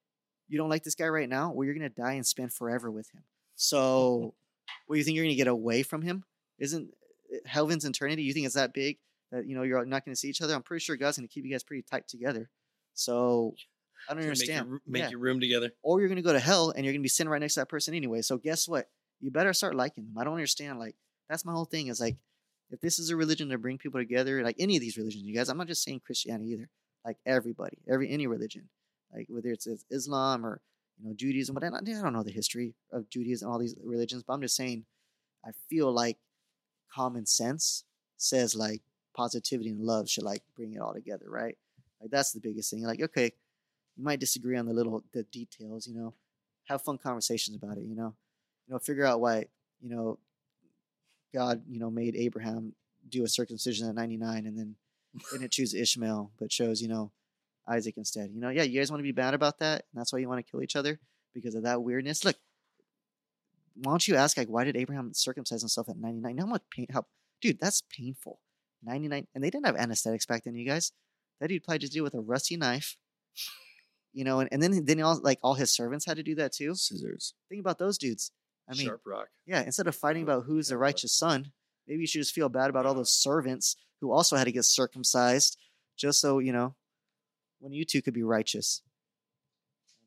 you 0.48 0.58
don't 0.58 0.68
like 0.68 0.84
this 0.84 0.94
guy 0.94 1.08
right 1.08 1.28
now. 1.28 1.52
Well, 1.52 1.64
you're 1.64 1.74
gonna 1.74 1.88
die 1.88 2.14
and 2.14 2.26
spend 2.26 2.52
forever 2.52 2.90
with 2.90 3.10
him. 3.14 3.22
So, 3.54 4.34
what 4.86 4.96
you 4.98 5.04
think 5.04 5.16
you're 5.16 5.24
gonna 5.24 5.34
get 5.34 5.48
away 5.48 5.82
from 5.82 6.02
him? 6.02 6.24
Isn't 6.58 6.90
uh, 7.32 7.36
heaven's 7.46 7.84
eternity? 7.84 8.22
You 8.22 8.32
think 8.32 8.46
it's 8.46 8.54
that 8.54 8.74
big 8.74 8.98
that 9.30 9.46
you 9.46 9.54
know 9.56 9.62
you're 9.62 9.84
not 9.84 10.04
gonna 10.04 10.16
see 10.16 10.28
each 10.28 10.40
other? 10.42 10.54
I'm 10.54 10.62
pretty 10.62 10.82
sure 10.84 10.96
God's 10.96 11.16
gonna 11.18 11.28
keep 11.28 11.44
you 11.44 11.50
guys 11.52 11.62
pretty 11.64 11.82
tight 11.82 12.08
together. 12.08 12.50
So, 12.94 13.54
I 14.08 14.12
don't 14.14 14.18
Make, 14.22 14.26
understand. 14.28 14.68
your, 14.68 14.80
make 14.86 15.02
Yeah 15.04 15.10
your 15.10 15.20
room 15.20 15.40
together. 15.40 15.70
or 15.82 16.00
you're 16.00 16.08
gonna 16.08 16.22
go 16.22 16.32
to 16.32 16.38
hell 16.40 16.70
and 16.70 16.84
you're 16.84 16.92
gonna 16.92 17.02
be 17.02 17.08
sitting 17.08 17.30
right 17.30 17.40
next 17.40 17.54
to 17.54 17.60
that 17.60 17.68
person 17.68 17.94
anyway. 17.94 18.22
So 18.22 18.36
guess 18.38 18.68
what? 18.68 18.88
You 19.20 19.30
better 19.30 19.52
start 19.52 19.74
liking 19.74 20.04
them. 20.04 20.18
I 20.18 20.24
don't 20.24 20.34
understand. 20.34 20.78
Like 20.78 20.96
that's 21.28 21.44
my 21.44 21.52
whole 21.52 21.64
thing. 21.64 21.86
Is 21.86 22.00
like 22.00 22.16
if 22.70 22.80
this 22.80 22.98
is 22.98 23.10
a 23.10 23.16
religion 23.16 23.48
to 23.50 23.58
bring 23.58 23.78
people 23.78 24.00
together, 24.00 24.42
like 24.42 24.56
any 24.58 24.76
of 24.76 24.80
these 24.80 24.96
religions, 24.96 25.22
you 25.24 25.34
guys. 25.34 25.48
I'm 25.48 25.58
not 25.58 25.68
just 25.68 25.82
saying 25.84 26.00
Christianity 26.04 26.50
either. 26.50 26.68
Like 27.04 27.16
everybody, 27.26 27.78
every 27.90 28.10
any 28.10 28.26
religion, 28.26 28.68
like 29.12 29.26
whether 29.28 29.50
it's 29.50 29.66
it's 29.66 29.84
Islam 29.90 30.44
or 30.46 30.60
you 30.98 31.08
know 31.08 31.14
Judaism, 31.14 31.54
but 31.54 31.64
I 31.64 31.70
don't, 31.70 31.88
I 31.88 32.02
don't 32.02 32.12
know 32.12 32.22
the 32.22 32.30
history 32.30 32.74
of 32.92 33.08
Judaism 33.10 33.46
and 33.46 33.52
all 33.52 33.60
these 33.60 33.74
religions. 33.82 34.22
But 34.22 34.34
I'm 34.34 34.42
just 34.42 34.56
saying, 34.56 34.84
I 35.44 35.50
feel 35.68 35.92
like 35.92 36.18
common 36.94 37.26
sense 37.26 37.84
says 38.16 38.54
like 38.54 38.82
positivity 39.14 39.70
and 39.70 39.80
love 39.80 40.08
should 40.08 40.24
like 40.24 40.42
bring 40.56 40.74
it 40.74 40.80
all 40.80 40.94
together, 40.94 41.26
right? 41.28 41.56
Like 42.00 42.10
that's 42.10 42.32
the 42.32 42.40
biggest 42.40 42.70
thing. 42.70 42.82
Like 42.84 43.02
okay, 43.02 43.32
you 43.96 44.04
might 44.04 44.20
disagree 44.20 44.56
on 44.56 44.66
the 44.66 44.72
little 44.72 45.04
the 45.12 45.22
details, 45.24 45.86
you 45.86 45.94
know. 45.94 46.14
Have 46.66 46.82
fun 46.82 46.98
conversations 46.98 47.56
about 47.56 47.78
it, 47.78 47.84
you 47.84 47.96
know. 47.96 48.14
You 48.66 48.74
know, 48.74 48.78
figure 48.78 49.04
out 49.04 49.20
why, 49.20 49.46
you 49.80 49.90
know, 49.90 50.18
God, 51.34 51.62
you 51.68 51.80
know, 51.80 51.90
made 51.90 52.14
Abraham 52.14 52.74
do 53.08 53.24
a 53.24 53.28
circumcision 53.28 53.88
at 53.88 53.94
99 53.94 54.46
and 54.46 54.56
then 54.58 54.76
didn't 55.30 55.50
choose 55.50 55.74
Ishmael, 55.74 56.30
but 56.38 56.50
chose, 56.50 56.80
you 56.80 56.88
know, 56.88 57.10
Isaac 57.68 57.94
instead. 57.96 58.30
You 58.32 58.40
know, 58.40 58.48
yeah, 58.50 58.62
you 58.62 58.80
guys 58.80 58.90
want 58.90 59.00
to 59.00 59.04
be 59.04 59.12
bad 59.12 59.34
about 59.34 59.58
that, 59.60 59.84
and 59.92 60.00
that's 60.00 60.12
why 60.12 60.18
you 60.18 60.28
want 60.28 60.44
to 60.44 60.50
kill 60.50 60.62
each 60.62 60.76
other 60.76 60.98
because 61.34 61.54
of 61.54 61.64
that 61.64 61.82
weirdness. 61.82 62.24
Look, 62.24 62.36
why 63.74 63.92
don't 63.92 64.06
you 64.06 64.16
ask 64.16 64.36
like 64.36 64.48
why 64.48 64.64
did 64.64 64.76
Abraham 64.76 65.12
circumcise 65.14 65.62
himself 65.62 65.88
at 65.88 65.96
99? 65.96 66.30
You 66.30 66.36
know 66.36 66.46
how 66.46 66.50
much 66.50 66.62
pain 66.70 66.86
how 66.92 67.06
dude, 67.40 67.60
that's 67.60 67.82
painful. 67.96 68.38
99 68.84 69.28
and 69.34 69.44
they 69.44 69.50
didn't 69.50 69.66
have 69.66 69.76
anesthetics 69.76 70.26
back 70.26 70.44
then, 70.44 70.56
you 70.56 70.66
guys. 70.66 70.92
That 71.40 71.48
dude 71.48 71.64
probably 71.64 71.78
just 71.78 71.92
did 71.92 72.00
it 72.00 72.02
with 72.02 72.14
a 72.14 72.20
rusty 72.20 72.56
knife. 72.56 72.96
You 74.14 74.24
know, 74.24 74.40
and, 74.40 74.48
and 74.52 74.62
then 74.62 74.84
then 74.84 75.00
all 75.00 75.18
like 75.22 75.38
all 75.42 75.54
his 75.54 75.74
servants 75.74 76.04
had 76.04 76.18
to 76.18 76.22
do 76.22 76.34
that 76.34 76.52
too. 76.52 76.74
Scissors. 76.74 77.32
Think 77.48 77.60
about 77.60 77.78
those 77.78 77.96
dudes. 77.96 78.30
I 78.68 78.74
mean, 78.74 78.86
Sharp 78.88 79.00
rock. 79.06 79.28
yeah, 79.46 79.62
instead 79.62 79.86
of 79.86 79.96
fighting 79.96 80.22
about 80.22 80.44
who's 80.44 80.68
the 80.68 80.76
righteous 80.76 81.14
son, 81.14 81.52
maybe 81.88 82.02
you 82.02 82.06
should 82.06 82.20
just 82.20 82.34
feel 82.34 82.50
bad 82.50 82.68
about 82.68 82.84
all 82.84 82.92
those 82.92 83.14
servants 83.14 83.74
who 84.02 84.12
also 84.12 84.36
had 84.36 84.44
to 84.44 84.52
get 84.52 84.66
circumcised, 84.66 85.56
just 85.96 86.20
so 86.20 86.40
you 86.40 86.52
know, 86.52 86.74
when 87.62 87.72
you 87.72 87.84
two 87.84 88.02
could 88.02 88.14
be 88.14 88.22
righteous. 88.24 88.82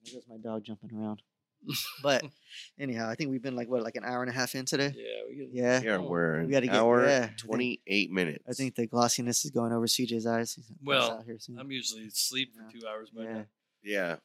There 0.04 0.14
goes 0.16 0.24
my 0.30 0.38
dog 0.38 0.64
jumping 0.64 0.92
around. 0.96 1.22
But 2.04 2.24
anyhow, 2.80 3.10
I 3.10 3.16
think 3.16 3.32
we've 3.32 3.42
been 3.42 3.56
like 3.56 3.68
what, 3.68 3.82
like 3.82 3.96
an 3.96 4.04
hour 4.06 4.22
and 4.22 4.30
a 4.30 4.34
half 4.34 4.54
in 4.54 4.66
today. 4.66 4.94
Yeah. 4.96 5.04
We 5.28 5.36
can, 5.38 5.50
Yeah, 5.52 5.80
Here 5.80 6.00
we're 6.02 6.36
an 6.36 6.46
we 6.46 6.52
gotta 6.52 6.68
get- 6.68 6.76
hour 6.76 7.04
yeah, 7.08 7.30
twenty 7.38 7.82
eight 7.88 8.12
minutes. 8.12 8.44
I 8.48 8.54
think 8.54 8.76
the 8.76 8.86
glossiness 8.86 9.46
is 9.46 9.52
going 9.52 9.72
over 9.74 9.88
CJ's 9.88 10.28
eyes. 10.28 10.54
He's 10.54 10.68
gonna 10.68 10.78
pass 11.00 11.10
Well, 11.10 11.18
out 11.20 11.26
here 11.26 11.38
soon. 11.40 11.58
I'm 11.58 11.72
usually 11.72 12.06
asleep 12.06 12.54
for 12.56 12.72
two 12.72 12.86
hours 12.88 13.10
by 13.10 13.24
yeah. 13.24 13.34
now. 13.34 13.46
yeah, 13.84 14.16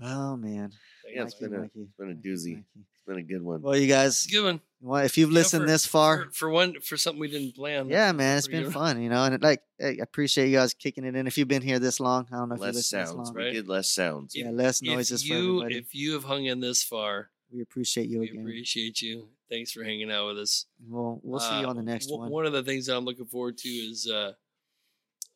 Oh 0.00 0.36
man, 0.36 0.70
Thank 1.02 1.16
Yeah, 1.16 1.20
you, 1.22 1.26
it's 1.26 1.34
been 1.34 1.54
a- 1.54 1.58
Mikey, 1.60 1.88
been 1.98 2.10
a 2.10 2.14
doozy. 2.14 2.54
Mikey. 2.54 2.64
it's 2.76 3.04
been 3.06 3.18
a 3.18 3.22
good 3.22 3.42
one. 3.42 3.60
Well, 3.62 3.76
you 3.76 3.88
guys, 3.88 4.24
good 4.26 4.44
one. 4.44 4.60
Well, 4.84 5.02
if 5.04 5.16
you've 5.16 5.30
You 5.30 5.34
know, 5.34 5.40
listened 5.40 5.62
for- 5.62 5.66
this 5.66 5.86
far, 5.86 6.24
for, 6.26 6.30
for 6.32 6.50
one 6.50 6.80
for 6.80 6.96
something 6.96 7.20
we 7.20 7.28
didn't 7.28 7.54
plan. 7.54 7.88
Yeah, 7.88 8.12
man, 8.12 8.38
it's 8.38 8.46
been 8.48 8.64
good. 8.64 8.72
fun, 8.72 9.02
you 9.02 9.08
know, 9.08 9.24
and 9.24 9.34
it, 9.34 9.42
like 9.42 9.62
I 9.80 9.96
appreciate 10.00 10.48
you 10.48 10.56
guys 10.58 10.74
kicking 10.74 11.04
it 11.04 11.16
in. 11.16 11.26
If 11.26 11.38
you've 11.38 11.48
been 11.48 11.62
here 11.62 11.78
this 11.78 11.98
long, 12.00 12.26
I 12.30 12.36
don't 12.36 12.48
know 12.50 12.54
if 12.56 12.60
you 12.60 12.66
less 12.66 12.74
listened 12.76 13.00
this 13.02 13.08
sounds. 13.08 13.28
long. 13.28 13.34
We 13.36 13.42
right? 13.44 13.52
did 13.52 13.68
less 13.68 13.90
sounds. 13.90 14.34
Yeah, 14.36 14.50
less 14.50 14.82
noises 14.82 15.22
if 15.22 15.28
for 15.28 15.34
you 15.34 15.56
everybody. 15.62 15.78
if 15.78 15.94
you 15.94 16.12
have 16.12 16.24
hung 16.24 16.44
in 16.44 16.60
this 16.60 16.82
far, 16.82 17.30
we 17.50 17.62
appreciate 17.62 18.08
you 18.08 18.20
we 18.20 18.28
again. 18.30 18.42
appreciate 18.42 19.00
you. 19.02 19.28
Thanks 19.50 19.72
for 19.72 19.84
hanging 19.84 20.10
out 20.10 20.26
with 20.28 20.38
us. 20.38 20.66
We'll 20.88 21.20
we'll 21.22 21.40
see 21.40 21.60
you 21.60 21.66
Uh, 21.66 21.70
on 21.70 21.76
the 21.76 21.82
next 21.82 22.06
w- 22.06 22.20
one. 22.22 22.30
One 22.30 22.46
of 22.46 22.52
the 22.52 22.62
things 22.62 22.86
that 22.86 22.96
I'm 22.96 23.04
looking 23.04 23.26
forward 23.26 23.56
to 23.58 23.68
is 23.68 24.08
uh, 24.10 24.32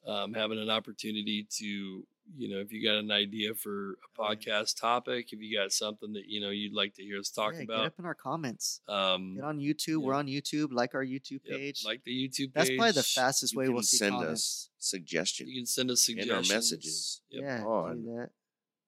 um, 0.07 0.33
having 0.35 0.59
an 0.59 0.71
opportunity 0.71 1.47
to, 1.59 2.07
you 2.37 2.49
know, 2.55 2.61
if 2.61 2.73
you 2.73 2.85
got 2.87 2.97
an 2.99 3.11
idea 3.11 3.55
for 3.55 3.93
a 3.93 3.95
Oh, 4.21 4.25
podcast 4.35 4.79
topic, 4.81 5.33
if 5.33 5.41
you 5.41 5.57
got 5.57 5.73
something 5.73 6.13
that 6.13 6.25
you 6.27 6.41
know 6.41 6.51
you'd 6.51 6.75
like 6.75 6.95
to 6.95 7.03
hear 7.03 7.19
us 7.19 7.31
talk 7.31 7.53
yeah, 7.55 7.61
Get 7.61 7.69
about, 7.71 7.87
up 7.87 7.95
in 7.99 8.05
our 8.05 8.15
comments. 8.15 8.81
um, 8.89 9.37
Get 9.37 9.45
on 9.45 9.59
YouTube. 9.59 10.03
We're 10.03 10.15
on 10.15 10.27
YouTube. 10.27 10.69
Like 10.73 10.95
our 10.95 11.05
YouTube 11.05 11.41
yep, 11.45 11.59
page. 11.59 11.85
like 11.87 12.03
the 12.05 12.11
YouTube. 12.13 12.53
That's 12.53 12.69
probably 12.71 12.93
the 12.93 13.03
fastest 13.03 13.53
You 13.55 13.59
way 13.61 13.69
we'll 13.69 13.83
see 13.83 13.97
send 13.99 14.15
comments. 14.17 14.33
us 14.41 14.71
suggestions 14.79 15.49
You 15.49 15.61
can 15.61 15.67
send 15.67 15.91
us 15.91 16.09
in 16.09 16.17
suggestions. 16.19 16.51
our 16.51 16.57
messages 16.57 17.21
Yep. 17.31 17.43
Yeah, 17.45 17.65
on 17.65 18.03
do 18.03 18.17
that. 18.17 18.31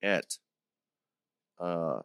at 0.06 0.38
uh 1.58 2.00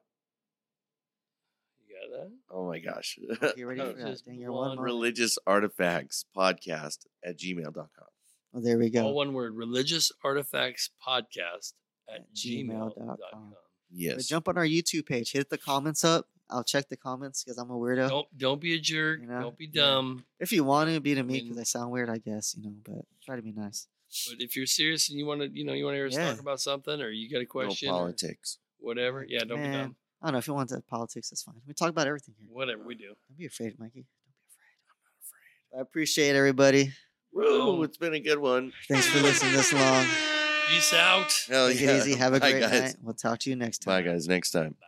You 1.82 1.95
got 1.95 2.20
that. 2.20 2.32
Oh 2.52 2.68
my 2.68 2.80
gosh. 2.80 3.18
Get 3.56 3.64
ready 3.64 3.80
for 3.91 3.94
that. 3.94 4.07
just 4.07 4.26
Dang, 4.26 4.40
you're 4.40 4.52
one 4.52 4.60
one 4.70 4.78
month. 4.78 4.86
Religious 4.86 5.38
artifacts 5.48 6.26
podcast 6.36 7.06
at 7.24 7.38
gmail.com. 7.38 7.88
Oh, 8.56 8.61
there 8.61 8.77
we 8.77 8.90
go. 8.90 9.03
All 9.06 9.14
one 9.15 9.34
word. 9.34 9.53
Religious 9.56 10.11
artifacts 10.23 10.90
podcast 11.06 11.73
at 12.10 12.15
At 12.22 12.34
gmail.com. 12.34 12.91
gmail.com. 12.91 13.49
But 13.52 13.60
Yes. 13.91 14.27
jump 14.27 14.48
on 14.48 14.57
our 14.57 14.65
YouTube 14.65 15.06
page. 15.06 15.32
Hit 15.32 15.49
the 15.49 15.57
comments 15.57 16.03
up. 16.03 16.27
I'll 16.49 16.64
check 16.64 16.90
the 16.90 16.98
comments 16.98 17.44
because 17.44 17.57
I'm 17.57 17.69
a 17.72 17.73
weirdo. 17.76 18.07
Don't 18.10 18.38
don't 18.38 18.61
be 18.61 18.73
a 18.76 18.80
jerk. 18.80 19.22
You 19.22 19.27
know? 19.27 19.41
Don't 19.41 19.57
be 19.57 19.65
Yeah. 19.65 19.82
dumb. 19.82 20.26
If 20.40 20.52
you 20.52 20.64
want 20.64 20.90
to 20.94 20.99
be 21.02 21.15
to 21.15 21.23
me 21.23 21.41
because 21.41 21.57
I 21.57 21.64
sound 21.64 21.91
weird, 21.91 22.10
I 22.10 22.18
guess 22.19 22.56
you 22.57 22.64
know. 22.64 22.76
But 22.84 23.06
try 23.23 23.36
to 23.36 23.41
be 23.41 23.52
nice. 23.52 23.88
But 24.30 24.40
if 24.41 24.56
you're 24.56 24.68
serious 24.68 25.10
and 25.10 25.18
you 25.19 25.26
want 25.26 25.41
to, 25.41 25.48
you 25.49 25.65
know, 25.65 25.73
you 25.73 25.84
want 25.86 25.95
to 25.95 25.98
hear 25.98 26.07
us 26.07 26.14
Yeah. 26.14 26.32
talk 26.32 26.40
about 26.40 26.61
something, 26.61 27.02
or 27.02 27.10
you 27.10 27.30
got 27.30 27.41
a 27.41 27.45
question, 27.45 27.90
or 27.90 27.94
politics. 27.94 28.60
whatever, 28.77 29.26
yeah, 29.27 29.40
don't 29.40 29.61
be 29.61 29.68
dumb. 29.72 29.95
I 30.22 30.27
don't 30.27 30.34
know 30.34 30.38
if 30.40 30.48
you 30.48 30.53
want 30.53 30.69
to 30.69 30.82
politics. 30.82 31.30
That's 31.32 31.44
fine. 31.44 31.61
We 31.68 31.73
talk 31.73 31.90
about 31.90 32.07
everything 32.07 32.36
here. 32.40 32.48
Whatever 32.49 32.84
we 32.84 32.95
do. 32.95 33.07
Don't 33.27 33.38
be 33.38 33.45
afraid, 33.48 33.77
Mikey. 33.80 34.06
Don't 34.06 34.07
be 34.38 34.45
afraid. 34.49 34.76
I'm 34.90 34.98
not 35.03 35.14
afraid. 35.23 35.80
I 35.80 35.82
appreciate 35.82 36.36
everybody. 36.36 36.94
Woo, 37.36 37.84
it's 37.84 37.98
been 37.98 38.14
a 38.14 38.20
good 38.20 38.40
one. 38.40 38.72
Thanks 38.88 39.07
for 39.07 39.20
listening 39.20 39.52
this 39.53 39.74
long. 39.74 40.06
Peace 40.70 40.94
out. 40.94 41.32
Hell 41.49 41.68
Take 41.70 41.82
yeah. 41.82 41.91
it 41.91 41.98
easy. 41.98 42.16
Have 42.16 42.34
a 42.34 42.40
Bye, 42.40 42.52
great 42.52 42.62
guys. 42.62 42.82
night. 42.82 42.95
We'll 43.03 43.14
talk 43.14 43.40
to 43.40 43.49
you 43.49 43.57
next 43.57 43.80
time. 43.80 44.03
Bye, 44.03 44.10
guys. 44.10 44.28
Next 44.28 44.52
time. 44.52 44.76
Bye. 44.80 44.88